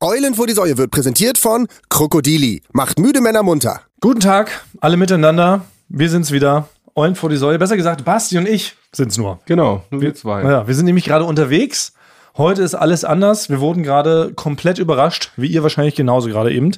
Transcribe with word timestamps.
Eulen 0.00 0.34
vor 0.34 0.46
die 0.46 0.52
Säue 0.52 0.76
wird 0.76 0.90
präsentiert 0.90 1.38
von 1.38 1.68
Krokodili. 1.88 2.62
Macht 2.72 2.98
müde 2.98 3.22
Männer 3.22 3.42
munter. 3.42 3.80
Guten 4.00 4.20
Tag, 4.20 4.64
alle 4.80 4.98
miteinander. 4.98 5.64
Wir 5.88 6.10
sind's 6.10 6.32
wieder. 6.32 6.68
Eulen 6.94 7.14
vor 7.14 7.30
die 7.30 7.36
Säule. 7.36 7.58
Besser 7.58 7.78
gesagt, 7.78 8.04
Basti 8.04 8.36
und 8.36 8.46
ich 8.46 8.74
sind's 8.92 9.16
nur. 9.16 9.40
Genau, 9.46 9.84
nur 9.90 10.02
wir 10.02 10.14
zwei. 10.14 10.42
Ja, 10.42 10.66
wir 10.66 10.74
sind 10.74 10.84
nämlich 10.84 11.06
gerade 11.06 11.24
unterwegs. 11.24 11.94
Heute 12.36 12.62
ist 12.62 12.74
alles 12.74 13.04
anders. 13.04 13.48
Wir 13.48 13.60
wurden 13.60 13.82
gerade 13.82 14.34
komplett 14.34 14.78
überrascht, 14.78 15.32
wie 15.36 15.46
ihr 15.46 15.62
wahrscheinlich 15.62 15.94
genauso 15.94 16.28
gerade 16.28 16.52
eben. 16.52 16.72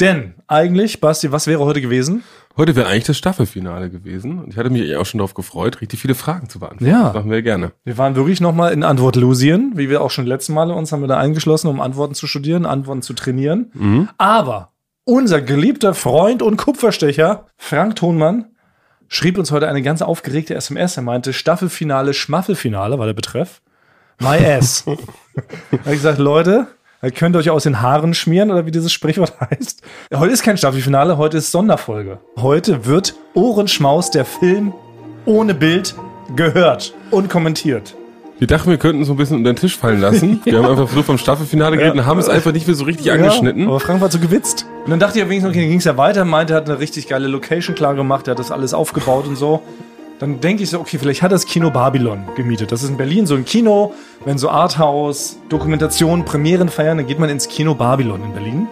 Denn 0.00 0.34
eigentlich, 0.46 1.00
Basti, 1.00 1.32
was 1.32 1.46
wäre 1.46 1.60
heute 1.60 1.80
gewesen? 1.80 2.22
Heute 2.56 2.76
wäre 2.76 2.88
eigentlich 2.88 3.04
das 3.04 3.16
Staffelfinale 3.16 3.88
gewesen. 3.88 4.40
Und 4.40 4.52
ich 4.52 4.58
hatte 4.58 4.70
mich 4.70 4.94
auch 4.96 5.06
schon 5.06 5.18
darauf 5.18 5.34
gefreut, 5.34 5.80
richtig 5.80 6.00
viele 6.00 6.14
Fragen 6.14 6.48
zu 6.48 6.58
beantworten. 6.58 6.90
Ja. 6.90 7.04
Das 7.04 7.14
machen 7.14 7.30
wir 7.30 7.42
gerne. 7.42 7.72
Wir 7.84 7.96
waren 7.96 8.14
wirklich 8.14 8.40
nochmal 8.40 8.72
in 8.72 8.82
Antwortlusien, 8.82 9.72
wie 9.76 9.88
wir 9.88 10.02
auch 10.02 10.10
schon 10.10 10.26
letzten 10.26 10.52
Male 10.52 10.74
uns 10.74 10.92
haben 10.92 11.00
wir 11.00 11.08
da 11.08 11.18
eingeschlossen, 11.18 11.68
um 11.68 11.80
Antworten 11.80 12.14
zu 12.14 12.26
studieren, 12.26 12.66
Antworten 12.66 13.02
zu 13.02 13.14
trainieren. 13.14 13.70
Mhm. 13.74 14.08
Aber 14.18 14.72
unser 15.04 15.40
geliebter 15.40 15.94
Freund 15.94 16.42
und 16.42 16.58
Kupferstecher, 16.58 17.46
Frank 17.56 17.96
Thonmann, 17.96 18.46
schrieb 19.08 19.38
uns 19.38 19.50
heute 19.50 19.68
eine 19.68 19.82
ganz 19.82 20.02
aufgeregte 20.02 20.54
SMS. 20.54 20.96
Er 20.96 21.02
meinte 21.02 21.32
Staffelfinale, 21.32 22.12
Schmaffelfinale 22.14 22.98
war 22.98 23.06
der 23.06 23.14
Betreff. 23.14 23.62
My 24.20 24.36
ass. 24.44 24.84
er 25.70 25.78
hat 25.78 25.92
gesagt, 25.92 26.18
Leute, 26.18 26.68
ihr 27.02 27.10
könnt 27.10 27.36
euch 27.36 27.50
aus 27.50 27.64
den 27.64 27.82
Haaren 27.82 28.14
schmieren 28.14 28.50
oder 28.50 28.64
wie 28.64 28.70
dieses 28.70 28.92
Sprichwort 28.92 29.34
heißt. 29.50 29.82
Heute 30.14 30.32
ist 30.32 30.42
kein 30.42 30.56
Staffelfinale, 30.56 31.18
heute 31.18 31.38
ist 31.38 31.50
Sonderfolge. 31.50 32.18
Heute 32.36 32.86
wird 32.86 33.14
Ohrenschmaus 33.34 34.10
der 34.10 34.24
Film 34.24 34.72
ohne 35.26 35.54
Bild 35.54 35.94
gehört 36.36 36.94
und 37.10 37.28
kommentiert. 37.28 37.94
Wir 38.38 38.46
dachten, 38.48 38.70
wir 38.70 38.78
könnten 38.78 39.04
so 39.04 39.12
ein 39.12 39.16
bisschen 39.16 39.36
unter 39.36 39.52
den 39.52 39.56
Tisch 39.56 39.76
fallen 39.76 40.00
lassen. 40.00 40.40
Wir 40.44 40.58
haben 40.58 40.66
einfach 40.66 40.88
so 40.88 41.04
vom 41.04 41.16
Staffelfinale 41.16 41.76
geredet 41.76 41.94
und 41.94 42.06
haben 42.06 42.18
es 42.18 42.28
einfach 42.28 42.50
nicht 42.50 42.66
mehr 42.66 42.74
so 42.74 42.82
richtig 42.82 43.12
angeschnitten. 43.12 43.62
Ja, 43.62 43.68
aber 43.68 43.78
Frank 43.78 44.00
war 44.00 44.10
zu 44.10 44.18
gewitzt. 44.18 44.66
Und 44.84 44.90
dann 44.90 44.98
dachte 44.98 45.18
ich 45.18 45.22
ja 45.22 45.30
wenigstens, 45.30 45.50
okay, 45.50 45.60
dann 45.60 45.68
ging 45.68 45.78
es 45.78 45.84
ja 45.84 45.96
weiter, 45.96 46.24
meinte, 46.24 46.54
er 46.54 46.56
hat 46.56 46.68
eine 46.68 46.80
richtig 46.80 47.06
geile 47.06 47.28
Location 47.28 47.76
klar 47.76 47.94
gemacht, 47.94 48.26
er 48.26 48.32
hat 48.32 48.40
das 48.40 48.50
alles 48.50 48.74
aufgebaut 48.74 49.28
und 49.28 49.36
so. 49.36 49.62
Dann 50.22 50.40
denke 50.40 50.62
ich 50.62 50.70
so, 50.70 50.78
okay, 50.78 50.98
vielleicht 50.98 51.20
hat 51.20 51.32
das 51.32 51.46
Kino 51.46 51.68
Babylon 51.72 52.22
gemietet. 52.36 52.70
Das 52.70 52.84
ist 52.84 52.90
in 52.90 52.96
Berlin 52.96 53.26
so 53.26 53.34
ein 53.34 53.44
Kino, 53.44 53.92
wenn 54.24 54.38
so 54.38 54.50
Arthouse, 54.50 55.36
Dokumentation, 55.48 56.24
Premieren 56.24 56.68
feiern, 56.68 56.98
dann 56.98 57.08
geht 57.08 57.18
man 57.18 57.28
ins 57.28 57.48
Kino 57.48 57.74
Babylon 57.74 58.22
in 58.26 58.32
Berlin. 58.32 58.68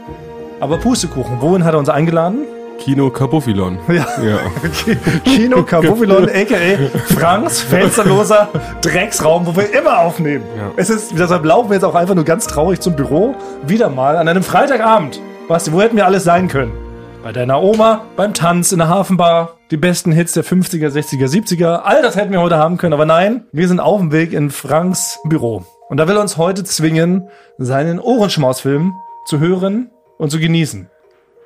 Aber 0.61 0.79
Pustekuchen, 0.79 1.41
wohin 1.41 1.65
hat 1.65 1.75
er 1.75 1.81
uns 1.81 1.89
eingeladen? 1.89 2.45
Kino 2.79 3.11
Kabuffilon. 3.11 3.81
Ja. 3.89 4.07
ja. 4.23 4.39
Kino 5.25 5.65
Kabuffilon, 5.65 6.29
a.k.a. 6.29 7.15
Franks 7.15 7.63
fensterloser 7.63 8.49
Drecksraum, 8.81 9.45
wo 9.45 9.57
wir 9.57 9.75
immer 9.75 9.99
aufnehmen. 9.99 10.45
Ja. 10.57 10.71
Es 10.77 10.89
ist, 10.89 11.19
deshalb 11.19 11.45
laufen 11.45 11.71
wir 11.71 11.75
jetzt 11.75 11.85
auch 11.85 11.97
einfach 11.97 12.15
nur 12.15 12.25
ganz 12.25 12.47
traurig 12.47 12.79
zum 12.79 12.95
Büro. 12.95 13.35
Wieder 13.67 13.89
mal 13.89 14.17
an 14.17 14.29
einem 14.29 14.45
Freitagabend. 14.45 15.21
Basti, 15.49 15.73
wo 15.73 15.83
hätten 15.83 15.97
wir 15.97 16.07
alles 16.07 16.23
sein 16.23 16.47
können? 16.47 16.90
Bei 17.23 17.33
deiner 17.33 17.61
Oma, 17.61 18.07
beim 18.17 18.33
Tanz 18.33 18.73
in 18.73 18.79
der 18.79 18.89
Hafenbar, 18.89 19.59
die 19.71 19.77
besten 19.77 20.11
Hits 20.11 20.33
der 20.33 20.43
50er, 20.43 20.89
60er, 20.89 21.27
70er. 21.27 21.81
All 21.83 22.01
das 22.01 22.17
hätten 22.17 22.33
wir 22.33 22.41
heute 22.41 22.57
haben 22.57 22.79
können, 22.79 22.95
aber 22.95 23.05
nein, 23.05 23.45
wir 23.53 23.69
sind 23.69 23.79
auf 23.79 24.01
dem 24.01 24.11
Weg 24.11 24.33
in 24.33 24.51
Franks 24.51 25.19
Büro. 25.25 25.65
Und 25.91 25.99
da 25.99 26.09
will 26.09 26.17
er 26.17 26.23
uns 26.23 26.39
heute 26.39 26.65
zwingen, 26.65 27.29
seinen 27.59 28.01
Ohrenschmausfilm 28.01 28.95
zu 29.27 29.39
hören 29.39 29.91
und 30.17 30.31
zu 30.31 30.41
genießen. 30.41 30.89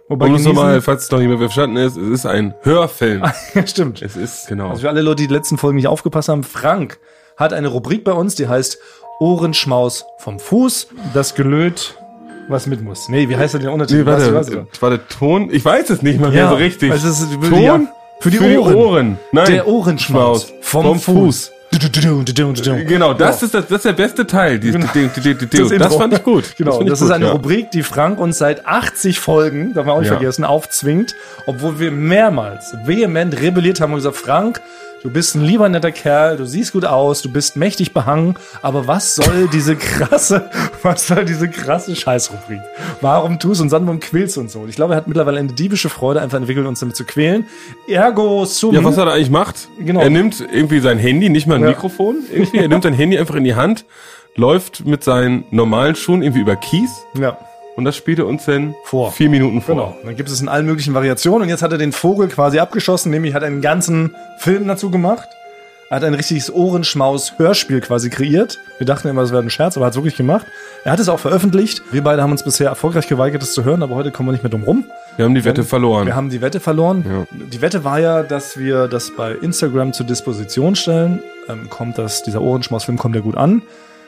Wobei 0.09 0.27
Und 0.27 0.45
nochmal, 0.45 0.81
falls 0.81 1.05
es 1.05 1.11
noch 1.11 1.19
nicht 1.19 1.29
mehr 1.29 1.39
verstanden 1.39 1.77
ist, 1.79 1.97
es 1.97 2.09
ist 2.09 2.27
ein 2.27 2.55
Hörfilm. 2.63 3.25
ja, 3.55 3.67
stimmt. 3.67 4.01
Es 4.01 4.17
ist, 4.17 4.47
genau. 4.47 4.69
Also 4.69 4.83
für 4.83 4.89
alle 4.91 5.03
Leute, 5.03 5.23
die 5.23 5.29
die 5.29 5.35
letzten 5.35 5.59
Folgen 5.59 5.77
nicht 5.77 5.89
aufgepasst 5.89 6.29
haben, 6.29 6.45
Frank 6.45 7.01
hat 7.37 7.53
eine 7.53 7.67
Rubrik 7.67 8.05
bei 8.05 8.13
uns, 8.13 8.37
die 8.37 8.47
heißt 8.47 8.79
Ohrenschmaus 9.19 10.05
vom 10.19 10.39
Fuß, 10.39 10.89
das 11.15 11.35
Gelöt, 11.35 11.97
was 12.49 12.67
mit 12.67 12.83
muss. 12.83 13.09
Nee, 13.09 13.29
wie 13.29 13.37
heißt 13.37 13.55
denn 13.55 13.63
der 13.63 13.73
Untertitel? 13.73 14.01
Nee, 14.01 14.07
warte, 14.07 14.35
weißt 14.35 14.53
du? 14.53 14.67
war 14.81 14.91
der 14.91 15.07
Ton? 15.09 15.49
Ich 15.53 15.65
weiß 15.65 15.91
es 15.91 16.03
nicht 16.03 16.21
mal 16.21 16.31
mehr 16.31 16.45
Ja, 16.45 16.49
so 16.51 16.57
richtig. 16.57 16.91
also 16.93 17.09
es 17.09 17.21
ist- 17.21 17.33
Ton? 17.33 17.63
ja, 17.63 17.81
für 18.21 18.31
die 18.31 18.39
Ohren. 18.59 19.19
Nein. 19.33 19.47
Der 19.47 19.67
Ohrenschmaus 19.67 20.53
vom, 20.61 20.99
Fuß. 20.99 21.53
Genau, 22.87 23.15
das 23.15 23.43
ist 23.43 23.53
das, 23.55 23.67
das 23.67 23.79
ist 23.79 23.85
der 23.85 23.93
beste 23.95 24.27
Teil. 24.27 24.59
Die, 24.61 24.71
die, 24.71 24.79
die, 24.95 25.09
die, 25.09 25.35
die, 25.35 25.59
das, 25.59 25.71
Intro. 25.73 25.99
fand 25.99 26.13
ich 26.15 26.23
gut. 26.23 26.45
Genau, 26.57 26.71
das, 26.71 26.77
fand 26.79 26.87
ich 26.89 26.93
ist 26.93 27.01
gut, 27.01 27.11
eine 27.13 27.25
ja. 27.27 27.33
Rubrik, 27.33 27.71
die 27.73 27.83
Frank 27.83 28.21
uns 28.21 28.39
seit 28.39 28.67
80 28.67 29.19
Folgen, 29.19 29.75
darf 29.75 29.87
man 29.87 29.97
auch 29.97 30.01
nicht 30.01 30.09
Ja. 30.11 30.17
vergessen, 30.17 30.45
aufzwingt, 30.45 31.15
obwohl 31.47 31.81
wir 31.81 31.91
mehrmals 31.91 32.75
vehement 32.85 33.41
rebelliert 33.41 33.81
haben 33.81 33.93
und 33.93 33.99
gesagt, 33.99 34.17
Frank, 34.17 34.61
du 35.05 35.11
bist 35.11 35.35
ein 35.37 35.43
lieber 35.45 35.69
netter 35.69 35.93
Kerl, 35.93 36.37
du 36.39 36.47
siehst 36.47 36.73
gut 36.73 36.85
aus, 36.87 37.21
du 37.23 37.31
bist 37.31 37.57
mächtig 37.57 37.93
behangen, 37.93 38.37
aber 38.63 38.89
was 38.89 39.15
soll 39.15 39.49
diese 39.53 39.77
krasse, 39.77 40.51
was 40.83 41.07
soll 41.07 41.25
diese 41.27 41.49
krasse 41.49 41.95
Scheißrubrik? 41.95 42.61
Warum 43.03 43.39
tust 43.39 43.61
du 43.61 43.65
an, 43.77 43.87
warum 43.87 44.01
quälst 44.01 44.39
uns 44.39 44.55
so? 44.55 44.61
Und 44.61 44.71
ich 44.71 44.77
glaube, 44.77 44.95
er 44.95 44.97
hat 44.97 45.07
mittlerweile 45.07 45.39
eine 45.39 45.53
diebische 45.53 45.91
Freude 45.91 46.23
einfach 46.23 46.39
entwickelt, 46.39 46.67
uns 46.67 46.81
damit 46.81 46.97
zu 46.97 47.05
quälen. 47.05 47.47
Ergo 47.87 48.47
sum. 48.47 48.75
Ja, 48.75 48.83
was 48.83 48.97
er 48.97 49.05
da 49.05 49.13
eigentlich 49.13 49.31
macht, 49.31 49.69
Genau. 49.79 50.01
er 50.01 50.11
nimmt 50.11 50.41
irgendwie 50.41 50.81
sein 50.81 50.99
Handy, 50.99 51.29
nicht 51.29 51.47
mal 51.47 51.57
ein 51.57 51.63
Ja. 51.63 51.69
Mikrofon, 51.69 52.17
irgendwie, 52.33 52.59
er 52.63 52.69
nimmt 52.69 52.83
sein 52.83 52.95
Handy 52.95 53.19
einfach 53.19 53.35
in 53.35 53.45
die 53.45 53.55
Hand, 53.55 53.85
läuft 54.37 54.87
mit 54.87 55.05
seinen 55.05 55.45
normalen 55.51 55.95
Schuhen 55.95 56.23
irgendwie 56.23 56.41
über 56.41 56.57
Kies 56.57 56.91
ja. 57.17 57.37
Und 57.77 57.85
das 57.85 57.97
spielt 57.97 58.19
er 58.19 58.27
uns 58.27 58.45
dann 58.45 58.75
Vor. 58.85 59.13
vier 59.13 59.29
Minuten 59.29 59.61
vor. 59.61 59.75
Genau. 59.75 59.97
Dann 60.05 60.17
gibt 60.17 60.29
es 60.29 60.41
in 60.41 60.49
allen 60.49 60.67
möglichen 60.67 60.95
Variationen 60.95 61.43
und 61.43 61.49
jetzt 61.49 61.63
hat 61.63 61.73
er 61.73 61.79
den 61.79 61.93
Vogel 61.93 62.29
quasi 62.29 62.59
abgeschossen, 62.59 63.11
nämlich 63.11 63.35
hat 63.35 63.43
einen 63.43 63.61
ganzen 63.61 64.15
Film 64.39 64.67
dazu 64.69 64.91
gemacht. 64.91 65.29
Er 65.91 65.97
hat 65.99 66.05
ein 66.05 66.15
richtiges 66.15 66.53
Ohrenschmaus-Hörspiel 66.53 67.81
quasi 67.81 68.11
kreiert. 68.11 68.59
Wir 68.79 68.87
dachten 68.87 69.07
immer, 69.07 69.21
das 69.21 69.33
wäre 69.33 69.43
ein 69.43 69.51
Scherz, 69.51 69.77
aber 69.77 69.85
er 69.85 69.87
hat 69.89 69.93
es 69.93 69.97
wirklich 69.97 70.17
gemacht. 70.17 70.47
Er 70.83 70.93
hat 70.93 70.99
es 70.99 71.09
auch 71.09 71.21
veröffentlicht. 71.21 71.83
Wir 71.93 72.03
beide 72.03 72.23
haben 72.23 72.33
uns 72.33 72.43
bisher 72.43 72.69
erfolgreich 72.69 73.07
geweigert, 73.07 73.43
es 73.43 73.53
zu 73.53 73.65
hören, 73.65 73.83
aber 73.83 73.95
heute 73.95 74.11
kommen 74.11 74.29
wir 74.29 74.33
nicht 74.33 74.43
mehr 74.43 74.51
drum 74.51 74.65
rum. 74.65 74.85
Wir 75.17 75.27
haben 75.27 75.35
die 75.35 75.45
Wette 75.45 75.63
verloren. 75.63 76.07
Wir 76.07 76.17
haben 76.17 76.31
die 76.31 76.41
Wette 76.41 76.59
verloren. 76.59 77.27
Die 77.31 77.61
Wette 77.61 77.85
war 77.85 78.01
ja, 78.01 78.23
dass 78.23 78.59
wir 78.59 78.89
das 78.89 79.15
bei 79.15 79.33
Instagram 79.33 79.93
zur 79.93 80.07
Disposition 80.07 80.75
stellen. 80.75 81.23
Ähm, 81.49 81.69
kommt 81.69 81.99
das, 81.99 82.23
dieser 82.23 82.41
Ohrenschmaus-Film 82.41 82.99
kommt 82.99 83.15
ja 83.15 83.21
gut 83.21 83.37
an. 83.37 83.63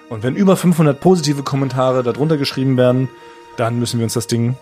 Und 0.08 0.22
wenn 0.22 0.34
über 0.34 0.56
500 0.56 0.98
positive 0.98 1.42
Kommentare 1.42 2.02
darunter 2.02 2.36
geschrieben 2.36 2.76
werden, 2.76 3.08
dann 3.56 3.78
müssen 3.78 3.98
wir 3.98 4.04
uns 4.04 4.14
das 4.14 4.26
Ding 4.26 4.56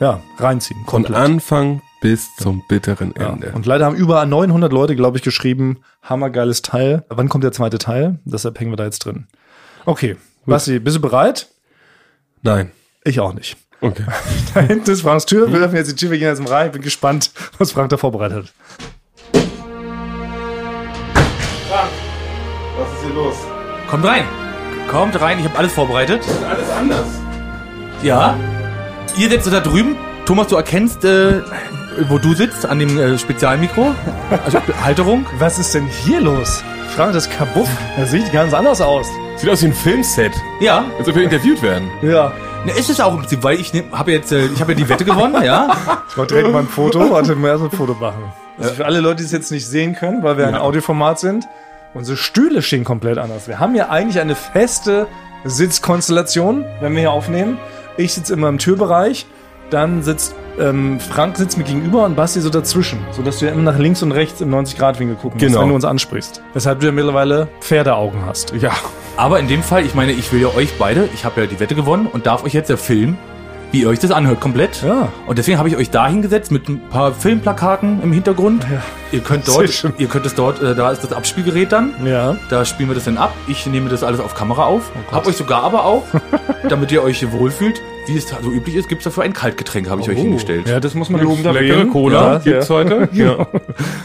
ja, 0.00 0.20
reinziehen. 0.38 0.80
Von 0.80 1.04
komplett. 1.04 1.16
Anfang 1.16 1.82
bis 2.00 2.34
zum 2.36 2.62
bitteren 2.68 3.14
Ja. 3.18 3.30
Ende. 3.30 3.52
Und 3.52 3.66
leider 3.66 3.86
haben 3.86 3.96
über 3.96 4.24
900 4.26 4.72
Leute, 4.72 4.96
glaube 4.96 5.16
ich, 5.16 5.22
geschrieben, 5.22 5.78
hammergeiles 6.02 6.62
Teil. 6.62 7.04
Wann 7.08 7.28
kommt 7.28 7.44
der 7.44 7.52
zweite 7.52 7.78
Teil? 7.78 8.18
Deshalb 8.24 8.58
hängen 8.60 8.72
wir 8.72 8.76
da 8.76 8.84
jetzt 8.84 9.04
drin. 9.04 9.26
Okay, 9.86 10.16
Basti, 10.46 10.78
bist 10.78 10.96
du 10.96 11.00
bereit? 11.00 11.48
Nein. 12.42 12.72
Ich 13.04 13.20
auch 13.20 13.32
nicht. 13.32 13.56
Okay. 13.80 14.04
Da 14.54 14.60
hinten 14.60 14.90
ist 14.90 15.02
Franks 15.02 15.26
Tür. 15.26 15.52
Wir 15.52 15.60
öffnen 15.60 15.76
jetzt 15.76 15.90
die 15.90 15.96
Tür, 15.96 16.10
wir 16.10 16.18
gehen 16.18 16.28
jetzt 16.28 16.50
rein. 16.50 16.70
Bin 16.72 16.82
gespannt, 16.82 17.30
was 17.58 17.72
Frank 17.72 17.88
da 17.90 17.96
vorbereitet 17.96 18.44
hat. 18.44 18.52
Was 22.76 22.92
ist 22.92 23.04
hier 23.04 23.14
los? 23.14 23.34
Kommt 23.88 24.04
rein. 24.04 24.24
Kommt 24.90 25.20
rein, 25.20 25.38
ich 25.38 25.44
habe 25.44 25.58
alles 25.58 25.72
vorbereitet. 25.72 26.22
Alles 26.48 26.70
anders. 26.70 27.23
Ja. 28.04 28.36
Ihr 29.16 29.30
sitzt 29.30 29.50
da 29.50 29.60
drüben. 29.60 29.96
Thomas, 30.26 30.48
du 30.48 30.56
erkennst, 30.56 31.04
äh, 31.04 31.40
wo 32.08 32.18
du 32.18 32.34
sitzt, 32.34 32.66
an 32.66 32.78
dem 32.78 32.98
äh, 32.98 33.18
Spezialmikro. 33.18 33.94
Also 34.44 34.58
Halterung. 34.82 35.24
Was 35.38 35.58
ist 35.58 35.74
denn 35.74 35.86
hier 35.86 36.20
los? 36.20 36.62
Frank, 36.94 37.14
das 37.14 37.28
Kabuff, 37.30 37.68
das 37.96 38.10
sieht 38.10 38.30
ganz 38.32 38.52
anders 38.52 38.80
aus. 38.80 39.06
Sieht 39.36 39.48
aus 39.50 39.62
wie 39.62 39.66
ein 39.68 39.72
Filmset, 39.74 40.32
Ja. 40.60 40.84
als 40.98 41.08
ob 41.08 41.16
wir 41.16 41.24
interviewt 41.24 41.62
werden. 41.62 41.90
Ja. 42.02 42.30
Ne, 42.64 42.72
ist 42.72 42.88
es 42.90 43.00
auch 43.00 43.12
im 43.12 43.20
Prinzip, 43.20 43.42
weil 43.42 43.58
ich 43.58 43.72
ne, 43.74 43.84
habe 43.92 44.12
jetzt, 44.12 44.32
äh, 44.32 44.46
ich 44.46 44.60
habe 44.60 44.72
ja 44.72 44.78
die 44.78 44.88
Wette 44.88 45.04
gewonnen, 45.04 45.42
ja. 45.42 45.68
Ich 46.08 46.16
mach 46.16 46.26
direkt 46.26 46.52
mal 46.52 46.60
ein 46.60 46.68
Foto. 46.68 47.10
Warte, 47.10 47.34
wir 47.36 47.48
erst 47.48 47.64
ein 47.64 47.70
Foto 47.70 47.94
machen. 47.94 48.32
Also 48.58 48.74
für 48.74 48.84
alle 48.86 49.00
Leute, 49.00 49.16
die 49.16 49.24
es 49.24 49.32
jetzt 49.32 49.50
nicht 49.50 49.66
sehen 49.66 49.94
können, 49.96 50.22
weil 50.22 50.36
wir 50.38 50.46
ein 50.46 50.54
Audioformat 50.54 51.18
sind, 51.18 51.46
unsere 51.94 52.16
Stühle 52.16 52.62
stehen 52.62 52.84
komplett 52.84 53.18
anders. 53.18 53.48
Wir 53.48 53.58
haben 53.58 53.74
ja 53.74 53.88
eigentlich 53.88 54.20
eine 54.20 54.34
feste 54.36 55.08
Sitzkonstellation, 55.44 56.64
wenn 56.80 56.92
wir 56.92 57.00
hier 57.00 57.10
aufnehmen. 57.10 57.58
Ich 57.96 58.14
sitze 58.14 58.32
immer 58.32 58.48
im 58.48 58.58
Türbereich, 58.58 59.26
dann 59.70 60.02
sitzt 60.02 60.34
ähm, 60.58 61.00
Frank 61.00 61.36
sitzt 61.36 61.58
mir 61.58 61.64
gegenüber 61.64 62.04
und 62.04 62.14
Basti 62.14 62.40
so 62.40 62.48
dazwischen, 62.48 63.00
sodass 63.10 63.40
du 63.40 63.46
ja 63.46 63.52
immer 63.52 63.62
nach 63.72 63.78
links 63.78 64.02
und 64.04 64.12
rechts 64.12 64.40
im 64.40 64.54
90-Grad-Winkel 64.54 65.16
gucken 65.16 65.32
musst, 65.40 65.46
Genau. 65.46 65.62
wenn 65.62 65.68
du 65.70 65.74
uns 65.74 65.84
ansprichst. 65.84 66.42
Weshalb 66.52 66.78
du 66.80 66.86
ja 66.86 66.92
mittlerweile 66.92 67.48
Pferdeaugen 67.60 68.24
hast. 68.24 68.52
Ja. 68.60 68.70
Aber 69.16 69.40
in 69.40 69.48
dem 69.48 69.62
Fall, 69.64 69.84
ich 69.84 69.94
meine, 69.96 70.12
ich 70.12 70.32
will 70.32 70.40
ja 70.40 70.48
euch 70.54 70.78
beide, 70.78 71.08
ich 71.12 71.24
habe 71.24 71.40
ja 71.40 71.46
die 71.48 71.58
Wette 71.58 71.74
gewonnen 71.74 72.06
und 72.12 72.26
darf 72.26 72.44
euch 72.44 72.52
jetzt 72.52 72.70
ja 72.70 72.76
filmen, 72.76 73.18
wie 73.74 73.80
ihr 73.80 73.88
euch 73.88 73.98
das 73.98 74.12
anhört, 74.12 74.40
komplett. 74.40 74.84
Ja. 74.84 75.08
Und 75.26 75.36
deswegen 75.36 75.58
habe 75.58 75.68
ich 75.68 75.76
euch 75.76 75.90
da 75.90 76.06
hingesetzt 76.06 76.52
mit 76.52 76.68
ein 76.68 76.80
paar 76.90 77.12
Filmplakaten 77.12 78.00
im 78.04 78.12
Hintergrund. 78.12 78.64
Ja. 78.70 78.80
Ihr 79.10 79.18
könnt 79.18 79.48
dort, 79.48 79.92
ihr 79.98 80.06
könnt 80.06 80.24
es 80.26 80.36
dort, 80.36 80.62
äh, 80.62 80.76
da 80.76 80.92
ist 80.92 81.02
das 81.02 81.12
Abspielgerät 81.12 81.72
dann. 81.72 81.92
Ja. 82.06 82.36
Da 82.50 82.64
spielen 82.64 82.88
wir 82.88 82.94
das 82.94 83.04
dann 83.04 83.18
ab. 83.18 83.34
Ich 83.48 83.66
nehme 83.66 83.90
das 83.90 84.04
alles 84.04 84.20
auf 84.20 84.34
Kamera 84.34 84.66
auf. 84.66 84.92
Oh 84.94 85.12
hab 85.12 85.26
euch 85.26 85.36
sogar 85.36 85.64
aber 85.64 85.84
auch, 85.84 86.04
damit 86.68 86.92
ihr 86.92 87.02
euch 87.02 87.32
wohlfühlt, 87.32 87.82
wie 88.06 88.16
es 88.16 88.28
so 88.28 88.48
üblich 88.48 88.76
ist, 88.76 88.88
gibt's 88.88 89.02
dafür 89.02 89.24
ein 89.24 89.32
Kaltgetränk, 89.32 89.90
habe 89.90 90.02
ich 90.02 90.08
euch 90.08 90.18
hingestellt. 90.18 90.66
Oh. 90.68 90.70
Ja, 90.70 90.78
das 90.78 90.94
muss 90.94 91.10
man 91.10 91.20
lobend 91.20 91.44
Leckere. 91.44 91.86
Cola 91.86 92.34
Ja, 92.34 92.38
gibt's 92.38 92.68
ja. 92.68 92.74
heute. 92.76 93.08
Ja. 93.12 93.46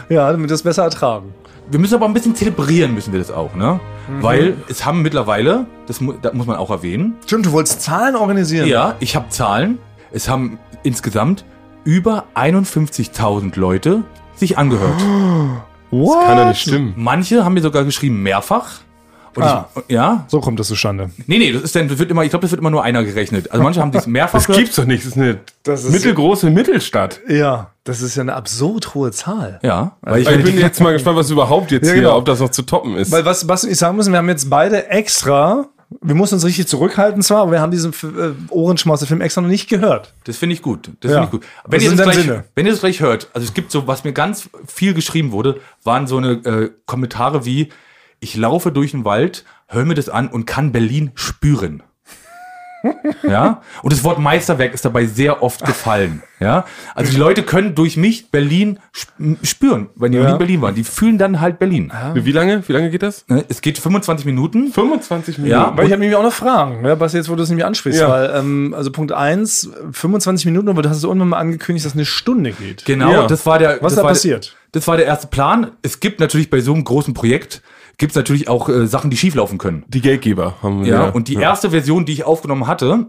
ja, 0.10 0.31
damit 0.31 0.50
wir 0.50 0.54
das 0.54 0.63
besser 0.63 0.83
ertragen. 0.83 1.36
Wir 1.71 1.80
müssen 1.80 1.95
aber 1.95 2.06
ein 2.06 2.13
bisschen 2.13 2.36
zelebrieren, 2.36 2.94
müssen 2.94 3.12
wir 3.13 3.19
das 3.19 3.31
auch, 3.31 3.56
ne? 3.56 3.80
Mhm. 4.07 4.24
Weil 4.24 4.57
es 4.69 4.86
haben 4.86 5.01
mittlerweile, 5.01 5.68
das, 5.88 6.01
mu 6.01 6.13
das 6.13 6.33
muss 6.33 6.48
man 6.48 6.57
auch 6.57 6.69
erwähnen, 6.69 7.16
Stimmt, 7.25 7.45
du 7.45 7.51
wolltest 7.51 7.81
Zahlen 7.81 8.16
organisieren. 8.16 8.68
ja, 8.68 8.95
ich 9.00 9.16
habe 9.16 9.30
Zahlen. 9.30 9.77
Es 10.12 10.27
haben 10.27 10.57
insgesamt 10.83 11.45
über 11.83 12.25
51.000 12.36 13.60
Leute 13.60 14.04
sich 14.36 14.57
angehört. 14.57 15.00
What? 15.92 16.25
Kann 16.25 16.38
ja 16.38 16.50
nicht 16.50 16.62
stimmen. 16.62 16.94
Manche 16.95 17.44
haben 17.45 17.54
mir 17.54 17.62
sogar 17.62 17.83
geschrieben 17.83 18.21
mehrfach. 18.21 18.81
Und 19.36 19.44
Ah. 19.44 19.70
ich, 19.88 19.94
ja, 19.94 20.26
So 20.28 20.40
kommt 20.42 20.60
das 20.60 20.68
zustande. 20.68 21.12
nee, 21.28 21.38
nee, 21.38 21.52
das 21.52 21.62
ist 21.64 21.76
dann, 21.76 21.88
das 21.88 21.98
wird 22.00 22.10
immer, 22.12 22.24
ich 22.24 22.30
glaube, 22.30 22.42
das 22.44 22.52
wird 22.52 22.60
immer 22.60 22.70
nur 22.70 22.84
einer 22.84 23.04
gerechnet. 23.04 23.52
Also 23.52 23.64
manche 23.64 23.80
haben 23.81 23.92
das 23.92 24.08
mehrfach 24.08 24.44
Das 24.46 24.56
gibt's 24.58 24.76
doch 24.76 24.86
nicht. 24.86 25.04
Das 25.04 25.12
ist 25.12 25.18
eine 25.18 25.40
Das 25.64 25.84
ist- 25.84 25.92
mittelgroße 25.92 26.50
Mittelstadt. 26.50 27.20
Ja, 27.28 27.72
das 27.84 28.02
ist 28.02 28.16
ja 28.16 28.22
eine 28.22 28.34
absurd 28.36 28.94
hohe 28.96 29.12
Zahl. 29.12 29.60
Ja, 29.64 29.98
weil 30.02 30.22
ich, 30.22 30.30
Ich 30.30 30.44
bin 30.44 30.58
jetzt 30.60 30.80
mal 30.81 30.94
gespannt, 30.94 31.18
was 31.18 31.30
überhaupt 31.30 31.72
jetzt 31.72 31.88
Ja, 31.88 31.94
hier, 31.94 32.02
genau. 32.04 32.18
ob 32.18 32.26
das 32.26 32.40
noch 32.40 32.50
zu 32.52 32.64
toppen 32.64 32.96
ist. 32.98 33.12
Weil 33.12 33.26
was, 33.26 33.48
was 33.48 33.64
ich 33.64 33.78
sagen 33.78 33.96
müssen, 33.98 34.12
wir 34.12 34.18
haben 34.18 34.30
jetzt 34.30 34.50
beide 34.50 34.88
extra, 34.90 35.66
wir 36.02 36.14
mussten 36.16 36.36
uns 36.36 36.46
richtig 36.46 36.68
zurückhalten 36.68 37.22
zwar, 37.24 37.42
aber 37.44 37.54
wir 37.54 37.62
haben 37.62 37.72
diesen 37.72 37.92
äh, 37.94 38.31
Ohrenschmaus-Film 38.50 39.22
extra 39.22 39.42
noch 39.42 39.50
nicht 39.50 39.70
gehört. 39.70 40.14
das 40.26 40.38
finde 40.38 40.54
ich 40.54 40.62
gut. 40.62 40.92
Das 41.00 41.12
Ja. 41.12 41.18
finde 41.24 41.26
ich 41.26 41.31
gut. 41.31 41.46
Wenn 41.68 41.81
ihr, 41.81 41.92
gleich, 41.96 42.16
Sinne. 42.16 42.44
wenn 42.56 42.66
ihr 42.68 42.72
das 42.74 42.81
gleich 42.81 43.00
hört, 43.00 43.30
also 43.34 43.46
es 43.46 43.54
gibt 43.56 43.72
so, 43.72 43.88
was 43.88 44.04
mir 44.04 44.14
ganz 44.14 44.50
viel 44.68 44.94
geschrieben 44.94 45.31
wurde, 45.31 45.60
waren 45.84 46.06
so 46.06 46.18
eine 46.18 46.31
äh, 46.46 46.70
Kommentare 46.86 47.46
wie, 47.46 47.70
ich 48.19 48.36
laufe 48.36 48.71
durch 48.71 48.92
den 48.92 49.06
Wald, 49.06 49.45
höre 49.68 49.86
mir 49.86 49.95
das 49.95 50.10
an 50.10 50.27
und 50.27 50.45
kann 50.45 50.71
Berlin 50.71 51.12
spüren. 51.16 51.83
ja, 53.24 53.62
und 53.83 53.92
das 53.92 54.06
Wort 54.06 54.19
Meisterwerk 54.19 54.74
ist 54.74 54.86
dabei 54.86 55.06
sehr 55.06 55.44
oft 55.44 55.66
gefallen. 55.66 56.24
Ja, 56.39 56.63
also 56.95 57.12
die 57.12 57.18
Leute 57.18 57.44
können 57.44 57.75
durch 57.75 57.98
mich 57.98 58.31
Berlin 58.31 58.80
sp- 58.95 59.36
spüren, 59.44 59.89
wenn 59.95 60.13
die 60.13 60.18
Ja. 60.18 60.30
in 60.31 60.38
Berlin 60.38 60.62
waren. 60.62 60.75
Die 60.75 60.86
fühlen 60.86 61.18
dann 61.18 61.42
halt 61.42 61.60
Berlin. 61.60 61.92
Wie 62.13 62.31
lange? 62.31 62.66
Wie 62.69 62.71
lange 62.71 62.89
geht 62.89 63.04
das? 63.04 63.25
Ne, 63.27 63.44
Es 63.50 63.60
geht 63.60 63.77
25 63.80 64.25
Minuten. 64.25 64.71
25 64.71 65.39
Minuten. 65.39 65.51
Ja. 65.51 65.74
Weil 65.75 65.88
ich 65.88 65.92
habe 65.92 66.00
nämlich 66.00 66.18
auch 66.18 66.24
noch 66.24 66.31
Fragen, 66.31 66.86
ja, 66.86 66.98
was 66.98 67.12
jetzt, 67.12 67.27
wo 67.30 67.36
du 67.36 67.44
es 67.44 67.50
nämlich 67.50 67.66
ansprichst. 67.66 68.00
Ja. 68.00 68.10
Weil, 68.10 68.31
ähm, 68.33 68.74
also 68.74 68.92
Punkt 68.94 69.12
eins, 69.12 69.69
25 69.92 70.45
Minuten, 70.45 70.69
aber 70.69 70.81
du 70.81 70.88
hast 70.89 70.95
es 70.98 71.04
irgendwann 71.04 71.27
mal 71.30 71.38
angekündigt, 71.39 71.86
dass 71.86 71.92
es 71.92 71.98
eine 71.98 72.06
Stunde 72.06 72.54
geht. 72.54 72.86
Genau, 72.86 73.12
Ja. 73.12 73.27
das 73.27 73.45
war 73.45 73.60
der. 73.60 73.71
Was 73.81 73.92
das 73.92 73.95
da 73.95 74.01
war 74.04 74.12
passiert? 74.12 74.45
Der, 74.45 74.80
das 74.80 74.88
war 74.88 74.95
der 74.95 75.06
erste 75.06 75.27
Plan. 75.27 75.71
Es 75.81 76.00
gibt 76.00 76.21
natürlich 76.21 76.50
bei 76.50 76.62
so 76.62 76.74
einem 76.74 76.86
großen 76.86 77.13
Projekt 77.13 77.62
gibt 78.00 78.13
es 78.13 78.16
natürlich 78.16 78.48
auch 78.48 78.68
äh, 78.69 78.88
Sachen, 78.88 79.12
die 79.12 79.18
schieflaufen 79.18 79.60
können. 79.60 79.86
Die 79.88 80.01
Geldgeber 80.01 80.56
haben 80.63 80.84
Ja, 80.86 81.07
wir. 81.07 81.16
und 81.16 81.28
die 81.28 81.36
erste 81.36 81.69
Version, 81.69 82.06
die 82.06 82.13
ich 82.13 82.24
aufgenommen 82.24 82.66
hatte, 82.66 83.07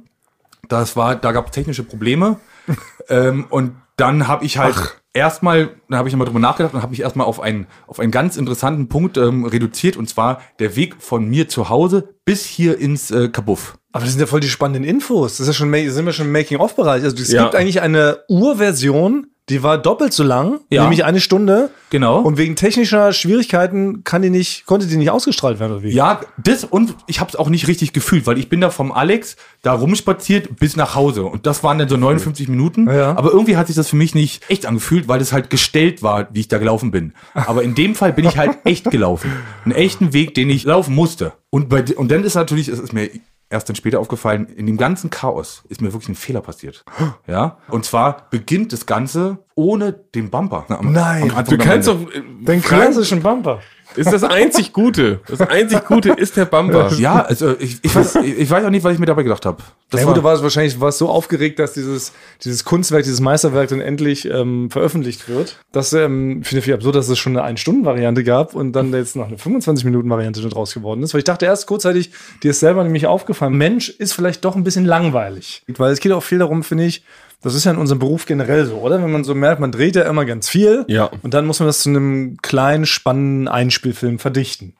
das 0.68 0.96
war, 0.96 1.16
da 1.16 1.32
gab 1.32 1.46
es 1.46 1.52
technische 1.52 1.82
Probleme. 1.82 2.36
ähm, 3.08 3.46
und 3.48 3.72
dann 3.96 4.28
habe 4.28 4.44
ich 4.44 4.58
halt 4.58 5.00
erstmal, 5.12 5.70
dann 5.88 5.98
habe 5.98 6.08
ich 6.08 6.14
nochmal 6.14 6.26
drüber 6.26 6.38
nachgedacht 6.38 6.74
und 6.74 6.82
habe 6.82 6.90
mich 6.90 7.00
erstmal 7.00 7.26
auf 7.26 7.40
einen, 7.40 7.66
auf 7.86 7.98
einen 8.00 8.10
ganz 8.12 8.36
interessanten 8.36 8.88
Punkt 8.88 9.16
ähm, 9.16 9.44
reduziert, 9.44 9.96
und 9.96 10.08
zwar 10.08 10.40
der 10.58 10.76
Weg 10.76 10.96
von 11.00 11.28
mir 11.28 11.48
zu 11.48 11.68
Hause 11.68 12.14
bis 12.24 12.44
hier 12.44 12.78
ins 12.78 13.10
äh, 13.10 13.28
Kabuff. 13.28 13.76
Aber 13.92 14.04
das 14.04 14.12
sind 14.12 14.20
ja 14.20 14.26
voll 14.26 14.40
die 14.40 14.48
spannenden 14.48 14.84
Infos. 14.84 15.32
Das 15.32 15.40
ist 15.40 15.46
ja 15.48 15.52
schon, 15.52 15.72
sind 15.90 16.06
wir 16.06 16.12
schon 16.12 16.26
im 16.26 16.32
Making-of-Bereich. 16.32 17.02
Also 17.02 17.16
es 17.16 17.32
Ja. 17.32 17.42
gibt 17.42 17.56
eigentlich 17.56 17.80
eine 17.82 18.20
Urversion, 18.28 19.26
die 19.50 19.62
war 19.62 19.76
doppelt 19.78 20.12
so 20.12 20.22
lang, 20.22 20.60
Ja. 20.70 20.82
nämlich 20.82 21.04
eine 21.04 21.20
Stunde. 21.20 21.70
Genau. 21.90 22.20
Und 22.20 22.38
wegen 22.38 22.54
technischer 22.56 23.12
Schwierigkeiten 23.12 24.04
kann 24.04 24.22
die 24.22 24.30
nicht, 24.30 24.64
konnte 24.64 24.86
die 24.86 24.96
nicht 24.96 25.10
ausgestrahlt 25.10 25.58
werden, 25.58 25.72
oder 25.72 25.82
wie? 25.82 25.90
Ja, 25.90 26.20
das 26.38 26.62
und 26.64 26.94
ich 27.08 27.18
habe 27.20 27.28
es 27.30 27.36
auch 27.36 27.48
nicht 27.48 27.66
richtig 27.66 27.92
gefühlt, 27.92 28.26
weil 28.26 28.38
ich 28.38 28.48
bin 28.48 28.60
da 28.60 28.70
vom 28.70 28.92
Alex 28.92 29.36
da 29.62 29.72
rumspaziert 29.72 30.56
bis 30.60 30.76
nach 30.76 30.94
Hause 30.94 31.24
und 31.24 31.46
das 31.46 31.64
waren 31.64 31.78
dann 31.78 31.88
so 31.88 31.96
59 31.96 32.48
Minuten. 32.48 32.86
Ja. 32.88 33.16
Aber 33.16 33.32
irgendwie 33.32 33.56
hat 33.56 33.66
sich 33.66 33.76
das 33.76 33.88
für 33.88 33.96
mich 33.96 34.14
nicht 34.14 34.48
echt 34.48 34.66
angefühlt, 34.66 35.08
weil 35.08 35.20
es 35.20 35.32
halt 35.32 35.50
gestellt 35.50 36.02
war, 36.02 36.28
wie 36.32 36.40
ich 36.40 36.48
da 36.48 36.58
gelaufen 36.58 36.90
bin. 36.92 37.12
Aber 37.34 37.62
in 37.64 37.74
dem 37.74 37.94
Fall 37.96 38.12
bin 38.12 38.24
ich 38.24 38.38
halt 38.38 38.52
echt 38.64 38.90
gelaufen, 38.90 39.30
einen 39.64 39.74
echten 39.74 40.12
Weg, 40.12 40.34
den 40.34 40.48
ich 40.48 40.64
laufen 40.64 40.94
musste. 40.94 41.32
Und 41.50 41.68
bei 41.68 41.82
und 41.96 42.10
dann 42.12 42.22
ist 42.22 42.36
natürlich, 42.36 42.68
es 42.68 42.78
ist 42.78 42.92
mir 42.92 43.10
erst 43.50 43.68
dann 43.68 43.76
später 43.76 44.00
aufgefallen, 44.00 44.46
in 44.46 44.66
dem 44.66 44.76
ganzen 44.76 45.10
Chaos 45.10 45.64
ist 45.68 45.82
mir 45.82 45.92
wirklich 45.92 46.08
ein 46.08 46.14
Fehler 46.14 46.40
passiert. 46.40 46.84
Ja, 47.26 47.58
und 47.68 47.84
zwar 47.84 48.28
beginnt 48.30 48.72
das 48.72 48.86
Ganze 48.86 49.38
ohne 49.56 49.92
den 49.92 50.30
Bumper. 50.30 50.64
Am- 50.68 50.92
Nein. 50.92 51.30
am 51.34 51.44
Du 51.44 51.56
Ende. 51.56 51.80
doch. 51.80 52.00
äh, 52.14 52.22
Den 52.44 52.62
klassischen 52.62 53.20
Bumper. 53.22 53.60
Ist 53.96 54.12
das 54.12 54.24
einzig 54.24 54.72
Gute. 54.72 55.20
Das 55.26 55.40
einzig 55.40 55.84
Gute 55.84 56.10
ist 56.10 56.36
der 56.36 56.44
Bumper. 56.44 56.92
Ja, 56.94 57.22
also 57.22 57.54
ich, 57.58 57.78
ich, 57.82 57.94
weiß, 57.94 58.16
ich 58.16 58.50
weiß 58.50 58.64
auch 58.64 58.70
nicht, 58.70 58.84
was 58.84 58.94
ich 58.94 58.98
mir 58.98 59.06
dabei 59.06 59.22
gedacht 59.22 59.46
habe. 59.46 59.62
Ja, 59.92 60.04
gut, 60.04 60.16
du 60.16 60.22
warst 60.22 60.42
wahrscheinlich 60.42 60.80
warst 60.80 60.98
so 60.98 61.08
aufgeregt, 61.08 61.58
dass 61.58 61.72
dieses, 61.72 62.12
dieses 62.44 62.64
Kunstwerk, 62.64 63.02
dieses 63.02 63.20
Meisterwerk 63.20 63.68
dann 63.68 63.80
endlich 63.80 64.28
ähm, 64.30 64.70
veröffentlicht 64.70 65.28
wird. 65.28 65.58
Das 65.72 65.92
ähm, 65.92 66.42
finde 66.44 66.58
ich 66.58 66.64
viel 66.64 66.74
absurd, 66.74 66.94
dass 66.94 67.08
es 67.08 67.18
schon 67.18 67.36
eine 67.36 67.44
Ein-Stunden-Variante 67.44 68.22
gab 68.24 68.54
und 68.54 68.72
dann 68.72 68.92
jetzt 68.92 69.16
noch 69.16 69.26
eine 69.26 69.36
25-Minuten-Variante 69.36 70.40
draus 70.48 70.74
geworden 70.74 71.02
ist. 71.02 71.12
Weil 71.14 71.18
ich 71.18 71.24
dachte 71.24 71.46
erst 71.46 71.66
kurzzeitig, 71.66 72.10
dir 72.42 72.52
ist 72.52 72.60
selber 72.60 72.84
nämlich 72.84 73.06
aufgefallen, 73.06 73.54
Mensch 73.54 73.88
ist 73.88 74.12
vielleicht 74.12 74.44
doch 74.44 74.54
ein 74.54 74.64
bisschen 74.64 74.84
langweilig. 74.84 75.62
Weil 75.66 75.92
es 75.92 76.00
geht 76.00 76.12
auch 76.12 76.22
viel 76.22 76.38
darum, 76.38 76.62
finde 76.62 76.84
ich, 76.84 77.02
das 77.42 77.54
ist 77.54 77.64
ja 77.64 77.70
in 77.72 77.78
unserem 77.78 77.98
Beruf 77.98 78.26
generell 78.26 78.66
so, 78.66 78.76
oder? 78.76 79.02
Wenn 79.02 79.10
man 79.12 79.24
so 79.24 79.34
merkt, 79.34 79.60
man 79.60 79.72
dreht 79.72 79.96
ja 79.96 80.02
immer 80.02 80.24
ganz 80.24 80.48
viel 80.48 80.84
Ja. 80.88 81.10
und 81.22 81.32
dann 81.34 81.46
muss 81.46 81.58
man 81.60 81.66
das 81.66 81.80
zu 81.80 81.88
einem 81.88 82.36
kleinen, 82.42 82.86
spannenden 82.86 83.48
Einspielfilm 83.48 84.18
verdichten. 84.18 84.74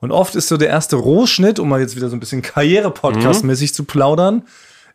Und 0.00 0.12
oft 0.12 0.36
ist 0.36 0.48
so 0.48 0.56
der 0.56 0.68
erste 0.68 0.96
Rohschnitt, 0.96 1.58
um 1.58 1.68
mal 1.68 1.80
jetzt 1.80 1.96
wieder 1.96 2.08
so 2.08 2.16
ein 2.16 2.20
bisschen 2.20 2.40
Karriere-Podcast-mäßig 2.42 3.74
zu 3.74 3.84
plaudern, 3.84 4.42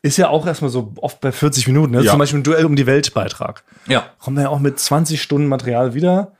ist 0.01 0.17
ja 0.17 0.29
auch 0.29 0.45
erstmal 0.47 0.69
so 0.71 0.93
oft 0.97 1.21
bei 1.21 1.31
40 1.31 1.67
Minuten. 1.67 1.91
Ne? 1.93 2.01
Ja. 2.03 2.11
Zum 2.11 2.19
Beispiel 2.19 2.39
ein 2.39 2.43
Duell 2.43 2.65
um 2.65 2.75
die 2.75 2.85
Welt-Beitrag. 2.85 3.63
Ja. 3.87 4.05
Kommt 4.19 4.35
man 4.35 4.43
ja 4.45 4.49
auch 4.49 4.59
mit 4.59 4.79
20 4.79 5.21
Stunden 5.21 5.47
Material 5.47 5.93
wieder. 5.93 6.33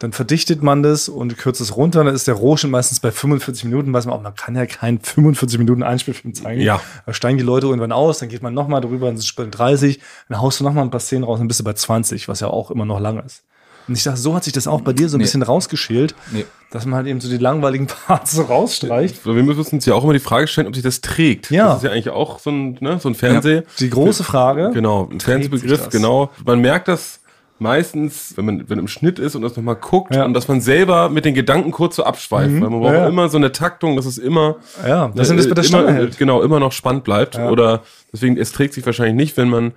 Dann 0.00 0.12
verdichtet 0.12 0.62
man 0.62 0.82
das 0.84 1.08
und 1.08 1.36
kürzt 1.38 1.60
es 1.60 1.76
runter. 1.76 2.04
Dann 2.04 2.14
ist 2.14 2.28
der 2.28 2.34
Rohschnitt 2.34 2.70
meistens 2.70 3.00
bei 3.00 3.10
45 3.10 3.64
Minuten. 3.64 3.92
Weiß 3.92 4.06
man 4.06 4.14
auch, 4.14 4.22
man 4.22 4.34
kann 4.34 4.54
ja 4.54 4.64
keinen 4.66 5.00
45 5.00 5.58
Minuten 5.58 5.82
Einspielfilm 5.82 6.34
zeigen. 6.34 6.60
Ja. 6.60 6.80
Da 7.04 7.12
steigen 7.12 7.36
die 7.36 7.42
Leute 7.44 7.66
irgendwann 7.66 7.90
aus, 7.92 8.18
dann 8.18 8.28
geht 8.28 8.42
man 8.42 8.54
nochmal 8.54 8.80
drüber, 8.80 9.06
dann 9.06 9.16
ist 9.16 9.24
es 9.24 9.32
bei 9.32 9.44
30, 9.46 10.00
dann 10.28 10.40
haust 10.40 10.60
du 10.60 10.64
nochmal 10.64 10.84
ein 10.84 10.90
paar 10.90 11.00
Szenen 11.00 11.24
raus, 11.24 11.38
dann 11.38 11.48
bist 11.48 11.58
du 11.58 11.64
bei 11.64 11.72
20, 11.72 12.28
was 12.28 12.38
ja 12.40 12.46
auch 12.48 12.70
immer 12.70 12.84
noch 12.84 13.00
lang 13.00 13.18
ist. 13.24 13.42
Und 13.88 13.96
ich 13.96 14.04
dachte, 14.04 14.20
so 14.20 14.34
hat 14.34 14.44
sich 14.44 14.52
das 14.52 14.66
auch 14.68 14.82
bei 14.82 14.92
dir 14.92 15.08
so 15.08 15.16
ein 15.16 15.18
Nee. 15.18 15.24
bisschen 15.24 15.42
rausgeschält, 15.42 16.14
Nee. 16.30 16.44
dass 16.70 16.84
man 16.84 16.94
halt 16.96 17.06
eben 17.06 17.20
so 17.22 17.28
die 17.30 17.38
langweiligen 17.38 17.86
Parts 18.06 18.32
so 18.32 18.42
rausstreicht. 18.42 19.24
Wir 19.26 19.32
müssen 19.42 19.74
uns 19.76 19.86
ja 19.86 19.94
auch 19.94 20.04
immer 20.04 20.12
die 20.12 20.18
Frage 20.20 20.46
stellen, 20.46 20.66
ob 20.68 20.74
sich 20.74 20.84
das 20.84 21.00
trägt. 21.00 21.50
Ja. 21.50 21.68
Das 21.68 21.78
ist 21.78 21.82
ja 21.84 21.90
eigentlich 21.90 22.10
auch 22.10 22.38
so 22.38 22.50
ein, 22.50 22.76
ne, 22.80 22.98
so 23.00 23.08
ein 23.08 23.14
Fernseh. 23.14 23.62
Die 23.80 23.88
große 23.90 24.22
Frage. 24.24 24.70
Genau, 24.74 25.08
ein 25.10 25.18
Fernsehbegriff, 25.20 25.88
genau. 25.88 26.30
Man 26.44 26.60
merkt 26.60 26.86
das 26.86 27.20
meistens, 27.60 28.36
wenn 28.36 28.44
man 28.44 28.68
wenn 28.70 28.78
im 28.78 28.88
Schnitt 28.88 29.18
ist 29.18 29.34
und 29.36 29.42
das 29.42 29.56
nochmal 29.56 29.76
guckt 29.76 30.14
Ja. 30.14 30.24
und 30.24 30.34
dass 30.34 30.48
man 30.48 30.60
selber 30.60 31.08
mit 31.08 31.24
den 31.24 31.34
Gedanken 31.34 31.70
kurz 31.70 31.96
so 31.96 32.04
abschweift. 32.04 32.52
Weil 32.60 32.70
man 32.70 32.80
braucht 32.80 32.92
Ja, 32.94 33.00
ja. 33.00 33.08
immer 33.08 33.28
so 33.28 33.36
eine 33.38 33.52
Taktung, 33.52 33.96
dass 33.96 34.06
es 34.06 34.18
immer, 34.18 34.56
Ja, 34.86 35.08
dass 35.08 35.28
man 35.28 35.36
das 35.36 35.48
bei 35.48 35.54
der 35.54 35.64
äh, 35.64 35.68
immer, 35.68 35.92
hält. 35.92 36.18
genau, 36.18 36.42
immer 36.42 36.60
noch 36.60 36.72
spannend 36.72 37.04
bleibt. 37.04 37.38
Oder 37.38 37.82
deswegen, 38.12 38.36
es 38.36 38.52
trägt 38.52 38.74
sich 38.74 38.84
wahrscheinlich 38.86 39.14
nicht, 39.16 39.36
wenn 39.36 39.48
man 39.48 39.72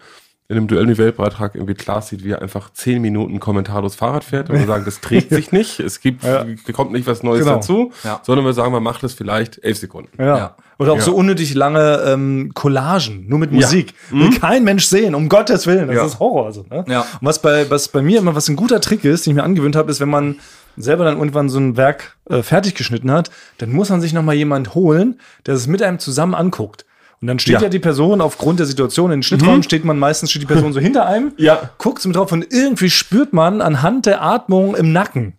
in 0.48 0.58
einem 0.58 0.68
Duell 0.68 0.98
Weltbeitrag 0.98 1.56
irgendwie 1.56 1.76
klar 1.76 2.02
sieht, 2.02 2.26
wie 2.26 2.32
er 2.32 2.42
einfach 2.42 2.72
zehn 2.74 3.02
Minuten 3.02 3.40
kommentarlos 3.40 3.96
Fahrrad 3.96 4.26
fährt 4.26 4.50
und 4.50 4.60
wir 4.60 4.66
sagen, 4.68 4.84
das 4.84 5.00
trägt 5.00 5.30
sich 5.34 5.54
nicht, 5.54 5.80
es 5.80 6.02
gibt, 6.02 6.26
Ja. 6.26 6.46
kommt 6.74 6.92
nicht 6.92 7.08
was 7.08 7.24
Neues 7.24 7.46
Genau. 7.46 7.56
dazu, 7.56 7.92
Ja. 8.04 8.20
sondern 8.24 8.46
wir 8.46 8.52
sagen, 8.52 8.74
man 8.74 8.84
macht 8.84 9.02
es 9.06 9.14
vielleicht 9.14 9.64
elf 9.64 9.78
Sekunden. 9.78 10.22
Ja. 10.22 10.58
Ja. 10.82 10.84
Oder 10.84 10.94
auch 10.94 10.98
Ja. 10.98 11.04
so 11.04 11.16
unnötig 11.16 11.54
lange 11.54 12.02
ähm, 12.08 12.52
Collagen, 12.54 13.26
nur 13.28 13.40
mit 13.40 13.52
Musik. 13.52 13.94
Will 14.10 14.32
kein 14.40 14.64
Mensch 14.64 14.86
sehen, 14.86 15.14
um 15.16 15.30
Gottes 15.30 15.68
Willen. 15.68 15.88
Das 15.88 15.96
Ja. 15.96 16.06
ist 16.06 16.20
Horror. 16.20 16.52
So, 16.52 16.66
ne? 16.70 16.84
Ja. 16.88 17.02
Und 17.02 17.08
was 17.22 17.40
bei, 17.42 17.70
was 17.70 17.88
bei 17.88 18.02
mir 18.02 18.20
immer 18.20 18.36
was 18.36 18.48
ein 18.50 18.56
guter 18.56 18.82
Trick 18.82 19.06
ist, 19.06 19.26
den 19.26 19.32
ich 19.32 19.36
mir 19.36 19.44
angewöhnt 19.44 19.76
habe, 19.76 19.92
ist, 19.92 20.00
wenn 20.00 20.10
man 20.10 20.38
selber 20.78 21.04
dann 21.04 21.18
irgendwann 21.18 21.50
so 21.50 21.60
ein 21.60 21.78
Werk 21.78 22.16
äh, 22.30 22.42
fertig 22.44 22.76
geschnitten 22.76 23.12
hat, 23.12 23.30
dann 23.60 23.72
muss 23.72 23.90
man 23.90 24.02
sich 24.02 24.14
noch 24.14 24.24
mal 24.24 24.34
jemand 24.34 24.74
holen, 24.74 25.20
der 25.46 25.54
es 25.56 25.68
mit 25.68 25.82
einem 25.84 26.00
zusammen 26.00 26.34
anguckt. 26.34 26.86
Und 27.22 27.28
dann 27.28 27.38
steht 27.38 27.56
ja, 27.56 27.62
Ja. 27.62 27.70
die 27.70 27.78
Person 27.78 28.20
aufgrund 28.22 28.58
der 28.60 28.66
Situation 28.66 29.12
in 29.12 29.18
den 29.20 29.24
Schnittraum, 29.24 29.62
steht 29.62 29.86
man 29.86 30.00
meistens 30.00 30.32
steht 30.32 30.42
die 30.42 30.48
Person 30.48 30.74
so 30.74 30.80
hinter 30.80 31.06
einem, 31.06 31.34
Ja. 31.38 31.70
guckt 31.78 32.04
mit 32.06 32.16
drauf 32.16 32.32
und 32.32 32.48
irgendwie 32.52 32.90
spürt 32.90 33.32
man 33.34 33.62
anhand 33.62 34.08
der 34.08 34.24
Atmung 34.24 34.76
im 34.76 34.92
Nacken, 34.92 35.34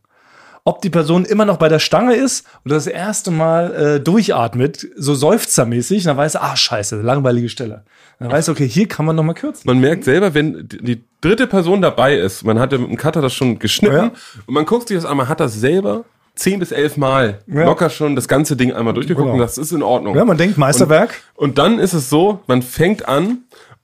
ob 0.64 0.80
die 0.82 0.90
Person 0.90 1.24
immer 1.24 1.44
noch 1.44 1.56
bei 1.56 1.68
der 1.68 1.80
Stange 1.80 2.14
ist 2.14 2.46
oder 2.64 2.76
das 2.76 2.86
erste 2.86 3.30
Mal 3.30 3.74
äh, 3.74 4.00
durchatmet, 4.00 4.86
so 4.96 5.14
seufzermäßig, 5.14 6.04
dann 6.04 6.16
weiß 6.16 6.36
er, 6.36 6.44
ah, 6.44 6.56
scheiße, 6.56 7.00
langweilige 7.02 7.48
Stelle. 7.48 7.82
Dann 8.20 8.30
weiß 8.30 8.48
er, 8.48 8.52
okay, 8.52 8.68
hier 8.68 8.86
kann 8.86 9.04
man 9.04 9.16
noch 9.16 9.24
mal 9.24 9.34
kürzen. 9.34 9.62
Man 9.66 9.80
merkt 9.80 10.04
selber, 10.04 10.34
wenn 10.34 10.68
die 10.68 11.02
dritte 11.20 11.48
Person 11.48 11.82
dabei 11.82 12.16
ist, 12.16 12.44
man 12.44 12.60
hat 12.60 12.70
ja 12.72 12.78
mit 12.78 12.88
dem 12.90 12.96
Cutter 12.96 13.20
das 13.20 13.32
schon 13.34 13.58
geschnitten 13.58 13.96
Ja. 13.96 14.12
und 14.46 14.54
man 14.54 14.64
guckt 14.64 14.86
sich 14.88 14.96
das 14.96 15.04
an, 15.04 15.16
man 15.16 15.28
hat 15.28 15.40
das 15.40 15.54
selber 15.54 16.04
zehn 16.36 16.60
bis 16.60 16.70
elf 16.70 16.96
Mal 16.96 17.40
Ja. 17.48 17.64
locker 17.64 17.90
schon 17.90 18.14
das 18.14 18.28
ganze 18.28 18.54
Ding 18.56 18.72
einmal 18.72 18.94
durchgeguckt 18.94 19.24
Genau. 19.26 19.34
und 19.34 19.40
das 19.40 19.58
ist 19.58 19.72
in 19.72 19.82
Ordnung. 19.82 20.14
Ja, 20.14 20.24
man 20.24 20.36
denkt 20.38 20.56
Meisterwerk. 20.58 21.22
Und 21.34 21.58
dann 21.58 21.80
ist 21.80 21.92
es 21.92 22.08
so, 22.08 22.40
man 22.46 22.62
fängt 22.62 23.08
an 23.08 23.38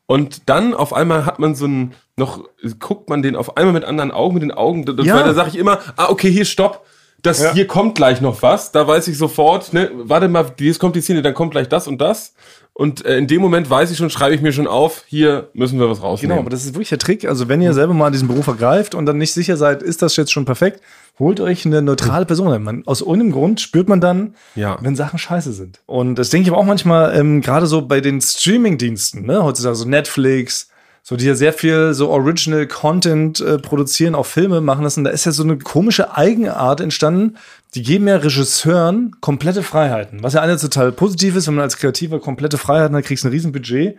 und 0.06 0.48
dann 0.48 0.72
auf 0.74 0.92
einmal 0.92 1.26
hat 1.26 1.40
man 1.40 1.54
so 1.56 1.66
ein, 1.66 1.92
noch, 2.18 2.44
guckt 2.78 3.08
man 3.08 3.22
den 3.22 3.36
auf 3.36 3.56
einmal 3.56 3.72
mit 3.72 3.84
anderen 3.84 4.10
Augen, 4.10 4.34
mit 4.34 4.42
den 4.42 4.52
Augen, 4.52 4.84
das, 4.84 5.06
Ja. 5.06 5.14
weil 5.16 5.24
da 5.24 5.34
sage 5.34 5.48
ich 5.50 5.56
immer, 5.58 5.78
ah, 5.96 6.08
okay, 6.10 6.30
hier, 6.30 6.44
stopp. 6.44 6.84
Das, 7.20 7.42
Ja. 7.42 7.52
Hier 7.52 7.66
kommt 7.66 7.96
gleich 7.96 8.20
noch 8.20 8.42
was, 8.42 8.70
da 8.70 8.86
weiß 8.86 9.08
ich 9.08 9.18
sofort, 9.18 9.72
ne, 9.72 9.90
warte 9.94 10.28
mal, 10.28 10.46
jetzt 10.60 10.78
kommt 10.78 10.94
die 10.94 11.00
Szene, 11.00 11.20
dann 11.20 11.34
kommt 11.34 11.50
gleich 11.50 11.68
das 11.68 11.88
und 11.88 12.00
das. 12.00 12.32
Und 12.74 13.04
äh, 13.04 13.18
in 13.18 13.26
dem 13.26 13.42
Moment 13.42 13.68
weiß 13.68 13.90
ich 13.90 13.96
schon, 13.98 14.08
schreibe 14.08 14.36
ich 14.36 14.40
mir 14.40 14.52
schon 14.52 14.68
auf, 14.68 15.02
hier 15.08 15.48
müssen 15.52 15.80
wir 15.80 15.90
was 15.90 16.00
rausnehmen. 16.00 16.36
Genau, 16.36 16.40
aber 16.42 16.50
das 16.50 16.64
ist 16.64 16.74
wirklich 16.74 16.90
der 16.90 16.98
Trick. 16.98 17.24
Also 17.26 17.48
wenn 17.48 17.60
ihr 17.60 17.74
selber 17.74 17.92
mal 17.92 18.12
diesen 18.12 18.28
Beruf 18.28 18.46
ergreift 18.46 18.94
und 18.94 19.04
dann 19.04 19.18
nicht 19.18 19.32
sicher 19.32 19.56
seid, 19.56 19.82
ist 19.82 20.00
das 20.00 20.14
jetzt 20.14 20.30
schon 20.30 20.44
perfekt, 20.44 20.80
holt 21.18 21.40
euch 21.40 21.66
eine 21.66 21.82
neutrale 21.82 22.24
Person. 22.24 22.62
Man, 22.62 22.84
aus 22.86 23.00
irgendeinem 23.00 23.32
Grund 23.32 23.60
spürt 23.60 23.88
man 23.88 24.00
dann, 24.00 24.36
Ja. 24.54 24.78
wenn 24.80 24.94
Sachen 24.94 25.18
scheiße 25.18 25.52
sind. 25.52 25.80
Und 25.86 26.14
das 26.20 26.30
denke 26.30 26.44
ich 26.46 26.52
aber 26.52 26.60
auch 26.60 26.64
manchmal, 26.66 27.16
ähm, 27.18 27.40
gerade 27.40 27.66
so 27.66 27.82
bei 27.82 28.00
den 28.00 28.20
Streaming-Diensten, 28.20 29.26
ne, 29.26 29.42
heutzutage 29.42 29.74
so 29.74 29.88
Netflix, 29.88 30.68
so 31.08 31.16
die 31.16 31.24
ja 31.24 31.34
sehr 31.34 31.54
viel 31.54 31.94
so 31.94 32.10
Original 32.10 32.66
Content 32.66 33.40
äh, 33.40 33.56
produzieren, 33.56 34.14
auch 34.14 34.26
Filme 34.26 34.60
machen 34.60 34.84
lassen. 34.84 35.04
Da 35.04 35.10
ist 35.10 35.24
ja 35.24 35.32
so 35.32 35.42
eine 35.42 35.56
komische 35.56 36.14
Eigenart 36.14 36.82
entstanden. 36.82 37.38
Die 37.74 37.82
geben 37.82 38.06
ja 38.08 38.16
Regisseuren 38.16 39.16
komplette 39.22 39.62
Freiheiten. 39.62 40.22
Was 40.22 40.34
ja 40.34 40.42
einerseits 40.42 40.74
total 40.74 40.92
positiv 40.92 41.34
ist, 41.34 41.46
wenn 41.46 41.54
man 41.54 41.62
als 41.62 41.78
Kreativer 41.78 42.20
komplette 42.20 42.58
Freiheiten 42.58 42.94
hat, 42.94 43.06
kriegst 43.06 43.24
du 43.24 43.28
ein 43.28 43.32
Riesenbudget. 43.32 43.96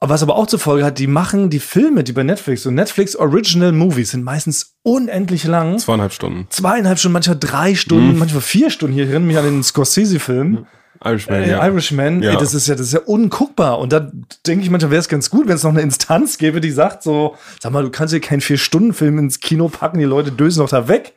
Aber 0.00 0.14
was 0.14 0.22
aber 0.22 0.36
auch 0.36 0.46
zur 0.46 0.58
Folge 0.58 0.86
hat, 0.86 0.98
die 0.98 1.06
machen 1.06 1.50
die 1.50 1.60
Filme, 1.60 2.02
die 2.02 2.12
bei 2.12 2.22
Netflix, 2.22 2.62
so 2.62 2.70
Netflix 2.70 3.14
Original 3.14 3.72
Movies 3.72 4.12
sind 4.12 4.24
meistens 4.24 4.74
unendlich 4.82 5.44
lang. 5.44 5.78
Zweieinhalb 5.78 6.14
Stunden. 6.14 6.46
Zweieinhalb 6.48 6.98
Stunden, 6.98 7.12
manchmal 7.12 7.38
drei 7.38 7.74
Stunden, 7.74 8.16
manchmal 8.16 8.40
vier 8.40 8.70
Stunden. 8.70 8.94
Hier 8.94 9.04
erinnere 9.04 9.20
mich 9.20 9.36
an 9.36 9.44
den 9.44 9.62
Scorsese-Film. 9.62 10.64
Irishman, 11.04 11.42
Äh, 11.42 11.50
ja. 11.50 11.66
Irishman, 11.66 12.22
Ja. 12.22 12.30
ey, 12.32 12.36
das 12.36 12.54
ist 12.54 12.66
ja, 12.68 12.74
das 12.74 12.86
ist 12.88 12.92
ja 12.92 13.00
unguckbar. 13.00 13.78
Und 13.78 13.92
da 13.92 14.10
denke 14.46 14.64
ich 14.64 14.70
manchmal, 14.70 14.90
wäre 14.90 15.00
es 15.00 15.08
ganz 15.08 15.30
gut, 15.30 15.48
wenn 15.48 15.56
es 15.56 15.62
noch 15.62 15.70
eine 15.70 15.80
Instanz 15.82 16.38
gäbe, 16.38 16.60
die 16.60 16.70
sagt 16.70 17.02
so, 17.02 17.36
sag 17.60 17.72
mal, 17.72 17.82
du 17.82 17.90
kannst 17.90 18.12
hier 18.12 18.20
keinen 18.20 18.40
Vier-Stunden-Film 18.40 19.18
ins 19.18 19.40
Kino 19.40 19.68
packen, 19.68 19.98
die 19.98 20.04
Leute 20.04 20.32
dösen 20.32 20.60
doch 20.60 20.68
da 20.68 20.88
weg. 20.88 21.12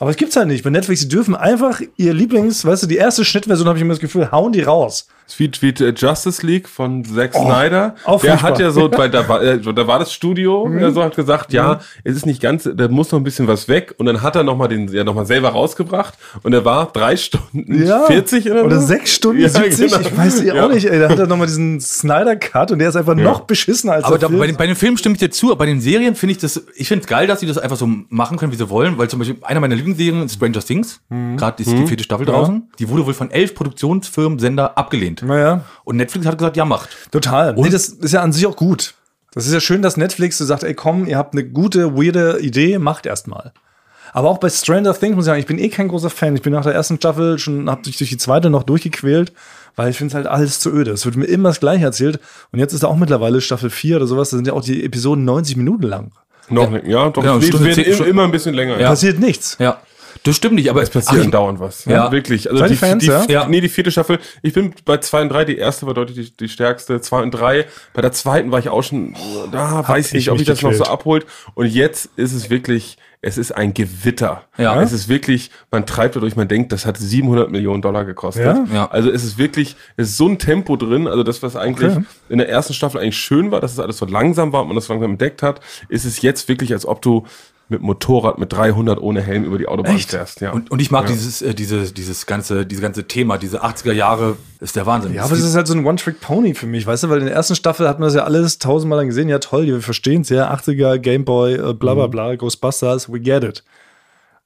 Aber 0.00 0.10
es 0.10 0.16
gibt's 0.16 0.36
halt 0.36 0.48
nicht. 0.48 0.64
Bei 0.64 0.70
Netflix, 0.70 1.00
die 1.02 1.08
dürfen 1.08 1.36
einfach 1.36 1.80
ihr 1.96 2.12
Lieblings, 2.14 2.64
weißt 2.64 2.82
du, 2.82 2.86
die 2.88 2.96
erste 2.96 3.24
Schnittversion 3.24 3.68
habe 3.68 3.78
ich 3.78 3.82
immer 3.82 3.94
das 3.94 4.00
Gefühl, 4.00 4.30
hauen 4.32 4.52
die 4.52 4.62
raus. 4.62 5.06
Es 5.26 5.38
Wie, 5.38 5.50
wie 5.60 5.68
äh, 5.84 5.94
Justice 5.96 6.46
League 6.46 6.68
von 6.68 7.02
Zack 7.04 7.32
Snyder. 7.34 7.94
auch 8.04 8.20
der 8.20 8.42
hat 8.42 8.58
ja 8.58 8.70
so, 8.70 8.90
weil 8.96 9.08
da 9.10 9.26
war, 9.28 9.42
äh, 9.42 9.58
da 9.58 9.86
war 9.86 9.98
das 9.98 10.12
Studio, 10.12 10.68
der 10.68 10.92
so 10.92 11.02
hat 11.02 11.16
gesagt, 11.16 11.52
ja, 11.52 11.80
es 12.04 12.14
ist 12.16 12.26
nicht 12.26 12.42
ganz, 12.42 12.68
da 12.74 12.88
muss 12.88 13.10
noch 13.10 13.18
ein 13.20 13.24
bisschen 13.24 13.48
was 13.48 13.66
weg. 13.68 13.94
Und 13.98 14.06
dann 14.06 14.20
hat 14.22 14.36
er 14.36 14.42
nochmal 14.42 14.68
den, 14.68 14.88
ja 14.88 15.02
nochmal 15.02 15.24
selber 15.26 15.48
rausgebracht. 15.50 16.14
Und 16.42 16.52
er 16.52 16.64
war 16.64 16.90
drei 16.92 17.16
Stunden 17.16 17.86
40 18.06 18.50
oder, 18.50 18.64
Oder 18.66 18.80
sechs 18.80 19.12
Stunden 19.14 19.40
Ja, 19.40 19.48
70, 19.48 19.92
genau. 19.92 20.00
ich 20.06 20.16
weiß 20.16 20.42
ja 20.44 20.54
Ja. 20.56 20.66
auch 20.66 20.70
nicht, 20.70 20.84
ey. 20.86 20.98
Da 20.98 21.08
hat 21.08 21.18
er 21.18 21.26
nochmal 21.26 21.46
diesen 21.46 21.80
Snyder-Cut 21.80 22.72
und 22.72 22.78
der 22.80 22.90
ist 22.90 22.96
einfach 22.96 23.14
noch 23.14 23.40
beschissener 23.40 23.94
als 23.94 24.04
Aber 24.04 24.18
der 24.18 24.28
da, 24.28 24.36
bei, 24.36 24.46
den, 24.46 24.56
bei 24.56 24.66
den 24.66 24.76
Filmen 24.76 24.98
stimme 24.98 25.14
ich 25.14 25.20
dir 25.20 25.30
zu, 25.30 25.46
aber 25.48 25.60
bei 25.60 25.66
den 25.66 25.80
Serien 25.80 26.14
finde 26.14 26.32
ich 26.32 26.38
das, 26.38 26.62
ich 26.76 26.88
finde 26.88 27.02
es 27.02 27.08
geil, 27.08 27.26
dass 27.26 27.40
sie 27.40 27.46
das 27.46 27.56
einfach 27.58 27.76
so 27.76 27.88
machen 28.08 28.36
können, 28.36 28.52
wie 28.52 28.56
sie 28.56 28.68
wollen, 28.68 28.98
weil 28.98 29.08
zum 29.08 29.20
Beispiel 29.20 29.38
einer 29.42 29.60
meiner 29.60 29.74
Lieblingsserien 29.74 30.24
ist 30.24 30.34
Stranger 30.34 30.60
Things, 30.60 31.00
Mhm. 31.08 31.36
gerade 31.38 31.62
ist 31.62 31.72
die 31.72 31.86
vierte 31.86 32.04
Staffel 32.04 32.26
draußen, 32.26 32.68
die 32.78 32.88
wurde 32.88 33.06
wohl 33.06 33.14
von 33.14 33.30
elf 33.30 33.54
Produktionsfirmen, 33.54 34.38
Sender 34.38 34.76
abgelehnt. 34.76 35.13
Naja. 35.22 35.64
Und 35.84 35.96
Netflix 35.96 36.26
hat 36.26 36.38
gesagt, 36.38 36.56
ja, 36.56 36.64
macht. 36.64 36.90
Total. 37.10 37.54
Nee, 37.54 37.70
das 37.70 37.88
ist 37.88 38.12
ja 38.12 38.22
an 38.22 38.32
sich 38.32 38.46
auch 38.46 38.56
gut. 38.56 38.94
Das 39.32 39.46
ist 39.46 39.52
ja 39.52 39.60
schön, 39.60 39.82
dass 39.82 39.96
Netflix 39.96 40.38
so 40.38 40.44
sagt, 40.44 40.62
ey 40.62 40.74
komm, 40.74 41.06
ihr 41.06 41.18
habt 41.18 41.34
eine 41.34 41.44
gute, 41.44 41.96
weirde 41.96 42.38
Idee, 42.40 42.78
macht 42.78 43.04
erst 43.04 43.26
mal. 43.26 43.52
Aber 44.12 44.30
auch 44.30 44.38
bei 44.38 44.48
Stranger 44.48 44.94
Things 44.94 45.16
muss 45.16 45.24
ich 45.24 45.26
sagen, 45.26 45.40
ich 45.40 45.46
bin 45.46 45.58
eh 45.58 45.68
kein 45.68 45.88
großer 45.88 46.08
Fan. 46.08 46.36
Ich 46.36 46.42
bin 46.42 46.52
nach 46.52 46.62
der 46.62 46.72
ersten 46.72 46.96
Staffel 46.96 47.36
schon, 47.40 47.68
hab 47.68 47.84
mich 47.84 47.98
durch 47.98 48.10
die 48.10 48.16
zweite 48.16 48.48
noch 48.48 48.62
durchgequält, 48.62 49.32
weil 49.74 49.90
ich 49.90 49.96
finde 49.96 50.12
es 50.12 50.14
halt 50.14 50.28
alles 50.28 50.60
zu 50.60 50.70
öde. 50.70 50.92
Es 50.92 51.04
wird 51.04 51.16
mir 51.16 51.24
immer 51.24 51.48
das 51.48 51.58
Gleiche 51.58 51.84
erzählt. 51.84 52.20
Und 52.52 52.60
jetzt 52.60 52.72
ist 52.72 52.84
da 52.84 52.86
auch 52.86 52.96
mittlerweile 52.96 53.40
Staffel 53.40 53.70
4 53.70 53.96
oder 53.96 54.06
sowas, 54.06 54.30
da 54.30 54.36
sind 54.36 54.46
ja 54.46 54.52
auch 54.52 54.62
die 54.62 54.84
Episoden 54.84 55.24
90 55.24 55.56
Minuten 55.56 55.82
lang. 55.82 56.12
Noch 56.48 56.70
nicht, 56.70 56.86
ja, 56.86 57.08
doch, 57.08 57.24
es 57.24 57.46
Stunde 57.48 57.74
werden 57.74 58.06
immer 58.06 58.22
ein 58.22 58.30
bisschen 58.30 58.54
länger. 58.54 58.78
Ja. 58.78 58.88
Passiert 58.90 59.18
nichts. 59.18 59.56
Ja. 59.58 59.80
Das 60.24 60.36
stimmt 60.36 60.54
nicht, 60.54 60.70
aber 60.70 60.82
Es 60.82 60.90
passiert 60.90 61.32
dauernd 61.32 61.60
was. 61.60 61.84
Ja. 61.84 62.10
wirklich. 62.10 62.50
Also 62.50 62.66
die, 62.66 62.76
Fans, 62.76 63.02
die, 63.04 63.10
ja? 63.10 63.24
Ja. 63.28 63.46
Nee, 63.46 63.60
die 63.60 63.68
vierte 63.68 63.90
Staffel. 63.90 64.18
Ich 64.42 64.54
bin 64.54 64.74
bei 64.84 64.96
zwei 64.96 65.22
und 65.22 65.28
drei. 65.28 65.44
Die 65.44 65.56
erste 65.56 65.86
war 65.86 65.94
deutlich 65.94 66.30
die, 66.30 66.36
die 66.36 66.48
stärkste. 66.48 67.00
Zwei 67.02 67.22
und 67.22 67.30
drei. 67.30 67.66
Bei 67.92 68.00
der 68.02 68.10
zweiten 68.12 68.50
war 68.50 68.58
ich 68.58 68.70
auch 68.70 68.82
schon, 68.82 69.14
da 69.52 69.86
weiß 69.86 70.06
ich 70.06 70.12
ich 70.12 70.12
nicht, 70.14 70.30
ob 70.30 70.40
ich 70.40 70.46
das 70.46 70.62
noch 70.62 70.72
so 70.72 70.84
abholt. 70.84 71.26
Und 71.54 71.66
jetzt 71.66 72.08
ist 72.16 72.32
es 72.32 72.48
wirklich, 72.48 72.96
es 73.20 73.36
ist 73.38 73.52
ein 73.52 73.74
Gewitter. 73.74 74.44
Ja. 74.56 74.80
Es 74.82 74.92
ist 74.92 75.08
wirklich, 75.08 75.50
man 75.70 75.84
treibt 75.86 76.16
dadurch, 76.16 76.36
man 76.36 76.48
denkt, 76.48 76.72
das 76.72 76.86
hat 76.86 76.96
700 76.96 77.50
Millionen 77.50 77.82
Dollar 77.82 78.04
gekostet. 78.06 78.44
Ja? 78.44 78.66
Ja. 78.72 78.90
Also 78.90 79.10
es 79.10 79.24
ist 79.24 79.36
wirklich, 79.38 79.76
es 79.96 80.08
ist 80.10 80.16
so 80.16 80.26
ein 80.28 80.38
Tempo 80.38 80.76
drin. 80.76 81.06
Also 81.06 81.22
das, 81.22 81.42
was 81.42 81.54
eigentlich 81.54 81.90
Okay. 81.92 82.04
in 82.30 82.38
der 82.38 82.48
ersten 82.48 82.72
Staffel 82.72 83.00
eigentlich 83.00 83.18
schön 83.18 83.50
war, 83.50 83.60
dass 83.60 83.72
es 83.72 83.78
alles 83.78 83.98
so 83.98 84.06
langsam 84.06 84.52
war 84.52 84.62
und 84.62 84.68
man 84.68 84.74
das 84.76 84.88
langsam 84.88 85.10
entdeckt 85.12 85.42
hat, 85.42 85.60
ist 85.90 86.04
es 86.06 86.22
jetzt 86.22 86.48
wirklich, 86.48 86.72
als 86.72 86.86
ob 86.86 87.02
du 87.02 87.26
mit 87.74 87.82
Motorrad 87.82 88.38
mit 88.38 88.52
300 88.52 89.00
ohne 89.00 89.20
Helm 89.20 89.44
über 89.44 89.58
die 89.58 89.66
Autobahn 89.68 89.94
Echt? 89.96 90.10
fährst. 90.10 90.40
Ja. 90.40 90.52
Und, 90.52 90.70
und 90.70 90.80
ich 90.80 90.90
mag 90.90 91.04
Ja. 91.04 91.12
dieses, 91.12 91.42
äh, 91.42 91.54
diese, 91.54 91.92
dieses 91.92 92.26
ganze, 92.26 92.64
dieses 92.66 92.82
ganze 92.82 93.06
Thema, 93.06 93.38
diese 93.38 93.62
80er 93.64 93.92
Jahre, 93.92 94.36
ist 94.60 94.76
der 94.76 94.86
Wahnsinn. 94.86 95.12
Ja, 95.14 95.24
aber 95.24 95.34
es 95.34 95.42
ist 95.44 95.54
halt 95.54 95.66
so 95.66 95.74
ein 95.74 95.84
One-Trick-Pony 95.84 96.54
für 96.54 96.66
mich, 96.66 96.86
weißt 96.86 97.04
du, 97.04 97.08
weil 97.10 97.18
in 97.20 97.26
der 97.26 97.34
ersten 97.34 97.54
Staffel 97.54 97.88
hat 97.88 97.98
man 97.98 98.06
das 98.06 98.14
ja 98.14 98.24
alles 98.24 98.58
tausendmal 98.58 98.98
lang 98.98 99.08
gesehen. 99.08 99.28
Ja, 99.28 99.38
toll, 99.38 99.66
wir 99.66 99.80
verstehen 99.80 100.22
es, 100.22 100.28
ja, 100.30 100.52
80er, 100.54 100.98
Gameboy, 100.98 101.54
äh, 101.54 101.72
bla 101.74 101.94
bla 101.94 102.06
bla, 102.06 102.34
Ghostbusters, 102.36 103.12
we 103.12 103.20
get 103.20 103.44
it. 103.44 103.62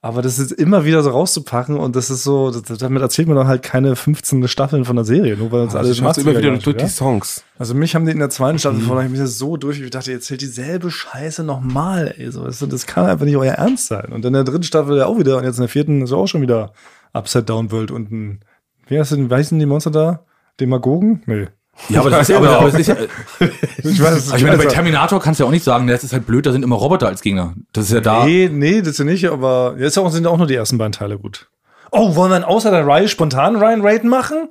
Aber 0.00 0.22
das 0.22 0.38
ist 0.38 0.52
immer 0.52 0.84
wieder 0.84 1.02
so 1.02 1.10
rauszupacken 1.10 1.76
und 1.76 1.96
das 1.96 2.08
ist 2.08 2.22
so, 2.22 2.52
das, 2.52 2.78
damit 2.78 3.02
erzählt 3.02 3.26
man 3.26 3.36
dann 3.36 3.48
halt 3.48 3.64
keine 3.64 3.96
15 3.96 4.46
Staffeln 4.46 4.84
von 4.84 4.94
der 4.94 5.04
Serie, 5.04 5.36
nur 5.36 5.50
weil 5.50 5.62
uns 5.62 5.74
Also 5.74 5.86
alles 5.86 5.96
ich 5.96 6.02
mach's 6.02 6.18
immer 6.18 6.38
wieder 6.38 6.56
durch 6.56 6.76
die? 6.76 6.86
Songs. 6.86 7.42
Also 7.58 7.74
mich 7.74 7.96
haben 7.96 8.06
die 8.06 8.12
in 8.12 8.20
der 8.20 8.30
zweiten 8.30 8.60
Staffel 8.60 8.80
vorhin, 8.80 9.06
ich 9.06 9.10
mich 9.10 9.20
das 9.20 9.38
so 9.38 9.56
durch, 9.56 9.80
ich 9.80 9.90
dachte, 9.90 10.12
jetzt 10.12 10.30
hält 10.30 10.40
dieselbe 10.40 10.92
Scheiße 10.92 11.42
nochmal, 11.42 12.14
ey, 12.16 12.30
so, 12.30 12.44
weißt 12.44 12.62
du, 12.62 12.66
das 12.66 12.86
kann 12.86 13.06
einfach 13.06 13.24
nicht 13.24 13.36
euer 13.36 13.54
Ernst 13.54 13.88
sein. 13.88 14.12
Und 14.12 14.24
in 14.24 14.34
der 14.34 14.44
dritten 14.44 14.62
Staffel 14.62 14.98
ja 14.98 15.06
auch 15.06 15.18
wieder 15.18 15.38
und 15.38 15.44
jetzt 15.44 15.56
in 15.56 15.62
der 15.62 15.68
vierten 15.68 16.02
ist 16.02 16.12
auch 16.12 16.28
schon 16.28 16.42
wieder 16.42 16.72
Upside 17.12 17.44
Down 17.44 17.72
World 17.72 17.90
und 17.90 18.12
ein, 18.12 18.40
wie 18.86 19.00
heißt 19.00 19.10
denn, 19.10 19.30
wie 19.30 19.34
heißen 19.34 19.58
die 19.58 19.66
Monster 19.66 19.90
da? 19.90 20.24
Demagogen? 20.60 21.22
Nee. 21.26 21.48
Ja, 21.88 22.00
aber 22.00 22.10
das 22.10 22.22
ist 22.22 22.28
ja, 22.28 22.36
aber, 22.38 22.50
aber 22.50 22.70
das 22.70 22.80
ist 22.80 22.86
ja, 22.88 22.96
Ich 23.78 24.02
weiß 24.02 24.34
ich 24.34 24.44
meine, 24.44 24.58
bei. 24.58 24.66
Terminator 24.66 25.20
kannst 25.20 25.40
du 25.40 25.44
ja 25.44 25.48
auch 25.48 25.52
nicht 25.52 25.64
sagen, 25.64 25.86
das 25.86 26.04
ist 26.04 26.12
halt 26.12 26.26
blöd, 26.26 26.44
da 26.44 26.52
sind 26.52 26.62
immer 26.62 26.76
Roboter 26.76 27.06
als 27.06 27.22
Gegner. 27.22 27.54
Das 27.72 27.84
ist 27.84 27.92
ja 27.92 28.00
da. 28.00 28.24
Nee, 28.24 28.50
nee, 28.52 28.80
das 28.80 28.90
ist 28.90 28.98
ja 28.98 29.04
nicht, 29.04 29.26
aber 29.30 29.76
jetzt 29.78 29.98
auch, 29.98 30.10
sind 30.10 30.26
auch 30.26 30.36
nur 30.36 30.46
die 30.46 30.54
ersten 30.54 30.78
beiden 30.78 30.92
Teile 30.92 31.18
gut. 31.18 31.48
Oh, 31.90 32.16
wollen 32.16 32.30
wir 32.30 32.40
dann 32.40 32.48
außer 32.48 32.70
der 32.70 32.86
Reihe 32.86 33.08
spontan 33.08 33.56
Ryan 33.56 33.80
Raiden 33.80 34.10
machen? 34.10 34.48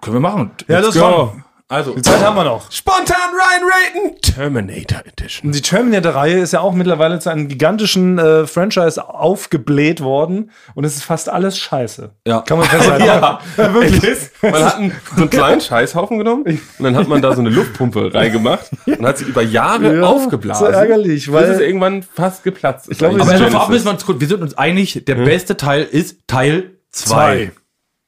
Können 0.00 0.16
wir 0.16 0.20
machen. 0.20 0.50
Ja, 0.68 0.80
das 0.80 0.94
go. 0.94 1.00
schon. 1.00 1.44
Also, 1.74 1.92
Die 1.94 2.02
Zeit 2.02 2.22
haben 2.22 2.36
wir 2.36 2.44
noch. 2.44 2.70
Spontan 2.70 3.16
Ryan 3.32 3.68
Raiden 3.68 4.20
Terminator 4.22 5.00
Edition. 5.04 5.48
Und 5.48 5.56
die 5.56 5.60
Terminator-Reihe 5.60 6.38
ist 6.38 6.52
ja 6.52 6.60
auch 6.60 6.72
mittlerweile 6.72 7.18
zu 7.18 7.30
einem 7.30 7.48
gigantischen 7.48 8.16
äh, 8.18 8.46
Franchise 8.46 9.08
aufgebläht 9.08 10.00
worden 10.00 10.52
und 10.76 10.84
es 10.84 10.94
ist 10.94 11.02
fast 11.02 11.28
alles 11.28 11.58
scheiße. 11.58 12.12
Ja. 12.28 12.42
Kann 12.42 12.58
man 12.58 12.68
festhalten. 12.68 13.04
Ja, 13.04 13.74
wirklich. 13.74 14.18
Man 14.40 14.54
hat 14.64 14.76
einen, 14.76 14.92
so 15.16 15.22
einen 15.22 15.30
kleinen 15.30 15.60
Scheißhaufen 15.60 16.18
genommen 16.18 16.44
und 16.44 16.84
dann 16.84 16.94
hat 16.96 17.08
man 17.08 17.20
da 17.20 17.34
so 17.34 17.40
eine 17.40 17.50
Luftpumpe 17.50 18.14
reingemacht 18.14 18.70
und 18.86 19.04
hat 19.04 19.18
sie 19.18 19.24
über 19.24 19.42
Jahre 19.42 19.96
Ja, 19.98 20.02
aufgeblasen. 20.04 20.66
so 20.66 20.72
ärgerlich, 20.72 21.32
weil- 21.32 21.46
bis 21.46 21.56
es 21.56 21.60
irgendwann 21.60 22.02
fast 22.04 22.44
geplatzt 22.44 22.86
ist. 22.86 22.92
Ich 22.92 22.98
glaube, 22.98 23.20
aber 23.20 23.32
das 23.32 23.50
vorab 23.50 23.68
müssen 23.68 23.86
wir 23.86 23.90
uns 23.90 24.06
kurz, 24.06 24.20
wir 24.20 24.28
sind 24.28 24.42
uns 24.42 24.56
einig, 24.56 25.04
der 25.06 25.16
beste 25.16 25.56
Teil 25.56 25.82
ist 25.82 26.18
Teil 26.28 26.70
2. 26.92 27.50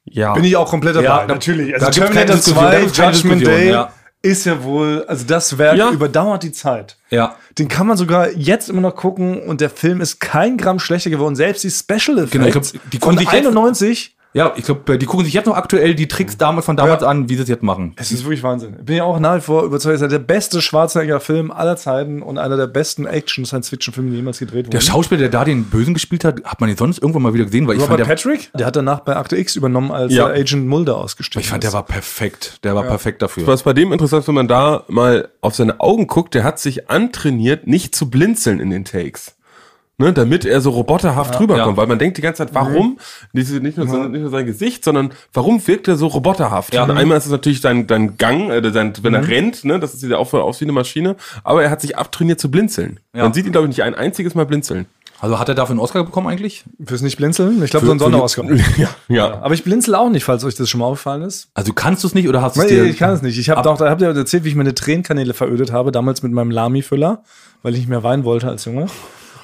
Ja. 0.06 0.32
Bin 0.34 0.44
ich 0.44 0.56
auch 0.56 0.70
komplett 0.70 0.96
dabei. 0.96 1.04
Ja, 1.06 1.26
da- 1.26 1.34
natürlich. 1.34 1.72
da 1.78 1.86
Also 1.86 2.00
keine 2.00 2.12
Terminator 2.26 2.36
Diskussion, 2.36 2.64
da 2.64 2.70
2, 2.70 2.80
gibt's 2.80 2.96
keine 2.98 3.12
Judgment 3.16 3.46
Day 3.46 3.70
ja. 3.70 3.92
ist 4.22 4.46
ja 4.46 4.62
wohl, 4.62 5.04
also 5.08 5.25
das 5.26 5.58
Werk 5.58 5.76
Ja. 5.76 5.90
überdauert 5.90 6.42
die 6.42 6.52
Zeit. 6.52 6.96
Ja. 7.10 7.36
Den 7.58 7.68
kann 7.68 7.86
man 7.86 7.96
sogar 7.96 8.30
jetzt 8.32 8.68
immer 8.68 8.80
noch 8.82 8.94
gucken 8.96 9.42
und 9.42 9.60
der 9.60 9.70
Film 9.70 10.00
ist 10.00 10.20
kein 10.20 10.56
Gramm 10.56 10.78
schlechter 10.78 11.10
geworden. 11.10 11.36
Selbst 11.36 11.64
die 11.64 11.70
Special 11.70 12.18
Effects 12.18 12.30
Genau, 12.32 12.48
glaub, 12.50 12.64
die 12.64 12.98
von 12.98 13.00
gucken 13.00 13.18
sich 13.18 13.26
jetzt- 13.32 13.46
91 13.46 14.15
Ja, 14.37 14.52
ich 14.55 14.64
glaube, 14.64 14.99
die 14.99 15.07
gucken 15.07 15.25
sich 15.25 15.33
jetzt 15.33 15.47
noch 15.47 15.57
aktuell 15.57 15.95
die 15.95 16.09
Tricks 16.09 16.37
damals 16.37 16.66
von 16.66 16.76
damals 16.76 17.00
Ja. 17.00 17.09
an, 17.09 17.31
wie 17.31 17.37
sie 17.37 17.43
es 17.43 17.49
jetzt 17.49 17.62
machen. 17.62 17.95
Es 17.97 18.12
ist 18.12 18.25
wirklich 18.25 18.43
Wahnsinn. 18.43 18.76
Bin 18.85 18.97
ja 18.97 19.05
auch 19.05 19.19
nach 19.19 19.37
wie 19.37 19.40
vor 19.40 19.62
überzeugt, 19.64 19.97
es 19.97 20.02
ist 20.02 20.12
der 20.12 20.19
beste 20.19 20.61
Schwarzenegger-Film 20.61 21.50
aller 21.50 21.76
Zeiten 21.78 22.21
und 22.21 22.37
einer 22.37 22.59
der 22.59 22.66
besten 22.66 23.07
Action-Science-Fiction-Filme, 23.07 24.11
die 24.11 24.16
jemals 24.16 24.38
gedreht 24.38 24.66
Der 24.66 24.75
wurden. 24.75 24.87
Schauspieler, 24.87 25.21
der 25.21 25.28
da 25.31 25.45
den 25.45 25.64
Bösen 25.64 25.95
gespielt 25.95 26.23
hat, 26.25 26.45
hat 26.45 26.61
man 26.61 26.69
ihn 26.69 26.76
sonst 26.76 26.99
irgendwann 26.99 27.23
mal 27.23 27.33
wieder 27.33 27.47
gesehen, 27.47 27.66
weil 27.66 27.76
ich 27.76 27.83
Robert 27.83 27.99
fand, 28.07 28.09
der, 28.09 28.14
Patrick, 28.33 28.50
der 28.52 28.66
hat 28.66 28.76
danach 28.76 29.00
bei 29.00 29.16
Akte 29.16 29.38
X 29.38 29.57
übernommen, 29.57 29.90
als 29.90 30.12
Ja. 30.12 30.28
äh, 30.31 30.40
Agent 30.40 30.66
Mulder 30.66 30.99
ausgestiegen 30.99 31.40
ich 31.40 31.49
fand, 31.49 31.64
der 31.64 31.73
war 31.73 31.85
perfekt. 31.87 32.59
Der 32.62 32.75
war 32.75 32.83
perfekt 32.83 33.23
dafür. 33.23 33.47
Was 33.47 33.62
bei 33.62 33.73
dem 33.73 33.90
interessant 33.93 34.21
ist, 34.23 34.28
wenn 34.28 34.35
man 34.35 34.49
da 34.49 34.85
mal 34.88 35.28
auf 35.40 35.55
seine 35.55 35.81
Augen 35.81 36.07
guckt, 36.09 36.35
der 36.35 36.45
hat 36.45 36.59
sich 36.59 36.90
antrainiert, 36.90 37.66
nicht 37.66 37.95
zu 37.95 38.11
blinzeln 38.11 38.61
in 38.61 38.69
den 38.69 38.85
Takes. 38.85 39.36
Ne, 39.98 40.12
damit 40.12 40.44
er 40.44 40.60
so 40.60 40.68
roboterhaft 40.70 41.40
rüberkommt, 41.40 41.74
Ja. 41.74 41.76
weil 41.78 41.86
man 41.86 41.98
denkt 41.98 42.18
die 42.18 42.20
ganze 42.20 42.44
Zeit, 42.44 42.54
warum, 42.54 42.98
diese, 43.32 43.60
nicht, 43.60 43.78
nur, 43.78 43.88
sondern 43.88 44.10
nicht 44.10 44.20
nur 44.20 44.28
sein 44.30 44.44
Gesicht, 44.44 44.84
sondern 44.84 45.10
warum 45.32 45.66
wirkt 45.66 45.88
er 45.88 45.96
so 45.96 46.06
roboterhaft? 46.08 46.74
Ja. 46.74 46.82
Und 46.84 46.90
einmal 46.90 47.16
ist 47.16 47.24
es 47.24 47.30
natürlich 47.32 47.62
sein, 47.62 47.86
dein 47.86 48.18
Gang, 48.18 48.50
äh, 48.50 48.70
sein, 48.72 48.92
wenn 49.00 49.14
er 49.14 49.26
rennt, 49.26 49.64
ne, 49.64 49.80
das 49.80 49.94
sieht 49.98 50.10
ja 50.10 50.18
auch 50.18 50.34
aus 50.34 50.60
wie 50.60 50.66
eine 50.66 50.72
Maschine, 50.72 51.16
aber 51.44 51.62
er 51.62 51.70
hat 51.70 51.80
sich 51.80 51.96
abtrainiert 51.96 52.38
zu 52.38 52.50
blinzeln. 52.50 53.00
Ja. 53.14 53.22
Man 53.22 53.32
sieht 53.32 53.46
ihn, 53.46 53.52
glaube 53.52 53.68
ich, 53.68 53.70
nicht 53.70 53.84
ein 53.84 53.94
einziges 53.94 54.34
Mal 54.34 54.44
blinzeln. 54.44 54.84
Also 55.18 55.38
hat 55.38 55.48
er 55.48 55.54
dafür 55.54 55.70
einen 55.72 55.80
Oscar 55.80 56.04
bekommen 56.04 56.26
eigentlich? 56.26 56.64
Fürs 56.84 57.00
Nicht-Blinzeln? 57.00 57.62
Ich 57.64 57.70
glaube, 57.70 57.86
so 57.86 57.92
ein 57.92 57.98
Sonderausgabe. 57.98 58.54
ja, 58.76 58.88
ja. 59.08 59.40
Aber 59.40 59.54
ich 59.54 59.64
blinzel 59.64 59.94
auch 59.94 60.10
nicht, 60.10 60.24
falls 60.24 60.44
euch 60.44 60.56
das 60.56 60.68
schon 60.68 60.80
mal 60.80 60.84
aufgefallen 60.88 61.22
ist. 61.22 61.48
Also 61.54 61.72
kannst 61.72 62.04
du 62.04 62.08
es 62.08 62.14
nicht 62.14 62.28
oder 62.28 62.42
hast 62.42 62.54
du 62.56 62.60
es 62.60 62.66
Nee, 62.68 62.74
dir? 62.74 62.84
ich 62.84 62.98
kann 62.98 63.14
es 63.14 63.22
nicht. 63.22 63.38
Ich 63.38 63.48
habe 63.48 63.60
Ab- 63.60 63.64
doch, 63.64 63.78
da 63.78 63.88
habt 63.88 64.02
ihr 64.02 64.08
erzählt, 64.14 64.44
wie 64.44 64.50
ich 64.50 64.54
meine 64.56 64.74
Tränenkanäle 64.74 65.32
verödet 65.32 65.72
habe, 65.72 65.90
damals 65.90 66.22
mit 66.22 66.32
meinem 66.32 66.50
Lami-Füller, 66.50 67.22
weil 67.62 67.72
ich 67.72 67.78
nicht 67.80 67.88
mehr 67.88 68.02
weinen 68.02 68.24
wollte 68.24 68.46
als 68.48 68.66
Junge. 68.66 68.88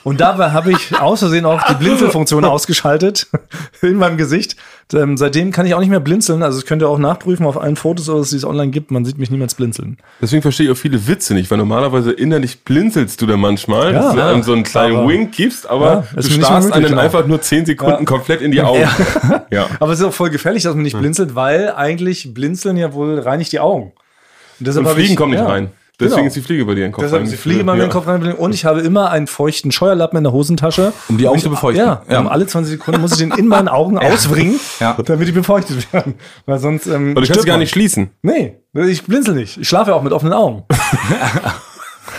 Und 0.05 0.21
dabei 0.21 0.51
habe 0.51 0.73
ich 0.73 0.99
aus 1.01 1.21
Versehen 1.21 1.45
auch 1.45 1.63
die 1.63 1.75
Blinzelfunktion 1.75 2.45
ausgeschaltet 2.45 3.29
in 3.83 3.97
meinem 3.97 4.17
Gesicht. 4.17 4.57
Ähm, 4.93 5.17
seitdem 5.17 5.53
kann 5.53 5.65
ich 5.65 5.75
auch 5.75 5.81
nicht 5.81 5.89
mehr 5.91 6.01
blinzeln. 6.01 6.43
Also 6.43 6.59
das 6.59 6.67
könnt 6.67 6.83
ihr 6.83 6.89
auch 6.89 6.99
nachprüfen 6.99 7.47
auf 7.47 7.57
allen 7.61 7.77
Fotos, 7.77 8.09
oder 8.09 8.25
die 8.25 8.35
es 8.37 8.45
online 8.45 8.71
gibt. 8.73 8.91
Man 8.91 9.05
sieht 9.05 9.17
mich 9.19 9.31
niemals 9.31 9.55
blinzeln. 9.55 9.97
Deswegen 10.21 10.43
verstehe 10.43 10.67
ich 10.67 10.73
auch 10.73 10.77
viele 10.77 11.07
Witze 11.07 11.35
nicht, 11.35 11.51
weil 11.51 11.59
normalerweise 11.59 12.11
innerlich 12.13 12.65
blinzelst 12.65 13.23
du 13.23 13.27
dann 13.27 13.41
manchmal, 13.41 13.93
Ja. 13.93 14.03
dass 14.03 14.15
du 14.15 14.25
einem 14.25 14.43
so 14.43 14.53
einen 14.53 14.65
kleinen 14.65 14.97
Aber- 14.97 15.09
Wink 15.09 15.33
gibst, 15.33 15.69
aber 15.71 16.05
Ja, 16.15 16.21
du 16.21 16.23
starrst 16.23 16.73
auch. 16.73 16.77
einfach 16.99 17.27
nur 17.27 17.41
10 17.41 17.65
Sekunden 17.67 18.05
komplett 18.05 18.41
in 18.43 18.51
die 18.51 18.61
Augen. 18.61 18.83
Ja. 19.51 19.67
Aber 19.81 19.93
es 19.93 20.01
ist 20.01 20.05
auch 20.07 20.13
voll 20.15 20.31
gefährlich, 20.31 20.63
dass 20.65 20.75
man 20.75 20.83
nicht 20.83 20.99
blinzelt, 20.99 21.35
weil 21.35 21.73
eigentlich 21.73 22.33
blinzeln 22.35 22.77
ja 22.77 22.93
wohl 22.93 23.19
reinigt 23.21 23.53
die 23.53 23.61
Augen. 23.61 23.93
Und, 24.59 24.67
deshalb 24.67 24.87
Und 24.87 24.93
Fliegen 24.95 25.11
ich- 25.13 25.17
kommen 25.17 25.33
nicht 25.33 25.45
rein. 25.45 25.71
Deswegen 26.01 26.17
Genau. 26.17 26.27
ist 26.29 26.37
die 26.37 26.41
Fliege 26.41 26.65
bei 26.65 26.75
dir 26.75 26.85
in 26.85 26.89
den 26.89 26.93
Kopf 26.93 27.05
Deshalb 27.05 27.23
ist 27.23 27.33
die 27.33 27.37
Fliege 27.37 27.63
mal 27.65 27.75
in 27.75 27.81
Ja. 27.81 27.87
den 27.87 27.93
Kopf 27.93 28.07
rein 28.07 28.33
und 28.33 28.55
ich 28.55 28.65
habe 28.65 28.81
immer 28.81 29.11
einen 29.11 29.27
feuchten 29.27 29.71
Scheuerlappen 29.71 30.17
in 30.17 30.25
der 30.25 30.33
Hosentasche. 30.33 30.93
Um 31.09 31.19
die 31.19 31.29
Augen 31.29 31.39
zu 31.39 31.51
befeuchten. 31.51 31.85
Ja, 31.85 32.03
Ja. 32.09 32.21
Um 32.21 32.29
alle 32.29 32.47
20 32.47 32.73
Sekunden 32.73 33.01
muss 33.01 33.13
ich 33.13 33.19
den 33.19 33.31
in 33.33 33.47
meinen 33.47 33.69
Augen 33.69 33.99
ausbringen, 33.99 34.59
Ja. 34.81 34.97
damit 35.05 35.29
die 35.29 35.33
befeuchtet 35.33 35.93
werden. 35.93 36.15
Weil 36.47 36.59
sonst. 36.59 36.87
Ähm, 36.87 37.13
Aber 37.13 37.21
du 37.21 37.27
kannst 37.27 37.43
sie 37.43 37.47
gar 37.47 37.59
nicht 37.59 37.71
schließen. 37.71 38.11
Nee, 38.23 38.57
ich 38.75 39.05
blinzel 39.05 39.35
nicht. 39.35 39.59
Ich 39.59 39.69
schlafe 39.69 39.91
ja 39.91 39.97
auch 39.97 40.03
mit 40.03 40.13
offenen 40.13 40.33
Augen. 40.33 40.65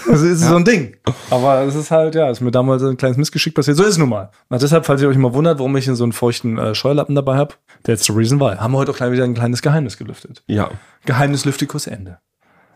Das 0.08 0.22
ist 0.22 0.42
so 0.42 0.56
ein 0.56 0.65
Ding. 0.65 0.96
Aber 1.30 1.62
es 1.62 1.75
ist 1.75 1.89
halt, 1.92 2.15
ja, 2.15 2.30
ist 2.30 2.42
mir 2.42 2.51
damals 2.51 2.84
ein 2.84 2.98
kleines 2.98 3.18
Missgeschick 3.18 3.53
passiert. 3.56 3.77
So 3.77 3.84
ist 3.84 3.92
es 3.92 3.98
nun 3.98 4.10
mal. 4.10 4.32
Und 4.50 4.62
deshalb, 4.62 4.86
falls 4.86 5.01
ihr 5.01 5.08
euch 5.08 5.18
mal 5.18 5.34
wundert, 5.34 5.60
warum 5.60 5.75
ich 5.77 5.86
so 5.86 6.03
einen 6.03 6.12
feuchten 6.13 6.58
äh, 6.58 6.75
Scheuerlappen 6.75 7.15
dabei 7.15 7.38
habe, 7.38 7.53
that's 7.84 8.06
the 8.06 8.12
reason 8.13 8.39
why. 8.39 8.56
Haben 8.58 8.74
wir 8.74 8.80
heute 8.80 8.92
auch 8.92 8.98
gleich 8.98 9.12
wieder 9.12 9.24
ein 9.24 9.34
kleines 9.34 9.62
Geheimnis 9.62 9.98
gelüftet. 9.98 10.44
Ja. 10.48 10.72
Geheimnis 11.06 11.46
Lüftikus 11.46 11.88
Ende. 11.88 12.20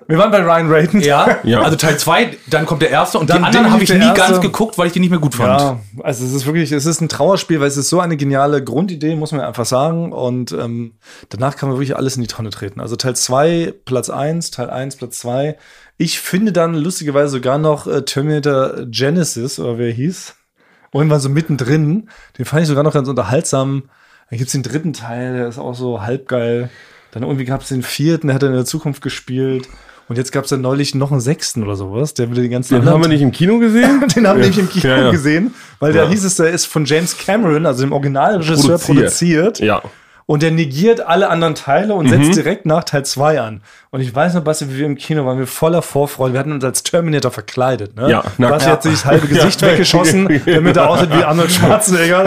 Wir 0.07 0.17
waren 0.17 0.31
bei 0.31 0.39
Ryan 0.41 0.71
Raiden. 0.71 1.01
Ja, 1.01 1.39
Ja. 1.43 1.61
also 1.61 1.75
Teil 1.75 1.97
2, 1.99 2.37
dann 2.49 2.65
kommt 2.65 2.81
der 2.81 2.89
erste 2.91 3.19
und 3.19 3.29
Dann 3.29 3.39
die 3.39 3.43
anderen 3.43 3.71
habe 3.71 3.83
ich 3.83 3.89
nie 3.91 3.99
der 3.99 4.13
ganz 4.13 4.29
erste. 4.31 4.39
geguckt, 4.39 4.77
weil 4.77 4.87
ich 4.87 4.93
die 4.93 4.99
nicht 5.01 5.09
mehr 5.09 5.19
gut 5.19 5.35
fand. 5.35 5.59
Ja, 5.59 5.79
also 6.01 6.25
es 6.25 6.31
ist 6.33 6.45
wirklich, 6.45 6.71
es 6.71 6.85
ist 6.85 7.01
ein 7.01 7.09
Trauerspiel, 7.09 7.59
weil 7.59 7.67
es 7.67 7.75
ist 7.77 7.89
so 7.89 7.99
eine 7.99 8.15
geniale 8.15 8.63
Grundidee, 8.63 9.15
muss 9.15 9.31
man 9.33 9.41
einfach 9.41 9.65
sagen. 9.65 10.13
Und 10.13 10.51
ähm, 10.53 10.93
danach 11.29 11.55
kann 11.57 11.69
man 11.69 11.77
wirklich 11.77 11.95
alles 11.97 12.15
in 12.15 12.21
die 12.21 12.27
Tonne 12.27 12.49
treten. 12.51 12.79
Also 12.79 12.95
Teil 12.95 13.15
2, 13.15 13.73
Platz 13.85 14.09
1, 14.09 14.51
Teil 14.51 14.69
1, 14.69 14.95
Platz 14.95 15.19
2. 15.19 15.57
Ich 15.97 16.19
finde 16.19 16.51
dann 16.53 16.75
lustigerweise 16.75 17.29
sogar 17.31 17.57
noch 17.57 17.85
äh, 17.87 18.03
Terminator 18.03 18.85
Genesis, 18.85 19.59
oder 19.59 19.77
wer 19.77 19.91
hieß, 19.91 20.35
irgendwann 20.93 21.19
so 21.19 21.27
mittendrin. 21.29 22.09
Den 22.37 22.45
fand 22.45 22.61
ich 22.61 22.67
sogar 22.69 22.83
noch 22.83 22.93
ganz 22.93 23.09
unterhaltsam. 23.09 23.83
Dann 24.29 24.37
gibt's 24.39 24.53
den 24.53 24.63
dritten 24.63 24.93
Teil, 24.93 25.33
der 25.37 25.47
ist 25.47 25.57
auch 25.57 25.73
so 25.75 26.01
halbgeil. 26.01 26.69
Dann 27.11 27.23
irgendwie 27.23 27.45
gab's 27.45 27.69
den 27.69 27.83
vierten, 27.83 28.27
der 28.27 28.35
hat 28.35 28.43
er 28.43 28.49
in 28.49 28.55
der 28.55 28.65
Zukunft 28.65 29.01
gespielt. 29.01 29.67
Und 30.09 30.17
jetzt 30.17 30.31
gab's 30.31 30.49
dann 30.49 30.61
neulich 30.61 30.95
noch 30.95 31.11
einen 31.11 31.19
sechsten 31.19 31.63
oder 31.63 31.75
sowas, 31.75 32.13
der 32.13 32.31
wieder 32.31 32.41
die 32.41 32.49
ganzen 32.49 32.75
Den 32.79 32.89
haben 32.89 33.01
wir 33.01 33.09
nicht 33.09 33.21
im 33.21 33.31
Kino 33.31 33.59
gesehen? 33.59 34.03
den 34.15 34.25
haben 34.27 34.39
wir 34.39 34.45
Ja. 34.45 34.49
nämlich 34.51 34.57
im 34.59 34.69
Kino 34.69 34.87
Ja, 34.87 35.01
ja. 35.03 35.11
gesehen, 35.11 35.53
weil 35.79 35.91
der 35.93 36.03
Ja. 36.05 36.09
hieß 36.09 36.23
es, 36.23 36.35
der 36.37 36.49
ist 36.51 36.65
von 36.65 36.85
James 36.85 37.17
Cameron, 37.17 37.65
also 37.65 37.81
dem 37.81 37.91
Originalregisseur, 37.91 38.77
Produziert. 38.77 38.85
produziert. 38.85 39.59
Ja. 39.59 39.81
Und 40.29 40.43
der 40.43 40.51
negiert 40.51 40.99
alle 40.99 41.29
anderen 41.29 41.55
Teile 41.55 41.93
und 41.95 42.05
Mhm. 42.05 42.09
setzt 42.25 42.35
direkt 42.37 42.65
nach 42.65 42.83
Teil 42.83 43.05
2 43.05 43.39
an. 43.39 43.61
Und 43.91 44.01
ich 44.01 44.13
weiß 44.13 44.33
noch, 44.33 44.43
Basti, 44.43 44.69
wie 44.69 44.77
wir 44.79 44.85
im 44.85 44.97
Kino 44.97 45.25
waren, 45.25 45.39
wir 45.39 45.47
voller 45.47 45.81
Vorfreude. 45.81 46.33
Wir 46.33 46.41
hatten 46.41 46.51
uns 46.51 46.65
als 46.65 46.83
Terminator 46.83 47.31
verkleidet. 47.31 47.95
Ne? 47.95 48.11
Ja, 48.11 48.23
nackt. 48.37 48.51
Basti 48.51 48.67
Ja. 48.67 48.73
hat 48.73 48.83
sich 48.83 48.91
das 48.91 49.05
halbe 49.05 49.25
Gesicht 49.29 49.61
Ja. 49.61 49.69
weggeschossen, 49.69 50.27
damit 50.45 50.75
er 50.75 50.89
aussieht 50.89 51.11
wie 51.11 51.23
Arnold 51.23 51.49
Schwarzenegger. 51.53 52.23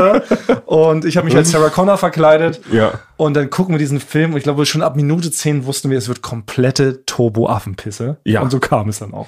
Ne? 0.48 0.56
Und 0.64 1.04
ich 1.04 1.18
habe 1.18 1.26
mich 1.26 1.36
als 1.36 1.50
Sarah 1.50 1.68
Connor 1.68 1.98
verkleidet. 1.98 2.62
Ja. 2.72 2.92
Und 3.18 3.34
dann 3.34 3.50
gucken 3.50 3.74
wir 3.74 3.78
diesen 3.78 4.00
Film. 4.00 4.30
Und 4.32 4.38
ich 4.38 4.44
glaube, 4.44 4.64
schon 4.64 4.80
ab 4.80 4.96
Minute 4.96 5.30
10 5.30 5.66
wussten 5.66 5.90
wir, 5.90 5.98
es 5.98 6.08
wird 6.08 6.22
komplette 6.22 7.04
Turbo-Affenpisse. 7.04 8.16
Ja. 8.24 8.40
Und 8.40 8.50
so 8.50 8.60
kam 8.60 8.88
es 8.88 9.00
dann 9.00 9.12
auch. 9.12 9.26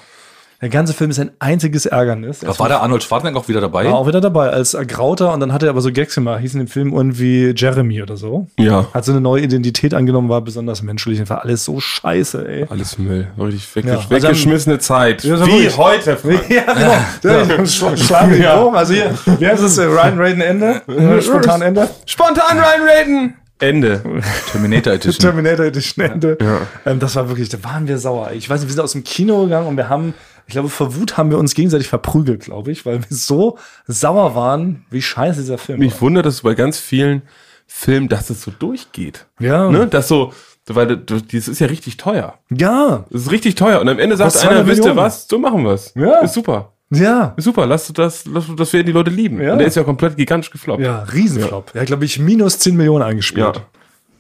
Der 0.62 0.69
ganze 0.69 0.95
Film 0.95 1.11
ist 1.11 1.19
ein 1.19 1.33
einziges 1.40 1.87
Ärgernis. 1.87 2.38
Da 2.38 2.57
war 2.57 2.69
der 2.69 2.83
Arnold 2.83 3.02
Schwarzenegger 3.02 3.40
auch 3.40 3.49
wieder 3.49 3.61
dabei. 3.61 3.85
war 3.85 3.95
auch 3.95 4.07
wieder 4.07 4.21
dabei 4.21 4.50
als 4.50 4.75
Ergrauter 4.75 5.33
und 5.35 5.40
dann 5.40 5.52
hat 5.52 5.64
er 5.64 5.71
aber 5.71 5.81
so 5.81 5.90
Gags 5.90 6.14
gemacht, 6.14 6.40
hieß 6.40 6.54
in 6.54 6.61
dem 6.61 6.69
Film 6.69 6.92
irgendwie 6.92 7.52
Jeremy 7.57 8.00
oder 8.00 8.16
so. 8.16 8.47
Ja. 8.61 8.87
Hat 8.95 9.04
so 9.04 9.11
eine 9.11 9.21
neue 9.21 9.42
Identität 9.42 9.92
angenommen, 9.92 10.28
war 10.28 10.40
besonders 10.40 10.83
menschlich. 10.83 11.28
War 11.28 11.42
alles 11.42 11.64
so 11.64 11.81
scheiße, 11.81 12.49
ey. 12.49 12.66
Alles 12.71 12.97
Müll. 12.97 13.26
Richtig 13.38 13.75
weggesch 13.75 13.90
Ja, 13.90 13.99
also 13.99 14.11
weggeschmissene 14.11 14.78
Zeit. 14.78 15.25
Ja, 15.25 15.35
Wie 15.45 15.50
wirklich. 15.50 15.76
heute. 15.76 16.16
Frank. 16.16 16.49
Ja, 16.49 16.62
genau. 17.21 17.59
Ja. 17.59 17.66
Schlagen 17.97 18.40
Ja. 18.40 18.69
Also 18.69 18.95
hier, 18.95 19.12
wie 19.38 19.47
heißt 19.47 19.64
es? 19.64 19.78
äh, 19.78 19.85
Ryan 19.85 20.19
Raiden 20.21 20.42
Ende? 20.42 20.83
Äh, 20.87 21.21
Spontan 21.23 21.62
Ende? 21.62 21.88
Spontan 22.07 22.59
Ryan 22.59 22.88
Raiden. 22.88 23.35
Ende. 23.59 24.02
Terminator 24.50 24.92
Edition. 24.92 25.19
Terminator 25.31 25.64
Edition 25.66 26.04
Ende. 26.04 26.37
Ähm, 26.85 26.99
das 26.99 27.14
war 27.16 27.28
wirklich, 27.28 27.49
da 27.49 27.62
waren 27.62 27.87
wir 27.87 27.97
sauer. 27.99 28.31
Ich 28.33 28.50
weiß 28.50 28.61
nicht, 28.61 28.69
wir 28.69 28.75
sind 28.75 28.83
aus 28.83 28.92
dem 28.92 29.04
Kino 29.04 29.45
gegangen 29.45 29.69
und 29.69 29.76
wir 29.76 29.88
haben, 29.88 30.14
ich 30.47 30.53
glaube, 30.53 30.69
vor 30.69 30.95
Wut 30.97 31.17
haben 31.17 31.31
wir 31.31 31.39
uns 31.39 31.55
gegenseitig 31.55 31.89
verprügelt, 31.89 32.41
glaube 32.41 32.73
ich, 32.73 32.85
weil 32.87 32.99
wir 33.00 33.07
so 33.17 33.59
sauer 33.87 34.35
waren, 34.35 34.85
wie 34.91 35.02
scheiße 35.02 35.41
dieser 35.41 35.59
Film 35.59 35.78
Mich 35.78 36.00
wundert 36.00 36.26
es 36.26 36.43
bei 36.43 36.55
ganz 36.55 36.78
vielen 36.78 37.23
Filmen, 37.67 38.09
dass 38.09 38.31
es 38.31 38.43
so 38.43 38.50
durchgeht. 38.50 39.26
Ja. 39.41 39.71
Ne? 39.71 39.87
Das 39.87 40.09
so, 40.09 40.33
weil 40.67 40.97
das 40.97 41.49
ist 41.49 41.59
ja 41.59 41.67
richtig 41.67 41.97
teuer. 41.97 42.39
Ja, 42.50 43.07
Das 43.11 43.23
ist 43.23 43.31
richtig 43.31 43.55
teuer. 43.55 43.81
Und 43.81 43.89
am 43.89 43.99
Ende 43.99 44.17
sagt 44.17 44.35
Was, 44.35 44.43
einer, 44.43 44.63
200 44.65 44.67
wisst 44.69 44.85
ihr 44.85 44.97
was? 44.97 45.26
So 45.28 45.39
machen 45.39 45.65
wir's. 45.65 45.93
Ja. 45.95 46.21
Ist 46.21 46.35
super. 46.35 46.73
ja. 46.91 47.35
Ist 47.37 47.45
super. 47.45 47.67
Lasst 47.67 47.97
das, 47.99 48.26
lasst, 48.26 48.49
das 48.57 48.73
werden 48.73 48.87
die 48.87 48.93
Leute 48.93 49.11
lieben. 49.11 49.41
Ja. 49.41 49.52
Und 49.52 49.59
der 49.59 49.67
ist 49.67 49.76
ja 49.76 49.83
komplett 49.83 50.17
gigantisch 50.17 50.50
gefloppt. 50.50 50.83
Ja, 50.83 51.02
Riesenflop. 51.05 51.75
Ja, 51.75 51.85
glaube 51.85 52.05
ich, 52.05 52.19
minus 52.19 52.59
10 52.59 52.76
Millionen 52.76 53.02
eingespielt. 53.02 53.57
Ja. 53.57 53.63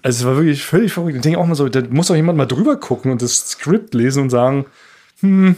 Also 0.02 0.20
es 0.20 0.26
war 0.26 0.36
wirklich 0.36 0.64
völlig 0.64 0.92
verrückt. 0.92 1.16
Ich 1.16 1.22
denke 1.22 1.38
auch 1.38 1.46
mal 1.46 1.54
so, 1.54 1.68
da 1.68 1.80
muss 1.88 2.08
doch 2.08 2.16
jemand 2.16 2.36
mal 2.36 2.46
drüber 2.46 2.76
gucken 2.76 3.12
und 3.12 3.22
das 3.22 3.50
Skript 3.50 3.94
lesen 3.94 4.24
und 4.24 4.30
sagen, 4.30 4.66
hm, 5.20 5.54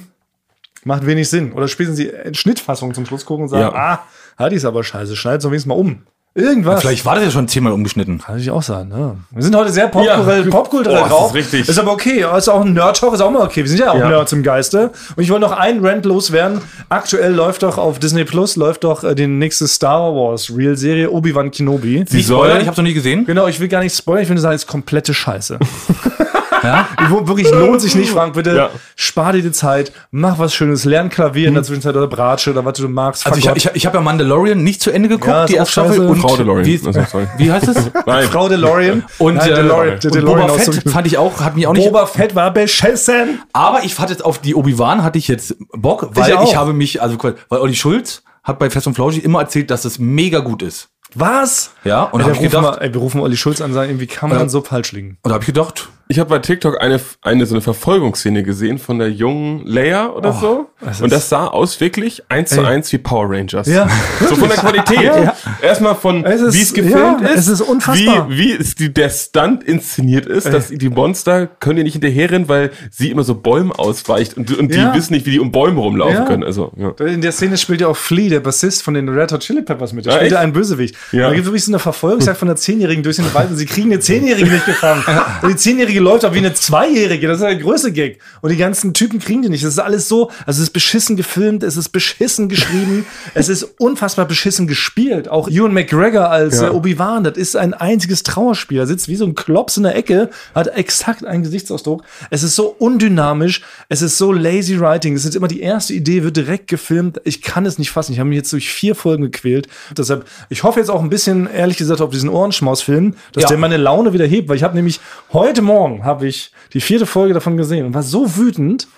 macht 0.84 1.06
wenig 1.06 1.28
Sinn. 1.28 1.52
Oder 1.52 1.68
spätestens 1.68 1.98
die 1.98 2.34
Schnittfassung 2.36 2.94
zum 2.94 3.06
Schluss 3.06 3.24
gucken 3.24 3.44
und 3.44 3.48
sagen, 3.48 3.62
Ja. 3.62 3.72
ah, 3.74 3.98
ah, 4.36 4.48
die 4.48 4.56
ist 4.56 4.64
aber 4.64 4.84
scheiße, 4.84 5.16
schneid 5.16 5.38
es 5.38 5.42
doch 5.44 5.50
wenigstens 5.50 5.68
mal 5.68 5.74
um. 5.78 5.98
Irgendwas. 6.36 6.80
Vielleicht 6.80 7.06
war 7.06 7.14
das 7.14 7.22
ja 7.26 7.30
schon 7.30 7.46
zehnmal 7.46 7.72
umgeschnitten. 7.72 8.18
Kann 8.18 8.40
ich 8.40 8.50
auch 8.50 8.60
sagen, 8.64 8.88
ne? 8.88 9.18
Wir 9.30 9.42
sind 9.44 9.54
heute 9.54 9.70
sehr 9.70 9.86
popkulturell 9.86 10.42
Ja. 10.44 10.50
popkulturell 10.50 10.98
Oh, 10.98 11.02
das 11.02 11.08
drauf. 11.10 11.28
ist 11.28 11.34
richtig. 11.36 11.68
Ist 11.68 11.78
aber 11.78 11.92
okay. 11.92 12.26
Ist 12.36 12.48
auch 12.48 12.62
ein 12.62 12.72
Nerd-Talk, 12.72 13.14
ist 13.14 13.20
auch 13.20 13.30
mal 13.30 13.42
okay. 13.42 13.62
Wir 13.62 13.68
sind 13.68 13.78
ja 13.78 13.92
auch 13.92 13.98
Ja. 14.00 14.08
Nerds 14.08 14.32
im 14.32 14.42
Geiste. 14.42 14.90
Und 15.14 15.22
ich 15.22 15.30
wollte 15.30 15.42
noch 15.42 15.52
einen 15.56 15.86
Rant 15.86 16.04
loswerden. 16.04 16.60
Aktuell 16.88 17.32
läuft 17.32 17.62
doch 17.62 17.78
auf 17.78 18.00
Disney 18.00 18.24
Plus, 18.24 18.56
läuft 18.56 18.82
doch 18.82 19.04
äh, 19.04 19.14
die 19.14 19.28
nächste 19.28 19.68
Star 19.68 20.12
Wars 20.12 20.50
Real-Serie 20.52 21.08
Obi-Wan 21.08 21.52
Kenobi. 21.52 22.04
Sie 22.08 22.20
soll, 22.20 22.38
spoilern, 22.46 22.62
ich 22.62 22.66
habe 22.66 22.76
noch 22.78 22.88
nie 22.88 22.94
gesehen. 22.94 23.26
Genau, 23.26 23.46
ich 23.46 23.60
will 23.60 23.68
gar 23.68 23.78
nicht 23.84 23.96
spoilern, 23.96 24.22
ich 24.22 24.26
finde, 24.26 24.42
das 24.42 24.54
ist 24.56 24.66
komplette 24.66 25.14
Scheiße. 25.14 25.60
Ja? 26.64 26.88
Ich, 27.00 27.10
wirklich 27.28 27.50
lohnt 27.50 27.80
sich 27.80 27.94
nicht, 27.94 28.10
Frank, 28.10 28.34
bitte. 28.34 28.56
Ja. 28.56 28.70
Spar 28.96 29.32
dir 29.32 29.42
die 29.42 29.52
Zeit, 29.52 29.92
mach 30.10 30.38
was 30.38 30.54
Schönes, 30.54 30.84
lern 30.84 31.10
Klavier 31.10 31.48
in 31.48 31.54
der 31.54 31.62
Zwischenzeit 31.62 31.94
oder 31.94 32.06
Bratsche 32.06 32.50
oder 32.50 32.64
was 32.64 32.78
du 32.78 32.88
magst. 32.88 33.26
Also 33.26 33.38
ich, 33.38 33.64
ich, 33.64 33.70
ich 33.74 33.86
habe 33.86 33.98
ja 33.98 34.02
Mandalorian 34.02 34.62
nicht 34.62 34.80
zu 34.80 34.90
Ende 34.90 35.08
geguckt, 35.08 35.28
Ja, 35.28 35.46
die 35.46 35.54
erste 35.54 35.72
Staffel. 35.72 36.06
Und 36.06 36.20
Frau 36.20 36.36
DeLorean. 36.36 36.64
Wie, 36.66 36.80
Also, 36.84 37.00
wie 37.38 37.52
heißt 37.52 37.68
es? 37.68 37.90
Nein. 38.06 38.28
Frau 38.28 38.48
DeLorean. 38.48 39.04
Und, 39.18 39.34
Nein, 39.36 39.50
äh, 39.50 39.54
DeLorean, 39.54 40.00
der 40.00 40.10
und 40.10 40.14
DeLorean 40.14 40.46
Boba 40.48 40.58
Fett 40.58 40.90
fand 40.90 41.06
ich 41.06 41.18
auch, 41.18 41.40
hat 41.40 41.56
mich 41.56 41.66
auch 41.66 41.72
nicht. 41.72 41.84
Boba 41.86 42.06
Fett 42.06 42.34
war 42.34 42.50
beschissen. 42.52 43.40
Aber 43.52 43.84
ich 43.84 43.98
hatte 43.98 44.12
jetzt 44.12 44.24
auf 44.24 44.38
die 44.38 44.54
Obi-Wan 44.54 45.02
hatte 45.02 45.18
ich 45.18 45.28
jetzt 45.28 45.56
Bock, 45.72 46.10
weil 46.14 46.30
ich, 46.30 46.34
auch. 46.36 46.56
habe 46.56 46.72
mich, 46.72 47.02
also 47.02 47.16
weil 47.22 47.60
Olli 47.60 47.74
Schulz 47.74 48.22
hat 48.42 48.58
bei 48.58 48.70
Fest 48.70 48.86
und 48.86 48.94
Flauschig 48.94 49.24
immer 49.24 49.40
erzählt, 49.40 49.70
dass 49.70 49.84
es 49.84 49.98
mega 49.98 50.40
gut 50.40 50.62
ist. 50.62 50.88
Was? 51.14 51.72
Ja, 51.84 52.02
und 52.04 52.20
Ey, 52.20 52.24
hab 52.24 52.32
wir, 52.32 52.32
ich 52.32 52.38
rufen 52.38 52.50
gedacht, 52.50 52.62
mal, 52.80 52.84
ey, 52.84 52.92
wir 52.92 53.00
rufen 53.00 53.20
Olli 53.20 53.36
Schulz 53.36 53.60
an 53.60 53.72
sagen, 53.72 53.90
ey, 53.90 54.00
wie 54.00 54.06
kann 54.06 54.30
man 54.30 54.48
so 54.48 54.62
falsch 54.62 54.92
liegen? 54.92 55.18
und 55.22 55.30
da 55.30 55.34
habe 55.34 55.42
ich 55.42 55.46
gedacht, 55.46 55.88
Ich 56.08 56.18
habe 56.18 56.28
bei 56.28 56.38
TikTok 56.38 56.80
eine, 56.82 57.00
eine 57.22 57.46
so 57.46 57.54
eine 57.54 57.62
Verfolgungsszene 57.62 58.42
gesehen 58.42 58.78
von 58.78 58.98
der 58.98 59.10
jungen 59.10 59.64
Leia 59.64 60.10
oder 60.10 60.32
so. 60.34 60.68
das 60.80 61.00
Und 61.00 61.06
ist- 61.06 61.12
das 61.14 61.28
sah 61.30 61.46
aus 61.46 61.80
wirklich 61.80 62.22
eins 62.28 62.50
zu 62.50 62.62
eins 62.62 62.92
wie 62.92 62.98
Power 62.98 63.30
Rangers. 63.30 63.66
Ja. 63.66 63.88
So 64.28 64.36
von 64.36 64.48
der 64.48 64.58
Qualität. 64.58 65.02
Ja. 65.02 65.34
Erstmal 65.62 65.94
von, 65.94 66.22
Es 66.26 66.42
ist- 66.42 66.54
wie 66.54 66.60
es 66.62 66.74
gefilmt 66.74 67.22
ja, 67.22 67.28
ist. 67.28 67.40
es 67.40 67.48
ist 67.48 67.60
unfassbar. 67.62 68.28
Wie, 68.28 68.36
wie 68.38 68.52
es 68.52 68.74
die, 68.74 68.92
der 68.92 69.08
Stunt 69.08 69.64
inszeniert 69.64 70.26
ist, 70.26 70.52
dass 70.52 70.68
die 70.68 70.88
Monster 70.90 71.46
können 71.46 71.78
ihr 71.78 71.84
nicht 71.84 71.94
hinterherrennen, 71.94 72.48
weil 72.50 72.70
sie 72.90 73.10
immer 73.10 73.24
so 73.24 73.34
Bäume 73.34 73.78
ausweicht 73.78 74.36
und, 74.36 74.56
und 74.58 74.74
die 74.74 74.78
Ja. 74.78 74.94
wissen 74.94 75.14
nicht, 75.14 75.24
wie 75.24 75.30
die 75.30 75.40
um 75.40 75.52
Bäume 75.52 75.80
rumlaufen 75.80 76.14
Ja. 76.16 76.24
können. 76.26 76.44
Also, 76.44 76.70
ja. 76.76 76.90
In 77.06 77.22
der 77.22 77.32
Szene 77.32 77.56
spielt 77.56 77.80
ja 77.80 77.88
auch 77.88 77.96
Flea, 77.96 78.28
der 78.28 78.40
Bassist 78.40 78.82
von 78.82 78.92
den 78.92 79.08
Red 79.08 79.32
Hot 79.32 79.40
Chili 79.40 79.62
Peppers 79.62 79.94
mit. 79.94 80.04
Der 80.04 80.12
Ja, 80.12 80.18
spielt 80.18 80.32
ja 80.32 80.40
einen 80.40 80.52
Bösewicht. 80.52 80.96
Ja. 81.12 81.24
Und 81.26 81.30
da 81.30 81.34
gibt 81.34 81.40
es 81.40 81.46
wirklich 81.46 81.64
so 81.64 81.70
eine 81.72 81.78
Verfolgungsjagd 81.78 82.38
von 82.38 82.48
einer 82.48 82.56
Zehnjährigen 82.56 83.02
durch 83.02 83.16
den 83.16 83.32
Wald 83.32 83.48
und 83.50 83.56
sie 83.56 83.64
kriegen 83.66 83.90
eine 83.90 84.00
Zehnjährige 84.00 84.50
nicht 84.50 84.66
gefangen. 84.66 85.02
Und 85.42 85.48
die 85.50 85.56
Zehnjährige 85.56 85.93
läuft 85.98 86.24
auch 86.24 86.32
wie 86.34 86.38
eine 86.38 86.54
Zweijährige. 86.54 87.26
Das 87.28 87.38
ist 87.38 87.44
der 87.44 87.56
größte 87.56 87.92
Gag. 87.92 88.18
Und 88.40 88.50
die 88.50 88.56
ganzen 88.56 88.94
Typen 88.94 89.18
kriegen 89.18 89.42
die 89.42 89.48
nicht. 89.48 89.64
Das 89.64 89.72
ist 89.72 89.78
alles 89.78 90.08
so, 90.08 90.28
also 90.46 90.58
es 90.60 90.68
ist 90.68 90.70
beschissen 90.72 91.16
gefilmt, 91.16 91.62
es 91.62 91.76
ist 91.76 91.90
beschissen 91.90 92.48
geschrieben, 92.48 93.06
es 93.34 93.48
ist 93.48 93.64
unfassbar 93.78 94.26
beschissen 94.26 94.66
gespielt. 94.66 95.28
Auch 95.28 95.48
Ewan 95.48 95.72
McGregor 95.74 96.30
als 96.30 96.60
Ja. 96.60 96.68
äh, 96.68 96.70
Obi-Wan, 96.70 97.24
das 97.24 97.36
ist 97.36 97.56
ein 97.56 97.74
einziges 97.74 98.22
Trauerspiel. 98.22 98.78
Er 98.78 98.86
sitzt 98.86 99.08
wie 99.08 99.16
so 99.16 99.24
ein 99.24 99.34
Klops 99.34 99.76
in 99.76 99.82
der 99.84 99.96
Ecke, 99.96 100.30
hat 100.54 100.68
exakt 100.68 101.24
einen 101.24 101.42
Gesichtsausdruck. 101.42 102.02
Es 102.30 102.42
ist 102.42 102.56
so 102.56 102.74
undynamisch, 102.78 103.62
es 103.88 104.02
ist 104.02 104.18
so 104.18 104.32
lazy 104.32 104.78
writing. 104.80 105.14
Es 105.14 105.24
ist 105.24 105.34
immer 105.36 105.48
die 105.48 105.60
erste 105.60 105.92
Idee, 105.94 106.22
wird 106.22 106.36
direkt 106.36 106.68
gefilmt. 106.68 107.20
Ich 107.24 107.42
kann 107.42 107.66
es 107.66 107.78
nicht 107.78 107.90
fassen. 107.90 108.12
Ich 108.12 108.18
habe 108.18 108.28
mich 108.28 108.36
jetzt 108.36 108.52
durch 108.52 108.70
vier 108.70 108.94
Folgen 108.94 109.22
gequält. 109.24 109.68
Deshalb, 109.96 110.24
ich 110.48 110.62
hoffe 110.62 110.80
jetzt 110.80 110.90
auch 110.90 111.02
ein 111.02 111.10
bisschen, 111.10 111.48
ehrlich 111.52 111.76
gesagt, 111.76 112.00
auf 112.00 112.10
diesen 112.10 112.28
Ohrenschmaus-Film, 112.28 113.14
dass 113.32 113.42
Ja. 113.42 113.48
der 113.48 113.58
meine 113.58 113.76
Laune 113.76 114.12
wieder 114.12 114.26
hebt, 114.26 114.48
weil 114.48 114.56
ich 114.56 114.62
habe 114.62 114.74
nämlich 114.74 115.00
heute 115.32 115.60
Morgen 115.62 115.83
habe 116.04 116.26
ich 116.26 116.52
die 116.72 116.80
vierte 116.80 117.06
Folge 117.06 117.34
davon 117.34 117.56
gesehen 117.56 117.86
und 117.86 117.94
war 117.94 118.02
so 118.02 118.36
wütend, 118.36 118.88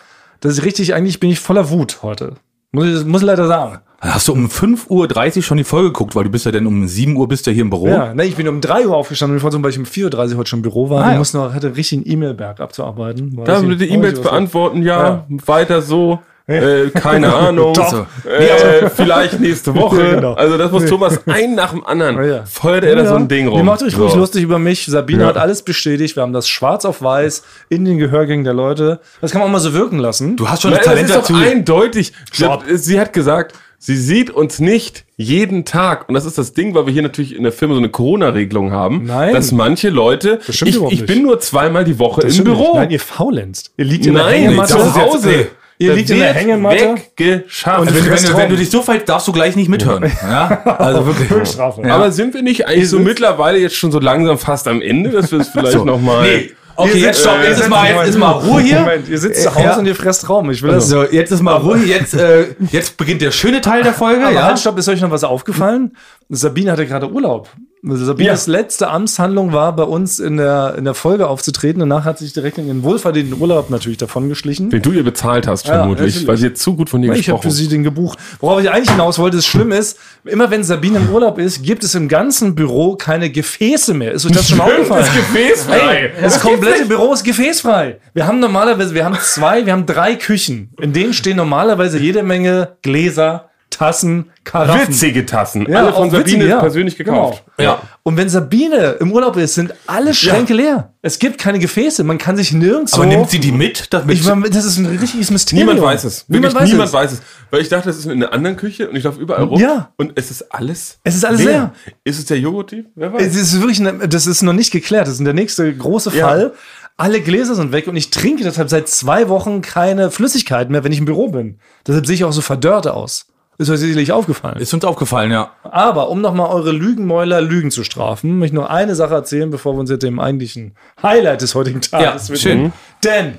dass 0.40 0.58
ich 0.58 0.64
richtig, 0.64 0.94
eigentlich 0.94 1.20
bin 1.20 1.30
ich 1.30 1.40
voller 1.40 1.70
Wut 1.70 1.98
heute. 2.02 2.34
Muss 2.72 2.86
ich, 2.86 3.04
muss 3.04 3.22
ich 3.22 3.26
leider 3.26 3.46
sagen. 3.46 3.78
Hast 4.00 4.28
du 4.28 4.32
um 4.32 4.46
5.30 4.48 5.36
Uhr 5.38 5.42
schon 5.42 5.56
die 5.56 5.64
Folge 5.64 5.88
geguckt, 5.88 6.14
weil 6.14 6.24
du 6.24 6.30
bist 6.30 6.44
ja 6.44 6.52
dann 6.52 6.66
um 6.66 6.86
7 6.86 7.16
Uhr 7.16 7.26
bist 7.28 7.46
ja 7.46 7.52
hier 7.52 7.62
im 7.62 7.70
Büro. 7.70 7.88
Ja, 7.88 8.12
ne, 8.12 8.24
ich 8.24 8.36
bin 8.36 8.46
um 8.46 8.60
3 8.60 8.86
Uhr 8.86 8.96
aufgestanden 8.96 9.34
und 9.34 9.38
ich 9.38 9.42
wollte, 9.44 9.62
weil 9.62 9.70
ich 9.70 9.78
um 9.78 9.84
4.30 9.84 10.32
Uhr 10.32 10.36
heute 10.38 10.50
schon 10.50 10.58
im 10.58 10.62
Büro 10.62 10.90
war. 10.90 11.02
Ah, 11.02 11.06
ich 11.08 11.12
ja. 11.12 11.18
musste 11.18 11.38
noch, 11.38 11.54
hatte 11.54 11.74
richtig 11.74 11.98
einen 12.00 12.10
E-Mail-Berg 12.12 12.60
abzuarbeiten. 12.60 13.40
Da 13.44 13.60
ich- 13.60 13.66
oh, 13.66 13.94
E-Mails 13.94 14.20
beantworten, 14.20 14.82
ja, 14.82 15.24
weiter 15.28 15.80
so. 15.80 16.20
Äh, 16.48 16.90
keine 16.90 17.34
Ahnung. 17.34 17.74
Doch. 17.74 18.06
Äh, 18.24 18.88
vielleicht 18.88 19.40
nächste 19.40 19.74
Woche. 19.74 20.00
Ja, 20.00 20.14
genau. 20.14 20.34
Also 20.34 20.56
das 20.56 20.70
muss 20.70 20.84
Thomas 20.86 21.20
ein 21.26 21.54
nach 21.56 21.72
dem 21.72 21.84
anderen. 21.84 22.16
Ja, 22.16 22.24
ja. 22.24 22.44
Feuert 22.46 22.84
er 22.84 22.94
da 22.94 23.06
so 23.06 23.16
ein 23.16 23.26
Ding 23.26 23.48
rum. 23.48 23.58
Ihr 23.58 23.64
macht 23.64 23.82
euch 23.82 23.98
ruhig 23.98 24.12
So. 24.12 24.18
lustig 24.18 24.42
über 24.44 24.58
mich. 24.60 24.86
Sabine 24.86 25.22
Ja. 25.22 25.28
hat 25.28 25.38
alles 25.38 25.62
bestätigt. 25.62 26.14
Wir 26.16 26.22
haben 26.22 26.32
das 26.32 26.48
schwarz 26.48 26.84
auf 26.84 27.02
weiß 27.02 27.42
in 27.68 27.84
den 27.84 27.98
Gehörgängen 27.98 28.44
der 28.44 28.54
Leute. 28.54 29.00
Das 29.20 29.32
kann 29.32 29.40
man 29.40 29.48
auch 29.48 29.52
mal 29.54 29.58
so 29.58 29.72
wirken 29.74 29.98
lassen. 29.98 30.36
Du 30.36 30.48
hast 30.48 30.62
schon 30.62 30.70
Na, 30.70 30.76
das 30.76 30.84
das 30.86 30.92
Talent 30.94 31.08
ist 31.10 31.16
doch 31.16 31.22
dazu. 31.22 31.34
eindeutig. 31.34 32.12
Hat, 32.42 32.60
sie 32.74 33.00
hat 33.00 33.12
gesagt, 33.12 33.56
sie 33.80 33.96
sieht 33.96 34.30
uns 34.30 34.60
nicht 34.60 35.04
jeden 35.16 35.64
Tag. 35.64 36.08
Und 36.08 36.14
das 36.14 36.26
ist 36.26 36.38
das 36.38 36.52
Ding, 36.52 36.76
weil 36.76 36.86
wir 36.86 36.92
hier 36.92 37.02
natürlich 37.02 37.34
in 37.34 37.42
der 37.42 37.50
Firma 37.52 37.74
so 37.74 37.80
eine 37.80 37.88
Corona-Regelung 37.88 38.70
haben. 38.70 39.02
Nein. 39.04 39.34
Dass 39.34 39.50
manche 39.50 39.88
Leute, 39.90 40.38
stimmt 40.48 40.70
ich, 40.92 41.00
ich 41.00 41.06
bin 41.06 41.22
nur 41.22 41.40
zweimal 41.40 41.82
die 41.82 41.98
Woche 41.98 42.20
Das 42.20 42.30
im 42.38 42.42
stimmt 42.42 42.48
nicht. 42.50 42.58
Büro. 42.64 42.76
Nein, 42.76 42.90
ihr 42.90 43.00
faulenzt. 43.00 43.72
Ihr 43.76 43.84
liegt 43.86 44.06
in 44.06 44.14
der 44.14 44.22
Nein, 44.26 44.42
Hängematte. 44.44 44.72
zu 44.74 44.78
das 44.78 44.86
ist 44.90 44.96
jetzt- 44.96 45.12
Hause. 45.14 45.28
nee. 45.28 45.46
Ihr 45.78 45.92
liegt 45.94 46.08
in 46.10 46.18
der 46.18 46.32
Hängematte. 46.32 46.94
Weggeschafft. 47.16 47.80
Und 47.80 47.88
Also 47.88 48.00
wenn, 48.00 48.04
du- 48.04 48.28
wenn, 48.30 48.36
wenn 48.38 48.48
du 48.50 48.56
dich 48.56 48.70
so 48.70 48.82
verhältst, 48.82 49.08
darfst 49.08 49.28
du 49.28 49.32
gleich 49.32 49.56
nicht 49.56 49.68
mithören. 49.68 50.10
Ja? 50.22 50.62
Also 50.78 51.06
wirklich. 51.06 51.28
Höchststrafe. 51.30 51.82
Ja. 51.82 51.94
Aber 51.96 52.10
sind 52.12 52.32
wir 52.34 52.42
nicht 52.42 52.66
eigentlich 52.66 52.88
so 52.88 52.98
mittlerweile 52.98 53.58
jetzt 53.58 53.76
schon 53.76 53.92
so 53.92 54.00
langsam 54.00 54.38
fast 54.38 54.68
am 54.68 54.80
Ende, 54.80 55.10
dass 55.10 55.30
wir 55.32 55.40
es 55.40 55.48
vielleicht 55.52 55.72
So. 55.72 55.84
noch 55.84 56.00
mal 56.00 56.22
Nee. 56.22 56.50
Okay, 56.78 56.90
Ihr 56.98 57.06
jetzt 57.06 57.20
stopp, 57.20 57.38
äh, 57.42 57.48
jetzt 57.48 57.60
ist 57.60 57.70
mal, 57.70 57.88
jetzt 57.88 58.08
ist 58.10 58.18
mal 58.18 58.32
Ruhe 58.32 58.60
hier. 58.60 58.80
Moment, 58.80 59.08
ihr 59.08 59.18
sitzt 59.18 59.42
zu 59.42 59.54
Hause 59.54 59.64
Ja. 59.64 59.76
und 59.78 59.86
ihr 59.86 59.94
fresst 59.94 60.28
Raum. 60.28 60.50
Ich 60.50 60.60
will 60.62 60.72
das. 60.72 60.88
So, 60.88 61.04
jetzt 61.04 61.30
ist 61.32 61.40
mal 61.40 61.54
Ruhe. 61.56 61.78
Jetzt, 61.78 62.12
äh, 62.12 62.48
jetzt 62.70 62.98
beginnt 62.98 63.22
der 63.22 63.30
schöne 63.30 63.62
Teil 63.62 63.82
der 63.82 63.94
Folge. 63.94 64.22
Aber 64.26 64.34
ja. 64.34 64.42
halt, 64.42 64.58
stopp, 64.58 64.76
ist 64.78 64.86
euch 64.90 65.00
noch 65.00 65.10
was 65.10 65.24
aufgefallen? 65.24 65.96
Sabine 66.28 66.72
hatte 66.72 66.84
gerade 66.86 67.10
Urlaub. 67.10 67.48
Also 67.88 68.04
Sabines 68.04 68.46
letzte 68.46 68.88
Amtshandlung 68.88 69.52
war, 69.52 69.74
bei 69.76 69.84
uns 69.84 70.18
in 70.18 70.36
der, 70.36 70.74
in 70.76 70.84
der 70.84 70.94
Folge 70.94 71.28
aufzutreten. 71.28 71.80
Danach 71.80 72.04
hat 72.04 72.18
sie 72.18 72.24
sich 72.24 72.34
direkt 72.34 72.58
in 72.58 72.66
ihren 72.66 72.82
wohlverdienten 72.82 73.40
Urlaub 73.40 73.70
natürlich 73.70 73.98
davon 73.98 74.28
geschlichen. 74.28 74.70
den 74.70 74.82
du 74.82 74.92
ihr 74.92 75.04
bezahlt 75.04 75.46
hast, 75.46 75.66
Ja, 75.68 75.74
vermutlich, 75.78 76.06
natürlich. 76.14 76.28
weil 76.28 76.36
sie 76.36 76.46
jetzt 76.46 76.62
zu 76.62 76.74
gut 76.74 76.90
von 76.90 77.00
dir 77.02 77.06
Ich 77.06 77.10
habe 77.12 77.18
gesprochen 77.38 77.42
für 77.42 77.50
sie 77.50 77.68
den 77.68 77.82
gebucht. 77.82 78.18
Worauf 78.40 78.60
ich 78.60 78.70
eigentlich 78.70 78.90
hinaus 78.90 79.18
wollte, 79.18 79.36
ist 79.36 79.46
schlimm 79.46 79.72
ist, 79.72 79.98
immer 80.24 80.50
wenn 80.50 80.64
Sabine 80.64 80.98
im 80.98 81.10
Urlaub 81.10 81.38
ist, 81.38 81.62
gibt 81.62 81.84
es 81.84 81.94
im 81.94 82.08
ganzen 82.08 82.54
Büro 82.54 82.96
keine 82.96 83.30
Gefäße 83.30 83.94
mehr. 83.94 84.12
Ist 84.12 84.26
euch 84.26 84.32
das 84.32 84.48
schon 84.48 84.58
mal 84.58 84.64
aufgefallen? 84.70 85.04
Das 85.06 85.14
Gefäß 85.14 85.62
frei. 85.64 86.12
Das 86.20 86.40
komplette 86.40 86.86
Büro 86.86 87.12
ist 87.12 87.24
gefäßfrei. 87.24 87.98
Wir 88.14 88.26
haben 88.26 88.40
normalerweise, 88.40 88.94
wir 88.94 89.04
haben 89.04 89.16
zwei, 89.20 89.64
wir 89.64 89.72
haben 89.72 89.86
drei 89.86 90.16
Küchen. 90.16 90.70
In 90.80 90.92
denen 90.92 91.12
stehen 91.12 91.36
normalerweise 91.36 91.98
jede 91.98 92.22
Menge 92.22 92.76
Gläser, 92.82 93.50
Tassen, 93.76 94.30
Karaffen. 94.44 94.88
Witzige 94.88 95.26
Tassen. 95.26 95.66
Ja, 95.68 95.84
Alle 95.84 95.92
von 95.92 96.10
Sabine 96.10 96.46
ja. 96.46 96.60
persönlich 96.60 96.96
gekauft. 96.96 97.44
Genau. 97.56 97.70
Ja. 97.72 97.82
Und 98.02 98.16
wenn 98.16 98.28
Sabine 98.28 98.96
im 99.00 99.12
Urlaub 99.12 99.36
ist, 99.36 99.54
sind 99.54 99.74
alle 99.86 100.14
Schränke 100.14 100.54
leer. 100.54 100.94
Es 101.02 101.18
gibt 101.18 101.38
keine 101.38 101.58
Gefäße. 101.58 102.02
Man 102.04 102.16
kann 102.18 102.36
sich 102.36 102.52
nirgends 102.52 102.94
Aber 102.94 103.06
nimmt 103.06 103.28
sie 103.30 103.38
die 103.38 103.52
mit? 103.52 103.92
Damit 103.92 104.16
Ich 104.18 104.24
meine, 104.24 104.48
das 104.48 104.64
ist 104.64 104.78
ein 104.78 104.86
richtiges 104.86 105.30
Mysterium. 105.30 105.68
Niemand 105.68 105.84
weiß 105.84 106.04
es. 106.04 106.24
Niemand 106.28 106.54
Wirklich 106.54 106.62
weiß 106.62 106.68
niemand 106.70 106.88
es. 106.88 106.92
weiß 106.94 107.12
es. 107.12 107.22
Weil 107.50 107.60
ich 107.60 107.68
dachte, 107.68 107.88
das 107.88 107.98
ist 107.98 108.06
in 108.06 108.12
einer 108.12 108.32
anderen 108.32 108.56
Küche 108.56 108.88
und 108.88 108.96
ich 108.96 109.04
laufe 109.04 109.20
überall 109.20 109.44
rum. 109.44 109.60
Ja. 109.60 109.90
Und 109.96 110.12
es 110.14 110.30
ist 110.30 110.52
alles. 110.54 110.98
Es 111.04 111.14
ist 111.14 111.24
alles 111.24 111.44
leer. 111.44 111.72
Ist 112.04 112.18
es 112.18 112.24
der 112.24 112.38
Joghurt-Typ? 112.38 112.86
Wer 112.94 113.12
weiß. 113.12 113.22
Es 113.26 113.36
ist 113.36 113.60
wirklich, 113.60 113.80
eine, 113.80 114.08
das 114.08 114.26
ist 114.26 114.42
noch 114.42 114.52
nicht 114.52 114.70
geklärt. 114.72 115.06
Das 115.06 115.14
ist 115.14 115.24
der 115.24 115.34
nächste 115.34 115.74
große 115.74 116.16
Ja. 116.16 116.26
Fall. 116.28 116.52
Alle 116.98 117.20
Gläser 117.20 117.54
sind 117.54 117.72
weg 117.72 117.88
und 117.88 117.96
ich 117.96 118.08
trinke 118.08 118.42
deshalb 118.42 118.70
seit 118.70 118.88
zwei 118.88 119.28
Wochen 119.28 119.60
keine 119.60 120.10
Flüssigkeit 120.10 120.70
mehr, 120.70 120.82
wenn 120.82 120.92
ich 120.92 120.98
im 120.98 121.04
Büro 121.04 121.28
bin. 121.28 121.58
Deshalb 121.86 122.06
sehe 122.06 122.14
ich 122.14 122.24
auch 122.24 122.32
so 122.32 122.40
verdörrt 122.40 122.86
aus. 122.88 123.26
Ist 123.58 123.70
euch 123.70 123.78
sicherlich 123.80 124.12
aufgefallen. 124.12 124.58
ist 124.58 124.74
uns 124.74 124.84
aufgefallen, 124.84 125.30
ja. 125.32 125.50
Aber 125.62 126.10
um 126.10 126.20
nochmal 126.20 126.50
eure 126.50 126.72
Lügenmäuler 126.72 127.40
Lügen 127.40 127.70
zu 127.70 127.84
strafen, 127.84 128.38
möchte 128.38 128.54
ich 128.54 128.60
noch 128.60 128.68
eine 128.68 128.94
Sache 128.94 129.14
erzählen, 129.14 129.50
bevor 129.50 129.74
wir 129.74 129.80
uns 129.80 129.90
jetzt 129.90 130.02
dem 130.02 130.20
eigentlichen 130.20 130.76
Highlight 131.02 131.40
des 131.42 131.54
heutigen 131.54 131.80
Tages 131.80 132.28
Ja, 132.28 132.34
widmen. 132.34 132.38
schön. 132.38 132.72
Denn 133.04 133.36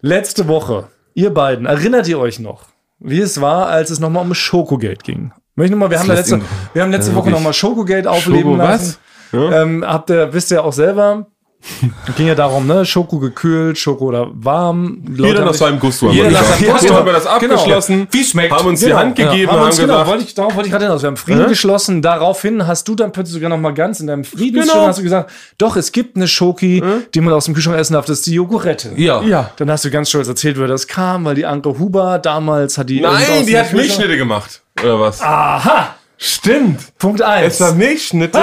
letzte 0.00 0.48
Woche, 0.48 0.88
ihr 1.14 1.32
beiden, 1.32 1.66
erinnert 1.66 2.08
ihr 2.08 2.18
euch 2.18 2.38
noch, 2.38 2.62
wie 2.98 3.20
es 3.20 3.40
war, 3.40 3.66
als 3.68 3.90
es 3.90 4.00
nochmal 4.00 4.22
um 4.24 4.34
Schokogate 4.34 5.02
ging? 5.04 5.32
Möchte 5.56 5.72
noch 5.76 5.80
mal, 5.80 5.90
wir 5.90 5.98
haben, 6.00 6.08
letzte, 6.08 6.40
wir 6.72 6.82
haben 6.82 6.90
letzte 6.90 7.12
Woche 7.12 7.26
wirklich. 7.26 7.34
nochmal 7.34 7.52
Schokogate 7.52 8.10
aufleben 8.10 8.52
Schoko 8.52 8.56
lassen. 8.56 8.96
was? 9.30 9.52
Ähm, 9.52 9.84
habt 9.86 10.10
ihr, 10.10 10.32
wisst 10.32 10.50
ihr 10.52 10.64
auch 10.64 10.72
selber, 10.72 11.26
ging 12.16 12.26
ja 12.26 12.34
darum, 12.34 12.66
ne? 12.66 12.84
Schoko 12.84 13.18
gekühlt, 13.18 13.78
Schoko 13.78 14.06
oder 14.06 14.28
warm. 14.34 14.98
Leute 15.06 15.28
Jeder 15.32 15.44
nach 15.46 15.54
seinem 15.54 15.78
Gusto 15.80 16.10
Jeder 16.10 16.30
nach 16.30 16.42
seinem 16.42 16.72
Gusto. 16.72 16.94
Haben 16.94 17.06
wir 17.06 17.12
das 17.14 17.24
Genau. 17.24 17.54
abgeschlossen. 17.54 18.08
Wie 18.10 18.20
es 18.20 18.30
schmeckt. 18.30 18.52
Haben 18.52 18.66
uns 18.68 18.80
die 18.80 18.86
Genau. 18.86 18.98
Hand 18.98 19.18
Ja. 19.18 19.30
gegeben, 19.30 19.50
haben 19.50 19.60
haben, 19.60 19.66
uns, 19.66 19.78
genau, 19.78 20.06
wollte 20.06 20.24
ich, 20.24 20.34
darauf 20.34 20.54
wollte 20.54 20.66
ich 20.68 20.72
gerade 20.72 20.84
hinaus. 20.86 21.02
Wir 21.02 21.06
haben 21.08 21.16
Frieden 21.16 21.48
geschlossen. 21.48 22.02
Daraufhin 22.02 22.66
hast 22.66 22.86
du 22.88 22.94
dann 22.94 23.12
plötzlich 23.12 23.34
sogar 23.34 23.48
noch 23.50 23.58
mal 23.58 23.72
ganz 23.72 24.00
in 24.00 24.06
deinem 24.06 24.24
Friedensschirm 24.24 24.74
Genau. 24.74 24.86
hast 24.88 24.98
du 24.98 25.02
gesagt, 25.02 25.30
doch, 25.58 25.76
es 25.76 25.92
gibt 25.92 26.16
eine 26.16 26.28
Schoki, 26.28 26.82
die 27.14 27.20
man 27.20 27.32
aus 27.32 27.46
dem 27.46 27.54
Kühlschrank 27.54 27.78
essen 27.78 27.94
darf, 27.94 28.04
das 28.06 28.18
ist 28.18 28.26
die 28.26 28.34
Jogurette. 28.34 28.92
Ja. 28.96 29.22
ja. 29.22 29.50
Dann 29.56 29.70
hast 29.70 29.84
du 29.84 29.90
ganz 29.90 30.08
stolz 30.10 30.28
erzählt, 30.28 30.56
woher 30.58 30.68
das 30.68 30.86
kam, 30.86 31.24
weil 31.24 31.34
die 31.34 31.46
Anke 31.46 31.78
Huber 31.78 32.18
damals 32.18 32.76
hat 32.78 32.90
die... 32.90 33.00
Nein, 33.00 33.46
die 33.46 33.58
hat 33.58 33.72
Milchschnitte 33.72 34.16
gemacht. 34.16 34.62
Oder 34.82 35.00
was? 35.00 35.20
Aha! 35.22 35.94
Stimmt. 36.16 36.96
Punkt 36.98 37.22
eins. 37.22 37.54
Es 37.54 37.60
war 37.60 37.72
Milchschnitte. 37.74 38.40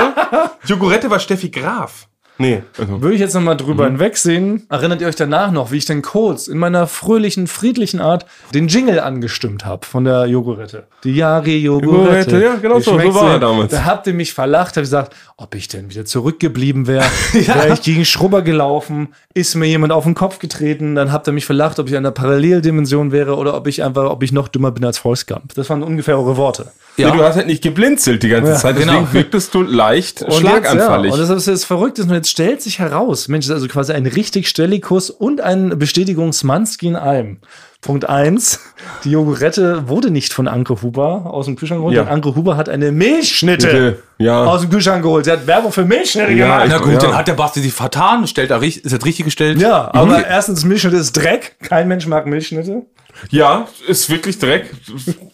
Jogurette 0.65 1.10
war 1.10 1.19
Steffi 1.19 1.49
Graf. 1.49 2.07
Nee. 2.41 2.63
Also. 2.77 3.01
Würde 3.01 3.15
ich 3.15 3.21
jetzt 3.21 3.34
nochmal 3.34 3.56
drüber 3.56 3.86
hinwegsehen, 3.86 4.65
erinnert 4.69 5.01
ihr 5.01 5.08
euch 5.08 5.15
danach 5.15 5.51
noch, 5.51 5.71
wie 5.71 5.77
ich 5.77 5.86
dann 5.86 6.01
kurz 6.01 6.47
in 6.47 6.58
meiner 6.58 6.88
fröhlichen, 6.88 7.47
friedlichen 7.47 7.99
Art 7.99 8.25
den 8.54 8.67
Jingle 8.67 8.99
angestimmt 8.99 9.65
habe 9.65 9.86
von 9.86 10.04
der 10.04 10.25
Jogurette. 10.25 10.84
Die 11.04 11.13
Yari 11.13 11.58
Jogurette. 11.58 12.32
Jogurette, 12.32 12.43
ja, 12.43 12.56
genau 12.56 12.80
so, 12.80 12.99
so 12.99 13.13
war 13.15 13.34
er 13.34 13.39
damals. 13.39 13.71
Da 13.71 13.86
habt 13.86 14.08
ihr 14.08 14.13
mich 14.13 14.34
verlacht, 14.34 14.75
habt 14.75 14.84
gesagt, 14.84 15.15
ob 15.38 15.56
ich 15.56 15.67
denn 15.67 15.89
wieder 15.89 16.06
zurückgeblieben 16.06 16.88
wäre. 16.88 17.06
Wäre 17.34 17.73
ich 17.73 17.82
gegen 17.82 18.06
Schrubber 18.06 18.41
gelaufen, 18.41 19.10
ist 19.34 19.56
mir 19.56 19.67
jemand 19.67 19.93
auf 19.93 20.04
den 20.04 20.15
Kopf 20.15 20.39
getreten, 20.39 20.95
dann 20.95 21.12
habt 21.12 21.27
ihr 21.27 21.34
mich 21.34 21.45
verlacht, 21.45 21.80
ob 21.80 21.88
ich 21.88 21.93
in 21.93 21.99
einer 21.99 22.12
Paralleldimension 22.12 23.12
wäre 23.12 23.38
oder 23.38 23.56
ob 23.56 23.67
ich 23.67 23.84
einfach, 23.84 24.10
ob 24.10 24.23
ich 24.23 24.32
noch 24.32 24.47
dümmer 24.47 24.71
bin 24.71 24.84
als 24.86 24.97
Forrest 24.97 25.27
Gump. 25.27 25.54
Das 25.56 25.69
waren 25.69 25.84
ungefähr 25.84 26.17
eure 26.17 26.38
Worte. 26.38 26.71
Nee, 26.97 27.06
du 27.06 27.23
hast 27.23 27.36
halt 27.36 27.47
nicht 27.47 27.63
geblinzelt 27.63 28.21
die 28.21 28.30
ganze 28.30 28.54
Zeit, 28.56 28.75
deswegen 28.77 28.97
genau. 28.97 29.13
wirktest 29.13 29.54
du 29.56 29.63
leicht 29.63 30.21
Und 30.21 30.34
schlaganfallig. 30.34 31.06
Jetzt, 31.12 31.17
ja, 31.17 31.23
und 31.23 31.30
das 31.30 31.30
ist 31.30 31.47
das 31.47 31.63
Verrückte. 31.63 32.04
Und 32.04 32.12
jetzt 32.12 32.30
stellt 32.30 32.62
sich 32.62 32.80
heraus, 32.80 33.27
Mensch, 33.27 33.45
das 33.47 33.58
ist 33.58 33.63
also 33.63 33.67
quasi 33.73 33.93
ein 33.93 34.06
richtig 34.06 34.47
Stellikus 34.49 35.10
und 35.10 35.41
ein 35.41 35.80
Bestätigungsmanski 35.80 36.88
in 36.88 36.95
allem. 36.95 37.38
Punkt 37.82 38.08
eins: 38.08 38.60
Die 39.04 39.12
Jogurette 39.12 39.88
wurde 39.88 40.12
nicht 40.12 40.34
von 40.34 40.47
Anke 40.47 40.84
Huber 40.84 41.25
aus 41.34 41.45
dem 41.47 41.56
Kühlschrank 41.56 41.80
geholt. 41.80 41.95
Ja. 41.95 42.01
sondern 42.01 42.15
Anke 42.15 42.36
Huber 42.36 42.56
hat 42.56 42.69
eine 42.69 42.91
Milchschnitte 42.91 43.65
Bitte, 43.67 44.04
ja. 44.19 44.43
aus 44.45 44.62
dem 44.62 44.69
Kühlschrank 44.69 45.01
geholt. 45.01 45.25
Sie 45.25 45.32
hat 45.32 45.47
Werbung 45.47 45.71
für 45.71 45.84
Milchschnitte 45.84 46.32
Ja, 46.34 46.60
gemacht. 46.60 46.67
Na 46.69 46.77
gut, 46.77 46.93
Ja. 46.93 46.99
dann 46.99 47.17
hat 47.17 47.27
der 47.27 47.34
Basti 47.34 47.60
sich 47.60 47.73
vertan, 47.73 48.27
stellt 48.27 48.51
er 48.51 48.62
richtig, 48.62 48.86
ist 48.86 48.91
jetzt 48.91 49.06
richtig 49.06 49.25
gestellt. 49.25 49.60
Ja, 49.60 49.89
aber 49.93 50.27
erstens, 50.27 50.63
Milchschnitte 50.63 50.97
ist 50.97 51.13
Dreck. 51.13 51.56
Kein 51.63 51.88
Mensch 51.88 52.06
mag 52.06 52.27
Milchschnitte. 52.27 52.84
Ja, 53.30 53.67
ist 53.88 54.10
wirklich 54.10 54.38
Dreck. 54.39 54.71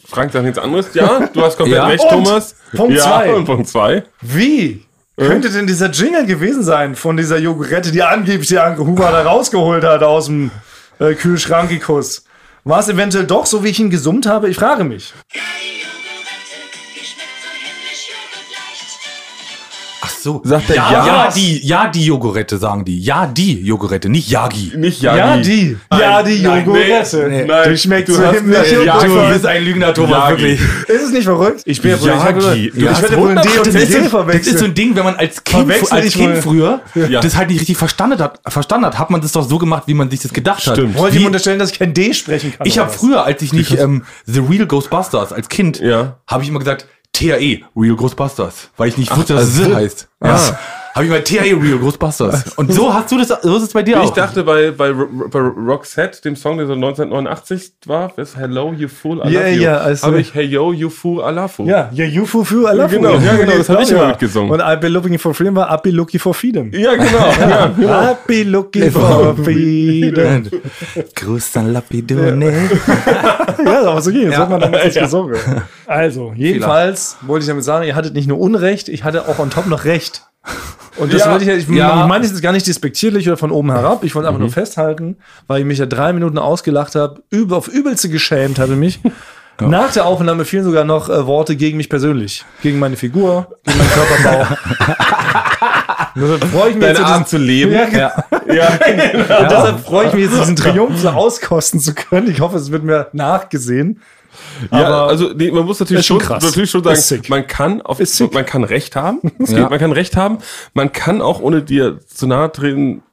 Frank 0.07 0.31
sagt 0.31 0.45
nichts 0.45 0.59
anderes. 0.59 0.87
Ja, 0.93 1.27
du 1.33 1.41
hast 1.43 1.57
komplett 1.57 1.77
Ja. 1.77 1.87
recht, 1.87 2.03
Und 2.03 2.09
Thomas. 2.25 2.55
Punkt 2.75 2.95
ja, 2.97 3.03
zwei. 3.03 3.33
Und 3.33 3.45
Punkt 3.45 3.67
zwei. 3.67 4.03
Wie 4.21 4.85
könnte 5.17 5.49
denn 5.49 5.65
dieser 5.67 5.89
Jingle 5.89 6.25
gewesen 6.25 6.63
sein 6.63 6.95
von 6.95 7.17
dieser 7.17 7.37
Jogurette, 7.37 7.91
die 7.91 8.03
angeblich 8.03 8.47
die 8.47 8.59
Anke 8.59 8.85
Huber 8.85 9.11
da 9.11 9.23
rausgeholt 9.23 9.83
hat 9.83 10.03
aus 10.03 10.25
dem 10.27 10.51
äh, 10.99 11.13
Kühlschrankikus? 11.13 12.23
War 12.63 12.79
es 12.79 12.89
eventuell 12.89 13.25
doch 13.25 13.45
so, 13.45 13.63
wie 13.63 13.69
ich 13.69 13.79
ihn 13.79 13.89
gesummt 13.89 14.25
habe? 14.25 14.49
Ich 14.49 14.57
frage 14.57 14.83
mich. 14.83 15.13
Ach 19.99 20.09
so. 20.09 20.41
Sagt 20.43 20.69
er 20.69 20.75
ja, 20.75 20.91
ja? 20.91 21.05
ja, 21.07 21.31
die, 21.31 21.65
ja, 21.65 21.87
die 21.87 22.05
Jogurette, 22.05 22.57
sagen 22.57 22.85
die. 22.85 22.99
Ja, 22.99 23.25
die 23.25 23.61
Jogurette, 23.61 24.09
nicht 24.09 24.29
Yagi. 24.29 24.73
Nicht 24.75 25.01
Ja, 25.01 25.15
Yagi. 25.17 25.41
die. 25.41 25.77
Nein, 25.89 25.99
ja, 25.99 26.23
die 26.23 26.39
nein, 26.41 26.65
Jogurette. 26.65 27.27
nee, 27.29 27.45
nein. 27.45 27.69
die 27.71 27.77
schmeckt 27.77 28.07
Du 28.09 28.13
so 28.13 28.23
hast 28.25 28.35
joghurtleicht. 28.35 28.85
Yagi. 28.85 29.07
Du 29.07 29.27
bist 29.33 29.45
ein 29.47 29.63
Lügner, 29.65 29.93
Thomas, 29.93 30.29
Yagi. 30.29 30.41
wirklich. 30.43 30.61
Ist 30.87 31.01
es 31.03 31.11
nicht 31.11 31.23
verrückt? 31.23 31.61
Ich 31.65 31.81
bin 31.81 31.91
ja 31.91 32.01
wohl, 32.01 32.09
ich, 32.09 32.15
habe, 32.15 32.41
Yagi. 32.41 32.67
ich 32.67 32.73
Du 32.73 32.81
werde 32.81 33.17
wohl 33.17 33.29
ein 33.37 33.41
D 33.41 33.49
und 33.57 33.67
das, 33.67 33.75
ein 33.75 33.81
ist 33.81 33.93
D 33.93 34.07
so, 34.07 34.23
das 34.23 34.35
ist 34.47 34.59
so 34.59 34.65
ein 34.65 34.73
Ding, 34.75 34.95
wenn 34.95 35.03
man 35.03 35.15
als 35.15 35.43
Kind, 35.43 35.71
als 35.91 36.13
kind 36.13 36.37
früher 36.37 36.81
Ja. 37.09 37.19
das 37.21 37.35
halt 37.35 37.49
nicht 37.49 37.59
richtig 37.61 37.77
verstanden 37.77 38.19
hat, 38.19 38.39
verstanden 38.47 38.85
hat, 38.85 38.99
hat 38.99 39.09
man 39.09 39.21
das 39.21 39.31
doch 39.31 39.47
so 39.49 39.57
gemacht, 39.57 39.83
wie 39.87 39.93
man 39.95 40.09
sich 40.11 40.19
das 40.21 40.31
gedacht 40.31 40.61
Stimmt. 40.61 40.93
hat. 40.93 40.97
Wollte 40.99 41.15
ich 41.15 41.21
Wie, 41.21 41.23
ihm 41.23 41.27
unterstellen, 41.27 41.57
dass 41.59 41.71
ich 41.71 41.79
kein 41.79 41.93
D 41.95 42.13
sprechen 42.13 42.53
kann? 42.55 42.67
ich 42.67 42.77
habe 42.77 42.91
früher, 42.91 43.23
als 43.25 43.41
ich 43.41 43.51
nicht 43.51 43.71
ähm, 43.79 44.03
The 44.25 44.41
Real 44.47 44.67
Ghostbusters 44.67 45.33
als 45.33 45.49
Kind, 45.49 45.79
Ja. 45.79 46.17
habe 46.27 46.43
ich 46.43 46.49
immer 46.49 46.59
gesagt, 46.59 46.85
TAE, 47.17 47.63
Real 47.75 47.95
Ghostbusters, 47.95 48.69
weil 48.77 48.89
ich 48.89 48.97
nicht 48.97 49.15
wusste, 49.15 49.33
dass 49.33 49.49
es 49.49 49.59
also 49.59 49.71
so. 49.71 49.75
heißt. 49.75 50.07
Ja. 50.23 50.59
Habe 50.97 51.05
ich 51.05 51.11
bei 51.11 51.19
TI 51.21 51.53
Real 51.53 51.77
Ghostbusters. 51.79 52.53
Und 52.57 52.73
so 52.73 52.93
hast 52.93 53.11
du 53.11 53.17
das, 53.17 53.29
so 53.41 53.55
ist 53.57 53.63
es 53.63 53.73
bei 53.73 53.83
dir 53.83 53.97
Ich 53.97 54.09
auch. 54.09 54.13
dachte 54.13 54.43
bei, 54.43 54.71
bei, 54.71 54.91
bei 54.93 55.39
Roxette, 55.39 56.21
dem 56.21 56.35
Song, 56.35 56.57
der 56.57 56.67
so 56.67 56.73
1989 56.73 57.71
war, 57.85 58.11
ist 58.17 58.35
Hello, 58.37 58.73
you 58.73 58.87
fool, 58.87 59.21
I 59.25 59.31
Ja, 59.31 59.47
you. 59.47 59.61
ja, 59.63 59.77
also- 59.77 60.07
habe 60.07 60.19
ich 60.19 60.33
Hey 60.33 60.45
yo, 60.45 60.73
you 60.73 60.89
fool, 60.89 61.19
I 61.19 61.33
love 61.33 61.53
you. 61.59 61.65
Ja, 61.69 61.89
ja, 61.93 62.05
you 62.05 62.25
for 62.25 62.45
fu, 62.45 62.67
I 62.67 62.75
love 62.75 62.89
Genau, 62.89 63.13
you. 63.15 63.21
ja, 63.21 63.35
genau, 63.35 63.51
das 63.57 63.69
hab 63.69 63.81
ich 63.81 63.91
immer 63.91 64.01
Ja. 64.01 64.07
mitgesungen. 64.09 64.51
Und 64.51 64.61
I've 64.61 64.77
been 64.77 64.93
looking 64.93 65.17
for 65.19 65.33
freedom 65.33 65.55
war 65.55 65.71
I've 65.71 65.81
been 65.81 65.95
looking 65.95 66.19
for 66.19 66.33
freedom. 66.33 66.71
Ja, 66.73 66.95
genau. 66.95 67.07
ja. 67.87 68.11
I've 68.11 68.17
been 68.27 68.49
looking 68.51 68.91
for 68.91 69.35
freedom. 69.35 70.43
Gruß 71.15 71.57
an 71.57 71.73
Lapidone. 71.73 72.69
Ja, 73.65 73.81
aber 73.89 74.01
so 74.01 74.11
ging 74.11 74.27
es. 74.27 74.33
Ja. 74.33 74.37
Ja. 74.37 74.39
hat 74.39 74.49
man 74.49 74.59
damals 74.59 74.85
nicht 74.85 74.99
gesungen. 74.99 75.35
Also, 75.85 76.33
jedenfalls 76.35 77.17
wollte 77.21 77.43
ich 77.43 77.47
damit 77.47 77.63
sagen, 77.63 77.85
ihr 77.87 77.95
hattet 77.95 78.13
nicht 78.13 78.27
nur 78.27 78.39
Unrecht, 78.39 78.89
ich 78.89 79.03
hatte 79.03 79.27
auch 79.27 79.39
on 79.39 79.49
top 79.49 79.67
noch 79.67 79.85
Recht. 79.85 80.23
Und 80.97 81.13
das 81.13 81.21
Ja. 81.25 81.31
wollte 81.31 81.43
ich, 81.43 81.49
ja- 81.49 81.55
ich, 81.55 81.67
Ja. 81.69 82.01
ich 82.01 82.07
meine 82.07 82.25
es 82.25 82.31
jetzt 82.31 82.41
gar 82.41 82.51
nicht 82.53 82.65
despektierlich 82.65 83.27
oder 83.27 83.37
von 83.37 83.51
oben 83.51 83.71
herab. 83.71 84.03
Ich 84.03 84.15
wollte 84.15 84.27
einfach 84.27 84.39
nur 84.39 84.49
festhalten, 84.51 85.17
weil 85.45 85.59
ich 85.59 85.65
mich 85.65 85.77
ja 85.77 85.85
drei 85.85 86.11
Minuten 86.13 86.37
ausgelacht 86.39 86.95
habe, 86.95 87.21
über, 87.29 87.57
auf 87.57 87.67
übelste 87.67 88.09
geschämt 88.09 88.57
hatte 88.59 88.75
mich. 88.75 88.99
Nach 89.59 89.91
der 89.91 90.05
Aufnahme 90.05 90.45
fielen 90.45 90.63
sogar 90.63 90.83
noch 90.83 91.09
äh, 91.09 91.25
Worte 91.25 91.55
gegen 91.55 91.77
mich 91.77 91.89
persönlich. 91.89 92.45
Gegen 92.61 92.77
meine 92.77 92.95
Figur, 92.95 93.57
gegen 93.65 93.77
meinen 93.79 93.89
Körperbau. 93.89 94.47
Deshalb 96.15 96.43
freue 96.45 96.69
ich 96.69 96.75
mich 96.75 96.83
Deine 96.85 96.99
jetzt, 96.99 97.07
Art 97.07 97.29
zu 97.29 97.37
leben. 97.37 97.71
Ja, 97.73 97.85
genau. 97.85 98.53
Ja, 98.53 98.67
Und 98.69 99.51
deshalb 99.51 99.79
freue 99.85 100.07
ich 100.07 100.13
mich 100.13 100.23
jetzt, 100.25 100.39
diesen 100.39 100.55
Triumph 100.55 100.99
so 100.99 101.09
auskosten 101.09 101.79
zu 101.79 101.93
können. 101.93 102.29
Ich 102.29 102.39
hoffe, 102.39 102.57
es 102.57 102.71
wird 102.71 102.83
mir 102.83 103.07
nachgesehen. 103.13 104.01
Ja, 104.71 104.85
Aber 104.85 105.09
also 105.09 105.31
nee, 105.33 105.51
man 105.51 105.65
muss 105.65 105.79
natürlich 105.79 106.05
schon 106.05 106.19
krass. 106.19 106.43
natürlich 106.43 106.69
schon 106.71 106.83
sagen, 106.83 107.23
man 107.29 107.47
kann 107.47 107.81
auf, 107.81 107.99
man 108.31 108.45
kann 108.45 108.63
Recht 108.63 108.95
haben. 108.95 109.19
Ja. 109.39 109.45
geht, 109.45 109.69
man 109.69 109.79
kann 109.79 109.91
Recht 109.91 110.15
haben. 110.15 110.39
Man 110.73 110.91
kann 110.91 111.21
auch 111.21 111.39
ohne 111.39 111.61
dir 111.61 111.99
zu 112.07 112.27
nahe 112.27 112.51
treten 112.51 113.03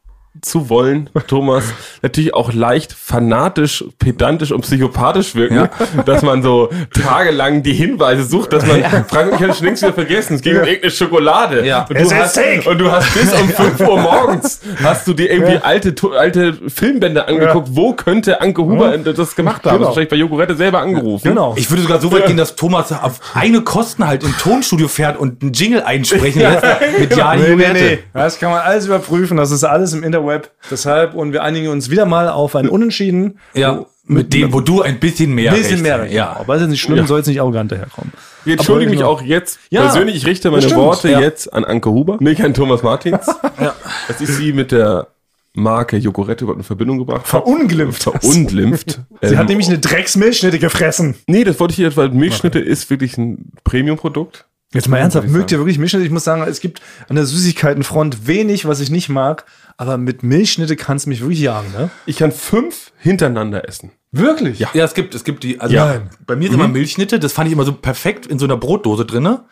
zu 0.45 0.69
wollen, 0.69 1.11
Thomas, 1.27 1.65
natürlich 2.03 2.35
auch 2.35 2.53
leicht 2.53 2.93
fanatisch, 2.93 3.85
pedantisch 3.99 4.53
und 4.53 4.61
psychopathisch 4.63 5.35
wirken, 5.35 5.57
Ja. 5.57 5.71
dass 6.05 6.23
man 6.23 6.43
so 6.43 6.71
tagelang 6.93 7.63
die 7.63 7.73
Hinweise 7.73 8.25
sucht, 8.25 8.53
dass 8.53 8.67
man, 8.67 8.83
Frank 9.09 9.33
und 9.33 9.41
ich 9.51 9.57
schon 9.57 9.67
längst 9.67 9.83
wieder 9.83 9.93
vergessen, 9.93 10.35
es 10.37 10.43
ging 10.43 10.57
um 10.57 10.65
irgendeine 10.65 10.91
Schokolade. 10.91 11.67
Ja. 11.67 11.87
Und, 11.89 11.97
Es 11.97 12.09
du 12.09 12.15
ist 12.15 12.21
hast, 12.21 12.67
und 12.67 12.79
du 12.79 12.91
hast 12.91 13.15
bis 13.15 13.33
um 13.33 13.49
5 13.49 13.81
Uhr 13.81 13.99
morgens, 14.01 14.61
hast 14.83 15.07
du 15.07 15.15
dir 15.15 15.31
irgendwie 15.31 15.59
alte, 15.59 15.95
alte 16.19 16.55
Filmbänder 16.69 17.29
angeguckt, 17.29 17.69
wo 17.73 17.93
könnte 17.95 18.41
Anke 18.41 18.63
Huber 18.63 18.97
das 18.99 19.35
gemacht 19.37 19.65
haben? 19.65 19.77
Genau. 19.77 19.89
Wahrscheinlich 19.89 20.11
bei 20.11 20.17
Jogurette 20.17 20.55
selber 20.57 20.81
angerufen. 20.81 21.29
Genau. 21.29 21.55
Ich 21.57 21.71
würde 21.71 21.83
sogar 21.83 22.01
so 22.01 22.11
weit 22.13 22.27
gehen, 22.27 22.37
dass 22.37 22.57
Thomas 22.57 22.93
auf 22.93 23.21
eigene 23.35 23.63
Kosten 23.63 24.07
halt 24.07 24.23
im 24.25 24.37
Tonstudio 24.39 24.89
fährt 24.89 25.19
und 25.19 25.43
einen 25.43 25.53
Jingle 25.53 25.83
einsprechen 25.83 26.41
lässt 26.43 26.65
mit 26.99 27.17
Ja, 27.17 27.35
Nee, 27.35 27.55
nee, 27.57 27.73
nee. 27.73 27.99
Das 28.13 28.39
kann 28.39 28.51
man 28.51 28.61
alles 28.61 28.87
überprüfen. 28.87 29.37
Das 29.37 29.51
ist 29.51 29.65
alles 29.65 29.93
im 29.93 30.03
Interweb. 30.03 30.34
Deshalb, 30.71 31.15
und 31.15 31.33
wir 31.33 31.43
einigen 31.43 31.69
uns 31.69 31.91
wieder 31.91 32.07
mal 32.07 32.29
auf 32.29 32.55
ein 32.57 32.69
Unentschieden. 32.69 33.39
Ja, 33.55 33.85
mit 34.07 34.35
dem, 34.35 34.53
wo 34.53 34.61
du 34.61 34.83
ein 34.83 35.01
bisschen 35.01 35.35
mehr 35.35 35.53
Ein 35.53 35.59
bisschen 35.59 35.81
mehr. 35.83 36.01
hast. 36.03 36.11
Ja. 36.11 36.33
Ja. 36.33 36.37
Aber 36.39 36.57
ist 36.57 36.61
jetzt 36.63 36.71
nicht 36.71 36.83
schlimm, 36.83 36.99
Ja. 36.99 37.07
soll 37.07 37.19
jetzt 37.21 37.27
nicht 37.27 37.41
arrogant 37.41 37.73
daherkommen. 37.73 38.13
Ich 38.45 38.53
entschuldige 38.53 38.91
mich 38.91 38.99
genau. 39.01 39.11
auch 39.13 39.23
jetzt 39.23 39.59
Ja, 39.71 39.81
persönlich. 39.83 40.17
Ich 40.17 40.27
richte 40.27 40.51
meine 40.51 40.63
das. 40.63 40.75
Worte 40.75 41.11
Ja. 41.11 41.21
jetzt 41.21 41.51
an 41.53 41.65
Anke 41.65 41.91
Huber, 41.91 42.19
nicht 42.21 42.43
an 42.45 42.53
Thomas 42.53 42.83
Martins. 42.83 43.25
Dass 44.09 44.21
ich 44.21 44.29
sie 44.29 44.53
mit 44.53 44.73
der 44.73 45.07
Marke 45.55 45.97
überhaupt 45.97 46.43
in 46.43 46.63
Verbindung 46.65 46.99
gebracht 46.99 47.21
habe. 47.21 47.29
Verunglimpft. 47.29 48.03
Verunglimpft. 48.03 49.01
Sie 49.23 49.29
Ähm, 49.35 49.39
hat 49.39 49.49
nämlich 49.49 49.69
eine 49.69 49.79
Drecksmilchschnitte 49.79 50.59
gefressen. 50.59 51.15
nee, 51.27 51.45
das 51.45 51.59
wollte 51.61 51.73
ich 51.73 51.79
jetzt, 51.79 51.97
weil 51.97 52.11
Milchschnitte 52.11 52.59
ist 52.59 52.91
wirklich 52.91 53.17
ein 53.17 53.53
Premium-Produkt. 53.63 54.47
Jetzt 54.75 54.89
mal 54.89 54.99
ernsthaft, 54.99 55.29
mögt 55.29 55.53
ihr 55.53 55.59
wirklich 55.59 55.79
Milchschnitte? 55.79 56.05
Ich 56.05 56.11
muss 56.11 56.25
sagen, 56.25 56.43
es 56.49 56.59
gibt 56.61 56.83
an 57.09 57.15
der 57.15 57.25
Süßigkeitenfront 57.27 58.27
wenig, 58.27 58.67
was 58.67 58.81
ich 58.81 58.91
nicht 58.91 59.09
mag. 59.09 59.45
Aber 59.77 59.99
mit 59.99 60.23
Milchschnitte 60.23 60.77
kann 60.77 60.97
es 60.97 61.07
mich 61.07 61.21
wirklich 61.21 61.41
jagen, 61.41 61.73
ne? 61.73 61.91
Ich 62.07 62.17
kann 62.19 62.31
fünf 62.33 62.93
hintereinander 62.99 63.69
essen. 63.69 63.91
Wirklich? 64.13 64.61
Ja. 64.61 64.69
Ja, 64.75 64.85
es 64.85 64.95
gibt, 64.95 65.15
es 65.15 65.25
gibt 65.25 65.43
die, 65.43 65.61
also 65.61 65.75
Ja. 65.75 66.03
bei 66.27 66.37
mir 66.37 66.49
ist 66.49 66.55
immer 66.55 66.69
Milchschnitte, 66.69 67.19
das 67.19 67.33
fand 67.33 67.49
ich 67.49 67.53
immer 67.53 67.65
so 67.65 67.73
perfekt 67.73 68.27
in 68.27 68.39
so 68.39 68.45
einer 68.45 68.57
Brotdose 68.57 69.05
drinne. 69.05 69.45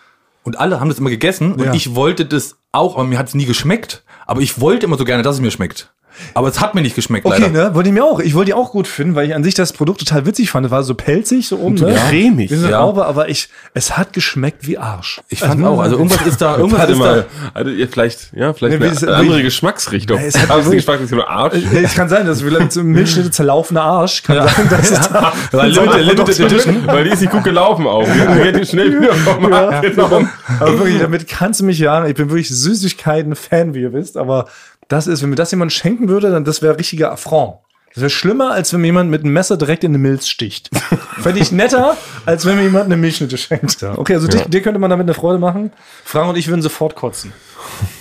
Und 0.44 0.58
alle 0.58 0.80
haben 0.80 0.88
das 0.88 0.98
immer 0.98 1.10
gegessen 1.10 1.52
und 1.54 1.64
Ja. 1.64 1.74
ich 1.74 1.94
wollte 1.94 2.24
das 2.26 2.56
auch, 2.72 2.94
aber 2.96 3.04
mir 3.04 3.18
hat 3.18 3.28
es 3.28 3.34
nie 3.34 3.44
geschmeckt. 3.46 4.04
Aber 4.26 4.40
ich 4.40 4.60
wollte 4.60 4.86
immer 4.86 4.96
so 4.98 5.04
gerne, 5.04 5.22
dass 5.22 5.36
es 5.36 5.40
mir 5.40 5.50
schmeckt. 5.50 5.92
Aber 6.34 6.48
es 6.48 6.60
hat 6.60 6.74
mir 6.74 6.82
nicht 6.82 6.94
geschmeckt, 6.96 7.24
Okay, 7.26 7.40
leider. 7.42 7.68
ne? 7.70 7.74
Wollte 7.74 7.88
ich 7.88 7.94
mir 7.94 8.04
auch. 8.04 8.20
Ich 8.20 8.34
wollte 8.34 8.46
die 8.50 8.54
auch 8.54 8.70
gut 8.72 8.86
finden, 8.86 9.14
weil 9.14 9.26
ich 9.26 9.34
an 9.34 9.42
sich 9.44 9.54
das 9.54 9.72
Produkt 9.72 10.00
total 10.00 10.26
witzig 10.26 10.50
fand. 10.50 10.66
Es 10.66 10.72
war 10.72 10.82
so 10.82 10.94
pelzig, 10.94 11.48
so 11.48 11.58
oben, 11.58 11.76
so 11.76 11.86
ne? 11.86 11.94
cremig, 12.08 12.50
so 12.50 12.56
eine 12.56 12.70
ja. 12.70 12.80
Raube, 12.80 13.06
aber 13.06 13.28
ich, 13.28 13.48
es 13.74 13.96
hat 13.96 14.12
geschmeckt 14.12 14.66
wie 14.66 14.78
Arsch. 14.78 15.20
Ich 15.28 15.40
fand 15.40 15.64
auch, 15.64 15.80
also 15.80 15.96
irgendwas 15.96 16.20
ist 16.26 16.40
da, 16.40 16.56
irgendwas 16.56 16.88
ist 16.88 16.98
mal, 16.98 17.26
also 17.54 17.70
ihr 17.70 17.88
vielleicht, 17.88 18.32
ja, 18.34 18.52
vielleicht 18.52 18.78
wie 18.80 18.84
eine 18.84 18.92
ist- 18.92 19.06
andere 19.08 19.38
wie- 19.38 19.42
Geschmacksrichtung. 19.42 20.18
Es 20.18 20.38
hat- 20.38 20.50
Aber 20.50 20.60
es 20.60 20.66
ist 20.66 20.72
nicht 20.72 20.78
Geschmacksrichtung, 20.86 21.18
nur 21.18 21.28
Arsch. 21.28 21.54
Ja, 21.72 21.80
Es 21.80 21.94
kann 21.94 22.08
sein, 22.08 22.26
dass 22.26 22.42
vielleicht 22.42 22.72
so 22.72 22.80
ein 22.80 22.86
Milchschnitte 22.86 23.30
zerlaufener 23.32 23.82
Arsch 23.82 24.22
kann 24.22 24.48
sein, 24.48 24.68
dass 24.70 24.90
es 24.90 25.08
da 25.08 25.32
Weil 25.52 25.70
Limited, 25.70 26.40
Edition, 26.40 26.86
weil 26.86 27.04
die 27.04 27.10
ist 27.10 27.20
nicht 27.20 27.32
gut 27.32 27.44
gelaufen 27.44 27.86
auch. 27.86 28.04
Die 28.04 28.60
ich 28.60 28.68
schnell 28.70 29.00
wieder 29.00 29.14
vom 29.14 29.48
Markt 29.48 29.82
genommen. 29.82 30.28
Aber 30.60 30.78
wirklich, 30.78 31.00
damit 31.00 31.28
kannst 31.28 31.60
du 31.60 31.64
mich 31.64 31.78
jagen. 31.78 32.06
Ich 32.08 32.14
bin 32.14 32.28
wirklich 32.30 32.48
Süßigkeiten-Fan, 32.50 33.74
wie 33.74 33.80
ihr 33.82 33.92
wisst. 33.92 34.16
Aber 34.16 34.46
das 34.92 35.06
ist, 35.06 35.22
wenn 35.22 35.30
mir 35.30 35.36
das 35.36 35.50
jemand 35.50 35.72
schenken 35.72 36.08
würde, 36.08 36.30
dann 36.30 36.44
das 36.44 36.60
wäre 36.60 36.78
richtiger 36.78 37.10
Affront. 37.12 37.56
Das 37.94 38.02
wäre 38.02 38.10
schlimmer, 38.10 38.52
als 38.52 38.72
wenn 38.72 38.80
mir 38.80 38.88
jemand 38.88 39.10
mit 39.10 39.22
einem 39.22 39.32
Messer 39.32 39.56
direkt 39.56 39.84
in 39.84 39.90
eine 39.90 39.98
Milz 39.98 40.28
sticht. 40.28 40.70
Fände 41.20 41.40
ich 41.40 41.52
netter, 41.52 41.96
als 42.26 42.46
wenn 42.46 42.56
mir 42.56 42.62
jemand 42.62 42.86
eine 42.86 42.96
Milchschnitte 42.96 43.36
schenkt. 43.36 43.82
Okay, 43.82 44.14
also 44.14 44.28
dich, 44.28 44.42
dir 44.42 44.62
könnte 44.62 44.78
man 44.78 44.90
damit 44.90 45.04
eine 45.04 45.14
Freude 45.14 45.38
machen. 45.38 45.72
Frank 46.04 46.30
und 46.30 46.36
ich 46.36 46.48
würden 46.48 46.62
sofort 46.62 46.94
kotzen. 46.94 47.32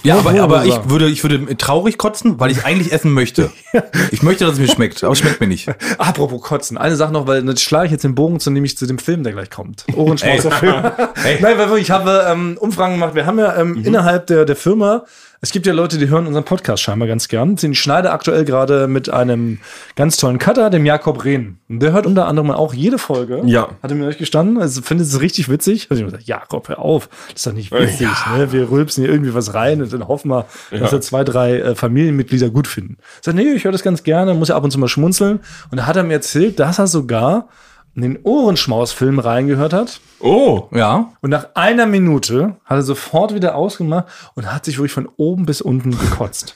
Ja, 0.03 0.17
aber, 0.17 0.39
aber 0.41 0.65
ich 0.65 0.89
würde, 0.89 1.07
ich 1.07 1.23
würde 1.23 1.55
traurig 1.57 1.97
kotzen, 1.97 2.39
weil 2.39 2.51
ich 2.51 2.65
eigentlich 2.65 2.91
essen 2.91 3.11
möchte. 3.11 3.51
Ich 4.11 4.21
möchte, 4.21 4.43
dass 4.43 4.55
es 4.55 4.59
mir 4.59 4.67
schmeckt, 4.67 5.03
aber 5.03 5.13
es 5.13 5.19
schmeckt 5.19 5.39
mir 5.39 5.47
nicht. 5.47 5.69
Apropos 5.97 6.41
Kotzen. 6.41 6.77
Eine 6.77 6.95
Sache 6.95 7.13
noch, 7.13 7.27
weil 7.27 7.47
jetzt 7.47 7.61
schlage 7.61 7.85
ich 7.85 7.91
jetzt 7.91 8.03
den 8.03 8.15
Bogen 8.15 8.39
zu 8.39 8.51
nämlich 8.51 8.77
zu 8.77 8.85
dem 8.85 8.97
Film, 8.97 9.23
der 9.23 9.31
gleich 9.31 9.49
kommt. 9.49 9.85
Ohrenschmauzer 9.95 10.51
Film. 10.51 10.73
Nein, 11.41 11.57
weil 11.57 11.77
ich 11.77 11.89
habe 11.89 12.25
ähm, 12.29 12.57
Umfragen 12.59 12.95
gemacht. 12.95 13.15
Wir 13.15 13.25
haben 13.25 13.39
ja 13.39 13.55
ähm, 13.55 13.81
innerhalb 13.83 14.27
der, 14.27 14.45
der 14.45 14.55
Firma, 14.55 15.05
es 15.43 15.51
gibt 15.51 15.65
ja 15.65 15.73
Leute, 15.73 15.97
die 15.97 16.07
hören 16.07 16.27
unseren 16.27 16.43
Podcast 16.43 16.83
scheinbar 16.83 17.07
ganz 17.07 17.27
gern. 17.27 17.57
Ich 17.59 17.79
schneide 17.79 18.11
aktuell 18.11 18.45
gerade 18.45 18.87
mit 18.87 19.09
einem 19.09 19.57
ganz 19.95 20.17
tollen 20.17 20.37
Cutter, 20.37 20.69
dem 20.69 20.85
Jakob 20.85 21.25
Rehn. 21.25 21.57
Und 21.67 21.79
der 21.79 21.93
hört 21.93 22.05
unter 22.05 22.27
anderem 22.27 22.51
auch 22.51 22.75
jede 22.75 22.99
Folge. 22.99 23.41
Ja. 23.45 23.69
Hat 23.81 23.89
er 23.89 23.95
mir 23.95 24.05
euch 24.05 24.19
gestanden. 24.19 24.61
Also 24.61 24.83
findet 24.83 25.07
es 25.07 25.19
richtig 25.19 25.49
witzig. 25.49 25.87
Also 25.89 25.99
ich 25.99 26.03
habe 26.03 26.11
gesagt, 26.11 26.27
Jakob, 26.27 26.69
hör 26.69 26.77
auf. 26.77 27.09
Das 27.29 27.37
ist 27.37 27.47
doch 27.47 27.53
nicht 27.53 27.71
witzig. 27.71 28.07
Ne? 28.37 28.51
Wir 28.51 28.69
rülpsen 28.69 29.03
hier 29.03 29.11
irgendwie 29.11 29.33
was 29.33 29.50
rein 29.53 29.81
und 29.81 29.91
dann 29.91 30.07
hoffen 30.07 30.29
wir, 30.29 30.45
dass 30.71 30.91
wir 30.91 31.01
zwei, 31.01 31.23
drei 31.23 31.59
äh, 31.59 31.75
Familienmitglieder 31.75 32.49
gut 32.49 32.67
finden. 32.67 32.97
Ich 33.19 33.25
sage, 33.25 33.37
nee, 33.37 33.51
ich 33.51 33.63
höre 33.63 33.71
das 33.71 33.83
ganz 33.83 34.03
gerne, 34.03 34.33
muss 34.33 34.49
ja 34.49 34.55
ab 34.55 34.63
und 34.63 34.71
zu 34.71 34.79
mal 34.79 34.87
schmunzeln. 34.87 35.39
Und 35.71 35.77
da 35.77 35.85
hat 35.85 35.95
er 35.95 36.03
mir 36.03 36.13
erzählt, 36.13 36.59
dass 36.59 36.79
er 36.79 36.87
sogar 36.87 37.47
in 37.95 38.03
den 38.03 38.19
Ohrenschmaus-Film 38.23 39.19
reingehört 39.19 39.73
hat. 39.73 39.99
Oh. 40.19 40.69
Ja. 40.71 41.11
Und 41.21 41.29
nach 41.29 41.47
einer 41.55 41.85
Minute 41.85 42.55
hat 42.63 42.77
er 42.77 42.83
sofort 42.83 43.33
wieder 43.33 43.55
ausgemacht 43.55 44.05
und 44.35 44.51
hat 44.51 44.65
sich 44.65 44.77
wirklich 44.77 44.93
von 44.93 45.09
oben 45.17 45.45
bis 45.45 45.61
unten 45.61 45.91
gekotzt. 45.91 46.55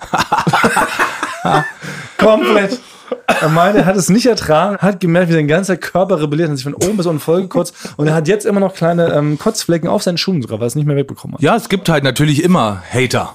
Komplett. 2.17 2.79
Er 3.27 3.49
meinte, 3.49 3.79
er 3.79 3.85
hat 3.85 3.95
es 3.95 4.09
nicht 4.09 4.25
ertragen, 4.25 4.77
hat 4.77 4.99
gemerkt, 4.99 5.29
wie 5.29 5.33
sein 5.33 5.47
ganzer 5.47 5.77
Körper 5.77 6.21
rebelliert, 6.21 6.49
hat 6.49 6.57
sich 6.57 6.63
von 6.63 6.73
oben 6.73 6.97
bis 6.97 7.05
unten 7.05 7.19
vollgekotzt 7.19 7.75
und 7.97 8.07
er 8.07 8.15
hat 8.15 8.27
jetzt 8.27 8.45
immer 8.45 8.59
noch 8.59 8.73
kleine 8.73 9.13
ähm, 9.13 9.37
Kotzflecken 9.37 9.89
auf 9.89 10.03
seinen 10.03 10.17
Schuhen 10.17 10.41
sogar, 10.41 10.59
weil 10.59 10.65
er 10.65 10.67
es 10.67 10.75
nicht 10.75 10.85
mehr 10.85 10.95
wegbekommen 10.95 11.35
hat. 11.35 11.41
Ja, 11.41 11.55
es 11.55 11.69
gibt 11.69 11.89
halt 11.89 12.03
natürlich 12.03 12.43
immer 12.43 12.81
Hater. 12.91 13.33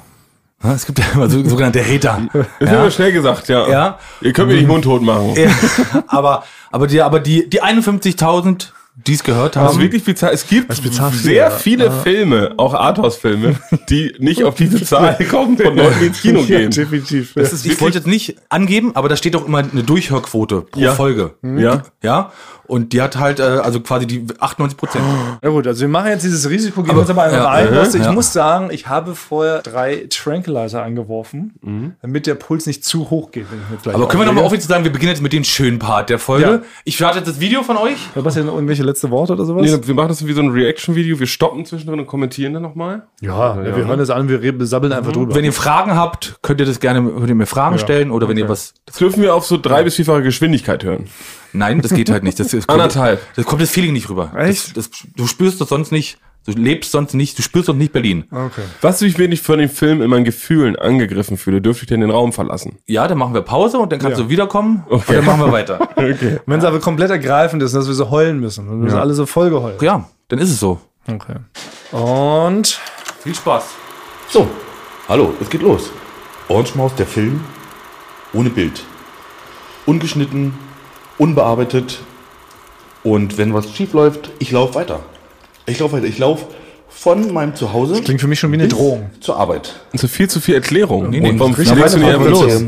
Es 0.62 0.85
gibt 0.85 0.98
ja 0.98 1.04
immer 1.14 1.28
so, 1.28 1.42
sogenannte 1.48 1.83
Hater. 1.83 2.20
Das 2.33 2.70
ja. 2.70 2.80
immer 2.80 2.90
schnell 2.90 3.12
gesagt, 3.12 3.48
ja. 3.48 3.68
Ja. 3.68 3.98
Ihr 4.20 4.33
könnt 4.33 4.48
mir 4.48 4.56
nicht 4.56 4.68
mundtot 4.68 5.02
machen. 5.02 5.35
Ja, 5.37 5.50
aber, 6.06 6.44
aber 6.70 6.87
die, 6.87 7.00
aber 7.00 7.20
die, 7.20 7.48
die 7.48 7.62
51.000, 7.62 8.68
die 8.96 9.14
es 9.14 9.24
gehört 9.24 9.57
Das 9.57 9.62
ist 9.70 9.76
haben, 9.76 9.83
wirklich 9.83 10.05
bizarr. 10.05 10.33
Es 10.33 10.46
gibt 10.46 10.68
bizarr 10.83 11.11
viel, 11.11 11.20
sehr 11.20 11.35
ja. 11.35 11.50
viele 11.50 11.90
Filme, 11.90 12.55
auch 12.57 12.74
Arthouse-Filme, 12.74 13.57
die 13.88 14.14
nicht 14.18 14.44
auf 14.44 14.57
diese 14.57 14.85
Zahl 14.85 15.16
kommen 15.31 15.57
von 15.57 15.76
Leuten, 15.76 16.00
die 16.00 16.07
ins 16.07 16.20
Kino 16.20 16.42
gehen. 16.42 16.70
definitiv. 16.70 17.33
das 17.35 17.53
ist, 17.53 17.64
ich 17.66 17.81
wollte 17.81 17.98
jetzt 17.98 18.07
nicht 18.07 18.37
angeben, 18.48 18.94
aber 18.96 19.09
da 19.09 19.16
steht 19.16 19.35
auch 19.37 19.46
immer 19.46 19.59
eine 19.59 19.83
Durchhörquote 19.83 20.62
pro 20.62 20.81
Ja. 20.81 20.94
Folge. 20.94 21.35
Ja. 21.42 21.83
Ja. 22.03 22.33
Und 22.70 22.92
die 22.92 23.02
hat 23.02 23.18
halt, 23.18 23.40
äh, 23.40 23.42
also 23.42 23.80
quasi 23.80 24.06
die 24.06 24.24
98 24.38 24.78
Prozent. 24.78 25.04
Ja 25.42 25.50
gut, 25.50 25.66
also 25.66 25.80
wir 25.80 25.88
machen 25.88 26.09
jetzt 26.11 26.22
dieses 26.22 26.48
Risiko, 26.48 26.83
gehen 26.83 26.92
Aber- 26.92 27.00
uns 27.00 27.11
aber 27.11 27.24
einfach 27.24 27.38
ja, 27.38 27.48
ein. 27.50 27.66
äh, 27.66 27.70
du, 27.90 27.98
ich 27.98 28.04
ja. 28.04 28.12
muss 28.12 28.33
sagen, 28.33 28.68
ich 28.70 28.87
habe 28.87 29.14
vorher 29.16 29.61
drei 29.62 30.06
Tranquilizer 30.09 30.83
angeworfen, 30.83 31.94
damit 32.00 32.26
der 32.26 32.37
Puls 32.37 32.66
nicht 32.66 32.85
zu 32.85 33.11
hoch 33.11 33.33
geht. 33.33 33.46
Wenn 33.50 33.59
ich 33.61 33.70
mir 33.70 33.76
gleich 33.83 33.94
Aber 33.96 34.06
können 34.09 34.22
wir 34.22 34.26
nochmal 34.26 34.44
offiziell 34.44 34.68
sagen, 34.68 34.85
wir 34.85 34.92
beginnen 34.92 35.11
jetzt 35.11 35.22
mit 35.22 35.33
dem 35.33 35.42
schönen 35.44 35.78
Part 35.80 36.11
der 36.11 36.18
Folge. 36.20 36.44
Ja. 36.46 36.61
Ich 36.85 36.94
starte 36.96 37.18
jetzt 37.18 37.26
das 37.28 37.40
Video 37.40 37.62
von 37.64 37.76
euch. 37.76 37.98
Ja, 38.14 38.22
Bastian, 38.22 38.46
noch 38.46 38.54
irgendwelche 38.54 38.85
letzte 38.85 39.11
Worte 39.11 39.33
oder 39.33 39.44
sowas? 39.44 39.62
Nee, 39.68 39.76
wir 39.87 39.94
machen 39.94 40.09
das 40.09 40.24
wie 40.26 40.33
so 40.33 40.40
ein 40.40 40.50
Reaction-Video. 40.50 41.18
Wir 41.18 41.26
stoppen 41.26 41.64
zwischendrin 41.66 41.98
und 42.00 42.06
kommentieren 42.06 42.54
dann 42.54 42.62
nochmal. 42.62 43.02
ja, 43.20 43.56
ja, 43.56 43.76
wir 43.76 43.85
hören 43.87 43.98
das 43.98 44.11
an, 44.11 44.28
wir 44.28 44.40
reden- 44.40 44.64
sabbeln 44.64 44.92
einfach 44.92 45.11
drüber. 45.12 45.35
Wenn 45.35 45.44
ihr 45.44 45.52
Fragen 45.52 45.96
habt, 45.96 46.37
könnt 46.42 46.61
ihr 46.61 46.66
das 46.66 46.78
gerne, 46.78 47.02
könnt 47.02 47.28
ihr 47.28 47.35
mir 47.35 47.46
Fragen 47.46 47.78
stellen 47.78 48.11
oder 48.12 48.28
wenn 48.28 48.37
ihr 48.37 48.48
was. 48.48 48.74
Das 48.87 48.96
dürfen 48.96 49.22
wir 49.22 49.35
auf 49.35 49.44
so 49.44 49.56
drei- 49.61 49.83
bis 49.83 49.96
vierfache 49.96 50.22
Geschwindigkeit 50.22 50.85
hören. 50.85 51.09
Nein, 51.52 51.80
das 51.82 51.92
geht 51.92 52.10
halt 52.10 52.22
nicht. 52.22 52.38
Das, 52.40 52.48
das 52.48 52.66
kommt, 52.66 52.80
Anderthalb. 52.80 53.20
Das 53.36 53.44
kommt 53.44 53.60
das 53.62 53.70
Feeling 53.70 53.92
nicht 53.92 54.08
rüber. 54.08 54.32
Echt? 54.36 54.76
Das, 54.76 54.90
das, 54.90 55.02
du 55.16 55.26
spürst 55.26 55.60
das 55.60 55.68
sonst 55.68 55.92
nicht. 55.92 56.18
Du 56.46 56.52
lebst 56.52 56.90
sonst 56.92 57.12
nicht, 57.12 57.38
du 57.38 57.42
spürst 57.42 57.66
sonst 57.66 57.78
nicht 57.78 57.92
Berlin. 57.92 58.24
Okay. 58.30 58.62
Was 58.80 59.02
ich 59.02 59.18
wenig 59.18 59.42
von 59.42 59.58
dem 59.58 59.68
Film 59.68 60.00
in 60.00 60.08
meinen 60.08 60.24
Gefühlen 60.24 60.74
angegriffen 60.74 61.36
fühle, 61.36 61.60
dürfte 61.60 61.82
ich 61.84 61.88
denn 61.88 62.00
den 62.00 62.10
Raum 62.10 62.32
verlassen? 62.32 62.78
Ja, 62.86 63.06
dann 63.06 63.18
machen 63.18 63.34
wir 63.34 63.42
Pause 63.42 63.78
und 63.78 63.92
dann 63.92 63.98
kannst 63.98 64.16
Ja. 64.18 64.24
du 64.24 64.30
wiederkommen 64.30 64.82
und 64.88 65.04
dann 65.06 65.22
machen 65.26 65.40
wir 65.40 65.52
weiter. 65.52 65.90
Wenn 66.46 66.58
es 66.58 66.64
aber 66.64 66.80
komplett 66.80 67.10
ergreifend 67.10 67.62
ist, 67.62 67.74
dass 67.74 67.86
wir 67.86 67.94
so 67.94 68.08
heulen 68.10 68.40
müssen. 68.40 68.68
Und 68.68 68.82
wir 68.84 68.90
sind 68.90 68.98
alle 68.98 69.12
so 69.12 69.26
voll 69.26 69.50
geheult. 69.50 69.82
ja, 69.82 70.08
dann 70.28 70.38
ist 70.38 70.48
es 70.50 70.58
so. 70.60 70.80
Okay. 71.06 71.36
Und 71.92 72.80
Viel 73.22 73.34
Spaß. 73.34 73.64
So, 74.30 74.48
hallo, 75.10 75.34
es 75.42 75.50
geht 75.50 75.60
los. 75.60 75.90
Orange 76.48 76.74
Maus, 76.74 76.94
der 76.94 77.06
Film, 77.06 77.40
ohne 78.32 78.48
Bild. 78.48 78.82
Ungeschnitten, 79.84 80.54
unbearbeitet. 81.20 82.00
Und 83.04 83.38
wenn 83.38 83.54
was 83.54 83.70
schief 83.74 83.92
läuft, 83.92 84.30
ich 84.38 84.50
laufe 84.50 84.74
weiter. 84.74 85.00
Ich 85.66 85.78
laufe 85.78 85.96
weiter. 85.96 86.06
Ich 86.06 86.18
laufe 86.18 86.46
von 86.88 87.33
meinem 87.33 87.54
Zuhause 87.54 88.02
klingt 88.02 88.20
für 88.20 88.26
mich 88.26 88.40
schon 88.40 88.50
wie 88.50 88.56
eine 88.56 88.68
Drohung. 88.68 89.11
zur 89.20 89.37
Arbeit. 89.38 89.74
Und 89.92 90.00
so 90.00 90.09
viel 90.09 90.28
zu 90.28 90.40
viel 90.40 90.54
Erklärung. 90.56 91.11
nee, 91.11 91.20
und 91.20 91.38
warum 91.38 91.54
richtig 91.54 91.76
legst 91.78 91.94
du 91.94 91.98
nicht 91.98 92.09
einfach 92.11 92.28
los? 92.28 92.62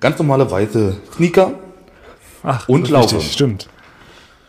Ganz 0.00 0.18
normale 0.18 0.50
weiße 0.50 0.96
Sneaker. 1.14 1.52
Ach, 2.42 2.68
Und 2.68 2.82
das 2.82 2.90
laufen. 2.90 3.14
richtig, 3.16 3.32
Stimmt. 3.32 3.68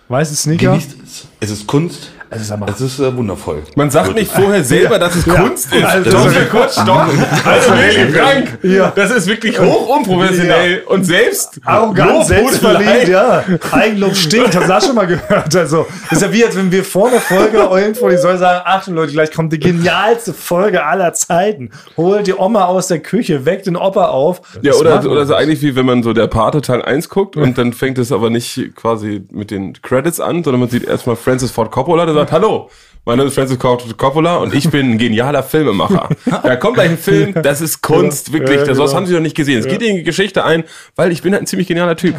Weiße 0.08 0.36
Sneaker. 0.36 0.72
Genießt 0.72 0.98
es. 1.10 1.28
Es 1.39 1.50
ist 1.52 1.67
Kunst. 1.67 2.12
Also 2.32 2.45
sag 2.45 2.60
mal. 2.60 2.69
Es 2.69 2.80
ist 2.80 3.00
äh, 3.00 3.15
wundervoll. 3.17 3.63
Man 3.76 3.89
sagt 3.89 4.13
nicht 4.13 4.32
vorher 4.32 4.63
selber, 4.63 5.00
dass 5.00 5.15
es 5.15 5.24
Kunst 5.28 5.74
ist. 5.74 5.84
Also, 5.84 6.12
das 6.12 6.26
ist- 6.28 6.50
Quatsch, 6.52 6.78
doch. 6.86 7.08
Also 7.43 7.72
wirklich, 7.72 8.15
Frank, 8.15 8.60
Ja. 8.62 8.91
das 8.95 9.10
ist 9.10 9.26
wirklich 9.28 9.60
hoch 9.60 9.98
unprofessionell 9.98 10.84
und 10.86 11.06
selbst 11.06 11.60
Arrogant, 11.65 12.12
Lobhudelei. 12.12 12.24
selbstverliebt, 12.43 13.08
ja. 13.08 13.43
Eigenlob 13.72 14.15
stinkt, 14.15 14.56
hast 14.56 14.63
du 14.63 14.67
das 14.67 14.86
schon 14.86 14.95
mal 14.95 15.08
gehört? 15.08 15.56
Also, 15.56 15.88
das 16.10 16.19
ist 16.19 16.22
ja 16.22 16.32
wie, 16.32 16.45
als 16.45 16.56
wenn 16.56 16.72
wir 16.72 16.84
vor 16.84 17.10
der 17.10 17.19
Folge 17.19 17.58
irgendwo, 17.58 18.10
die 18.10 18.17
soll 18.17 18.38
sagen, 18.38 18.62
Achtung 18.63 18.93
Leute, 18.93 19.12
gleich 19.12 19.32
kommt 19.32 19.52
die 19.52 19.60
genialste 19.60 20.32
Folge 20.34 20.86
aller 20.86 21.13
Zeiten. 21.13 21.72
Holt 21.98 22.28
die 22.28 22.36
Oma 22.36 22.65
aus 22.65 22.88
der 22.89 23.00
Küche, 23.00 23.45
weckt 23.45 23.65
den 23.65 23.76
Opa 23.76 24.10
auf. 24.10 24.41
Ja, 24.62 24.72
Das 24.72 24.80
oder, 24.82 25.04
oder 25.10 25.26
so 25.26 25.34
eigentlich 25.34 25.63
wie 25.63 25.76
wenn 25.76 25.88
man 25.88 26.04
so 26.04 26.13
der 26.13 26.28
Pate 26.28 26.62
Teil 26.62 26.84
1 26.84 27.10
guckt 27.10 27.38
und 27.38 27.58
dann 27.58 27.74
fängt 27.74 27.98
es 27.98 28.12
aber 28.12 28.30
nicht 28.30 28.69
quasi 28.76 29.24
mit 29.32 29.50
den 29.50 29.74
Credits 29.82 30.19
an, 30.19 30.43
sondern 30.43 30.60
man 30.60 30.69
sieht 30.69 30.84
erstmal 30.99 31.15
Francis 31.15 31.51
Ford 31.51 31.71
Coppola, 31.71 32.05
der 32.05 32.13
sagt, 32.13 32.31
hallo, 32.33 32.69
mein 33.05 33.17
Name 33.17 33.29
ist 33.29 33.35
Francis 33.35 33.57
Ford 33.57 33.97
Coppola 33.97 34.35
und 34.38 34.53
ich 34.53 34.69
bin 34.69 34.91
ein 34.91 34.97
genialer 34.97 35.41
Filmemacher. 35.43 36.09
Da 36.43 36.55
kommt 36.57 36.75
gleich 36.75 36.89
ein 36.91 36.97
Film, 36.97 37.33
das 37.41 37.62
ist 37.62 37.81
Kunst, 37.81 38.33
wirklich, 38.33 38.59
Ja, 38.59 38.65
das 38.65 38.77
genau. 38.77 38.93
haben 38.93 39.05
sie 39.05 39.13
noch 39.13 39.21
nicht 39.21 39.35
gesehen. 39.35 39.59
Es 39.59 39.67
geht 39.67 39.81
in 39.81 39.95
die 39.97 40.03
Geschichte 40.03 40.43
ein, 40.43 40.65
weil 40.97 41.12
ich 41.13 41.21
bin 41.21 41.31
halt 41.33 41.43
ein 41.43 41.47
ziemlich 41.47 41.67
genialer 41.69 41.95
Typ. 41.95 42.15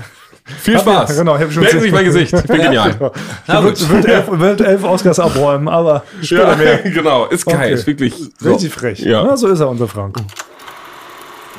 Viel 0.63 0.79
Hab 0.79 0.87
ja, 0.87 0.93
Spaß. 1.05 1.19
genau, 1.19 1.37
ich 1.37 1.43
hab 1.43 1.53
schon 1.53 1.63
Merken. 1.63 1.79
Sie 1.79 1.83
sich 1.85 1.93
mein 1.93 2.05
Gesicht, 2.07 2.33
ich 2.33 2.43
bin 2.45 2.63
genial. 2.63 3.13
Na 3.47 3.61
gut. 3.61 3.89
Wird 3.89 4.07
elf, 4.07 4.25
wird 4.31 4.61
elf 4.63 4.83
Oscars 4.85 5.21
abräumen, 5.21 5.69
aber 5.69 6.03
später 6.23 6.51
Ja, 6.53 6.57
mehr. 6.57 6.79
genau, 6.85 7.27
ist 7.27 7.45
geil, 7.45 7.57
Okay. 7.57 7.73
ist 7.75 7.87
wirklich 7.87 8.15
Richtig 8.43 8.73
frech. 8.73 8.99
Ja. 9.01 9.25
Ja. 9.27 9.37
so 9.37 9.47
ist 9.49 9.61
er, 9.61 9.69
unser 9.69 9.87
Frank. 9.87 10.17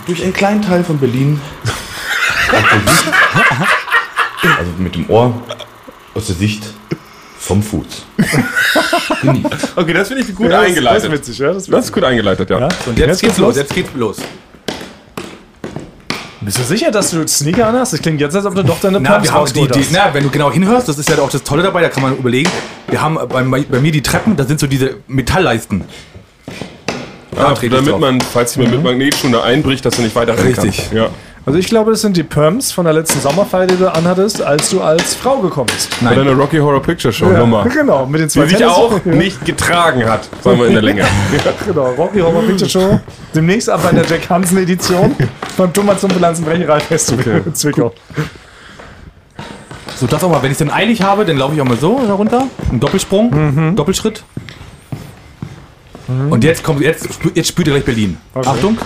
Durch 0.07 0.23
einen 0.23 0.33
kleinen 0.33 0.63
Teil 0.63 0.83
von 0.83 0.97
Berlin. 0.97 1.39
also 4.57 4.71
mit 4.79 4.95
dem 4.95 5.07
Ohr 5.09 5.33
aus 6.15 6.25
der 6.27 6.35
Sicht 6.35 6.63
vom 7.41 7.61
Fuß. 7.63 7.85
Genießt. 9.21 9.47
Okay, 9.75 9.93
das 9.93 10.07
finde 10.07 10.23
ich 10.23 10.35
gut 10.35 10.45
Ja, 10.49 10.57
das- 10.59 10.67
eingeleitet. 10.67 10.97
Das 10.97 11.03
ist 11.05 11.11
witzig, 11.11 11.37
ja. 11.39 11.47
Das 11.53 11.63
ist 11.63 11.73
Das 11.73 11.85
ist 11.85 11.91
gut 11.93 12.03
eingeleitet, 12.03 12.49
ja. 12.49 12.59
Ja. 12.59 12.69
Und 12.85 12.97
jetzt, 12.97 13.21
geht's 13.21 13.37
los. 13.37 13.55
Jetzt 13.55 13.73
geht's 13.73 13.89
los. 13.95 14.17
Bist 16.43 16.57
du 16.57 16.63
sicher, 16.63 16.89
dass 16.91 17.11
du 17.11 17.27
Sneaker 17.27 17.67
anhast? 17.67 17.93
Das 17.93 18.01
klingt 18.01 18.19
jetzt, 18.19 18.35
als 18.35 18.45
ob 18.45 18.55
du 18.55 18.63
doch 18.63 18.79
deine 18.79 18.99
Na, 18.99 19.13
Pumps 19.13 19.31
haben 19.31 19.53
die, 19.53 19.67
die, 19.67 19.79
hast. 19.79 19.91
na, 19.91 20.11
wenn 20.13 20.23
du 20.23 20.29
genau 20.29 20.51
hinhörst, 20.51 20.87
das 20.89 20.97
ist 20.97 21.07
ja 21.09 21.17
auch 21.19 21.29
das 21.29 21.43
Tolle 21.43 21.61
dabei, 21.61 21.81
da 21.81 21.89
kann 21.89 22.01
man 22.01 22.17
überlegen. 22.17 22.49
Wir 22.89 22.99
haben 23.01 23.15
bei, 23.29 23.43
bei 23.43 23.79
mir 23.79 23.91
die 23.91 24.01
Treppen, 24.01 24.35
da 24.35 24.43
sind 24.43 24.59
so 24.59 24.65
diese 24.65 24.95
Metallleisten. 25.07 25.83
Da 27.35 27.47
Ah, 27.49 27.53
trete 27.53 27.75
ich 27.77 27.85
damit 27.85 27.99
man, 27.99 28.19
falls 28.21 28.55
jemand 28.55 28.73
mit 28.75 28.83
Magnetschuhe 28.83 29.31
da 29.31 29.43
einbricht, 29.43 29.85
dass 29.85 29.95
du 29.95 30.01
nicht 30.01 30.15
weiter 30.15 30.35
Richtig. 30.43 30.89
Kann. 30.89 30.97
Ja. 30.97 31.09
Also 31.43 31.57
ich 31.57 31.65
glaube, 31.67 31.89
das 31.89 32.01
sind 32.01 32.15
die 32.15 32.23
Pumps 32.23 32.71
von 32.71 32.85
der 32.85 32.93
letzten 32.93 33.19
Sommerfeier, 33.19 33.65
die 33.65 33.75
du 33.75 33.91
anhattest, 33.91 34.43
als 34.43 34.69
du 34.69 34.79
als 34.81 35.15
Frau 35.15 35.37
gekommen 35.39 35.69
bist. 35.73 35.89
Bei 35.99 36.13
deiner 36.13 36.33
Rocky 36.33 36.57
Horror 36.59 36.81
Picture 36.83 37.11
Show 37.11 37.25
Nummer. 37.29 37.63
Genau, 37.67 38.05
mit 38.05 38.21
den 38.21 38.29
zwei 38.29 38.43
Die 38.43 38.49
sich 38.49 38.59
Tennis- 38.59 38.73
auch 38.75 39.03
nicht 39.05 39.43
getragen 39.43 40.05
hat, 40.07 40.29
sagen 40.43 40.59
wir 40.59 40.67
in 40.67 40.73
der 40.73 40.83
Länge. 40.83 41.03
Genau, 41.65 41.91
Rocky 41.97 42.19
Horror 42.19 42.43
Picture 42.43 42.69
Show. 42.69 42.99
Demnächst 43.33 43.69
aber 43.69 43.89
in 43.89 43.95
der 43.95 44.05
Jack 44.05 44.29
Hansen 44.29 44.57
Edition 44.59 45.15
von 45.57 45.73
Thomas 45.73 45.99
zum 46.01 46.11
Bilanzenbrecherei 46.11 46.79
Festival 46.79 47.41
in 47.45 47.55
Zwickau. 47.55 47.91
So, 49.95 50.05
das 50.07 50.23
auch 50.23 50.29
mal, 50.29 50.43
wenn 50.43 50.51
ich 50.51 50.57
dann 50.59 50.69
eilig 50.69 51.01
habe, 51.01 51.25
dann 51.25 51.37
laufe 51.37 51.55
ich 51.55 51.61
auch 51.61 51.65
mal 51.65 51.77
so 51.77 51.93
runter. 51.95 52.47
Ein 52.71 52.79
Doppelsprung, 52.79 53.75
Doppelschritt. 53.75 54.23
Und 56.29 56.43
jetzt 56.43 56.63
kommt, 56.63 56.81
jetzt, 56.81 57.07
jetzt 57.33 57.47
spürt 57.47 57.67
ihr 57.67 57.73
gleich 57.73 57.85
Berlin. 57.85 58.17
Achtung. 58.35 58.77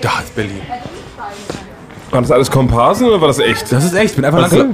Da 0.00 0.20
ist 0.20 0.34
Berlin. 0.34 0.60
War 2.10 2.22
das 2.22 2.30
alles 2.30 2.50
Komparsen 2.50 3.06
oder 3.06 3.20
war 3.20 3.28
das 3.28 3.38
echt? 3.38 3.70
Das 3.72 3.84
ist 3.84 3.94
echt, 3.94 4.10
ich 4.10 4.16
bin 4.16 4.24
einfach. 4.24 4.42
Also 4.44 4.66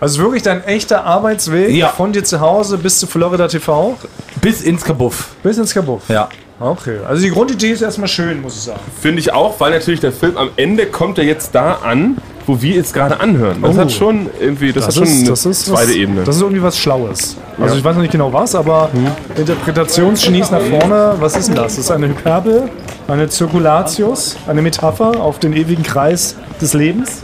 es 0.00 0.12
ist 0.12 0.18
wirklich 0.18 0.42
dein 0.42 0.64
echter 0.64 1.04
Arbeitsweg 1.04 1.70
Ja. 1.74 1.88
von 1.88 2.12
dir 2.12 2.24
zu 2.24 2.40
Hause 2.40 2.78
bis 2.78 2.98
zu 2.98 3.06
Florida 3.06 3.48
TV, 3.48 3.96
Bis 4.40 4.62
ins 4.62 4.82
Kabuff. 4.84 5.28
bis 5.42 5.58
ins 5.58 5.74
Kabuff. 5.74 6.02
Ja. 6.08 6.28
Okay, 6.62 6.98
also 7.08 7.22
die 7.22 7.30
Grundidee 7.30 7.70
ist 7.70 7.80
erstmal 7.80 8.06
schön, 8.08 8.42
muss 8.42 8.54
ich 8.56 8.62
sagen. 8.64 8.80
Finde 9.00 9.18
ich 9.20 9.32
auch, 9.32 9.58
weil 9.60 9.70
natürlich 9.72 10.00
der 10.00 10.12
Film 10.12 10.36
am 10.36 10.50
Ende 10.56 10.84
kommt 10.86 11.16
er 11.16 11.24
jetzt 11.24 11.54
da 11.54 11.78
an, 11.82 12.18
wo 12.46 12.60
wir 12.60 12.74
jetzt 12.74 12.92
gerade 12.92 13.18
anhören. 13.18 13.62
Das 13.62 13.76
Oh. 13.76 13.78
hat 13.80 13.90
schon 13.92 14.28
irgendwie, 14.38 14.70
das, 14.70 14.86
hat 14.88 14.94
schon 14.94 15.04
eine 15.08 15.32
zweite 15.32 15.72
was, 15.72 15.90
Ebene. 15.90 16.22
Das 16.22 16.36
ist 16.36 16.42
irgendwie 16.42 16.62
was 16.62 16.78
Schlaues. 16.78 17.36
Also 17.58 17.76
ich 17.76 17.82
weiß 17.84 17.94
noch 17.94 18.02
nicht 18.02 18.12
genau 18.12 18.30
was, 18.30 18.54
aber 18.54 18.90
Interpretationsgenies 19.36 20.50
nach 20.50 20.60
vorne, 20.60 21.14
was 21.18 21.36
ist 21.36 21.48
denn 21.48 21.54
das? 21.56 21.76
Das 21.76 21.84
ist 21.86 21.90
eine 21.90 22.08
Hyperbel, 22.08 22.68
eine 23.08 23.28
Zirkulatius, 23.28 24.36
eine 24.46 24.60
Metapher 24.60 25.18
auf 25.18 25.38
den 25.38 25.54
ewigen 25.54 25.82
Kreis 25.82 26.36
des 26.60 26.74
Lebens. 26.74 27.22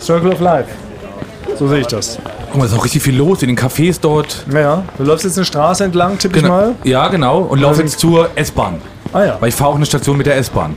Circle 0.00 0.32
of 0.32 0.40
Life. 0.40 0.68
So 1.58 1.66
sehe 1.66 1.80
ich 1.80 1.86
das. 1.88 2.18
Guck 2.56 2.62
mal, 2.62 2.68
ist 2.72 2.78
auch 2.78 2.84
richtig 2.86 3.02
viel 3.02 3.14
los 3.18 3.42
in 3.42 3.48
den 3.48 3.58
Cafés 3.58 3.98
dort. 4.00 4.46
Naja, 4.50 4.82
du 4.96 5.04
läufst 5.04 5.26
jetzt 5.26 5.36
eine 5.36 5.44
Straße 5.44 5.84
entlang, 5.84 6.16
tippe 6.16 6.38
ich 6.38 6.42
mal. 6.42 6.74
Ja, 6.84 7.08
genau. 7.08 7.40
Und 7.40 7.58
laufe 7.60 7.82
jetzt 7.82 8.00
zur 8.00 8.30
S-Bahn. 8.34 8.76
Ah 9.12 9.24
ja. 9.24 9.36
Weil 9.38 9.50
ich 9.50 9.54
fahre 9.54 9.72
auch 9.72 9.74
eine 9.76 9.84
Station 9.84 10.16
mit 10.16 10.24
der 10.24 10.38
S-Bahn. 10.38 10.74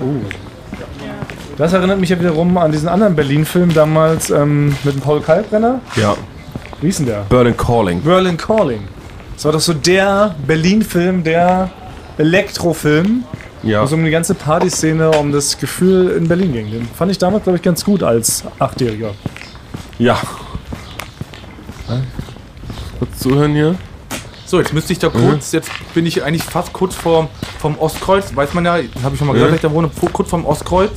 Das 1.58 1.72
erinnert 1.72 1.98
mich 2.02 2.10
ja 2.10 2.20
wiederum 2.20 2.58
an 2.58 2.74
diesen 2.74 2.90
anderen 2.90 3.16
Berlin-Film 3.16 3.74
damals 3.74 4.30
ähm, 4.30 4.76
mit 4.84 4.96
dem 4.96 5.00
Paul 5.00 5.22
Kalkbrenner. 5.22 5.80
ja. 5.96 6.18
Wie 6.82 6.88
hieß 6.88 6.98
denn 6.98 7.06
der? 7.06 7.22
Berlin 7.30 7.56
Calling. 7.56 8.02
Berlin 8.02 8.36
Calling. 8.36 8.82
Das 9.36 9.46
war 9.46 9.54
doch 9.54 9.62
so 9.62 9.74
der 9.74 10.36
Berlin-Film, 10.46 11.24
der 11.24 11.70
Elektrofilm, 12.18 13.24
Ja. 13.64 13.80
wo 13.80 13.86
es 13.86 13.94
um 13.94 14.04
die 14.04 14.12
ganze 14.12 14.34
Partyszene, 14.36 15.12
um 15.12 15.32
das 15.32 15.58
Gefühl 15.58 16.10
in 16.12 16.28
Berlin 16.28 16.52
ging. 16.52 16.72
Den 16.72 16.90
fand 16.94 17.10
ich 17.10 17.18
damals, 17.18 17.44
glaube 17.46 17.56
ich, 17.56 17.64
ganz 17.64 17.86
gut 17.86 18.04
als 18.04 18.44
Achtjähriger. 18.60 19.12
ja. 19.98 20.18
Kurz 23.00 23.20
zuhören 23.20 23.54
hier. 23.54 23.76
So, 24.46 24.60
jetzt 24.60 24.74
müsste 24.74 24.94
ich 24.94 25.00
da 25.00 25.10
kurz, 25.10 25.52
jetzt 25.52 25.70
bin 25.94 26.06
ich 26.08 26.24
eigentlich 26.24 26.44
fast 26.44 26.74
kurz 26.74 26.96
vorm, 26.96 27.28
vom 27.60 27.78
Ostkreuz, 27.78 28.36
weiß 28.36 28.54
man 28.56 28.66
ja, 28.66 28.74
habe 28.74 29.14
ich 29.14 29.18
schon 29.20 29.28
mal 29.28 29.34
gesagt, 29.34 29.52
Mhm. 29.52 29.56
dass 29.56 29.56
ich 29.56 29.62
da 29.62 29.72
wohne, 29.72 29.90
kurz 30.12 30.30
vorm 30.30 30.44
Ostkreuz 30.46 30.90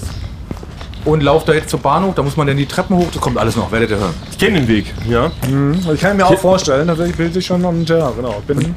und 1.05 1.22
laufe 1.22 1.44
da 1.46 1.52
jetzt 1.52 1.68
zur 1.68 1.81
Bahnhof, 1.81 2.14
da 2.14 2.22
muss 2.22 2.37
man 2.38 2.46
dann 2.46 2.57
die 2.57 2.64
Treppen 2.64 2.96
hoch, 2.96 3.09
das 3.12 3.20
kommt 3.20 3.37
alles 3.37 3.55
noch, 3.57 3.70
werdet 3.70 3.90
ihr 3.90 3.98
hören. 3.98 4.14
Ich 4.31 4.38
kenne 4.38 4.61
den 4.61 4.68
Weg. 4.68 4.87
Ja. 5.07 5.31
Also 5.76 5.92
ich 5.92 6.00
kann 6.00 6.16
mir 6.16 6.26
auch 6.26 6.38
vorstellen, 6.38 6.87
tatsächlich 6.87 7.16
bilde 7.16 7.38
ich 7.38 7.44
schon 7.46 7.62
und 7.64 7.87
ja, 7.88 8.11
genau. 8.16 8.42
Bin, 8.46 8.74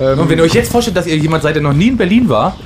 ähm, 0.00 0.18
Und 0.18 0.28
wenn 0.28 0.38
ihr 0.38 0.44
euch 0.44 0.54
jetzt 0.54 0.72
vorstellt, 0.72 0.96
dass 0.96 1.06
ihr 1.06 1.16
jemand 1.16 1.44
seid, 1.44 1.54
der 1.54 1.62
noch 1.62 1.72
nie 1.72 1.88
in 1.88 1.96
Berlin 1.96 2.28
war, 2.28 2.56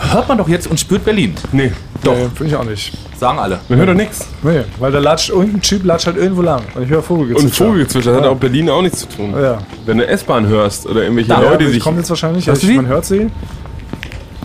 hört 0.00 0.28
man 0.28 0.38
doch 0.38 0.48
jetzt 0.48 0.66
und 0.66 0.78
spürt 0.80 1.04
Berlin. 1.04 1.34
Nee. 1.52 1.72
Doch. 2.02 2.14
Nee, 2.14 2.28
finde 2.34 2.46
ich 2.52 2.56
auch 2.56 2.64
nicht. 2.64 2.92
Sagen 3.18 3.38
alle. 3.38 3.60
Man 3.68 3.78
hört 3.78 3.88
doch 3.88 3.94
nichts. 3.94 4.26
Nee, 4.42 4.62
weil 4.78 4.92
da 4.92 4.98
latscht 4.98 5.30
irgendein 5.30 5.62
Typ 5.62 5.84
latscht 5.84 6.06
halt 6.06 6.16
irgendwo 6.16 6.42
lang. 6.42 6.62
Und 6.74 6.82
ich 6.82 6.88
höre 6.90 6.98
Und 6.98 7.04
Vogelgezwitscher. 7.04 7.64
Vogelgezwitscher 7.64 8.12
das 8.12 8.20
hat 8.22 8.28
auch 8.28 8.36
Berlin 8.36 8.68
auch 8.70 8.82
nichts 8.82 9.00
zu 9.00 9.08
tun. 9.08 9.34
Ja. 9.40 9.58
Wenn 9.86 9.98
du 9.98 10.06
S-Bahn 10.06 10.46
hörst 10.46 10.86
oder 10.86 11.02
irgendwelche 11.02 11.30
Ja, 11.30 11.40
Leute, 11.40 11.58
die 11.58 11.64
die 11.66 11.70
sich. 11.72 11.82
kommt 11.82 11.98
jetzt 11.98 12.10
wahrscheinlich. 12.10 12.46
Hörst 12.46 12.62
du 12.62 12.66
ich, 12.66 12.72
die? 12.72 12.76
man 12.76 12.86
hört 12.88 13.04
sie. 13.04 13.30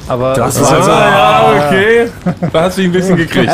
Aber 0.08 0.34
Das 0.34 0.56
es 0.56 0.62
ist 0.62 0.68
war 0.72 0.76
halt 0.76 0.84
so, 0.86 0.92
Ah, 0.92 1.56
ja, 1.56 1.68
okay. 1.68 2.10
Da 2.54 2.62
hast 2.64 2.78
du 2.78 2.82
dich 2.82 2.90
ein 2.90 2.94
bisschen 2.94 3.18
gekriegt. 3.18 3.52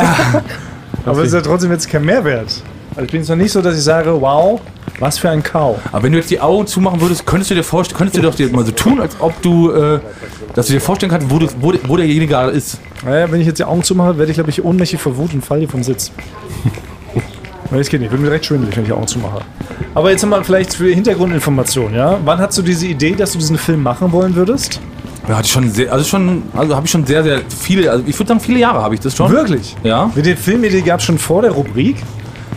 aber 1.06 1.20
es 1.20 1.28
ist 1.28 1.34
ja 1.34 1.40
trotzdem 1.40 1.70
jetzt 1.72 1.88
kein 1.88 2.04
Mehrwert. 2.04 2.62
Also 2.90 3.02
ich 3.04 3.10
bin 3.10 3.20
jetzt 3.20 3.28
noch 3.28 3.36
nicht 3.36 3.52
so, 3.52 3.60
dass 3.60 3.76
ich 3.76 3.82
sage, 3.84 4.18
wow, 4.20 4.60
was 4.98 5.18
für 5.18 5.30
ein 5.30 5.42
Kau. 5.42 5.78
Aber 5.92 6.02
wenn 6.02 6.12
du 6.12 6.18
jetzt 6.18 6.30
die 6.30 6.40
Augen 6.40 6.66
zumachen 6.66 7.00
würdest, 7.00 7.26
könntest 7.26 7.50
du 7.50 7.54
dir 7.54 7.64
vorstellen, 7.64 7.98
könntest 7.98 8.18
du 8.18 8.22
doch 8.22 8.34
dir 8.34 8.48
mal 8.50 8.64
so 8.64 8.72
tun, 8.72 9.00
als 9.00 9.16
ob 9.20 9.40
du, 9.42 9.70
äh, 9.70 10.00
dass 10.54 10.66
du 10.66 10.72
dir 10.72 10.80
vorstellen 10.80 11.10
kannst, 11.10 11.30
wo, 11.30 11.38
du, 11.38 11.46
wo, 11.60 11.72
wo 11.86 11.96
derjenige 11.96 12.28
gerade 12.28 12.52
ist. 12.52 12.80
Naja, 13.04 13.30
wenn 13.30 13.40
ich 13.40 13.46
jetzt 13.46 13.58
die 13.58 13.64
Augen 13.64 13.82
zumache, 13.82 14.18
werde 14.18 14.30
ich, 14.30 14.36
glaube 14.36 14.50
ich, 14.50 14.64
ohnmächtig 14.64 15.00
vor 15.00 15.16
Wut 15.16 15.34
und 15.34 15.44
falle 15.44 15.60
hier 15.60 15.68
vom 15.68 15.82
Sitz. 15.82 16.12
Weil 17.70 17.80
das 17.80 17.88
geht 17.88 18.00
nicht. 18.00 18.10
Wird 18.10 18.20
mir 18.20 18.28
direkt 18.28 18.46
schwindelig, 18.46 18.76
wenn 18.76 18.84
ich 18.84 18.88
die 18.88 18.94
Augen 18.94 19.06
zumache. 19.08 19.40
Aber 19.94 20.10
jetzt 20.10 20.24
mal 20.24 20.44
vielleicht 20.44 20.74
für 20.74 20.88
Hintergrundinformation, 20.92 21.94
ja? 21.94 22.18
Wann 22.24 22.38
hast 22.38 22.56
du 22.58 22.62
diese 22.62 22.86
Idee, 22.86 23.14
dass 23.14 23.32
du 23.32 23.38
diesen 23.38 23.58
Film 23.58 23.82
machen 23.82 24.12
wollen 24.12 24.34
würdest? 24.36 24.80
Ja, 25.28 25.36
hatte 25.36 25.46
ich 25.46 25.52
schon 25.52 25.70
sehr, 25.70 25.92
also 25.92 26.04
schon, 26.04 26.44
also 26.54 26.76
habe 26.76 26.86
ich 26.86 26.92
schon 26.92 27.04
sehr, 27.04 27.24
sehr 27.24 27.40
viele, 27.48 27.90
also 27.90 28.04
ich 28.06 28.16
würde 28.16 28.28
sagen, 28.28 28.40
viele 28.40 28.60
Jahre 28.60 28.80
habe 28.80 28.94
ich 28.94 29.00
das 29.00 29.16
schon. 29.16 29.30
Wirklich? 29.32 29.74
Ja. 29.82 30.10
Mit 30.14 30.24
der 30.24 30.36
Filmidee 30.36 30.82
gab 30.82 31.00
es 31.00 31.06
schon 31.06 31.18
vor 31.18 31.42
der 31.42 31.50
Rubrik? 31.50 31.96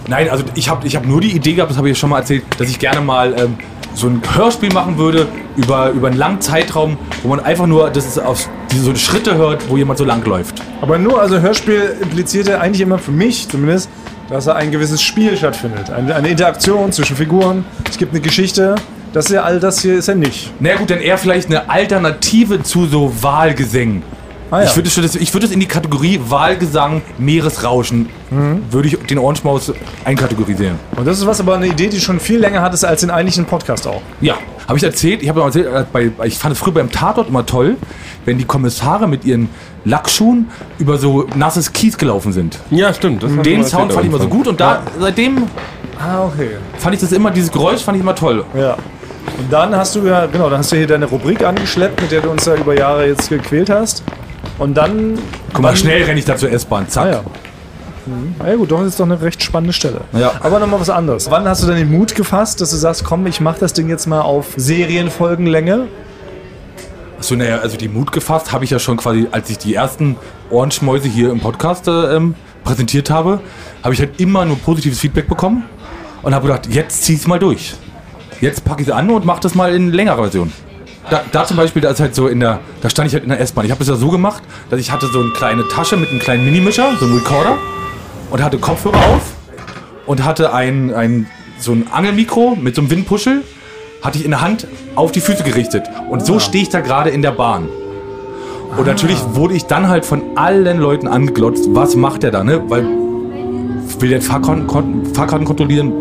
Nein, 0.09 0.27
also 0.27 0.43
ich 0.55 0.67
habe 0.69 0.87
ich 0.87 0.95
hab 0.95 1.05
nur 1.05 1.21
die 1.21 1.35
Idee 1.35 1.53
gehabt, 1.53 1.69
das 1.69 1.77
habe 1.77 1.87
ich 1.87 1.95
ja 1.95 1.99
schon 1.99 2.09
mal 2.09 2.19
erzählt, 2.19 2.43
dass 2.57 2.67
ich 2.67 2.79
gerne 2.79 2.99
mal 2.99 3.35
ähm, 3.37 3.57
so 3.93 4.07
ein 4.07 4.21
Hörspiel 4.33 4.73
machen 4.73 4.97
würde 4.97 5.27
über, 5.55 5.91
über 5.91 6.07
einen 6.07 6.17
langen 6.17 6.41
Zeitraum, 6.41 6.97
wo 7.21 7.29
man 7.29 7.39
einfach 7.39 7.67
nur 7.67 7.91
das 7.91 8.07
ist 8.07 8.17
auf 8.17 8.49
diese 8.71 8.83
so 8.85 8.95
Schritte 8.95 9.35
hört, 9.35 9.69
wo 9.69 9.77
jemand 9.77 9.99
so 9.99 10.05
lang 10.05 10.25
läuft. 10.25 10.63
Aber 10.81 10.97
nur, 10.97 11.21
also 11.21 11.39
Hörspiel 11.39 11.97
impliziert 12.01 12.47
ja 12.47 12.59
eigentlich 12.59 12.81
immer 12.81 12.97
für 12.97 13.11
mich 13.11 13.47
zumindest, 13.49 13.87
dass 14.29 14.45
da 14.45 14.53
ein 14.53 14.71
gewisses 14.71 15.01
Spiel 15.01 15.37
stattfindet. 15.37 15.91
Eine, 15.91 16.15
eine 16.15 16.29
Interaktion 16.29 16.91
zwischen 16.91 17.15
Figuren. 17.15 17.63
Es 17.87 17.97
gibt 17.97 18.11
eine 18.11 18.21
Geschichte. 18.21 18.75
Das 19.13 19.25
ist 19.25 19.31
ja 19.31 19.43
all 19.43 19.59
das 19.59 19.81
hier 19.81 19.95
ist 19.95 20.07
ja 20.07 20.15
nicht. 20.15 20.51
Na 20.59 20.75
gut, 20.75 20.89
dann 20.89 21.01
eher 21.01 21.17
vielleicht 21.17 21.47
eine 21.49 21.69
Alternative 21.69 22.63
zu 22.63 22.85
so 22.85 23.11
Wahlgesängen. 23.21 24.03
Ah, 24.51 24.61
ja. 24.61 24.65
Ich 24.65 24.75
würde 24.75 24.89
es 24.89 25.15
ich 25.15 25.33
würde 25.33 25.45
es 25.45 25.51
in 25.51 25.59
die 25.59 25.67
Kategorie 25.67 26.19
Wahlgesang, 26.27 27.01
Meeresrauschen, 27.17 28.09
Mhm. 28.31 28.63
würde 28.71 28.87
ich 28.87 28.97
den 29.07 29.17
Orange 29.19 29.43
Maus 29.43 29.71
einkategorisieren. 30.05 30.75
Und 30.95 31.05
das 31.07 31.19
ist 31.19 31.25
was, 31.27 31.39
aber 31.39 31.55
eine 31.55 31.67
Idee, 31.67 31.87
die 31.87 31.99
schon 31.99 32.19
viel 32.19 32.39
länger 32.39 32.61
hattest 32.61 32.83
als 32.85 33.01
den 33.01 33.09
eigentlichen 33.11 33.45
Podcast 33.45 33.87
auch. 33.87 34.01
Ja, 34.21 34.35
habe 34.67 34.77
ich 34.77 34.83
erzählt. 34.83 35.21
Ich 35.23 35.29
habe 35.29 35.41
erzählt, 35.41 35.67
äh, 35.67 35.85
bei, 35.91 36.11
ich 36.25 36.37
fand 36.37 36.53
es 36.53 36.59
früher 36.59 36.73
beim 36.73 36.91
Tatort 36.91 37.29
immer 37.29 37.45
toll, 37.45 37.75
wenn 38.25 38.37
die 38.37 38.45
Kommissare 38.45 39.07
mit 39.07 39.25
ihren 39.25 39.49
Lackschuhen 39.85 40.47
über 40.77 40.97
so 40.97 41.27
nasses 41.35 41.71
Kies 41.73 41.97
gelaufen 41.97 42.33
sind. 42.33 42.59
Ja, 42.69 42.93
stimmt. 42.93 43.23
das 43.23 43.31
Den 43.43 43.63
Sound 43.63 43.93
fand 43.93 44.05
ich 44.05 44.11
immer 44.11 44.21
so 44.21 44.27
gut 44.27 44.47
und 44.47 44.59
da 44.59 44.81
seitdem 44.99 45.43
Ah, 45.99 46.23
okay. 46.25 46.51
fand 46.77 46.95
ich 46.95 47.01
das 47.01 47.11
immer, 47.11 47.29
dieses 47.31 47.51
Geräusch 47.51 47.81
fand 47.81 47.97
ich 47.97 48.03
immer 48.03 48.15
toll. 48.15 48.43
Ja. 48.55 48.73
Und 49.37 49.51
dann 49.51 49.75
hast 49.75 49.95
du 49.95 50.05
ja, 50.05 50.25
genau, 50.25 50.49
dann 50.49 50.59
hast 50.59 50.71
du 50.71 50.75
hier 50.75 50.87
deine 50.87 51.05
Rubrik 51.05 51.43
angeschleppt, 51.43 52.01
mit 52.01 52.11
der 52.11 52.21
du 52.21 52.29
uns 52.29 52.45
ja 52.45 52.55
über 52.55 52.77
Jahre 52.77 53.07
jetzt 53.07 53.29
gequält 53.29 53.69
hast. 53.69 54.03
Und 54.57 54.75
dann. 54.75 55.17
Guck 55.53 55.61
mal, 55.61 55.75
schnell 55.75 56.03
renne 56.03 56.19
ich 56.19 56.25
da 56.25 56.35
zur 56.35 56.51
S-Bahn, 56.51 56.87
zack. 56.89 57.05
Ah, 57.05 57.09
ja. 57.09 57.21
Mhm. 58.05 58.35
Na 58.39 58.49
ja 58.49 58.55
gut, 58.55 58.71
doch 58.71 58.83
ist 58.83 58.99
doch 58.99 59.05
eine 59.05 59.21
recht 59.21 59.43
spannende 59.43 59.73
Stelle. 59.73 60.01
Ja. 60.13 60.33
Aber 60.39 60.59
nochmal 60.59 60.79
was 60.79 60.89
anderes. 60.89 61.29
Wann 61.29 61.47
hast 61.47 61.63
du 61.63 61.67
denn 61.67 61.77
den 61.77 61.91
Mut 61.91 62.15
gefasst, 62.15 62.61
dass 62.61 62.71
du 62.71 62.77
sagst, 62.77 63.03
komm, 63.03 63.27
ich 63.27 63.39
mach 63.39 63.57
das 63.57 63.73
Ding 63.73 63.89
jetzt 63.89 64.07
mal 64.07 64.21
auf 64.21 64.47
Serienfolgenlänge? 64.55 65.87
Achso, 67.17 67.35
naja, 67.35 67.57
also 67.59 67.77
die 67.77 67.89
Mut 67.89 68.11
gefasst 68.11 68.51
habe 68.51 68.63
ich 68.63 68.71
ja 68.71 68.79
schon 68.79 68.97
quasi, 68.97 69.27
als 69.31 69.49
ich 69.49 69.57
die 69.57 69.75
ersten 69.75 70.15
Ohrenschmäuse 70.49 71.09
hier 71.09 71.31
im 71.31 71.41
Podcast 71.41 71.87
äh, 71.87 72.15
ähm, 72.15 72.35
präsentiert 72.63 73.09
habe, 73.09 73.41
habe 73.83 73.93
ich 73.93 73.99
halt 73.99 74.19
immer 74.19 74.45
nur 74.45 74.57
positives 74.57 74.99
Feedback 74.99 75.27
bekommen 75.27 75.63
und 76.21 76.33
habe 76.33 76.47
gedacht, 76.47 76.67
jetzt 76.73 77.03
zieh 77.03 77.15
es 77.15 77.27
mal 77.27 77.39
durch. 77.39 77.73
Jetzt 78.41 78.63
packe 78.63 78.81
ich 78.81 78.87
es 78.87 78.93
an 78.93 79.09
und 79.09 79.25
mache 79.25 79.41
das 79.41 79.53
mal 79.53 79.75
in 79.75 79.91
längerer 79.91 80.21
Version. 80.23 80.53
Da, 81.09 81.23
da 81.31 81.45
zum 81.45 81.57
Beispiel, 81.57 81.81
da 81.81 81.89
ist 81.89 81.99
halt 81.99 82.13
so 82.13 82.27
in 82.27 82.39
der, 82.39 82.59
da 82.81 82.89
stand 82.89 83.07
ich 83.07 83.13
halt 83.13 83.23
in 83.23 83.29
der 83.29 83.39
S-Bahn. 83.39 83.65
Ich 83.65 83.71
habe 83.71 83.81
es 83.81 83.89
ja 83.89 83.95
so 83.95 84.09
gemacht, 84.09 84.43
dass 84.69 84.79
ich 84.79 84.91
hatte 84.91 85.07
so 85.07 85.19
eine 85.19 85.31
kleine 85.31 85.67
Tasche 85.67 85.97
mit 85.97 86.09
einem 86.09 86.19
kleinen 86.19 86.45
Minimischer, 86.45 86.95
so 86.99 87.05
einem 87.05 87.17
Recorder 87.17 87.57
und 88.29 88.43
hatte 88.43 88.57
Kopfhörer 88.57 88.97
auf 88.97 89.33
und 90.05 90.23
hatte 90.23 90.53
ein, 90.53 90.93
ein 90.93 91.27
so 91.59 91.71
ein 91.71 91.87
Angelmikro 91.91 92.55
mit 92.55 92.75
so 92.75 92.81
einem 92.81 92.91
Windpuschel 92.91 93.43
hatte 94.01 94.17
ich 94.17 94.25
in 94.25 94.31
der 94.31 94.41
Hand 94.41 94.67
auf 94.95 95.11
die 95.11 95.19
Füße 95.19 95.43
gerichtet. 95.43 95.83
Und 96.09 96.25
so 96.25 96.39
stehe 96.39 96.63
ich 96.63 96.69
da 96.69 96.79
gerade 96.79 97.09
in 97.09 97.21
der 97.21 97.31
Bahn. 97.31 97.67
Und 98.77 98.85
natürlich 98.85 99.19
wurde 99.33 99.55
ich 99.55 99.65
dann 99.65 99.87
halt 99.87 100.05
von 100.05 100.37
allen 100.37 100.79
Leuten 100.79 101.07
angeglotzt, 101.07 101.65
was 101.69 101.95
macht 101.95 102.23
der 102.23 102.31
da, 102.31 102.43
ne? 102.43 102.61
Weil 102.69 102.85
will 103.99 104.09
der 104.09 104.21
Fahrkarten, 104.21 105.13
Fahrkarten 105.13 105.45
kontrollieren? 105.45 105.91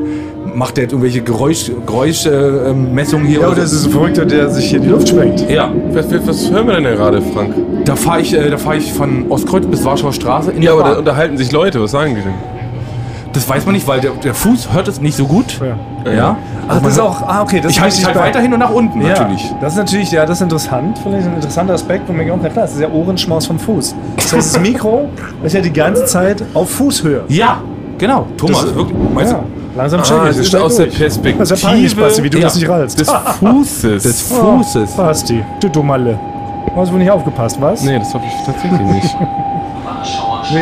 Macht 0.59 0.77
der 0.77 0.85
jetzt 0.85 0.93
irgendwelche 0.93 1.23
Geräusch, 1.23 1.71
Geräuschmessungen 1.87 2.67
äh, 2.67 2.71
ähm, 2.71 2.93
Messungen 2.95 3.27
hier? 3.27 3.41
Ja, 3.43 3.47
oder 3.47 3.57
so? 3.59 3.63
ist 3.63 3.73
es 3.75 3.85
ein 3.87 3.93
Verrückter, 3.93 4.25
der 4.27 4.51
sich 4.51 4.69
hier 4.71 4.81
die 4.81 4.89
Luft 4.89 5.09
sprengt? 5.09 5.49
ja, 5.49 5.71
Was, 5.93 6.11
was, 6.13 6.27
was 6.27 6.51
hören 6.51 6.67
wir 6.67 6.75
denn 6.75 6.83
da 6.85 6.95
gerade, 6.97 7.23
Frank? 7.23 7.55
da 7.85 7.95
fahre 7.95 8.21
ich, 8.23 8.35
äh, 8.35 8.51
da 8.51 8.59
fahr 8.59 8.75
ich 8.75 8.93
von 8.93 9.27
Ostkreuz 9.31 9.65
bis 9.67 9.85
Warschauer 9.85 10.13
Straße 10.13 10.51
in 10.51 10.61
Ja, 10.63 10.73
der 10.73 10.73
aber 10.73 10.83
Bahn. 10.83 10.93
da 10.95 10.99
unterhalten 10.99 11.39
sich 11.39 11.53
Leute. 11.53 11.81
Was 11.81 11.93
sagen 11.93 12.17
die 12.17 12.23
denn? 12.23 12.35
Das 13.33 13.49
weiß 13.49 13.67
man 13.67 13.75
nicht, 13.77 13.87
weil 13.87 14.01
der, 14.01 14.11
der 14.13 14.35
Fuß 14.35 14.73
hört 14.73 14.89
es 14.89 15.01
nicht 15.01 15.17
so 15.17 15.27
gut. 15.27 15.61
Ja. 16.05 16.13
Ja. 16.13 16.37
Ach, 16.67 16.81
das 16.83 16.95
ist 16.95 16.99
auch, 16.99 17.23
ah, 17.23 17.43
okay, 17.43 17.61
das 17.63 17.71
Ich 17.71 17.77
ist 17.79 17.83
halte 17.83 18.07
halt 18.07 18.17
weiterhin 18.17 18.53
und 18.53 18.59
nach 18.59 18.71
unten 18.73 19.01
Ja, 19.01 19.11
natürlich. 19.11 19.45
Das 19.61 19.75
ist 19.75 19.79
natürlich, 19.79 20.11
ja, 20.11 20.27
das 20.27 20.39
ist 20.39 20.43
interessant. 20.43 20.99
Finde 20.99 21.19
ich 21.21 21.25
ein 21.25 21.35
interessanter 21.35 21.75
Aspekt, 21.75 22.09
wo 22.09 22.13
mir 22.13 22.33
auch, 22.35 22.39
na 22.43 22.49
klar, 22.49 22.65
das 22.65 22.75
ist 22.75 22.81
ja 22.81 22.89
Ohrenschmaus 22.91 23.47
vom 23.47 23.61
Fuß. 23.61 23.95
Das 24.17 24.33
heißt, 24.33 24.57
das 24.57 24.61
Mikro 24.69 25.09
ist 25.45 25.55
ja 25.55 25.61
die 25.61 25.73
ganze 25.73 26.05
Zeit 26.07 26.43
auf 26.53 26.69
Fußhöhe. 26.71 27.23
Ja, 27.29 27.59
genau. 27.97 28.27
Thomas, 28.37 28.63
Das- 28.65 28.75
wirklich, 28.75 28.97
meinst 29.15 29.33
Ja, 29.35 29.45
langsam 29.79 30.03
check 30.03 30.17
Ah, 30.19 30.29
ich 30.31 30.37
ist 30.37 30.55
aus 30.57 30.77
der 30.77 30.87
durch. 30.87 30.99
Perspektive 30.99 31.39
Das 31.39 31.51
ist 31.53 31.63
ja 31.63 31.69
peinlich, 31.71 31.97
Basti, 31.97 32.23
wie 32.25 32.31
du 32.31 32.39
Ja. 32.39 32.45
das 32.45 32.55
nicht 32.57 32.69
rallst. 32.69 33.01
des 33.01 33.11
Fußes. 33.11 34.03
Des 34.03 34.23
Fußes. 34.23 34.91
Basti, 34.97 35.45
du 35.61 35.69
Dummerle. 35.69 36.19
Du 36.75 36.81
hast 36.81 36.93
wohl 36.93 36.99
nicht 36.99 37.11
aufgepasst, 37.11 37.57
was? 37.61 37.83
nee, 37.83 37.99
das 37.99 38.13
hoffe 38.13 38.25
ich 38.27 38.45
tatsächlich 38.47 38.81
nicht. 38.81 39.17
Nee. 40.51 40.61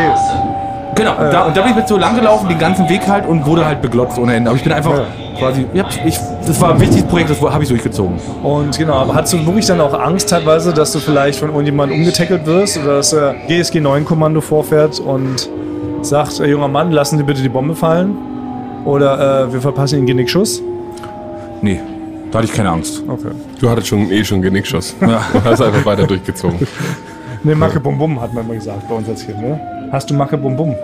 Genau, 0.96 1.10
und, 1.12 1.32
da, 1.32 1.44
und 1.44 1.56
da 1.56 1.60
bin 1.60 1.70
ich 1.70 1.76
mit 1.76 1.86
so 1.88 1.96
lang 1.98 2.16
gelaufen, 2.16 2.48
den 2.48 2.58
ganzen 2.58 2.88
Weg 2.88 3.06
halt 3.06 3.26
und 3.26 3.44
wurde 3.46 3.64
halt 3.66 3.82
beglotzt 3.82 4.18
ohne 4.18 4.34
Ende. 4.34 4.48
Aber 4.50 4.56
ich 4.56 4.64
bin 4.64 4.72
einfach 4.72 4.92
Ja. 4.98 5.04
quasi, 5.38 5.66
ja, 5.74 5.84
ich, 6.04 6.18
das 6.46 6.60
war 6.60 6.70
ein 6.72 6.80
wichtiges 6.80 7.04
Projekt, 7.04 7.30
das 7.30 7.40
habe 7.40 7.62
ich 7.62 7.68
durchgezogen. 7.68 8.18
Und 8.42 8.76
genau, 8.78 8.94
aber 8.94 9.14
hast 9.14 9.32
du 9.32 9.44
wirklich 9.46 9.66
dann 9.66 9.80
auch 9.80 9.92
Angst 9.92 10.30
teilweise, 10.30 10.72
dass 10.72 10.90
du 10.92 10.98
vielleicht 10.98 11.38
von 11.38 11.50
irgendjemandem 11.50 11.98
umgetackelt 11.98 12.46
wirst 12.46 12.78
oder 12.78 12.96
dass 12.96 13.12
äh, 13.12 13.34
GSG 13.46 13.80
9 13.80 14.04
Kommando 14.06 14.40
vorfährt 14.40 14.98
und 14.98 15.48
sagt, 16.00 16.40
äh, 16.40 16.46
junger 16.46 16.68
Mann, 16.68 16.90
lassen 16.90 17.18
Sie 17.18 17.24
bitte 17.24 17.42
die 17.42 17.48
Bombe 17.50 17.76
fallen? 17.76 18.16
Oder 18.86 19.46
äh, 19.48 19.52
wir 19.52 19.60
verpassen 19.60 19.98
Ihnen 19.98 20.06
Genickschuss? 20.06 20.62
Nee, 21.60 21.80
da 22.30 22.38
hatte 22.38 22.48
ich 22.48 22.54
keine 22.54 22.70
Angst. 22.70 23.02
Okay. 23.06 23.28
Du 23.60 23.68
hattest 23.68 23.88
schon 23.88 24.10
eh 24.10 24.24
schon 24.24 24.40
Genickschuss. 24.42 24.94
Ja. 25.00 25.22
Du 25.32 25.44
hast 25.44 25.60
einfach 25.60 25.84
weiter 25.84 26.06
durchgezogen. 26.06 26.66
Ne, 27.42 27.54
Macke 27.54 27.80
Bum 27.80 27.98
Bum 27.98 28.20
hat 28.20 28.32
man 28.32 28.44
immer 28.44 28.54
gesagt 28.54 28.88
bei 28.88 28.94
uns 28.94 29.08
als 29.08 29.24
Kind, 29.26 29.40
ne? 29.40 29.60
Hast 29.92 30.08
du 30.10 30.14
Macke 30.14 30.36
Bum 30.38 30.56
Bum? 30.56 30.74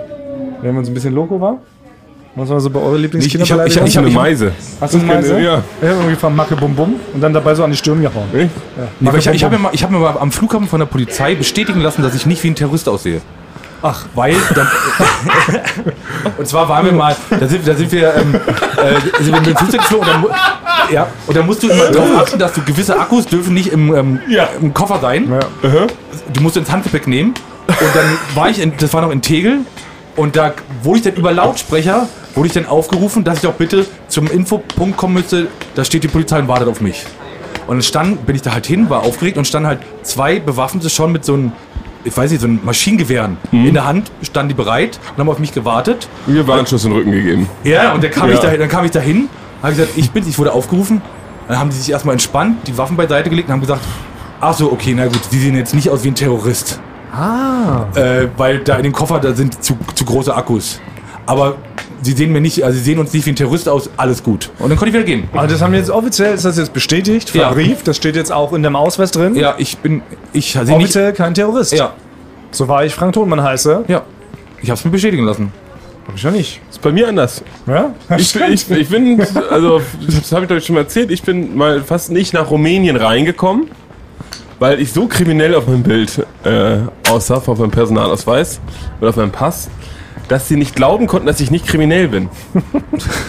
Wenn 0.60 0.74
man 0.74 0.84
so 0.84 0.90
ein 0.90 0.94
bisschen 0.94 1.14
loco 1.14 1.40
war? 1.40 1.58
Was 2.34 2.48
war 2.48 2.60
so 2.60 2.70
bei 2.70 2.80
eurer 2.80 2.96
Lieblingskinder? 2.96 3.44
Ich- 3.66 3.76
ich 3.76 3.82
ich 3.82 3.88
Ich 3.88 3.96
habe 3.96 4.06
eine 4.06 4.14
Meise. 4.16 4.52
Hast 4.80 4.94
du 4.94 4.98
eine 4.98 5.06
Meise? 5.06 5.34
Ja. 5.40 5.56
Ja, 5.56 5.62
irgendwie 5.82 6.14
von 6.16 6.34
Macke 6.34 6.56
Bum 6.56 6.74
Bum 6.74 6.94
und 7.14 7.20
dann 7.20 7.32
dabei 7.34 7.54
so 7.54 7.62
an 7.64 7.70
die 7.70 7.76
Stirn 7.76 8.00
gehauen. 8.00 8.24
Ich? 8.32 8.48
Nee, 9.00 9.08
aber 9.08 9.18
ich 9.18 9.26
ich 9.26 9.44
habe 9.44 9.56
mir, 9.56 9.62
mal- 9.62 9.70
ich 9.74 9.82
hab 9.84 9.90
mir 9.90 9.98
mal 9.98 10.16
am 10.18 10.32
Flughafen 10.32 10.66
von 10.66 10.80
der 10.80 10.86
Polizei 10.86 11.34
bestätigen 11.34 11.80
lassen, 11.80 12.02
dass 12.02 12.14
ich 12.14 12.24
nicht 12.26 12.42
wie 12.42 12.48
ein 12.48 12.54
Terrorist 12.54 12.88
aussehe. 12.88 13.20
Ach. 13.82 14.06
Weil, 14.14 14.36
dann, 14.54 14.68
und 16.38 16.46
zwar 16.46 16.68
waren 16.68 16.86
wir 16.86 16.92
mal, 16.92 17.16
da 17.28 17.46
sind, 17.48 17.66
da 17.66 17.74
sind 17.74 17.90
wir, 17.90 18.14
ähm, 18.14 18.34
äh, 18.34 19.22
sind 19.22 19.32
wir 19.32 19.40
mit 19.40 19.46
dem 19.46 19.56
Flugzeug 19.56 19.80
geflogen 19.80 20.08
und 20.08 20.30
dann, 20.30 20.92
ja, 20.92 21.06
und 21.26 21.36
dann 21.36 21.46
musst 21.46 21.62
du 21.62 21.68
immer 21.68 21.86
darauf 21.86 22.16
achten, 22.18 22.38
dass 22.38 22.52
du 22.52 22.62
gewisse 22.62 22.98
Akkus 22.98 23.26
dürfen 23.26 23.54
nicht 23.54 23.72
im, 23.72 23.94
ähm, 23.94 24.20
im 24.60 24.72
Koffer 24.72 25.00
sein. 25.00 25.30
Ja. 25.30 25.86
Du 26.32 26.40
musst 26.40 26.56
ins 26.56 26.70
Handgepäck 26.70 27.06
nehmen. 27.06 27.34
Und 27.66 27.94
dann 27.94 28.18
war 28.34 28.50
ich, 28.50 28.60
in, 28.60 28.72
das 28.76 28.92
war 28.92 29.02
noch 29.02 29.10
in 29.10 29.22
Tegel, 29.22 29.60
und 30.16 30.36
da 30.36 30.52
wurde 30.82 30.98
ich 30.98 31.04
dann 31.04 31.14
über 31.14 31.32
Lautsprecher, 31.32 32.08
wurde 32.34 32.46
ich 32.46 32.52
dann 32.52 32.66
aufgerufen, 32.66 33.24
dass 33.24 33.36
ich 33.36 33.42
doch 33.42 33.54
bitte 33.54 33.86
zum 34.08 34.26
Infopunkt 34.30 34.96
kommen 34.96 35.14
müsste, 35.14 35.48
da 35.74 35.84
steht 35.84 36.04
die 36.04 36.08
Polizei 36.08 36.38
und 36.38 36.48
wartet 36.48 36.68
auf 36.68 36.80
mich. 36.80 37.04
Und 37.66 37.76
dann 37.76 37.82
stand, 37.82 38.26
bin 38.26 38.36
ich 38.36 38.42
da 38.42 38.52
halt 38.52 38.66
hin, 38.66 38.90
war 38.90 39.02
aufgeregt 39.02 39.38
und 39.38 39.46
standen 39.46 39.68
halt 39.68 39.78
zwei 40.02 40.38
Bewaffnete 40.38 40.90
schon 40.90 41.12
mit 41.12 41.24
so 41.24 41.34
einem, 41.34 41.52
ich 42.04 42.16
weiß 42.16 42.30
nicht, 42.30 42.40
so 42.40 42.46
einem 42.46 42.60
Maschinengewehren 42.64 43.36
in 43.52 43.74
der 43.74 43.86
Hand, 43.86 44.10
standen 44.22 44.48
die 44.50 44.54
bereit 44.54 44.98
und 45.14 45.20
haben 45.20 45.28
auf 45.28 45.38
mich 45.38 45.52
gewartet. 45.52 46.08
Mir 46.26 46.46
war 46.46 46.58
ein 46.58 46.66
Schuss 46.66 46.84
in 46.84 46.90
den 46.90 46.98
Rücken 46.98 47.12
gegeben. 47.12 47.48
Ja, 47.64 47.92
und 47.92 48.02
dann 48.02 48.10
kam, 48.10 48.28
Ja. 48.28 48.34
ich, 48.34 48.40
da, 48.40 48.56
dann 48.56 48.68
kam 48.68 48.84
ich 48.84 48.90
dahin, 48.90 49.28
habe 49.62 49.74
gesagt, 49.74 49.92
ich 49.96 50.10
bin, 50.10 50.26
ich 50.28 50.38
wurde 50.38 50.52
aufgerufen. 50.52 51.00
Dann 51.48 51.58
haben 51.58 51.70
die 51.70 51.76
sich 51.76 51.90
erstmal 51.90 52.14
entspannt, 52.14 52.66
die 52.66 52.76
Waffen 52.78 52.96
beiseite 52.96 53.28
gelegt 53.30 53.48
und 53.48 53.54
haben 53.54 53.60
gesagt, 53.60 53.82
ach 54.40 54.54
so, 54.54 54.72
okay, 54.72 54.94
na 54.96 55.06
gut, 55.06 55.20
die 55.30 55.38
sehen 55.38 55.56
jetzt 55.56 55.74
nicht 55.74 55.90
aus 55.90 56.02
wie 56.04 56.08
ein 56.08 56.14
Terrorist. 56.14 56.80
Ah. 57.14 57.84
Äh, 57.94 58.28
weil 58.36 58.60
da 58.60 58.76
in 58.76 58.84
dem 58.84 58.92
Koffer, 58.92 59.18
da 59.20 59.32
sind 59.34 59.62
zu, 59.62 59.76
zu 59.94 60.04
große 60.04 60.34
Akkus. 60.34 60.80
Aber 61.26 61.56
sie 62.02 62.12
sehen 62.12 62.32
mir 62.32 62.40
nicht, 62.40 62.62
also 62.64 62.76
sie 62.76 62.84
sehen 62.84 62.98
uns 62.98 63.12
nicht 63.12 63.24
wie 63.26 63.30
ein 63.30 63.36
Terrorist 63.36 63.68
aus, 63.68 63.88
alles 63.96 64.22
gut. 64.22 64.50
Und 64.58 64.68
dann 64.68 64.78
konnte 64.78 64.90
ich 64.90 64.94
wieder 64.94 65.04
gehen. 65.04 65.28
Aber 65.32 65.46
das 65.46 65.62
haben 65.62 65.72
wir 65.72 65.78
jetzt 65.78 65.90
offiziell, 65.90 66.34
ist 66.34 66.44
das 66.44 66.58
jetzt 66.58 66.72
bestätigt, 66.72 67.34
Ja. 67.34 67.46
verbrieft, 67.48 67.86
das 67.88 67.96
steht 67.96 68.16
jetzt 68.16 68.32
auch 68.32 68.52
in 68.52 68.62
dem 68.62 68.76
Ausweis 68.76 69.10
drin. 69.12 69.34
Ja, 69.34 69.54
ich 69.58 69.78
bin, 69.78 70.02
ich 70.32 70.52
sehe 70.52 70.62
nicht, 70.64 70.72
Offiziell 70.72 71.12
kein 71.12 71.32
Terrorist. 71.34 71.72
ja, 71.72 71.92
So 72.50 72.68
war 72.68 72.84
ich 72.84 72.94
Frank 72.94 73.14
Thonmann 73.14 73.42
heiße. 73.42 73.84
ja. 73.88 74.02
Ich 74.60 74.70
habe 74.70 74.78
es 74.78 74.84
mir 74.84 74.92
bestätigen 74.92 75.24
lassen. 75.24 75.52
Hab 76.06 76.14
ich 76.16 76.22
ja 76.22 76.30
nicht. 76.30 76.60
Ist 76.70 76.80
bei 76.82 76.92
mir 76.92 77.08
anders. 77.08 77.42
Ja? 77.66 77.94
Ich, 78.16 78.32
bin- 78.32 78.52
ich, 78.52 78.70
ich 78.70 78.88
bin, 78.88 79.20
also, 79.50 79.80
das 80.06 80.30
habe 80.32 80.44
ich 80.44 80.50
euch 80.52 80.66
schon 80.66 80.74
mal 80.74 80.82
erzählt, 80.82 81.10
ich 81.10 81.22
bin 81.22 81.56
mal 81.56 81.82
fast 81.82 82.10
nicht 82.12 82.32
nach 82.32 82.48
Rumänien 82.50 82.94
reingekommen, 82.96 83.68
weil 84.60 84.80
ich 84.80 84.92
so 84.92 85.06
kriminell 85.08 85.54
auf 85.56 85.66
meinem 85.66 85.82
Bild 85.82 86.24
äh, 86.44 86.76
aussah, 87.10 87.36
auf 87.36 87.46
meinem 87.58 87.70
Personalausweis 87.72 88.60
oder 89.00 89.10
auf 89.10 89.16
meinem 89.16 89.32
Pass, 89.32 89.68
dass 90.28 90.48
sie 90.48 90.56
nicht 90.56 90.74
glauben 90.76 91.06
konnten, 91.06 91.26
dass 91.26 91.40
ich 91.40 91.50
nicht 91.50 91.66
kriminell 91.66 92.08
bin. 92.08 92.28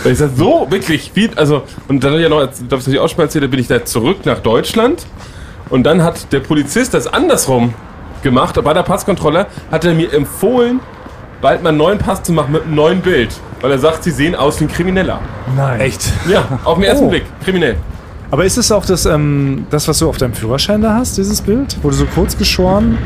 weil 0.04 0.12
ich 0.14 0.18
sag, 0.20 0.32
so 0.36 0.68
wirklich, 0.70 1.12
wie, 1.16 1.30
also, 1.36 1.64
und 1.88 2.04
dann 2.04 2.14
hat 2.14 2.20
ja 2.20 2.30
noch, 2.30 2.46
das 2.46 2.62
habe 2.86 2.91
ich 2.96 3.00
auch 3.00 3.08
schon 3.10 3.18
mal 3.18 3.24
erzählt, 3.24 3.44
da 3.44 3.48
bin 3.48 3.60
ich 3.60 3.68
da 3.68 3.84
zurück 3.86 4.26
nach 4.26 4.39
Deutschland 4.39 5.06
und 5.70 5.84
dann 5.84 6.04
hat 6.04 6.32
der 6.32 6.39
Polizist 6.39 6.94
das 6.94 7.08
andersrum 7.08 7.74
gemacht, 8.22 8.62
bei 8.64 8.74
der 8.74 8.84
Passkontrolle 8.84 9.48
hat 9.72 9.86
er 9.86 9.94
mir 9.94 10.14
empfohlen, 10.14 10.80
bald 11.41 11.62
mal 11.64 11.70
einen 11.70 11.78
neuen 11.78 11.98
Pass 12.00 12.24
zu 12.24 12.32
machen 12.32 12.54
mit 12.54 12.64
einem 12.64 12.76
neuen 12.76 13.02
Bild. 13.02 13.30
Weil 13.62 13.72
er 13.72 13.80
sagt, 13.80 14.04
sie 14.04 14.12
sehen 14.12 14.36
aus 14.36 14.60
wie 14.60 14.66
ein 14.66 14.70
Krimineller. 14.72 15.20
Nein. 15.56 15.80
Echt? 15.80 16.12
Ja, 16.30 16.60
auf 16.66 16.76
den 16.78 16.84
ersten 16.84 17.06
Oh. 17.06 17.10
Blick. 17.10 17.24
Kriminell. 17.44 17.78
Aber 18.30 18.44
ist 18.46 18.58
es 18.58 18.72
auch 18.72 18.86
das, 18.86 19.06
ähm, 19.06 19.68
das, 19.70 19.88
was 19.88 20.00
du 20.00 20.10
auf 20.10 20.18
deinem 20.18 20.34
Führerschein 20.34 20.82
da 20.82 20.96
hast, 20.96 21.18
dieses 21.18 21.39
Bild? 21.41 21.82
Wurde 21.84 21.96
so 21.96 22.06
kurz 22.06 22.38
geschoren? 22.38 22.98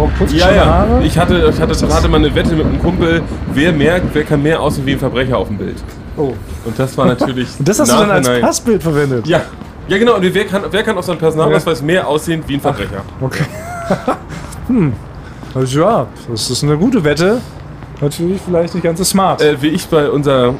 Oh, 0.00 0.08
kurz 0.16 0.32
Ja, 0.32 0.50
ja. 0.50 0.64
Haare? 0.64 1.04
Ich 1.04 1.18
hatte, 1.18 1.52
ich 1.52 1.60
hatte, 1.60 1.94
hatte 1.94 2.08
mal 2.08 2.16
eine 2.16 2.34
Wette 2.34 2.54
mit 2.54 2.64
einem 2.64 2.80
Kumpel, 2.80 3.22
wer 3.52 3.72
merkt, 3.72 4.14
wer 4.14 4.24
kann 4.24 4.42
mehr 4.42 4.60
aussehen 4.60 4.86
wie 4.86 4.92
ein 4.92 4.98
Verbrecher 4.98 5.36
auf 5.36 5.48
dem 5.48 5.58
Bild. 5.58 5.76
Oh. 6.16 6.32
Und 6.64 6.78
das 6.78 6.96
war 6.96 7.06
natürlich. 7.06 7.48
Und 7.58 7.68
das 7.68 7.80
hast 7.80 7.92
du 7.92 7.96
dann 7.96 8.10
als 8.10 8.40
Passbild 8.40 8.82
verwendet? 8.82 9.26
Ja. 9.26 9.42
Ja, 9.88 9.98
genau. 9.98 10.16
Und 10.16 10.34
wer 10.34 10.44
kann, 10.44 10.62
wer 10.70 10.82
kann 10.82 10.96
auf 10.96 11.04
seinem 11.04 11.18
Personalausweis 11.18 11.82
mehr 11.82 12.06
aussehen 12.06 12.42
wie 12.46 12.54
ein 12.54 12.60
Verbrecher? 12.60 13.02
Okay. 13.20 13.44
hm. 14.68 14.92
Also 15.54 15.80
ja, 15.80 16.06
das 16.30 16.48
ist 16.48 16.62
eine 16.62 16.76
gute 16.78 17.02
Wette. 17.02 17.40
Natürlich 18.00 18.40
vielleicht 18.40 18.74
nicht 18.74 18.84
ganz 18.84 18.98
so 18.98 19.04
smart. 19.04 19.42
Äh, 19.42 19.60
wie 19.60 19.68
ich 19.68 19.86
bei 19.88 20.08
unserer 20.08 20.54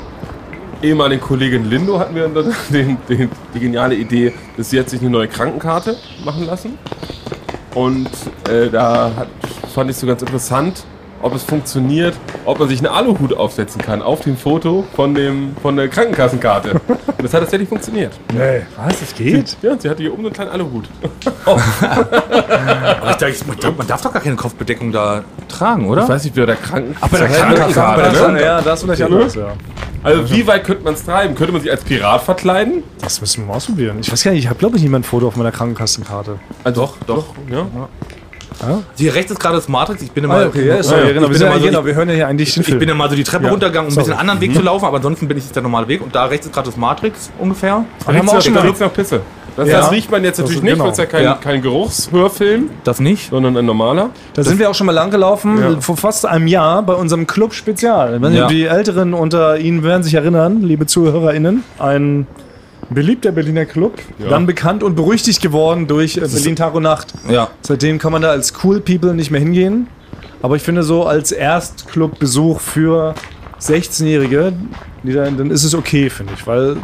ehemaligen 0.83 1.23
Kollegin 1.23 1.71
Lindo 1.71 1.99
hatten 1.99 2.15
wir 2.15 2.29
dann 2.29 2.53
den, 2.71 2.99
den, 3.09 3.31
die 3.55 3.61
geniale 3.61 3.95
Idee, 3.95 4.35
dass 4.57 4.71
sie 4.71 4.77
jetzt 4.77 4.91
sich 4.91 5.01
eine 5.01 5.11
neue 5.11 5.29
Krankenkarte 5.29 5.97
machen 6.25 6.45
lassen. 6.45 6.79
Und 7.75 8.09
äh, 8.49 8.69
da 8.69 9.13
hat, 9.17 9.29
fand 9.73 9.91
ich 9.91 9.97
so 9.97 10.07
ganz 10.07 10.23
interessant, 10.23 10.85
ob 11.23 11.35
es 11.35 11.43
funktioniert, 11.43 12.15
ob 12.45 12.59
man 12.59 12.69
sich 12.69 12.79
einen 12.79 12.89
Aluhut 12.89 13.35
aufsetzen 13.35 13.81
kann 13.83 14.03
auf 14.03 14.21
dem 14.21 14.37
Foto 14.37 14.85
von, 14.95 15.15
dem, 15.15 15.55
von 15.61 15.77
der 15.77 15.89
Krankenkassenkarte. 15.89 16.73
Und 16.89 16.99
das 17.23 17.35
hat 17.35 17.41
tatsächlich 17.41 17.69
funktioniert. 17.69 18.13
nee. 18.33 18.63
Was? 18.77 19.01
Das 19.01 19.15
geht? 19.15 19.57
Ja, 19.63 19.79
sie 19.79 19.89
hatte 19.91 20.03
hier 20.03 20.13
oben 20.13 20.23
so 20.23 20.29
einen 20.29 20.35
kleinen 20.35 20.51
Aluhut. 20.51 20.89
Aber 21.45 23.11
ich 23.11 23.17
dachte, 23.17 23.35
man, 23.47 23.59
darf- 23.59 23.77
man 23.77 23.87
darf 23.87 24.03
doch 24.03 24.13
gar 24.13 24.23
keine 24.23 24.37
Kopfbedeckung 24.37 24.93
da 24.93 25.23
tragen, 25.49 25.89
oder? 25.89 26.03
Ich 26.05 26.09
weiß 26.09 26.25
nicht, 26.25 26.37
wer 26.37 26.47
der 26.47 26.57
Kranken. 26.57 26.97
Ach, 27.01 27.09
bei 27.09 27.19
der 27.19 27.29
Krankenkarte, 27.29 28.33
ne? 28.33 28.43
Ja, 28.43 28.61
das 28.61 28.81
ist 28.81 28.85
vielleicht 28.85 29.03
anders, 29.03 29.35
ja. 29.35 29.53
Also 30.03 30.31
wie 30.31 30.47
weit 30.47 30.65
könnte 30.65 30.83
man 30.83 30.95
es 30.95 31.05
treiben? 31.05 31.35
Könnte 31.35 31.53
man 31.53 31.61
sich 31.61 31.71
als 31.71 31.85
Pirat 31.85 32.23
verkleiden? 32.23 32.83
Das 33.03 33.21
müssen 33.21 33.43
wir 33.43 33.49
mal 33.49 33.55
ausprobieren. 33.57 33.99
Ich 34.01 34.11
weiß 34.11 34.23
gar 34.25 34.31
nicht, 34.31 34.41
ich 34.45 34.49
habe 34.49 34.59
glaube 34.59 34.79
ich 34.79 34.83
niemand 34.83 35.05
ein 35.05 35.09
Foto 35.09 35.29
auf 35.29 35.37
meiner 35.37 35.53
Krankenkassenkarte. 35.53 36.39
Also 36.65 36.81
doch, 36.81 36.97
doch. 37.07 37.25
Ja. 37.51 37.67
Hier 38.97 39.15
rechts 39.15 39.31
ist 39.33 39.41
gerade 39.41 39.57
das 39.57 39.69
Matrix. 39.69 40.03
Ich 40.03 40.13
bin 40.13 40.25
immer, 40.25 40.35
Ah, 40.35 40.47
okay, 40.47 40.67
ja, 40.67 40.83
sorry, 40.83 41.09
ich 41.11 41.15
wir, 41.15 41.21
bin 41.21 41.35
sind 41.35 41.43
immer 41.47 41.55
ja, 41.57 41.61
so, 41.61 41.67
genau, 41.67 41.81
ich, 41.81 41.87
wir 41.87 41.95
hören 41.95 42.09
ja 42.09 42.15
hier 42.15 42.29
eigentlich 42.29 42.55
den 42.55 42.63
ich 42.63 42.79
bin 42.79 42.89
immer 42.89 43.09
so 43.09 43.15
die 43.17 43.25
Treppe 43.25 43.45
Ja. 43.47 43.51
runtergegangen, 43.51 43.89
um 43.91 43.95
ein 43.95 43.97
bisschen 43.97 44.13
einen 44.13 44.21
anderen 44.21 44.41
Weg 44.41 44.55
zu 44.55 44.63
laufen, 44.63 44.85
aber 44.85 44.97
ansonsten 44.99 45.27
bin 45.29 45.37
ich 45.39 45.45
jetzt 45.45 45.55
der 45.57 45.63
normale 45.63 45.89
Weg. 45.89 46.03
Und 46.03 46.15
da 46.15 46.25
rechts 46.27 46.47
ist 46.47 46.53
gerade 46.53 46.67
das 46.69 46.77
Matrix 46.77 47.31
ungefähr. 47.39 47.85
wir 48.07 48.19
haben 48.19 48.29
auch 48.29 48.41
schon 48.41 48.55
Da 48.55 48.63
mal, 48.63 48.73
nach 48.79 48.93
Pisse. 48.93 49.21
Das, 49.57 49.69
Ja. 49.69 49.79
das 49.81 49.91
riecht 49.91 50.11
man 50.11 50.23
jetzt 50.23 50.39
Das 50.39 50.45
natürlich 50.45 50.59
ist- 50.59 50.63
nicht, 50.63 50.73
genau. 50.75 50.85
weil 50.85 50.93
es 50.93 50.99
ja 50.99 51.07
kein, 51.07 51.25
Ja. 51.25 51.35
kein 51.35 51.61
Geruchshörfilm, 51.61 52.71
Das 52.85 53.01
nicht. 53.01 53.31
sondern 53.31 53.57
ein 53.57 53.67
normaler. 53.67 54.11
da 54.35 54.43
sind 54.45 54.59
wir 54.59 54.71
auch 54.71 54.75
schon 54.75 54.87
mal 54.87 54.93
lang 54.93 55.11
gelaufen, 55.11 55.59
Ja. 55.61 55.81
vor 55.81 55.97
fast 55.97 56.25
einem 56.25 56.47
Jahr 56.47 56.83
bei 56.83 56.95
unserem 56.95 57.27
Club 57.27 57.53
Spezial. 57.53 58.21
Ja. 58.33 58.47
Die 58.47 58.65
Älteren 58.65 59.13
unter 59.13 59.59
Ihnen 59.59 59.83
werden 59.83 60.03
sich 60.03 60.15
erinnern, 60.15 60.63
liebe 60.63 60.87
ZuhörerInnen, 60.87 61.65
ein 61.79 62.27
beliebter 62.91 63.33
Berliner 63.33 63.65
Club, 63.65 63.99
dann 64.29 64.47
bekannt 64.47 64.83
und 64.83 64.95
berüchtigt 64.95 65.41
geworden 65.41 65.87
durch 65.87 66.17
äh, 66.17 66.21
Berlin 66.21 66.57
Tag 66.57 66.75
und 66.75 66.83
Nacht. 66.83 67.15
Ja. 67.29 67.49
Seitdem 67.63 67.99
kann 67.99 68.13
man 68.13 68.23
da 68.23 68.31
als 68.31 68.53
Cool 68.63 68.81
People 68.81 69.15
nicht 69.15 69.31
mehr 69.31 69.41
hingehen. 69.41 69.87
Aber 70.43 70.57
ich 70.57 70.63
finde 70.63 70.83
so 70.83 71.05
als 71.05 71.33
Erstclub-Besuch 71.33 72.61
für 72.61 73.15
16-Jährige, 73.61 74.55
die 75.03 75.13
dann, 75.13 75.37
dann 75.37 75.51
ist 75.51 75.65
es 75.65 75.75
okay, 75.75 76.09
finde 76.09 76.33
ich, 76.35 76.47
weil 76.47 76.77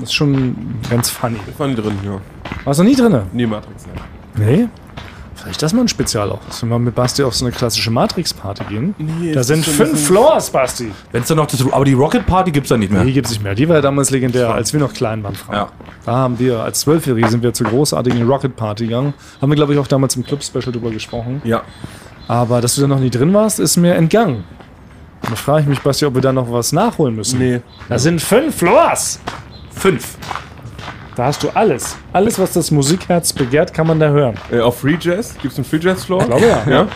das 0.00 0.10
ist 0.10 0.14
schon 0.14 0.56
ganz 0.90 1.10
funny. 1.10 1.36
Die 1.46 1.74
drin, 1.74 1.98
ja. 2.04 2.20
Warst 2.64 2.80
du 2.80 2.84
noch 2.84 2.90
nie 2.90 2.96
drin? 2.96 3.22
Nee, 3.32 3.46
Matrix. 3.46 3.84
Ja. 3.84 4.44
Nee. 4.44 4.68
Vielleicht 5.46 5.62
das 5.62 5.72
mal 5.72 5.82
ein 5.82 5.88
Spezial 5.88 6.32
auch. 6.32 6.40
Dass 6.44 6.60
wir 6.60 6.68
mal 6.68 6.80
mit 6.80 6.96
Basti 6.96 7.22
auf 7.22 7.32
so 7.32 7.44
eine 7.44 7.54
klassische 7.54 7.92
Matrix-Party 7.92 8.64
gehen. 8.64 8.96
Nee, 8.98 9.30
da 9.30 9.44
sind 9.44 9.64
fünf 9.64 10.04
Floors, 10.04 10.50
Basti. 10.50 10.90
Wenn 11.12 11.22
es 11.22 11.28
dann 11.28 11.36
noch 11.36 11.46
das. 11.46 11.64
Aber 11.70 11.84
die 11.84 11.92
Rocket 11.92 12.26
Party 12.26 12.50
gibt 12.50 12.64
es 12.64 12.70
dann 12.70 12.80
nicht 12.80 12.90
mehr. 12.90 13.04
Die 13.04 13.12
gibt 13.12 13.26
es 13.26 13.32
nicht 13.32 13.44
mehr. 13.44 13.54
Die 13.54 13.68
war 13.68 13.76
ja 13.76 13.80
damals 13.80 14.10
legendär, 14.10 14.52
als 14.52 14.72
wir 14.72 14.80
noch 14.80 14.92
klein 14.92 15.22
waren, 15.22 15.36
Frank. 15.36 15.56
Ja. 15.56 15.68
Da 16.04 16.12
haben 16.16 16.40
wir, 16.40 16.64
als 16.64 16.80
Zwölfjährige 16.80 17.28
sind 17.28 17.44
wir 17.44 17.52
zur 17.52 17.68
großartigen 17.68 18.28
Rocket 18.28 18.56
Party 18.56 18.86
gegangen. 18.86 19.14
Haben 19.40 19.52
wir, 19.52 19.54
glaube 19.54 19.72
ich, 19.72 19.78
auch 19.78 19.86
damals 19.86 20.16
im 20.16 20.24
Club-Special 20.24 20.72
drüber 20.72 20.90
gesprochen. 20.90 21.40
Ja. 21.44 21.62
Aber 22.26 22.60
dass 22.60 22.74
du 22.74 22.80
da 22.80 22.88
noch 22.88 22.98
nie 22.98 23.10
drin 23.10 23.32
warst, 23.32 23.60
ist 23.60 23.76
mir 23.76 23.94
entgangen. 23.94 24.42
Und 25.22 25.30
da 25.30 25.36
frage 25.36 25.60
ich 25.60 25.68
mich, 25.68 25.80
Basti, 25.80 26.06
ob 26.06 26.16
wir 26.16 26.22
da 26.22 26.32
noch 26.32 26.50
was 26.50 26.72
nachholen 26.72 27.14
müssen. 27.14 27.38
Nee. 27.38 27.60
Da 27.88 28.00
sind 28.00 28.20
fünf 28.20 28.56
Floors. 28.56 29.20
Fünf. 29.70 30.18
Da 31.16 31.24
hast 31.24 31.42
du 31.42 31.48
alles. 31.48 31.96
Alles, 32.12 32.38
was 32.38 32.52
das 32.52 32.70
Musikherz 32.70 33.32
begehrt, 33.32 33.72
kann 33.72 33.86
man 33.86 33.98
da 33.98 34.10
hören. 34.10 34.34
Äh, 34.52 34.60
auf 34.60 34.80
Free 34.80 34.98
Jazz? 35.00 35.34
Gibt 35.40 35.52
es 35.52 35.58
einen 35.58 35.64
Free 35.64 35.78
Jazz 35.78 36.04
Floor? 36.04 36.20
Ich 36.20 36.26
glaube, 36.26 36.46
ja. 36.46 36.62
ja. 36.68 36.88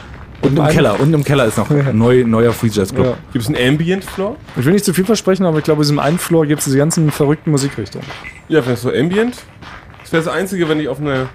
Und 0.43 0.59
im 0.59 0.67
Keller. 0.69 1.01
Und 1.01 1.15
im 1.15 1.25
Keller 1.25 1.47
ist 1.47 1.57
noch 1.57 1.71
ein 1.71 1.97
neu, 1.97 2.25
neuer 2.27 2.53
Free 2.53 2.69
Jazz 2.71 2.93
Club. 2.93 3.07
Ja. 3.07 3.15
Gibt 3.33 3.43
es 3.43 3.49
einen 3.49 3.75
Ambient 3.75 4.05
Floor? 4.05 4.37
Ich 4.59 4.65
will 4.67 4.75
nicht 4.75 4.85
zu 4.85 4.93
viel 4.93 5.07
versprechen, 5.07 5.47
aber 5.47 5.57
ich 5.57 5.65
glaube, 5.65 5.79
in 5.79 5.85
diesem 5.85 5.99
einen 5.99 6.19
Floor 6.19 6.45
gibt 6.45 6.59
es 6.59 6.67
diese 6.67 6.77
ganzen 6.77 7.11
verrückten 7.11 7.51
Musikrichtungen. 7.51 8.07
Ja, 8.49 8.61
vielleicht 8.61 8.83
so 8.83 8.91
Ambient. 8.91 9.37
Das 10.03 10.13
wäre 10.13 10.23
das 10.23 10.33
Einzige, 10.33 10.69
wenn 10.69 10.81
ich 10.81 10.89
auf 10.89 11.01
eine, 11.01 11.31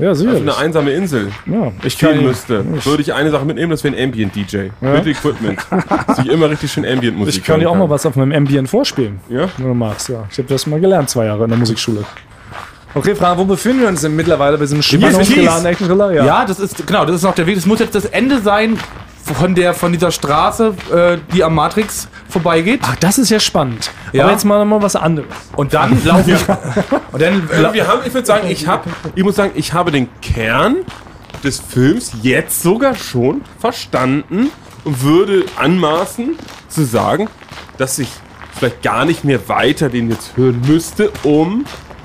Ja, 0.00 0.12
auf 0.12 0.16
sicher. 0.16 0.36
eine 0.36 0.56
einsame 0.56 0.92
Insel 0.92 1.30
ja, 1.46 1.72
ich 1.82 1.92
spielen 1.94 2.16
kann, 2.16 2.24
müsste. 2.24 2.84
Würde 2.84 3.02
ich 3.02 3.12
eine 3.12 3.30
Sache 3.30 3.44
mitnehmen, 3.44 3.70
das 3.70 3.84
wäre 3.84 3.94
ein 3.94 4.04
Ambient-DJ. 4.04 4.70
Mit 4.80 5.06
Equipment. 5.06 5.58
Dass 6.06 6.18
ich 6.18 6.26
immer 6.26 6.50
richtig 6.50 6.72
schön 6.72 6.86
Ambient-Musik 6.86 7.36
ich 7.36 7.44
kann 7.44 7.60
dir 7.60 7.70
auch 7.70 7.76
mal 7.76 7.90
was 7.90 8.06
auf 8.06 8.16
meinem 8.16 8.32
Ambient 8.32 8.68
vorspielen. 8.68 9.20
Ja? 9.28 9.48
Wenn 9.56 9.68
du 9.68 9.74
magst, 9.74 10.08
ja. 10.08 10.24
Ich 10.30 10.38
habe 10.38 10.48
das 10.48 10.66
mal 10.66 10.80
gelernt, 10.80 11.10
zwei 11.10 11.26
Jahre 11.26 11.44
in 11.44 11.50
der 11.50 11.58
Musikschule. 11.58 12.04
Okay, 12.94 13.14
Frank, 13.14 13.38
wo 13.38 13.44
befinden 13.44 13.82
wir 13.82 13.88
uns 13.88 14.00
denn 14.00 14.16
mittlerweile 14.16 14.58
bei 14.58 14.64
diesem 14.64 14.82
spannungsgeladenen 14.82 15.66
Eckenthriller? 15.72 16.12
Ja. 16.12 16.44
das 16.44 16.58
ist 16.58 16.86
genau, 16.86 17.04
das 17.04 17.16
ist 17.16 17.22
noch 17.22 17.34
der 17.34 17.46
Weg. 17.46 17.54
Das 17.54 17.66
muss 17.66 17.78
jetzt 17.78 17.94
das 17.94 18.06
Ende 18.06 18.40
sein 18.40 18.78
von 19.34 19.54
der 19.54 19.74
von 19.74 19.92
dieser 19.92 20.10
Straße, 20.10 20.74
äh, 20.92 21.18
die 21.32 21.44
am 21.44 21.54
Matrix 21.54 22.08
vorbeigeht. 22.28 22.80
Ach, 22.82 22.96
das 22.96 23.18
ist 23.18 23.30
ja 23.30 23.40
spannend. 23.40 23.90
Ja. 24.12 24.24
Aber 24.24 24.32
jetzt 24.32 24.44
mal 24.44 24.58
noch 24.58 24.66
mal 24.66 24.82
was 24.82 24.96
anderes. 24.96 25.28
Und 25.56 25.74
dann 25.74 26.02
laufe 26.04 26.30
ich. 26.30 26.48
Und 27.12 27.22
dann 27.22 27.48
Also 27.52 27.72
wir 27.72 27.86
haben, 27.86 28.00
ich 28.04 28.14
würde 28.14 28.26
sagen, 28.26 28.48
ich 28.48 28.66
habe, 28.66 28.90
ich 29.14 29.24
muss 29.24 29.36
sagen, 29.36 29.52
ich 29.54 29.72
habe 29.72 29.90
den 29.90 30.08
Kern 30.20 30.76
des 31.42 31.60
Films 31.60 32.12
jetzt 32.22 32.62
sogar 32.62 32.94
schon 32.94 33.42
verstanden 33.58 34.50
und 34.84 35.02
würde 35.02 35.44
anmaßen 35.56 36.36
zu 36.68 36.84
sagen, 36.84 37.28
dass 37.78 37.98
ich 37.98 38.08
vielleicht 38.52 38.82
gar 38.82 39.04
nicht 39.04 39.24
mehr 39.24 39.48
weiter 39.48 39.88
den 39.88 40.10
jetzt 40.10 40.36
hören 40.36 40.60
müsste, 40.66 41.10
um 41.22 41.64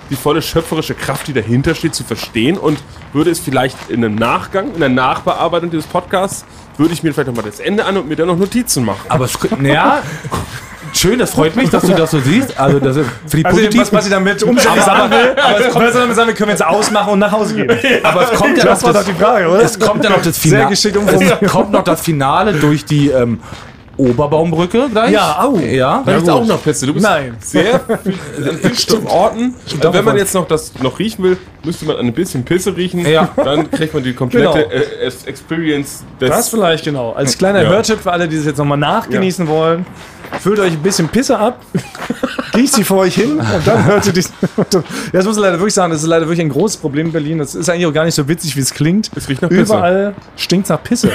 die 0.10 0.16
volle 0.16 0.41
schöpferische 0.41 0.93
Kraft, 0.93 1.28
die 1.28 1.34
dahinter 1.34 1.76
steht, 1.76 1.95
zu 1.95 2.03
verstehen 2.03 2.58
und 2.58 2.78
würde 3.14 3.32
es 3.32 3.39
vielleicht 3.39 3.89
in 3.89 4.03
einem 4.03 4.16
Nachgang, 4.16 4.74
in 4.74 4.80
der 4.80 4.89
Nachbearbeitung 4.89 5.70
dieses 5.72 5.88
Podcasts, 5.88 6.45
würde 6.78 6.93
ich 6.93 7.03
mir 7.03 7.14
vielleicht 7.14 7.28
nochmal 7.28 7.45
das 7.45 7.60
Ende 7.60 7.86
an 7.86 7.97
und 7.97 8.08
mir 8.08 8.16
dann 8.16 8.28
noch 8.28 8.38
Notizen 8.38 8.84
machen. 8.86 9.01
aber 9.08 9.26
es, 9.26 9.38
naja, 9.60 10.01
schön, 10.93 11.20
das 11.20 11.32
freut 11.32 11.56
mich, 11.56 11.70
dass 11.70 11.84
du 11.84 11.93
das 11.93 12.12
so 12.12 12.20
siehst. 12.20 12.60
Also 12.60 12.80
das 12.80 12.97
ist 12.97 13.10
für 13.28 13.38
die 13.38 13.45
Also, 13.45 13.62
was, 13.80 13.93
was 13.93 14.06
ich 14.06 14.12
damit 14.12 14.39
sagen 14.41 15.12
will, 15.12 15.36
aber 15.41 15.60
es 15.60 15.74
kommt 15.74 15.95
damit 15.95 16.16
sagen, 16.16 16.28
wir 16.28 16.36
können 16.36 16.49
jetzt 16.51 16.66
ausmachen 16.66 17.14
und 17.14 17.20
nach 17.20 17.32
Hause 17.32 17.56
gehen. 17.56 17.70
aber 18.03 18.32
es 18.32 18.38
kommt 18.38 18.58
ja 18.58 18.66
Das 18.66 18.82
noch 18.82 18.89
doch 18.89 18.93
das, 18.99 19.06
die 19.06 19.14
Frage, 19.14 19.47
oder? 19.47 19.62
es 19.62 19.80
kommt 19.80 20.03
ja 20.03 20.10
noch 20.10 20.22
das 20.22 20.36
Sehr 20.41 20.51
Finale. 20.51 20.70
geschickt 20.70 20.97
umformuliert. 20.97 21.41
Es 21.41 21.51
kommt 21.51 21.72
noch 21.72 21.84
das 21.84 22.01
Finale 22.01 22.53
durch 22.53 22.84
die 22.86 23.10
ähm, 23.10 23.39
Oberbaumbrücke 23.98 24.89
gleich. 24.91 25.12
Ja, 25.12 25.41
au. 25.43 25.58
Ja. 25.58 26.04
Da 26.06 26.14
gibt's 26.16 26.30
auch 26.30 26.46
noch 26.46 26.62
Piste. 26.64 26.86
Du 26.86 26.93
bist 26.93 27.06
Nein. 27.06 27.36
sehr 27.39 27.80
vielen 27.80 29.08
Orten. 29.08 29.54
Also 29.80 29.93
wenn 29.93 30.06
man 30.06 30.18
jetzt 30.18 30.34
noch 30.34 30.48
das 30.48 30.74
noch 30.82 31.00
riechen 31.00 31.24
will, 31.24 31.38
müsste 31.64 31.86
man 31.86 31.98
ein 31.98 32.14
bisschen 32.14 32.43
Pisse 32.43 32.76
riechen. 32.76 33.06
Ja. 33.06 33.30
Dann 33.36 33.70
kriegt 33.72 33.93
man 33.93 34.04
die 34.04 34.14
komplette 34.14 34.46
Genau. 34.48 34.70
äh, 34.70 35.06
es- 35.06 35.24
Experience 35.26 36.04
des. 36.20 36.30
Das 36.30 36.50
vielleicht, 36.50 36.84
genau. 36.86 37.14
Als 37.14 37.38
kleiner 37.38 37.64
Ja. 37.64 37.70
Hörtipp 37.70 38.02
für 38.02 38.12
alle, 38.12 38.28
die 38.28 38.36
das 38.38 38.46
jetzt 38.46 38.58
nochmal 38.58 38.78
nachgenießen 38.78 39.48
wollen. 39.48 39.86
Füllt 40.41 40.60
euch 40.60 40.74
ein 40.74 40.80
bisschen 40.82 41.08
Pisse 41.08 41.38
ab, 41.38 41.62
riecht 42.56 42.74
sie 42.74 42.84
vor 42.84 42.98
euch 42.98 43.16
hin 43.16 43.38
und 43.39 43.46
dann 43.68 43.86
hört 43.86 44.06
ihr 44.08 44.12
die. 44.14 44.22
Ja, 44.22 44.66
das 45.14 45.26
muss 45.26 45.38
ich 45.38 45.41
leider 45.41 45.58
wirklich 45.60 45.74
sagen, 45.76 45.91
das 45.93 46.02
ist 46.02 46.08
leider 46.10 46.26
wirklich 46.26 46.41
ein 46.41 46.50
großes 46.50 46.78
Problem 46.78 47.08
in 47.08 47.12
Berlin. 47.14 47.38
Das 47.38 47.56
ist 47.56 47.70
eigentlich 47.70 47.86
auch 47.86 47.93
gar 47.93 48.04
nicht 48.06 48.16
so 48.16 48.28
witzig, 48.28 48.56
wie 48.58 48.60
es 48.60 48.74
klingt. 48.74 49.12
Es 49.16 49.30
riecht 49.30 49.41
nach 49.43 49.50
Pisse. 49.50 49.62
Überall 49.62 50.16
stinkt 50.36 50.68
nach 50.70 50.84
Pisse. 50.84 51.10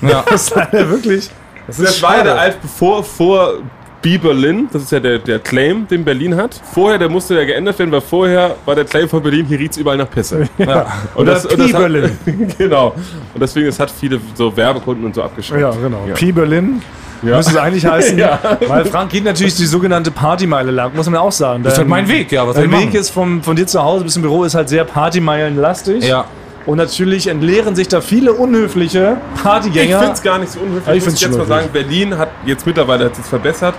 Ja. 0.00 0.24
Das 0.30 0.44
ist 0.44 0.54
leider 0.56 0.88
wirklich. 0.88 1.30
Das 1.78 1.78
ist 1.78 1.96
das 1.96 2.02
war 2.02 2.10
ja 2.12 2.16
schade. 2.18 2.30
der 2.30 2.40
Alt 2.40 2.62
bevor 2.62 3.02
vor 3.02 3.54
Be 4.02 4.18
Berlin, 4.18 4.68
das 4.72 4.82
ist 4.82 4.90
ja 4.92 4.98
der, 4.98 5.20
der 5.20 5.38
Claim, 5.38 5.86
den 5.86 6.04
Berlin 6.04 6.36
hat. 6.36 6.60
Vorher, 6.72 6.98
der 6.98 7.08
musste 7.08 7.36
ja 7.36 7.44
geändert 7.44 7.78
werden, 7.78 7.92
weil 7.92 8.00
vorher 8.00 8.56
war 8.64 8.74
der 8.74 8.84
Claim 8.84 9.08
von 9.08 9.22
Berlin, 9.22 9.46
hier 9.46 9.60
riecht's 9.60 9.76
überall 9.76 9.96
nach 9.96 10.10
Pisse. 10.10 10.48
Ja. 10.58 10.86
Und 11.14 11.22
Oder 11.22 11.34
das, 11.34 11.46
und 11.46 11.58
das 11.58 11.66
Pi 11.68 11.72
hat, 11.72 11.80
Berlin. 11.80 12.18
genau. 12.58 12.88
Und 13.32 13.40
deswegen, 13.40 13.68
es 13.68 13.78
hat 13.78 13.90
viele 13.92 14.20
so 14.34 14.54
Werbekunden 14.56 15.04
und 15.04 15.14
so 15.14 15.22
abgeschreckt. 15.22 15.60
Ja, 15.60 15.70
genau. 15.70 16.04
Ja. 16.08 16.14
Pi 16.14 16.32
Berlin. 16.32 16.82
Ja. 17.22 17.36
Müsste 17.36 17.52
es 17.52 17.58
eigentlich 17.58 17.86
heißen. 17.90 18.18
Ja. 18.18 18.40
Weil 18.66 18.84
Frank 18.86 19.10
geht 19.10 19.24
natürlich 19.24 19.54
die 19.54 19.66
sogenannte 19.66 20.10
Partymeile 20.10 20.72
lang, 20.72 20.96
muss 20.96 21.08
man 21.08 21.20
auch 21.20 21.30
sagen. 21.30 21.62
Das 21.62 21.74
ist 21.74 21.78
halt 21.78 21.88
mein 21.88 22.08
Weg, 22.08 22.32
ja. 22.32 22.46
Was 22.46 22.56
ich 22.56 22.70
Weg 22.70 22.94
ist 22.94 23.10
vom, 23.10 23.40
von 23.42 23.54
dir 23.54 23.66
zu 23.68 23.80
Hause 23.82 24.02
bis 24.02 24.14
zum 24.14 24.22
Büro 24.22 24.42
ist 24.42 24.56
halt 24.56 24.68
sehr 24.68 24.84
Partymeilenlastig. 24.84 26.04
Ja. 26.04 26.24
Und 26.66 26.78
natürlich 26.78 27.26
entleeren 27.26 27.74
sich 27.74 27.88
da 27.88 28.00
viele 28.00 28.32
unhöfliche 28.32 29.16
Ich 29.34 29.42
Partygänger. 29.42 29.98
finde 29.98 30.12
es 30.14 30.22
gar 30.22 30.38
nicht 30.38 30.52
so 30.52 30.60
unhöflich. 30.60 30.86
Ja, 30.86 30.92
ich 30.94 30.98
Ich 31.04 31.10
muss 31.10 31.20
jetzt 31.20 31.36
mal 31.38 31.46
sagen, 31.46 31.68
Berlin 31.72 32.16
hat 32.16 32.28
jetzt 32.46 32.66
mittlerweile 32.66 33.06
hat 33.06 33.18
es 33.18 33.28
verbessert. 33.28 33.74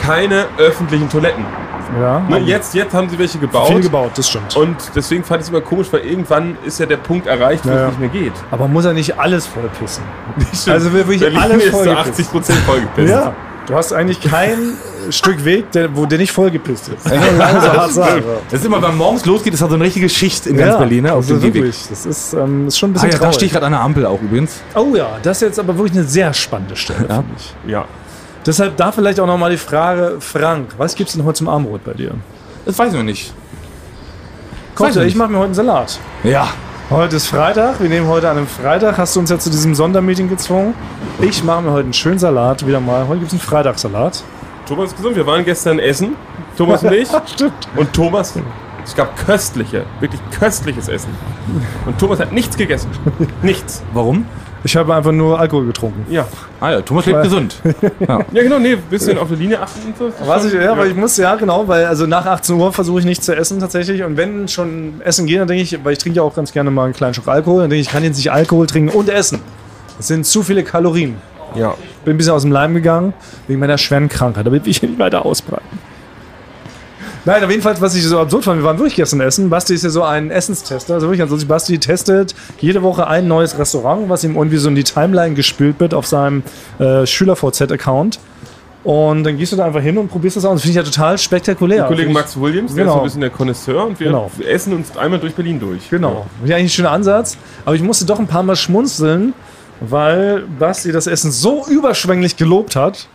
Keine 0.00 0.46
öffentlichen 0.58 1.08
Toiletten. 1.08 1.44
ja, 2.00 2.20
Ne, 2.28 2.38
jetzt, 2.38 2.74
jetzt 2.74 2.94
haben 2.94 3.08
sie 3.08 3.18
welche 3.18 3.38
gebaut. 3.38 3.68
viel 3.68 3.80
gebaut, 3.80 4.12
das 4.16 4.28
stimmt. 4.28 4.56
Und 4.56 4.76
deswegen 4.94 5.22
fand 5.24 5.40
ich 5.42 5.44
es 5.46 5.50
immer 5.50 5.60
komisch, 5.60 5.88
weil 5.90 6.00
irgendwann 6.00 6.56
ist 6.64 6.80
ja 6.80 6.86
der 6.86 6.96
Punkt 6.96 7.26
erreicht, 7.26 7.64
wo 7.66 7.70
Ja, 7.70 7.82
es 7.88 7.98
nicht 7.98 8.00
mehr 8.00 8.08
geht. 8.08 8.32
Aber 8.50 8.66
muss 8.66 8.84
er 8.86 8.92
nicht 8.94 9.18
alles 9.18 9.46
vollpissen? 9.46 10.02
Also 10.72 10.92
wirklich 10.92 11.20
Berlin 11.20 11.38
alles 11.38 11.64
ist 11.64 11.72
so 11.72 11.78
vollgepisst. 11.84 12.32
80% 12.34 12.52
vollgepisst. 12.66 13.10
Ja. 13.12 13.34
Du 13.66 13.74
hast 13.74 13.92
eigentlich 13.92 14.20
kein 14.20 14.74
Stück 15.10 15.44
Weg, 15.44 15.70
der, 15.72 15.94
wo 15.96 16.06
der 16.06 16.18
nicht 16.18 16.32
vollgepisst 16.32 16.88
ist. 16.88 17.04
Das 17.04 17.14
muss 17.14 17.32
man 17.38 17.60
so 17.60 17.72
hart 17.72 17.92
sagen. 17.92 18.22
Das 18.50 18.60
ist 18.60 18.66
immer, 18.66 18.82
wenn 18.82 18.96
morgens 18.96 19.24
losgeht, 19.26 19.52
ist 19.54 19.62
da 19.62 19.68
so 19.68 19.74
eine 19.74 19.84
richtige 19.84 20.08
Schicht 20.08 20.46
in 20.46 20.56
ganz 20.56 20.76
Berlin, 20.76 21.04
ne? 21.04 21.12
Auf 21.12 21.18
also 21.18 21.34
dem 21.34 21.40
Gehweg. 21.52 21.54
wirklich. 21.64 21.86
Das 21.88 22.06
ist, 22.06 22.32
ähm, 22.34 22.66
ist 22.68 22.78
schon 22.78 22.90
ein 22.90 22.92
Ah 22.98 23.02
bisschen 23.02 23.10
ja, 23.10 23.18
da 23.18 23.32
stehe 23.32 23.32
traurig. 23.32 23.42
ich 23.46 23.52
gerade 23.52 23.66
an 23.66 23.72
der 23.72 23.80
Ampel 23.80 24.06
auch 24.06 24.20
übrigens. 24.20 24.60
Oh 24.74 24.94
ja, 24.96 25.18
das 25.22 25.38
ist 25.38 25.42
jetzt 25.48 25.58
aber 25.60 25.76
wirklich 25.76 25.96
eine 25.96 26.06
sehr 26.06 26.32
spannende 26.34 26.76
Stelle, 26.76 27.06
Ja. 27.08 27.14
finde 27.16 27.32
ich. 27.36 27.54
Ja. 27.70 27.84
Deshalb 28.46 28.76
da 28.76 28.90
vielleicht 28.90 29.20
auch 29.20 29.26
noch 29.26 29.36
mal 29.38 29.50
die 29.50 29.56
Frage, 29.58 30.16
Frank, 30.20 30.74
was 30.78 30.94
gibt's 30.94 31.12
denn 31.12 31.24
heute 31.24 31.38
zum 31.38 31.48
Armbrot 31.48 31.84
bei 31.84 31.92
dir? 31.92 32.12
Das 32.64 32.78
weiß 32.78 32.88
ich 32.92 32.96
noch 32.96 33.04
nicht. 33.04 33.32
Kommt 34.74 34.96
ich 34.96 35.14
mache 35.14 35.30
mir 35.30 35.36
heute 35.38 35.46
einen 35.46 35.54
Salat. 35.54 35.98
Ja. 36.24 36.48
Heute 36.90 37.14
ist 37.14 37.28
Freitag, 37.28 37.80
wir 37.80 37.88
nehmen 37.88 38.08
heute 38.08 38.28
an 38.28 38.36
einem 38.36 38.48
Freitag. 38.48 38.98
Hast 38.98 39.14
du 39.14 39.20
uns 39.20 39.30
ja 39.30 39.38
zu 39.38 39.48
diesem 39.48 39.76
Sondermeeting 39.76 40.28
gezwungen? 40.28 40.74
Ich 41.20 41.44
mache 41.44 41.62
mir 41.62 41.70
heute 41.70 41.84
einen 41.84 41.92
schönen 41.92 42.18
Salat, 42.18 42.66
wieder 42.66 42.80
mal. 42.80 43.06
Heute 43.06 43.20
gibt 43.20 43.32
es 43.32 43.34
einen 43.34 43.48
Freitagssalat. 43.48 44.24
Thomas 44.66 44.90
ist 44.90 44.96
gesund. 44.96 45.14
Wir 45.14 45.24
waren 45.24 45.44
gestern 45.44 45.78
essen. 45.78 46.16
Thomas 46.56 46.82
und 46.82 46.92
ich. 46.92 47.08
Stimmt. 47.26 47.68
Und 47.76 47.92
Thomas, 47.92 48.34
es 48.84 48.96
gab 48.96 49.16
köstliche, 49.24 49.84
wirklich 50.00 50.20
köstliches 50.36 50.88
Essen. 50.88 51.10
Und 51.86 51.96
Thomas 51.96 52.18
hat 52.18 52.32
nichts 52.32 52.56
gegessen. 52.56 52.90
Nichts. 53.40 53.84
Warum? 53.94 54.26
Ich 54.62 54.76
habe 54.76 54.94
einfach 54.94 55.12
nur 55.12 55.38
Alkohol 55.40 55.66
getrunken. 55.66 56.12
Ja. 56.12 56.26
Ah 56.60 56.72
ja, 56.72 56.80
Thomas 56.82 57.06
lebt 57.06 57.22
gesund. 57.22 57.56
Ja, 58.00 58.42
genau, 58.42 58.58
nee, 58.58 58.72
ein 58.72 58.82
bisschen 58.90 59.16
auf 59.18 59.28
der 59.28 59.38
Linie 59.38 59.60
achten 59.60 59.80
und 59.86 59.96
so. 59.96 60.12
Was 60.26 60.44
ich, 60.44 60.52
ja, 60.52 60.76
weil 60.76 60.88
ich 60.88 60.96
muss, 60.96 61.16
ja, 61.16 61.34
genau, 61.36 61.66
weil 61.66 61.86
also 61.86 62.06
nach 62.06 62.26
18 62.26 62.56
Uhr 62.56 62.72
versuche 62.72 63.00
ich 63.00 63.06
nicht 63.06 63.24
zu 63.24 63.34
essen 63.34 63.60
tatsächlich. 63.60 64.02
Und 64.02 64.16
wenn 64.16 64.48
schon 64.48 65.00
essen 65.04 65.26
gehen, 65.26 65.38
dann 65.38 65.48
denke 65.48 65.62
ich, 65.62 65.84
weil 65.84 65.92
ich 65.92 65.98
trinke 65.98 66.18
ja 66.18 66.22
auch 66.22 66.34
ganz 66.34 66.52
gerne 66.52 66.70
mal 66.70 66.84
einen 66.84 66.92
kleinen 66.92 67.14
Schluck 67.14 67.28
Alkohol, 67.28 67.62
dann 67.62 67.70
denke 67.70 67.80
ich, 67.80 67.86
ich 67.86 67.92
kann 67.92 68.04
jetzt 68.04 68.16
nicht 68.16 68.32
Alkohol 68.32 68.66
trinken 68.66 68.90
und 68.96 69.08
essen. 69.08 69.40
Das 69.96 70.08
sind 70.08 70.26
zu 70.26 70.42
viele 70.42 70.62
Kalorien. 70.62 71.16
Ja. 71.54 71.74
Bin 72.04 72.14
ein 72.14 72.16
bisschen 72.16 72.32
aus 72.32 72.42
dem 72.42 72.52
Leim 72.52 72.74
gegangen, 72.74 73.12
wegen 73.46 73.60
meiner 73.60 73.78
schweren 73.78 74.08
Krankheit. 74.08 74.46
Da 74.46 74.52
will 74.52 74.60
ich 74.64 74.82
nicht 74.82 74.98
weiter 74.98 75.24
ausbreiten. 75.24 75.89
Nein, 77.24 77.44
auf 77.44 77.50
jeden 77.50 77.62
Fall, 77.62 77.78
was 77.80 77.94
ich 77.94 78.04
so 78.04 78.18
absurd 78.18 78.44
fand, 78.44 78.58
wir 78.60 78.64
waren 78.64 78.78
wirklich 78.78 78.96
gestern 78.96 79.20
essen. 79.20 79.50
Basti 79.50 79.74
ist 79.74 79.84
ja 79.84 79.90
so 79.90 80.02
ein 80.02 80.30
Essenstester. 80.30 80.94
Also 80.94 81.06
wirklich, 81.08 81.20
also 81.20 81.46
Basti 81.46 81.78
testet 81.78 82.34
jede 82.60 82.82
Woche 82.82 83.06
ein 83.06 83.28
neues 83.28 83.58
Restaurant, 83.58 84.08
was 84.08 84.24
ihm 84.24 84.36
irgendwie 84.36 84.56
so 84.56 84.68
in 84.68 84.74
die 84.74 84.84
Timeline 84.84 85.34
gespült 85.34 85.78
wird 85.80 85.92
auf 85.92 86.06
seinem 86.06 86.42
äh, 86.78 87.04
SchülerVZ-Account. 87.06 88.18
Und 88.82 89.24
dann 89.24 89.36
gehst 89.36 89.52
du 89.52 89.56
da 89.56 89.66
einfach 89.66 89.82
hin 89.82 89.98
und 89.98 90.08
probierst 90.08 90.38
das 90.38 90.46
aus. 90.46 90.54
Das 90.54 90.62
finde 90.62 90.80
ich 90.80 90.86
ja 90.86 90.90
total 90.90 91.18
spektakulär. 91.18 91.84
Kollege 91.84 92.04
Finde 92.04 92.12
ich- 92.12 92.14
Max 92.14 92.40
Williams, 92.40 92.74
der 92.74 92.84
Genau. 92.84 92.92
ist 92.92 92.96
so 92.96 93.00
ein 93.00 93.04
bisschen 93.04 93.20
der 93.20 93.30
Connoisseur 93.30 93.86
und 93.86 94.00
wir 94.00 94.06
Genau. 94.06 94.30
essen 94.48 94.72
uns 94.72 94.96
einmal 94.96 95.18
durch 95.20 95.34
Berlin 95.34 95.60
durch. 95.60 95.90
Genau. 95.90 96.24
Ja, 96.46 96.56
eigentlich 96.56 96.72
ein 96.72 96.74
schöner 96.76 96.92
Ansatz. 96.92 97.36
Aber 97.66 97.74
ich 97.74 97.82
musste 97.82 98.06
doch 98.06 98.18
ein 98.18 98.26
paar 98.26 98.42
Mal 98.42 98.56
schmunzeln, 98.56 99.34
weil 99.80 100.44
Basti 100.58 100.92
das 100.92 101.06
Essen 101.06 101.30
so 101.30 101.66
überschwänglich 101.68 102.38
gelobt 102.38 102.74
hat, 102.74 103.06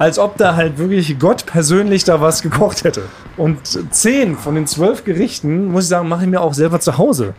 als 0.00 0.18
ob 0.18 0.38
da 0.38 0.56
halt 0.56 0.78
wirklich 0.78 1.18
Gott 1.18 1.44
persönlich 1.44 2.04
da 2.04 2.22
was 2.22 2.40
gekocht 2.40 2.84
hätte. 2.84 3.02
Und 3.36 3.58
zehn 3.90 4.34
von 4.34 4.54
den 4.54 4.66
zwölf 4.66 5.04
Gerichten, 5.04 5.66
muss 5.66 5.84
ich 5.84 5.90
sagen, 5.90 6.08
mache 6.08 6.24
ich 6.24 6.30
mir 6.30 6.40
auch 6.40 6.54
selber 6.54 6.80
zu 6.80 6.96
Hause. 6.96 7.34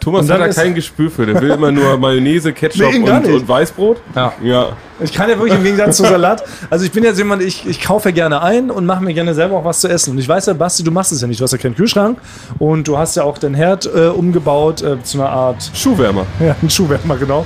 Thomas 0.00 0.30
hat 0.30 0.40
da 0.40 0.48
kein 0.48 0.74
Gespür 0.74 1.10
für. 1.10 1.26
Der 1.26 1.38
will 1.38 1.50
immer 1.50 1.70
nur 1.70 1.98
Mayonnaise, 1.98 2.54
Ketchup 2.54 2.92
Nee, 2.92 2.98
und, 3.00 3.26
und 3.26 3.46
Weißbrot. 3.46 3.98
Ja. 4.16 4.32
Ja. 4.42 4.68
Ich 5.00 5.12
kann 5.12 5.28
ja 5.28 5.36
wirklich 5.36 5.58
im 5.58 5.62
Gegensatz 5.62 5.98
zu 5.98 6.04
Salat, 6.04 6.44
also 6.70 6.84
ich 6.86 6.92
bin 6.92 7.04
ja 7.04 7.12
jemand, 7.12 7.42
ich, 7.42 7.66
ich 7.66 7.82
kaufe 7.82 8.08
ja 8.08 8.14
gerne 8.14 8.40
ein 8.40 8.70
und 8.70 8.86
mache 8.86 9.04
mir 9.04 9.12
gerne 9.12 9.34
selber 9.34 9.58
auch 9.58 9.64
was 9.66 9.80
zu 9.80 9.88
essen. 9.88 10.12
Und 10.12 10.18
ich 10.18 10.28
weiß 10.28 10.46
ja, 10.46 10.54
Basti, 10.54 10.82
du 10.82 10.90
machst 10.90 11.12
es 11.12 11.20
ja 11.20 11.26
nicht. 11.26 11.40
Du 11.40 11.44
hast 11.44 11.52
ja 11.52 11.58
keinen 11.58 11.76
Kühlschrank 11.76 12.18
und 12.58 12.88
du 12.88 12.96
hast 12.96 13.16
ja 13.16 13.24
auch 13.24 13.36
den 13.36 13.52
Herd 13.52 13.84
äh, 13.84 14.06
umgebaut 14.06 14.80
äh, 14.80 15.02
zu 15.02 15.20
einer 15.20 15.28
Art 15.28 15.70
Schuhwärmer. 15.74 16.24
Ja, 16.40 16.56
ein 16.62 16.70
Schuhwärmer, 16.70 17.18
genau. 17.18 17.44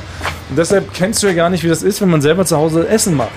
Und 0.51 0.57
deshalb 0.57 0.95
kennst 0.95 1.21
du 1.25 1.27
ja 1.27 1.33
gar 1.33 1.51
nicht, 1.51 1.65
wie 1.65 1.69
das 1.69 1.83
ist, 1.83 2.01
wenn 2.01 2.11
man 2.11 2.23
selber 2.23 2.45
zu 2.45 2.57
Hause 2.57 2.87
Essen 2.87 3.17
macht. 3.17 3.33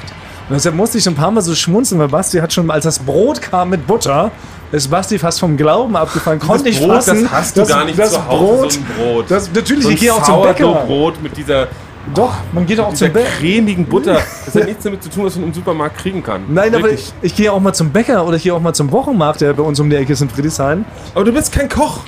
Und 0.48 0.54
deshalb 0.56 0.76
musste 0.76 0.98
ich 0.98 1.08
ein 1.08 1.16
paar 1.16 1.32
Mal 1.32 1.42
so 1.42 1.56
schmunzeln, 1.56 2.00
weil 2.00 2.08
Basti 2.08 2.38
hat 2.38 2.54
schon, 2.54 2.70
als 2.70 2.84
das 2.84 3.00
Brot 3.00 3.42
kam 3.42 3.70
mit 3.72 3.88
Butter, 3.88 4.32
ist 4.72 4.90
Basti 4.92 5.18
fast 5.18 5.40
vom 5.40 5.58
Glauben 5.58 5.96
abgefallen, 5.96 6.40
konnte 6.40 6.66
nicht 6.66 6.80
Brot, 6.80 6.96
fassen. 7.04 7.24
das 7.24 7.32
hast 7.32 7.56
du 7.58 7.62
dass 7.62 7.70
gar 7.70 7.86
nicht 7.86 7.98
das 7.98 8.12
zu 8.14 8.28
Hause, 8.28 8.46
Brot, 8.46 8.72
so 8.74 8.80
ein 8.80 8.86
Brot. 8.98 9.26
Das, 9.30 9.52
natürlich, 9.54 9.84
so 9.86 9.90
ich 9.90 10.00
gehe 10.00 10.14
auch 10.14 10.22
zum 10.24 10.44
Bäcker. 10.44 10.64
Sourdough-Brot 10.66 11.24
mit 11.24 11.36
dieser, 11.38 11.68
Doch, 12.14 12.34
man 12.52 12.66
geht 12.68 12.80
auch 12.80 12.94
zum 12.94 13.12
Bäcker. 13.12 13.28
cremigen 13.40 13.86
Butter. 13.86 14.20
Das 14.46 14.54
hat 14.54 14.66
nichts 14.66 14.84
damit 14.84 15.02
zu 15.02 15.10
tun, 15.10 15.26
was 15.26 15.36
man 15.36 15.46
im 15.46 15.54
Supermarkt 15.54 15.98
kriegen 15.98 16.22
kann. 16.22 16.44
Nein, 16.50 16.76
aber 16.76 16.84
Wirklich. 16.84 17.12
ich, 17.22 17.32
ich 17.32 17.36
gehe 17.36 17.52
auch 17.52 17.60
mal 17.60 17.74
zum 17.74 17.90
Bäcker 17.90 18.28
oder 18.28 18.38
ich 18.38 18.44
gehe 18.44 18.54
auch 18.54 18.62
mal 18.62 18.74
zum 18.74 18.92
Wochenmarkt, 18.92 19.42
der 19.42 19.54
bei 19.54 19.64
uns 19.64 19.80
um 19.80 19.90
die 19.90 19.96
Ecke 19.96 20.14
ist 20.14 20.22
in 20.22 20.30
Friedrichshain. 20.30 20.86
Aber 21.16 21.24
du 21.26 21.32
bist 21.32 21.52
kein 21.52 21.70
Koch. 21.70 22.02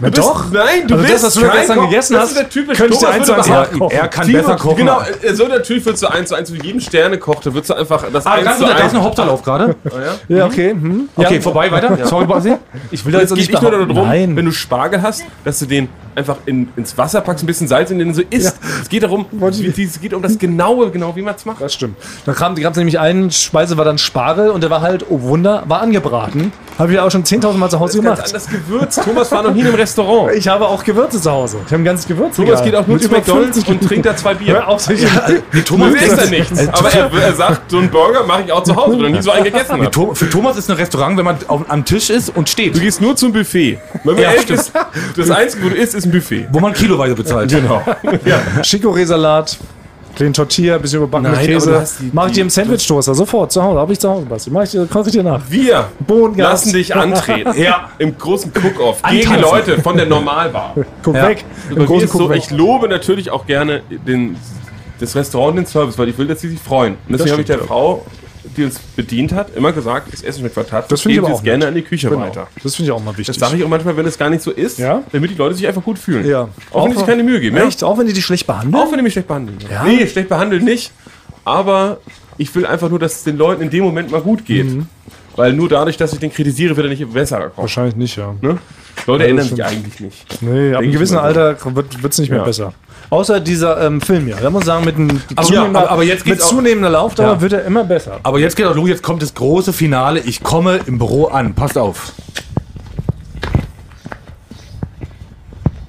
Na 0.00 0.08
Du 0.08 0.14
bist, 0.16 0.28
doch. 0.28 0.50
Nein, 0.50 0.86
du 0.88 0.94
Also 0.94 1.06
das, 1.06 1.12
bist 1.12 1.24
was 1.24 1.34
du 1.34 1.40
kein 1.42 1.50
gestern 1.58 1.76
Koch. 1.78 1.88
gegessen 1.90 2.12
das 2.14 2.22
hast, 2.22 2.30
ist 2.30 2.38
der 2.38 2.48
typisch 2.48 2.78
könnte 2.78 2.94
ich 2.94 2.98
dir 3.00 3.06
Thomas 3.06 3.16
eins 3.18 3.26
zu 3.26 3.32
würde 3.32 3.40
eins 3.40 3.48
behaupten. 3.48 3.78
nachkochen. 3.78 3.98
Er 3.98 4.08
kann 4.08 4.26
Timo, 4.26 4.38
besser 4.38 4.56
kochen. 4.56 4.76
Genau, 4.76 5.00
äh, 5.22 5.34
so 5.34 5.46
natürlich 5.48 5.84
würdest 5.86 6.02
du 6.02 6.06
eins 6.08 6.28
zu 6.28 6.34
eins 6.34 6.48
zu 6.48 6.54
jedem 6.56 6.80
Sterne 6.80 7.18
kocht, 7.18 7.46
da 7.46 7.52
würdest 7.54 7.70
du 7.70 7.74
einfach 7.74 8.04
das 8.12 8.26
Ah, 8.26 8.32
eins 8.32 8.44
ganz 8.44 8.58
zu 8.58 8.64
gut, 8.64 8.72
da 8.72 8.76
ist 8.78 8.82
eins. 8.84 8.94
eine 8.94 9.02
Hauptverlauf 9.04 9.42
gerade. 9.42 9.76
Ja, 10.28 10.46
okay. 10.46 10.70
Hm. 10.70 11.08
Okay, 11.16 11.34
ja. 11.36 11.40
vorbei, 11.40 11.70
weiter. 11.70 11.98
Sorry, 12.06 12.24
Basti. 12.26 12.54
Ich 12.90 13.04
will 13.04 13.12
da 13.12 13.20
jetzt 13.20 13.34
nicht 13.34 13.52
nur 13.60 13.70
darum, 13.70 13.88
Nein. 13.94 14.36
wenn 14.36 14.44
du 14.46 14.52
Spargel 14.52 15.02
hast, 15.02 15.24
dass 15.44 15.58
du 15.58 15.66
den 15.66 15.88
einfach 16.14 16.36
in, 16.46 16.68
ins 16.76 16.96
Wasser 16.98 17.20
packst, 17.20 17.44
ein 17.44 17.46
bisschen 17.46 17.68
Salz 17.68 17.90
in 17.90 17.98
den 17.98 18.14
so 18.14 18.22
isst. 18.30 18.58
Es 18.82 18.88
geht 18.88 19.02
darum, 19.02 19.26
ich- 19.50 19.76
wie, 19.76 19.84
es 19.84 20.00
geht 20.00 20.14
um 20.14 20.22
das 20.22 20.38
Genaue, 20.38 20.90
genau 20.90 21.14
wie 21.16 21.22
man 21.22 21.34
es 21.34 21.44
macht. 21.44 21.60
Das 21.60 21.74
stimmt. 21.74 21.96
Da 22.26 22.32
gab 22.32 22.56
es 22.72 22.76
nämlich 22.76 22.98
einen 22.98 23.30
Speise, 23.30 23.76
war 23.76 23.84
dann 23.84 23.98
Spargel 23.98 24.50
und 24.50 24.62
der 24.62 24.70
war 24.70 24.80
halt, 24.80 25.06
oh 25.08 25.20
Wunder, 25.22 25.62
war 25.66 25.80
angebraten. 25.82 26.52
Habe 26.78 26.92
ich 26.94 26.98
auch 26.98 27.10
schon 27.10 27.24
10.000 27.24 27.52
Mal 27.58 27.68
zu 27.68 27.78
Hause 27.78 28.00
Ganz 28.00 28.16
gemacht. 28.18 28.26
anders 28.26 28.48
Gewürz. 28.48 28.96
Thomas 29.04 29.30
war 29.32 29.42
noch 29.42 29.52
nie 29.52 29.60
in 29.60 29.66
einem 29.66 29.74
Restaurant. 29.76 30.32
Ich 30.34 30.48
habe 30.48 30.66
auch 30.66 30.82
Gewürze 30.82 31.20
zu 31.20 31.30
Hause. 31.30 31.58
Ich 31.66 31.72
habe 31.72 31.82
ein 31.82 31.84
ganzes 31.84 32.06
Gewürz. 32.08 32.36
Thomas 32.36 32.62
geht 32.64 32.74
auch 32.74 32.86
nur 32.86 32.98
zu 32.98 33.08
McDonalds 33.10 33.58
und 33.68 33.82
trinkt 33.82 34.06
da 34.06 34.16
zwei 34.16 34.32
Bier. 34.34 34.54
Hör 34.54 34.68
auf, 34.68 34.80
sich. 34.80 35.02
Nee, 35.52 35.60
Thomas 35.62 35.92
isst 35.94 36.18
er 36.18 36.26
nichts. 36.30 36.68
Aber 36.68 36.90
er, 36.92 37.10
er 37.12 37.34
sagt, 37.34 37.70
so 37.70 37.78
einen 37.78 37.90
Burger 37.90 38.24
mache 38.24 38.44
ich 38.46 38.52
auch 38.52 38.62
zu 38.62 38.74
Hause, 38.74 38.96
weil 38.98 39.06
er 39.06 39.10
nie 39.10 39.22
so 39.22 39.30
einen 39.30 39.44
gegessen 39.52 39.82
hat. 39.82 39.92
To- 39.92 40.14
Für 40.14 40.30
Thomas 40.30 40.56
ist 40.56 40.70
ein 40.70 40.76
Restaurant, 40.76 41.18
wenn 41.18 41.24
man 41.26 41.36
auf, 41.48 41.62
am 41.68 41.84
Tisch 41.84 42.08
ist 42.08 42.34
und 42.34 42.48
steht, 42.48 42.74
Du 42.74 42.80
gehst 42.80 43.00
nur 43.02 43.14
zum 43.14 43.32
Buffet. 43.32 43.78
Wenn 44.04 44.14
man 44.14 44.22
Ja, 44.22 44.30
ist, 44.30 44.72
das 45.16 45.30
Einzige, 45.30 45.64
wo 45.64 45.68
du 45.68 45.74
isst, 45.74 45.94
ist 45.94 45.99
ein 46.06 46.12
Buffet. 46.12 46.46
wo 46.52 46.60
man 46.60 46.72
kiloweise 46.72 47.14
bezahlt. 47.14 47.50
Genau. 47.60 47.82
Chicorée-Salat, 48.62 49.58
kleinen 50.16 50.32
Tortilla, 50.34 50.78
bisschen 50.78 50.98
überbacken 51.02 51.32
Nein, 51.32 51.46
Käse. 51.46 51.84
die- 52.00 52.10
Mach 52.12 52.24
ich 52.26 52.30
die- 52.32 52.34
dir 52.36 52.40
im 52.42 52.50
Sandwich-Toaster, 52.50 53.14
sofort, 53.14 53.52
zu 53.52 53.62
Hause. 53.62 53.78
Habe 53.80 53.92
ich 53.92 53.98
zu 53.98 54.08
Hause, 54.10 54.26
Basti. 54.26 54.50
Mach 54.50 54.62
ich 54.64 54.70
dir, 54.70 54.86
ich 55.06 55.12
dir 55.12 55.22
nach. 55.22 55.40
Wir 55.48 55.88
Bohnengas. 56.00 56.50
lassen 56.64 56.72
dich 56.72 56.94
antreten. 56.94 57.52
Ja. 57.60 57.90
Im 57.98 58.16
großen 58.16 58.52
Cook-Off. 58.52 59.02
Gegen 59.02 59.28
Antanzen. 59.32 59.40
Leute 59.50 59.82
von 59.82 59.96
der 59.96 60.06
Normalbar. 60.06 60.74
Guck 61.02 61.14
Ja. 61.14 61.28
weg. 61.28 61.44
Im 61.70 61.86
großen 61.86 62.04
ist 62.08 62.12
so, 62.12 62.30
ich 62.32 62.50
lobe 62.50 62.88
natürlich 62.88 63.30
auch 63.30 63.46
gerne 63.46 63.82
den, 64.06 64.36
das 64.98 65.14
Restaurant 65.16 65.50
und 65.50 65.56
den 65.56 65.66
Service, 65.66 65.96
weil 65.98 66.08
ich 66.08 66.18
will, 66.18 66.26
dass 66.26 66.40
sie 66.40 66.48
sich 66.48 66.60
freuen. 66.60 66.94
Und 67.08 67.12
deswegen 67.12 67.32
habe 67.32 67.40
ich 67.42 67.46
der 67.46 67.58
Frau, 67.60 68.04
die 68.56 68.64
uns 68.64 68.78
bedient 68.96 69.32
hat, 69.32 69.54
immer 69.56 69.72
gesagt, 69.72 70.12
das 70.12 70.22
Essen 70.22 70.40
schmeckt 70.40 70.54
fantastisch. 70.54 70.88
Das 70.90 71.02
finde 71.02 71.18
ich 71.18 71.24
aber 71.24 71.34
auch 71.34 71.42
gerne 71.42 71.58
nett. 71.60 71.68
an 71.68 71.74
die 71.74 71.82
Küche 71.82 72.08
Genau. 72.08 72.22
weiter. 72.22 72.48
Das 72.62 72.74
finde 72.76 72.90
ich 72.90 72.92
auch 72.92 73.02
mal 73.02 73.10
Das 73.12 73.18
wichtig. 73.18 73.38
sage 73.38 73.56
ich 73.56 73.64
auch 73.64 73.68
manchmal, 73.68 73.96
wenn 73.96 74.06
es 74.06 74.16
gar 74.18 74.30
nicht 74.30 74.42
so 74.42 74.50
ist, 74.50 74.78
Ja? 74.78 75.02
damit 75.12 75.30
die 75.30 75.34
Leute 75.34 75.54
sich 75.54 75.66
einfach 75.66 75.82
gut 75.82 75.98
fühlen. 75.98 76.26
Ja. 76.26 76.48
Auch 76.72 76.84
wenn 76.84 76.92
die 76.92 76.98
sich 76.98 77.06
keine 77.06 77.22
Mühe 77.22 77.40
geben. 77.40 77.56
Echt? 77.56 77.82
Auch 77.84 77.98
wenn 77.98 78.06
die 78.06 78.12
dich 78.12 78.24
schlecht 78.24 78.46
behandeln? 78.46 78.74
Auch 78.74 78.90
wenn 78.90 78.98
die 78.98 79.02
mich 79.04 79.12
schlecht 79.12 79.28
behandeln. 79.28 79.58
Ja? 79.70 79.84
Nee, 79.84 80.06
schlecht 80.06 80.28
behandeln 80.28 80.64
nicht. 80.64 80.92
Aber 81.44 81.98
ich 82.38 82.54
will 82.54 82.66
einfach 82.66 82.88
nur, 82.88 82.98
dass 82.98 83.16
es 83.16 83.24
den 83.24 83.36
Leuten 83.36 83.62
in 83.62 83.70
dem 83.70 83.84
Moment 83.84 84.10
mal 84.10 84.20
gut 84.20 84.44
geht. 84.44 84.66
Mhm. 84.66 84.86
Weil 85.40 85.54
nur 85.54 85.68
dadurch, 85.70 85.96
dass 85.96 86.12
ich 86.12 86.18
den 86.18 86.30
kritisiere, 86.32 86.76
wird 86.76 86.86
er 86.86 86.90
nicht 86.90 87.12
besser 87.12 87.38
kommen. 87.40 87.52
Wahrscheinlich 87.56 87.96
nicht, 87.96 88.16
ja. 88.16 88.34
Ne? 88.42 88.58
Leute 89.06 89.24
Ja, 89.24 89.30
ändern 89.30 89.48
sich 89.48 89.64
eigentlich 89.64 89.98
nicht. 90.00 90.42
Nee, 90.42 90.74
ab 90.74 90.82
einem 90.82 90.92
gewissen. 90.92 91.16
Alter 91.16 91.56
wird 91.74 92.12
es 92.12 92.18
nicht 92.18 92.28
mehr 92.28 92.40
Ja. 92.40 92.44
besser. 92.44 92.72
Außer 93.08 93.40
dieser 93.40 93.80
ähm, 93.86 94.00
Film 94.02 94.28
ja. 94.28 94.36
Da 94.36 94.50
muss 94.50 94.60
man 94.60 94.66
sagen, 94.66 94.84
mit, 94.84 94.96
einem 94.96 95.20
Aber- 95.34 95.46
zunehmender, 95.46 95.80
aber- 95.80 95.90
aber 95.92 96.02
jetzt 96.04 96.26
mit 96.26 96.40
zunehmender 96.42 96.90
Laufdauer 96.90 97.26
Ja. 97.34 97.40
wird 97.40 97.52
er 97.54 97.64
immer 97.64 97.84
besser. 97.84 98.20
Aber 98.22 98.38
jetzt 98.38 98.54
geht 98.54 98.66
auch 98.66 98.74
los, 98.74 98.88
jetzt 98.88 99.02
kommt 99.02 99.22
das 99.22 99.34
große 99.34 99.72
Finale. 99.72 100.20
Ich 100.20 100.42
komme 100.42 100.78
im 100.86 100.98
Büro 100.98 101.26
an. 101.28 101.54
Passt 101.54 101.78
auf. 101.78 102.12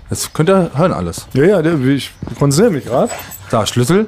Das 0.10 0.34
könnt 0.34 0.50
ihr 0.50 0.72
hören 0.76 0.94
alles. 0.94 1.28
Ja, 1.34 1.44
ja, 1.44 1.62
ich 1.62 2.12
konzentriere 2.40 2.72
mich 2.72 2.86
gerade. 2.86 3.12
Da, 3.50 3.66
Schlüssel, 3.66 4.08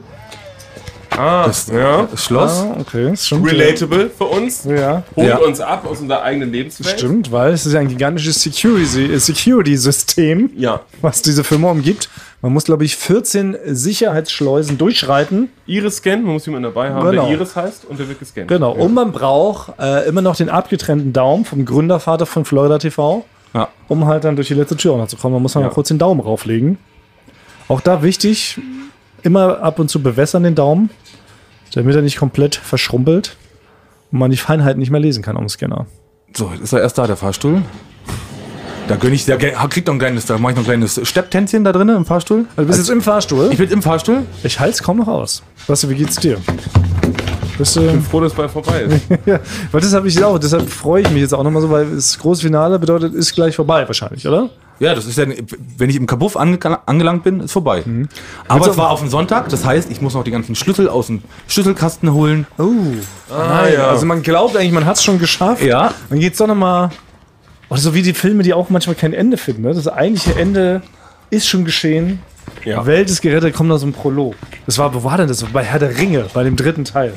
Ah, 1.18 1.46
das, 1.46 1.68
ja. 1.68 2.08
das 2.10 2.24
Schloss. 2.26 2.62
Ah, 2.64 2.78
okay, 2.80 3.16
stimmt. 3.16 3.50
Relatable 3.52 4.10
für 4.10 4.24
uns. 4.26 4.64
Ja, 4.64 5.04
Holt 5.16 5.28
Ja. 5.28 5.38
uns 5.38 5.60
ab 5.60 5.86
aus 5.90 6.00
unserer 6.02 6.24
eigenen 6.24 6.52
Lebenswelt. 6.52 6.98
stimmt, 7.00 7.32
weil 7.32 7.54
es 7.54 7.66
ist 7.66 7.74
ja 7.74 7.80
ein 7.80 7.88
gigantisches 7.88 8.42
Security- 8.42 9.14
äh, 9.14 9.20
Security-System, 9.20 10.52
Ja. 10.56 10.82
was 11.02 11.22
diese 11.22 11.44
Firma 11.44 11.72
umgibt. 11.72 12.10
Man 12.42 12.52
muss, 12.54 12.66
glaube 12.66 12.84
ich, 12.84 12.96
14 12.98 13.56
Sicherheitsschleusen 13.66 14.78
durchschreiten. 14.78 15.50
Iris-Scan, 15.66 16.18
man 16.24 16.34
muss 16.34 16.46
jemanden 16.46 16.64
dabei 16.74 16.90
haben, 16.92 17.10
Genau. 17.12 17.26
der 17.28 17.34
Iris 17.38 17.56
heißt 17.56 17.86
und 17.86 18.00
der 18.00 18.10
wird 18.10 18.20
gescannt. 18.20 18.48
Genau. 18.50 18.72
Und 18.74 18.94
man 18.94 19.12
braucht 19.12 19.74
äh, 19.80 20.08
immer 20.08 20.22
noch 20.22 20.36
den 20.36 20.50
abgetrennten 20.50 21.14
Daumen 21.14 21.46
vom 21.46 21.64
Gründervater 21.64 22.26
von 22.26 22.44
Florida 22.44 22.80
TV, 22.80 23.24
Ja. 23.54 23.70
um 23.88 24.06
halt 24.08 24.24
dann 24.26 24.36
durch 24.36 24.50
die 24.50 24.56
letzte 24.56 24.76
Tür 24.76 24.94
auch 24.94 24.98
noch 24.98 25.08
zu 25.08 25.16
kommen. 25.16 25.34
Man 25.36 25.42
muss 25.44 25.56
mal 25.56 25.62
Ja. 25.62 25.70
kurz 25.70 25.88
den 25.88 26.00
Daumen 26.00 26.20
rauflegen. 26.20 26.78
Auch 27.70 27.80
da 27.80 28.04
wichtig, 28.04 28.60
immer 29.24 29.62
ab 29.62 29.80
und 29.80 29.90
zu 29.90 30.02
bewässern 30.02 30.44
den 30.44 30.56
Daumen, 30.56 30.90
damit 31.74 31.96
er 31.96 32.02
nicht 32.02 32.18
komplett 32.18 32.56
verschrumpelt 32.56 33.36
und 34.12 34.20
man 34.20 34.32
die 34.32 34.38
Feinheiten 34.38 34.80
nicht 34.80 34.92
mehr 34.92 35.00
lesen 35.02 35.24
kann 35.24 35.38
am 35.38 35.48
Scanner. 35.50 35.86
So, 36.36 36.50
jetzt 36.52 36.62
ist 36.64 36.74
er 36.74 36.82
erst 36.82 36.98
da, 36.98 37.08
der 37.08 37.16
Fahrstuhl. 37.16 37.62
Da 38.88 38.98
gönn 38.98 39.14
ich, 39.14 39.26
da 39.26 39.38
ge- 39.38 39.54
kriegt 39.70 39.88
noch 39.88 39.94
ein 39.96 40.00
kleines, 40.00 40.26
da 40.26 40.38
mache 40.38 40.52
ich 40.52 40.58
noch 40.58 40.64
ein 40.64 40.68
kleines 40.68 41.00
Stepptänzchen 41.08 41.64
da 41.64 41.72
drin 41.72 41.88
im 41.90 42.06
Fahrstuhl. 42.06 42.40
Also 42.58 42.62
du 42.64 42.66
bist 42.68 42.80
jetzt 42.80 42.90
im 42.90 43.02
Fahrstuhl. 43.02 43.50
Ich 43.52 43.58
bin 43.58 43.70
im 43.70 43.82
Fahrstuhl. 43.82 44.24
Ich 44.44 44.60
halte 44.60 44.74
es 44.74 44.84
kaum 44.84 44.98
noch 44.98 45.08
aus. 45.08 45.42
Basti, 45.68 45.90
wie 45.90 45.96
geht's 45.96 46.18
dir? 46.18 46.38
Bist 47.58 47.76
du, 47.78 48.02
Froh, 48.02 48.20
dass 48.20 48.32
es 48.32 48.38
bald 48.38 48.52
vorbei 48.52 48.82
ist. 48.82 49.02
ja, 49.26 49.40
weil 49.72 49.80
das 49.80 49.94
habe 49.94 50.08
ich 50.08 50.22
auch. 50.24 50.38
Deshalb 50.38 50.70
freue 50.70 51.04
ich 51.04 51.10
mich 51.12 51.22
jetzt 51.22 51.34
auch 51.34 51.44
nochmal 51.44 51.62
so, 51.62 51.70
weil 51.70 51.86
das 51.96 52.18
große 52.20 52.42
Finale 52.42 52.78
bedeutet, 52.80 53.14
ist 53.14 53.34
gleich 53.34 53.56
vorbei 53.56 53.88
wahrscheinlich, 53.88 54.28
oder? 54.28 54.50
Ja, 54.84 54.96
das 54.96 55.06
ist 55.06 55.18
ja, 55.18 55.26
wenn 55.78 55.90
ich 55.90 55.96
im 55.96 56.06
Kabuff 56.08 56.36
ange 56.38 56.60
angelangt 56.88 57.24
bin, 57.24 57.40
ist 57.40 57.52
vorbei. 57.52 57.84
Aber 58.48 58.68
es 58.68 58.78
war 58.78 58.90
auf 58.90 59.00
dem 59.00 59.10
Sonntag, 59.10 59.50
das 59.50 59.66
heißt, 59.66 59.90
ich 59.92 60.02
muss 60.02 60.14
noch 60.14 60.24
die 60.24 60.32
ganzen 60.32 60.56
Schlüssel 60.56 60.90
aus 60.90 61.08
dem 61.08 61.22
Schlüsselkasten 61.48 62.14
holen. 62.14 62.46
Ah, 63.30 63.68
ja. 63.68 63.88
Also 63.88 64.06
man 64.06 64.22
glaubt 64.24 64.56
eigentlich, 64.58 64.72
man 64.72 64.86
hat 64.86 64.98
es 64.98 65.04
schon 65.04 65.20
geschafft. 65.20 65.64
Ja. 65.64 65.94
Dann 66.10 66.20
geht's 66.20 66.38
doch 66.38 66.48
nochmal. 66.48 66.90
Oder 67.70 67.80
so 67.80 67.94
wie 67.96 68.02
die 68.02 68.14
Filme, 68.14 68.44
die 68.44 68.54
auch 68.54 68.70
manchmal 68.70 68.96
kein 68.96 69.14
Ende 69.14 69.38
finden. 69.38 69.64
Ne? 69.64 69.74
Das 69.74 69.88
eigentliche 69.88 70.38
Ende 70.40 70.82
ist 71.30 71.48
schon 71.48 71.66
geschehen. 71.66 72.20
Ja. 72.66 72.86
Welt 72.86 73.10
ist 73.10 73.22
gerettet, 73.22 73.54
kommt 73.56 73.72
aus 73.72 73.82
dem 73.82 73.94
Prolog. 73.94 74.36
Das 74.66 74.78
war, 74.78 74.94
wo 74.94 75.04
war 75.04 75.18
denn 75.18 75.28
das? 75.28 75.44
Bei 75.46 75.64
Herr 75.64 75.80
der 75.80 75.98
Ringe, 75.98 76.26
bei 76.34 76.44
dem 76.44 76.56
dritten 76.56 76.86
Teil. 76.86 77.14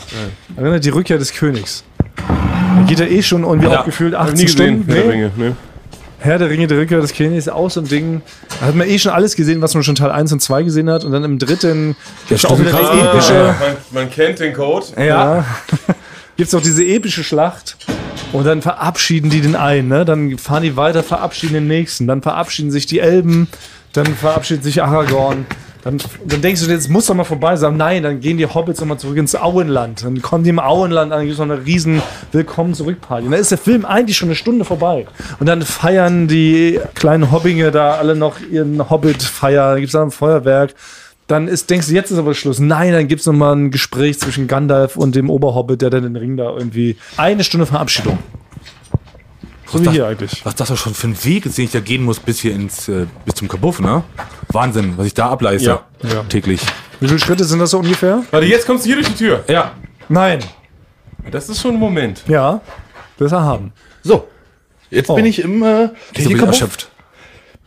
Erinnert 0.56 0.84
die 0.84 0.88
Rückkehr 0.90 1.18
des 1.18 1.32
Königs. 1.32 1.84
Da 2.16 2.82
geht 2.86 3.00
er 3.00 3.10
eh 3.10 3.22
schon 3.22 3.42
irgendwie 3.44 3.68
Ja, 3.68 3.80
auch 3.80 3.84
gefühlt 3.84 4.14
Hab 4.14 4.28
18 4.28 4.36
nie 4.36 4.44
gesehen, 4.44 4.56
Stunden. 4.84 4.86
Herr 4.86 4.94
der 4.94 5.04
Nee. 5.04 5.10
Ringe. 5.10 5.30
Ne? 5.36 5.56
Herr 6.26 6.38
der 6.38 6.50
Ringe, 6.50 6.66
die 6.66 6.74
Rückkehr 6.74 7.00
des 7.00 7.14
Königs, 7.14 7.48
auch 7.48 7.70
so 7.70 7.80
ein 7.80 7.88
Ding. 7.88 8.20
Da 8.60 8.66
hat 8.66 8.74
man 8.74 8.88
eh 8.88 8.98
schon 8.98 9.12
alles 9.12 9.36
gesehen, 9.36 9.62
was 9.62 9.74
man 9.74 9.84
schon 9.84 9.94
Teil 9.94 10.10
1 10.10 10.32
und 10.32 10.40
2 10.40 10.64
gesehen 10.64 10.90
hat. 10.90 11.04
Und 11.04 11.12
dann 11.12 11.22
im 11.22 11.38
dritten 11.38 11.94
gibt's 12.28 12.44
auch 12.44 12.58
wieder 12.58 12.72
die 12.72 13.00
epische. 13.00 13.54
man, 13.60 13.76
man 14.02 14.10
kennt 14.10 14.40
den 14.40 14.52
Code. 14.52 14.86
Ja. 14.98 15.44
Gibt's 16.36 16.54
auch 16.54 16.60
diese 16.60 16.84
epische 16.84 17.24
Schlacht. 17.24 17.76
Und 18.32 18.44
dann 18.44 18.60
verabschieden 18.60 19.30
die 19.30 19.40
den 19.40 19.56
einen, 19.56 19.88
ne? 19.88 20.04
Dann 20.04 20.36
fahren 20.36 20.64
die 20.64 20.76
weiter, 20.76 21.02
verabschieden 21.02 21.54
den 21.54 21.66
nächsten. 21.68 22.06
Dann 22.06 22.20
verabschieden 22.20 22.70
sich 22.70 22.84
die 22.86 22.98
Elben. 22.98 23.48
Dann 23.92 24.06
verabschiedet 24.06 24.64
sich 24.64 24.82
Aragorn. 24.82 25.46
Dann, 25.86 25.98
dann 26.24 26.42
denkst 26.42 26.64
du, 26.64 26.68
jetzt 26.68 26.90
muss 26.90 27.06
doch 27.06 27.14
mal 27.14 27.22
vorbei 27.22 27.54
sein. 27.54 27.76
Nein, 27.76 28.02
dann 28.02 28.18
gehen 28.18 28.38
die 28.38 28.46
Hobbits 28.46 28.80
nochmal 28.80 28.98
zurück 28.98 29.18
ins 29.18 29.36
Auenland. 29.36 30.02
Dann 30.02 30.20
kommen 30.20 30.42
die 30.42 30.50
im 30.50 30.58
Auenland 30.58 31.12
an, 31.12 31.18
dann 31.18 31.26
gibt's 31.26 31.38
noch 31.38 31.48
eine 31.48 31.64
riesen 31.64 32.02
Willkommen 32.32 32.74
zurück 32.74 33.00
Party. 33.00 33.24
Und 33.24 33.30
dann 33.30 33.40
ist 33.40 33.52
der 33.52 33.58
Film 33.58 33.84
eigentlich 33.84 34.16
schon 34.16 34.28
eine 34.28 34.34
Stunde 34.34 34.64
vorbei. 34.64 35.06
Und 35.38 35.46
dann 35.46 35.62
feiern 35.62 36.26
die 36.26 36.80
kleinen 36.96 37.30
Hobbinge 37.30 37.70
da 37.70 37.92
alle 37.94 38.16
noch 38.16 38.40
ihren 38.40 38.90
Hobbit-Feier. 38.90 39.70
Dann 39.70 39.78
gibt's 39.78 39.92
da 39.92 40.02
ein 40.02 40.10
Feuerwerk. 40.10 40.74
Dann 41.28 41.46
ist, 41.46 41.70
denkst 41.70 41.86
du, 41.86 41.94
jetzt 41.94 42.10
ist 42.10 42.18
aber 42.18 42.34
Schluss. 42.34 42.58
Nein, 42.58 42.92
dann 42.92 43.06
gibt's 43.06 43.26
noch 43.26 43.34
mal 43.34 43.54
ein 43.54 43.70
Gespräch 43.70 44.18
zwischen 44.18 44.48
Gandalf 44.48 44.96
und 44.96 45.14
dem 45.14 45.30
Oberhobbit, 45.30 45.82
der 45.82 45.90
dann 45.90 46.02
den 46.02 46.16
Ring 46.16 46.36
da 46.36 46.50
irgendwie. 46.50 46.96
Eine 47.16 47.44
Stunde 47.44 47.64
Verabschiedung. 47.64 48.18
So 49.66 49.80
wie 49.80 49.84
das- 49.84 49.94
hier 49.94 50.06
eigentlich. 50.06 50.44
Was 50.44 50.54
das 50.54 50.68
doch 50.68 50.76
schon 50.76 50.94
für 50.94 51.08
ein 51.08 51.24
Weg 51.24 51.46
ist, 51.46 51.58
den 51.58 51.64
ich 51.66 51.72
da 51.72 51.80
gehen 51.80 52.04
muss 52.04 52.20
bis 52.20 52.40
hier 52.40 52.54
ins, 52.54 52.88
äh, 52.88 53.06
bis 53.24 53.34
zum 53.34 53.48
Kabuff, 53.48 53.80
ne? 53.80 54.04
Wahnsinn, 54.48 54.94
was 54.96 55.06
ich 55.06 55.14
da 55.14 55.28
ableiste. 55.30 55.68
Ja. 56.02 56.08
Ja. 56.08 56.22
Täglich. 56.28 56.60
Wie 57.00 57.08
viele 57.08 57.18
Schritte 57.18 57.44
sind 57.44 57.58
das 57.58 57.70
so 57.70 57.78
ungefähr? 57.78 58.22
Warte, 58.30 58.46
jetzt 58.46 58.66
kommst 58.66 58.84
du 58.84 58.88
hier 58.88 58.96
durch 58.96 59.08
die 59.08 59.14
Tür. 59.14 59.44
Ja. 59.48 59.72
Nein. 60.08 60.38
Das 61.30 61.48
ist 61.48 61.60
schon 61.60 61.74
ein 61.74 61.80
Moment. 61.80 62.22
Ja. 62.28 62.60
Besser 63.18 63.42
haben. 63.42 63.72
So, 64.02 64.28
jetzt 64.90 65.12
bin 65.14 65.24
ich 65.26 65.40
im 65.40 65.62
äh, 65.62 65.88
So 66.16 66.28
bin 66.28 66.36
ich 66.36 66.42
erschöpft. 66.42 66.90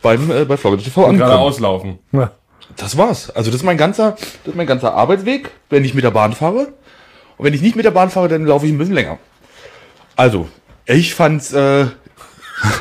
beim 0.00 0.30
äh, 0.30 0.44
bei 0.46 0.56
Florida 0.56 0.82
TV 0.82 1.00
Gerade 1.02 1.10
angekommen. 1.12 1.32
auslaufen. 1.38 1.98
Ja. 2.12 2.30
Das 2.76 2.96
war's. 2.96 3.28
Also 3.30 3.50
das 3.50 3.60
ist 3.60 3.64
mein 3.64 3.76
ganzer, 3.76 4.12
das 4.12 4.52
ist 4.52 4.54
mein 4.56 4.66
ganzer 4.66 4.94
Arbeitsweg, 4.94 5.50
wenn 5.68 5.84
ich 5.84 5.92
mit 5.92 6.04
der 6.04 6.12
Bahn 6.12 6.32
fahre. 6.32 6.68
Und 7.36 7.44
wenn 7.44 7.52
ich 7.52 7.60
nicht 7.60 7.76
mit 7.76 7.84
der 7.84 7.90
Bahn 7.90 8.08
fahre, 8.10 8.28
dann 8.28 8.46
laufe 8.46 8.64
ich 8.66 8.72
ein 8.72 8.78
bisschen 8.78 8.94
länger. 8.94 9.18
Also, 10.16 10.48
ich 10.94 11.14
fand's 11.14 11.52
äh, 11.52 11.86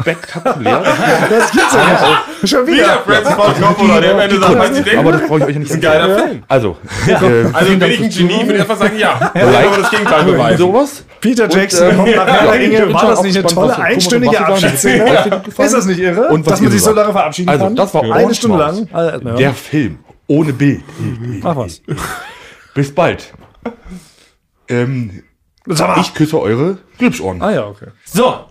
spektakulär. 0.02 0.84
Das 1.30 1.52
gibt's 1.52 1.74
ja 1.74 2.10
nicht. 2.42 2.50
Schon 2.50 2.68
wieder. 2.68 3.02
Francis 3.06 3.34
Ford 3.34 3.62
Coppola, 3.62 4.02
der 4.02 4.14
am 4.14 4.20
Ende 4.20 4.40
sagt, 4.40 4.58
was 4.60 4.76
sie 4.76 4.84
denken. 4.84 5.00
Aber 5.00 5.12
das 5.14 5.22
brauche 5.28 5.40
ich 5.40 5.46
euch 5.46 5.54
ja 5.54 5.60
nicht 5.60 5.72
ein 5.74 5.82
geiler 5.82 6.18
Film. 6.18 6.44
Also, 6.48 6.78
äh, 7.08 7.46
Also 7.54 7.78
bin 7.78 7.92
ich 7.92 8.02
ein 8.02 8.10
Genie, 8.10 8.42
würde 8.46 8.56
ich 8.56 8.62
einfach 8.62 8.78
sagen, 8.78 8.98
ja. 8.98 9.32
ja. 9.34 9.42
Aber 9.46 9.78
das 9.78 9.90
Gegenteil 9.90 10.24
beweisen. 10.24 10.58
Sowas. 10.58 11.04
Peter 11.22 11.50
Jackson 11.50 11.88
Und, 11.88 11.94
äh, 11.94 11.96
kommt 11.96 12.16
nach 12.16 12.28
Herr 12.28 12.56
ich 12.56 12.62
Ringe. 12.80 12.94
War 12.94 13.08
das 13.08 13.24
nicht 13.24 13.38
eine 13.38 13.48
tolle 13.48 13.78
einstündige 13.78 14.34
sagen 14.36 14.54
Abschiedsszene? 14.54 15.44
Ist 15.58 15.74
das 15.74 15.86
nicht 15.86 16.00
irre? 16.00 16.28
Und 16.30 16.46
was 16.46 16.54
dass 16.54 16.62
man 16.62 16.72
sich 16.72 16.82
so 16.82 16.92
lange 16.92 17.12
verabschieden 17.12 17.50
Also, 17.50 17.64
kann? 17.66 17.76
das 17.76 17.94
war 17.94 18.04
Eine 18.04 18.36
Stunde 18.36 18.58
lang. 18.58 18.88
Also. 18.92 19.30
Der 19.38 19.54
Film 19.54 20.00
ohne 20.28 20.54
Bild. 20.54 20.82
Ach 21.44 21.56
was. 21.56 21.82
Bis 22.74 22.94
bald. 22.94 23.34
Ähm, 24.68 25.24
Sag 25.70 25.96
mal. 25.96 26.02
ich 26.02 26.14
küsse 26.14 26.40
eure 26.40 26.78
Glübschohren. 26.98 27.42
Ah 27.42 27.52
ja, 27.52 27.68
okay. 27.68 27.88
So, 28.06 28.46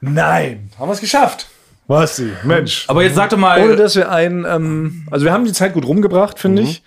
Nein. 0.00 0.70
Haben 0.78 0.88
wir 0.88 0.92
es 0.94 1.00
geschafft. 1.00 1.48
Was 1.86 2.16
sie? 2.16 2.30
Mensch. 2.44 2.84
aber 2.88 3.02
jetzt 3.02 3.16
sag 3.16 3.30
doch 3.30 3.36
mal. 3.36 3.62
Ohne 3.62 3.76
dass 3.76 3.96
wir 3.96 4.10
ein, 4.10 4.46
ähm, 4.48 5.06
also 5.10 5.24
wir 5.24 5.32
haben 5.32 5.44
die 5.44 5.52
Zeit 5.52 5.74
gut 5.74 5.84
rumgebracht, 5.84 6.38
finde 6.38 6.62
ich. 6.62 6.82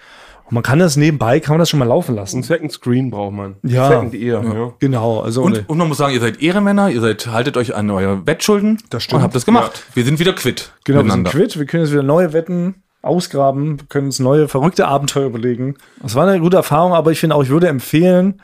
Und 0.45 0.55
man 0.55 0.64
kann 0.64 0.80
das 0.80 0.97
nebenbei, 0.97 1.39
kann 1.39 1.53
man 1.53 1.59
das 1.59 1.70
schon 1.70 1.80
mal 1.80 1.88
laufen 1.88 2.16
lassen. 2.16 2.39
Ein 2.39 2.43
Second 2.43 2.72
Screen 2.72 3.11
braucht 3.11 3.34
man. 3.34 3.55
Ja. 3.64 3.88
Second 3.89 4.14
Ear. 4.14 4.43
Ja. 4.43 4.74
Genau, 4.80 5.20
also 5.20 5.41
und, 5.43 5.68
und 5.68 5.78
man 5.78 5.88
muss 5.88 5.97
sagen, 5.97 6.14
ihr 6.14 6.22
seid 6.22 6.41
Ehrenmänner, 6.41 6.89
ihr 6.89 7.01
seid, 7.01 7.28
haltet 7.28 7.57
euch 7.57 7.76
an 7.76 7.89
eure 7.89 8.26
Wettschulden. 8.26 8.82
Das 8.89 9.03
stimmt. 9.03 9.18
Und 9.20 9.24
habt 9.24 9.36
das 9.36 9.45
gemacht. 9.45 9.84
Wir 9.93 10.05
sind 10.05 10.20
wieder 10.20 10.34
quitt. 10.34 10.72
genau, 10.84 10.99
wir 10.99 11.11
sind 11.11 11.24
miteinander. 11.24 11.32
quitt. 11.32 11.59
Wir 11.59 11.66
können 11.66 11.84
jetzt 11.84 11.91
wieder 11.91 12.03
neue 12.03 12.34
Wetten 12.34 12.76
ausgraben, 13.01 13.80
wir 13.82 13.88
können 13.88 14.07
uns 14.07 14.20
neue 14.20 14.47
verrückte 14.47 14.88
Abenteuer 14.88 15.26
überlegen. 15.26 15.76
Das 16.01 16.16
war 16.16 16.26
eine 16.26 16.39
gute 16.39 16.55
Erfahrung, 16.55 16.93
aber 16.93 17.11
ich 17.11 17.20
finde 17.20 17.36
auch, 17.36 17.43
ich 17.43 17.49
würde 17.49 17.68
empfehlen, 17.68 18.41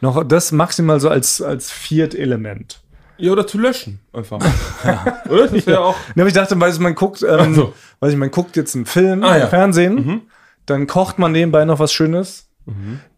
noch 0.00 0.22
das 0.24 0.52
maximal 0.52 1.00
so 1.00 1.08
als, 1.08 1.40
als 1.42 1.70
Viertelement. 1.70 2.80
ja, 3.18 3.32
oder 3.32 3.46
zu 3.46 3.58
löschen. 3.58 4.00
Einfach. 4.12 4.38
Oder? 5.28 5.48
Das 5.48 5.66
wäre 5.66 5.80
auch. 5.80 5.94
Ja, 6.14 6.22
aber 6.22 6.26
ich 6.28 6.32
dachte, 6.34 6.58
weil 6.60 6.72
man 6.78 6.94
guckt, 6.94 7.22
ähm, 7.28 7.54
so. 7.54 7.72
weiß 8.00 8.12
ich, 8.12 8.18
man 8.18 8.30
guckt 8.30 8.56
jetzt 8.56 8.74
einen 8.74 8.86
Film 8.86 9.22
Ah, 9.22 9.36
ja. 9.36 9.44
im 9.44 9.50
Fernsehen, 9.50 10.22
dann 10.66 10.86
kocht 10.86 11.18
man 11.18 11.32
nebenbei 11.32 11.64
noch 11.64 11.78
was 11.78 11.92
Schönes. 11.92 12.46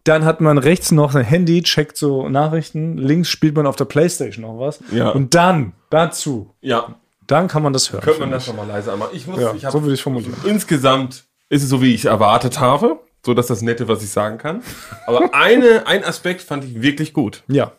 Dann 0.03 0.25
hat 0.25 0.41
man 0.41 0.57
rechts 0.57 0.91
noch 0.91 1.13
ein 1.13 1.23
Handy, 1.23 1.61
checkt 1.61 1.95
so 1.95 2.27
Nachrichten, 2.27 2.97
links 2.97 3.29
spielt 3.29 3.55
man 3.55 3.67
auf 3.67 3.75
der 3.75 3.85
Playstation 3.85 4.43
noch 4.45 4.59
was. 4.59 4.79
Ja. 4.91 5.09
Und 5.09 5.35
dann, 5.35 5.73
dazu, 5.91 6.49
Ja. 6.61 6.95
dann 7.27 7.47
kann 7.47 7.61
man 7.61 7.71
das 7.71 7.91
hören. 7.93 8.01
Könnte 8.03 8.21
man 8.21 8.31
das 8.31 8.45
schon 8.45 8.55
mal 8.55 8.65
leiser 8.67 8.97
machen. 8.97 9.11
Ich 9.13 9.27
muss, 9.27 9.39
Ja, 9.39 9.53
ich 9.53 9.63
hab, 9.65 9.71
so 9.71 9.83
würde 9.83 9.93
ich 9.93 10.01
formulieren. 10.01 10.33
Insgesamt 10.45 11.25
ist 11.49 11.61
es 11.61 11.69
so, 11.69 11.81
wie 11.83 11.93
ich 11.93 12.05
erwartet 12.05 12.59
habe. 12.59 12.99
So, 13.25 13.33
dass 13.33 13.47
das 13.47 13.61
Nette, 13.61 13.87
was 13.87 14.03
ich 14.03 14.09
sagen 14.09 14.37
kann. 14.37 14.61
Aber 15.07 15.33
eine, 15.33 15.87
ein 15.87 16.03
Aspekt 16.03 16.41
fand 16.41 16.65
ich 16.65 16.81
wirklich 16.81 17.13
gut. 17.13 17.43
Ja. 17.47 17.73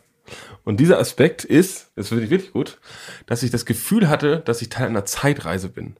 Und 0.63 0.79
dieser 0.79 0.97
Aspekt 0.97 1.43
ist, 1.43 1.91
das 1.95 2.09
finde 2.09 2.23
ich 2.23 2.29
wirklich 2.31 2.51
gut, 2.51 2.79
dass 3.27 3.43
ich 3.43 3.51
das 3.51 3.65
Gefühl 3.65 4.09
hatte, 4.09 4.39
dass 4.39 4.61
ich 4.61 4.69
Teil 4.69 4.87
einer 4.87 5.05
Zeitreise 5.05 5.69
bin. 5.69 5.97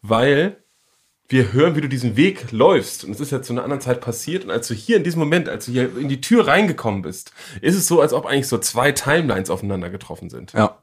Weil 0.00 0.58
wir 1.28 1.52
hören, 1.52 1.76
wie 1.76 1.80
du 1.80 1.88
diesen 1.88 2.16
Weg 2.16 2.52
läufst. 2.52 3.04
Und 3.04 3.10
es 3.10 3.20
ist 3.20 3.32
ja 3.32 3.42
zu 3.42 3.52
einer 3.52 3.64
anderen 3.64 3.82
Zeit 3.82 4.00
passiert. 4.00 4.44
Und 4.44 4.50
als 4.50 4.68
du 4.68 4.74
hier 4.74 4.96
in 4.96 5.04
diesem 5.04 5.18
Moment, 5.18 5.48
als 5.48 5.66
du 5.66 5.72
hier 5.72 5.96
in 5.96 6.08
die 6.08 6.20
Tür 6.20 6.46
reingekommen 6.46 7.02
bist, 7.02 7.32
ist 7.60 7.74
es 7.74 7.86
so, 7.86 8.00
als 8.00 8.12
ob 8.12 8.24
eigentlich 8.24 8.48
so 8.48 8.58
zwei 8.58 8.92
Timelines 8.92 9.50
aufeinander 9.50 9.90
getroffen 9.90 10.30
sind. 10.30 10.52
Ja. 10.52 10.78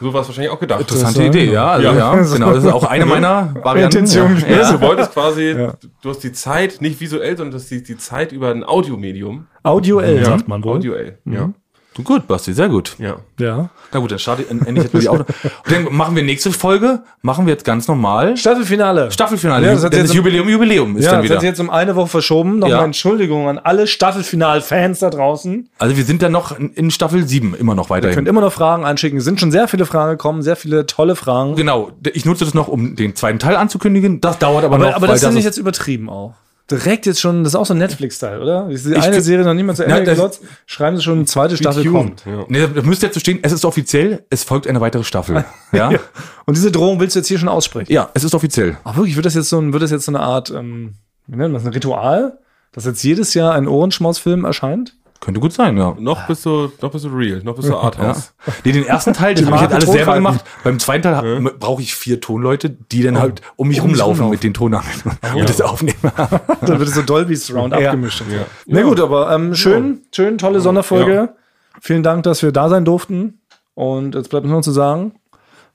So 0.00 0.12
war 0.12 0.22
es 0.22 0.28
wahrscheinlich 0.28 0.52
auch 0.52 0.58
gedacht. 0.58 0.80
Interessante 0.80 1.22
Idee, 1.24 1.52
ja. 1.52 1.72
Also, 1.72 1.86
Ja. 1.86 1.94
ja. 1.94 2.14
Genau, 2.22 2.52
das 2.52 2.64
ist 2.64 2.72
auch 2.72 2.84
eine 2.84 3.06
meiner 3.06 3.54
Varianten. 3.62 3.98
Intention 3.98 4.42
Ja. 4.48 4.56
Ja. 4.62 4.72
Du 4.72 4.80
wolltest 4.80 5.12
quasi, 5.12 5.56
du 6.02 6.10
hast 6.10 6.18
die 6.24 6.32
Zeit 6.32 6.80
nicht 6.80 7.00
visuell, 7.00 7.36
sondern 7.36 7.52
du 7.52 7.58
hast 7.58 7.70
die, 7.70 7.82
die 7.82 7.96
Zeit 7.96 8.32
über 8.32 8.50
ein 8.50 8.64
Audiomedium. 8.64 9.46
Audioell, 9.62 10.24
sagt 10.24 10.48
man 10.48 10.62
wohl. 10.64 10.76
Audioell, 10.76 11.18
ja. 11.24 11.52
Du 11.96 12.02
gut, 12.02 12.26
Basti, 12.26 12.52
sehr 12.52 12.68
gut. 12.68 12.96
ja. 12.98 13.16
Ja. 13.38 13.68
Na 13.92 14.00
gut, 14.00 14.10
dann 14.10 14.18
startet 14.18 14.50
endlich 14.50 14.82
jetzt 14.84 14.94
mal 14.94 15.00
die 15.00 15.08
Auto. 15.08 15.22
Und 15.22 15.72
dann 15.72 15.84
machen 15.94 16.16
wir 16.16 16.24
nächste 16.24 16.50
Folge, 16.50 17.02
machen 17.22 17.46
wir 17.46 17.52
jetzt 17.52 17.64
ganz 17.64 17.86
normal. 17.86 18.36
Staffelfinale. 18.36 19.12
Staffelfinale. 19.12 19.64
Ja, 19.66 19.74
das 19.74 19.84
hat 19.84 19.92
Denn 19.92 20.00
jetzt 20.00 20.08
das 20.10 20.18
um- 20.18 20.24
Jubiläum, 20.24 20.48
Jubiläum 20.48 20.96
ist 20.96 21.04
Ja, 21.04 21.12
dann 21.12 21.20
das 21.20 21.24
wieder. 21.26 21.34
hat 21.36 21.40
sich 21.42 21.48
jetzt 21.50 21.60
um 21.60 21.70
eine 21.70 21.94
Woche 21.94 22.08
verschoben. 22.08 22.58
Nochmal 22.58 22.78
Ja. 22.78 22.84
Entschuldigung 22.84 23.48
an 23.48 23.58
alle 23.58 23.86
Staffelfinal-Fans 23.86 24.98
da 24.98 25.10
draußen. 25.10 25.68
Also 25.78 25.96
wir 25.96 26.04
sind 26.04 26.22
dann 26.22 26.32
noch 26.32 26.58
in, 26.58 26.90
Staffel 26.90 27.26
7 27.28 27.54
immer 27.54 27.74
noch 27.76 27.90
Ihr 27.90 27.94
könnt 27.94 28.04
weiterhin. 28.06 28.26
immer 28.26 28.40
noch 28.40 28.52
Fragen 28.52 28.84
einschicken. 28.84 29.18
Es 29.18 29.24
sind 29.24 29.38
schon 29.38 29.52
sehr 29.52 29.68
viele 29.68 29.86
Fragen 29.86 30.10
gekommen, 30.12 30.42
sehr 30.42 30.56
viele 30.56 30.86
tolle 30.86 31.14
Fragen. 31.16 31.54
Genau, 31.54 31.92
ich 32.12 32.24
nutze 32.24 32.44
das 32.44 32.54
noch, 32.54 32.66
um 32.68 32.96
den 32.96 33.14
zweiten 33.14 33.38
Teil 33.38 33.54
anzukündigen. 33.56 34.20
Das 34.20 34.38
dauert 34.38 34.64
aber, 34.64 34.78
noch. 34.78 34.86
Aber, 34.86 34.96
aber 34.96 35.06
weil 35.08 35.14
das 35.14 35.20
finde 35.22 35.34
ich 35.34 35.40
ist- 35.40 35.44
jetzt 35.46 35.58
übertrieben 35.58 36.08
auch. 36.08 36.34
Direkt 36.70 37.04
jetzt 37.04 37.20
schon, 37.20 37.44
das 37.44 37.52
ist 37.52 37.56
auch 37.56 37.66
so 37.66 37.74
ein 37.74 37.78
Netflix-Style, 37.78 38.40
oder? 38.40 38.70
Ist 38.70 38.86
die 38.86 38.96
eine 38.96 39.20
Serie 39.20 39.44
noch 39.44 39.52
niemand 39.52 39.76
zu 39.76 39.84
Ende 39.84 39.98
Ja, 39.98 40.14
gelotzt, 40.14 40.40
schreiben 40.64 40.96
sie 40.96 41.02
schon, 41.02 41.18
eine 41.18 41.24
zweite 41.26 41.58
Staffel 41.58 41.84
kommt. 41.90 42.24
Ja. 42.24 42.46
Nee, 42.48 42.66
da 42.74 42.80
müsste 42.80 43.04
jetzt 43.06 43.14
so 43.14 43.20
stehen, 43.20 43.40
es 43.42 43.52
ist 43.52 43.66
offiziell, 43.66 44.24
es 44.30 44.44
folgt 44.44 44.66
eine 44.66 44.80
weitere 44.80 45.04
Staffel. 45.04 45.44
Ja? 45.72 45.90
ja. 45.90 45.98
Und 46.46 46.56
diese 46.56 46.70
Drohung 46.70 47.00
willst 47.00 47.16
du 47.16 47.18
jetzt 47.18 47.26
hier 47.26 47.38
schon 47.38 47.48
aussprechen? 47.48 47.92
es 48.14 48.22
ist 48.22 48.34
offiziell. 48.34 48.76
Ach 48.84 48.96
wirklich, 48.96 49.16
wird 49.16 49.26
das 49.26 49.34
jetzt 49.34 49.48
so, 49.48 49.58
ein, 49.58 49.72
wird 49.72 49.82
das 49.82 49.90
jetzt 49.90 50.04
so 50.04 50.12
eine 50.12 50.20
Art, 50.20 50.50
ähm, 50.50 50.94
wie 51.26 51.36
nennt 51.36 51.52
man 51.52 51.54
das, 51.54 51.66
ein 51.66 51.72
Ritual? 51.72 52.38
Dass 52.72 52.84
jetzt 52.84 53.02
jedes 53.02 53.34
Jahr 53.34 53.54
ein 53.54 53.66
Ohrenschmaus-Film 53.68 54.44
erscheint? 54.44 54.96
Könnte 55.24 55.40
gut 55.40 55.52
sein, 55.54 55.76
ja. 55.78 55.96
Noch 55.98 56.26
bist 56.26 56.44
du, 56.44 56.70
noch 56.82 56.90
bist 56.92 57.04
du 57.06 57.08
real, 57.08 57.40
noch 57.42 57.54
bist 57.56 57.68
du 57.68 57.72
Ja. 57.72 57.78
Arthouse. 57.80 58.34
Nee, 58.62 58.72
den 58.72 58.84
ersten 58.84 59.14
Teil, 59.14 59.34
den 59.34 59.46
habe 59.46 59.56
ich 59.56 59.62
jetzt 59.62 59.70
Marke 59.70 59.84
alles 59.86 59.90
selber 59.96 60.14
gemacht. 60.16 60.44
Beim 60.62 60.78
zweiten 60.78 61.02
Teil 61.02 61.16
hab- 61.16 61.58
brauche 61.60 61.80
ich 61.80 61.94
vier 61.94 62.20
Tonleute, 62.20 62.68
die 62.68 63.02
dann 63.02 63.18
halt 63.18 63.40
um 63.56 63.68
mich 63.68 63.80
Um 63.80 63.86
mich 63.86 63.92
rumlaufen 63.94 64.24
rumlaufen. 64.24 64.30
mit 64.32 64.42
den 64.42 64.52
Tonangeln 64.52 65.00
und 65.34 65.48
das 65.48 65.60
aufnehmen. 65.62 65.96
Dann 66.60 66.78
wird 66.78 66.88
es 66.88 66.94
so 66.94 67.00
Dolby 67.02 67.36
Surround 67.36 67.72
Ja. 67.74 67.86
abgemischt. 67.90 68.20
Und 68.20 68.30
so. 68.32 68.36
Na 68.66 68.82
gut, 68.82 69.00
aber 69.00 69.34
ähm, 69.34 69.54
schön, 69.54 70.02
schön, 70.14 70.36
tolle 70.36 70.60
Sonderfolge. 70.60 71.34
Vielen 71.80 72.02
Dank, 72.02 72.22
dass 72.24 72.42
wir 72.42 72.52
da 72.52 72.68
sein 72.68 72.84
durften. 72.84 73.40
Und 73.74 74.14
jetzt 74.14 74.28
bleibt 74.28 74.44
uns 74.44 74.52
noch 74.52 74.60
zu 74.60 74.72
sagen, 74.72 75.14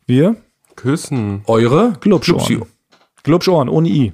wir 0.05 0.35
Küssen. 0.75 1.41
Eure 1.47 1.93
Glubschohren. 2.01 2.63
Glubschohren, 3.23 3.67
ohne 3.67 3.89
I. 3.89 4.13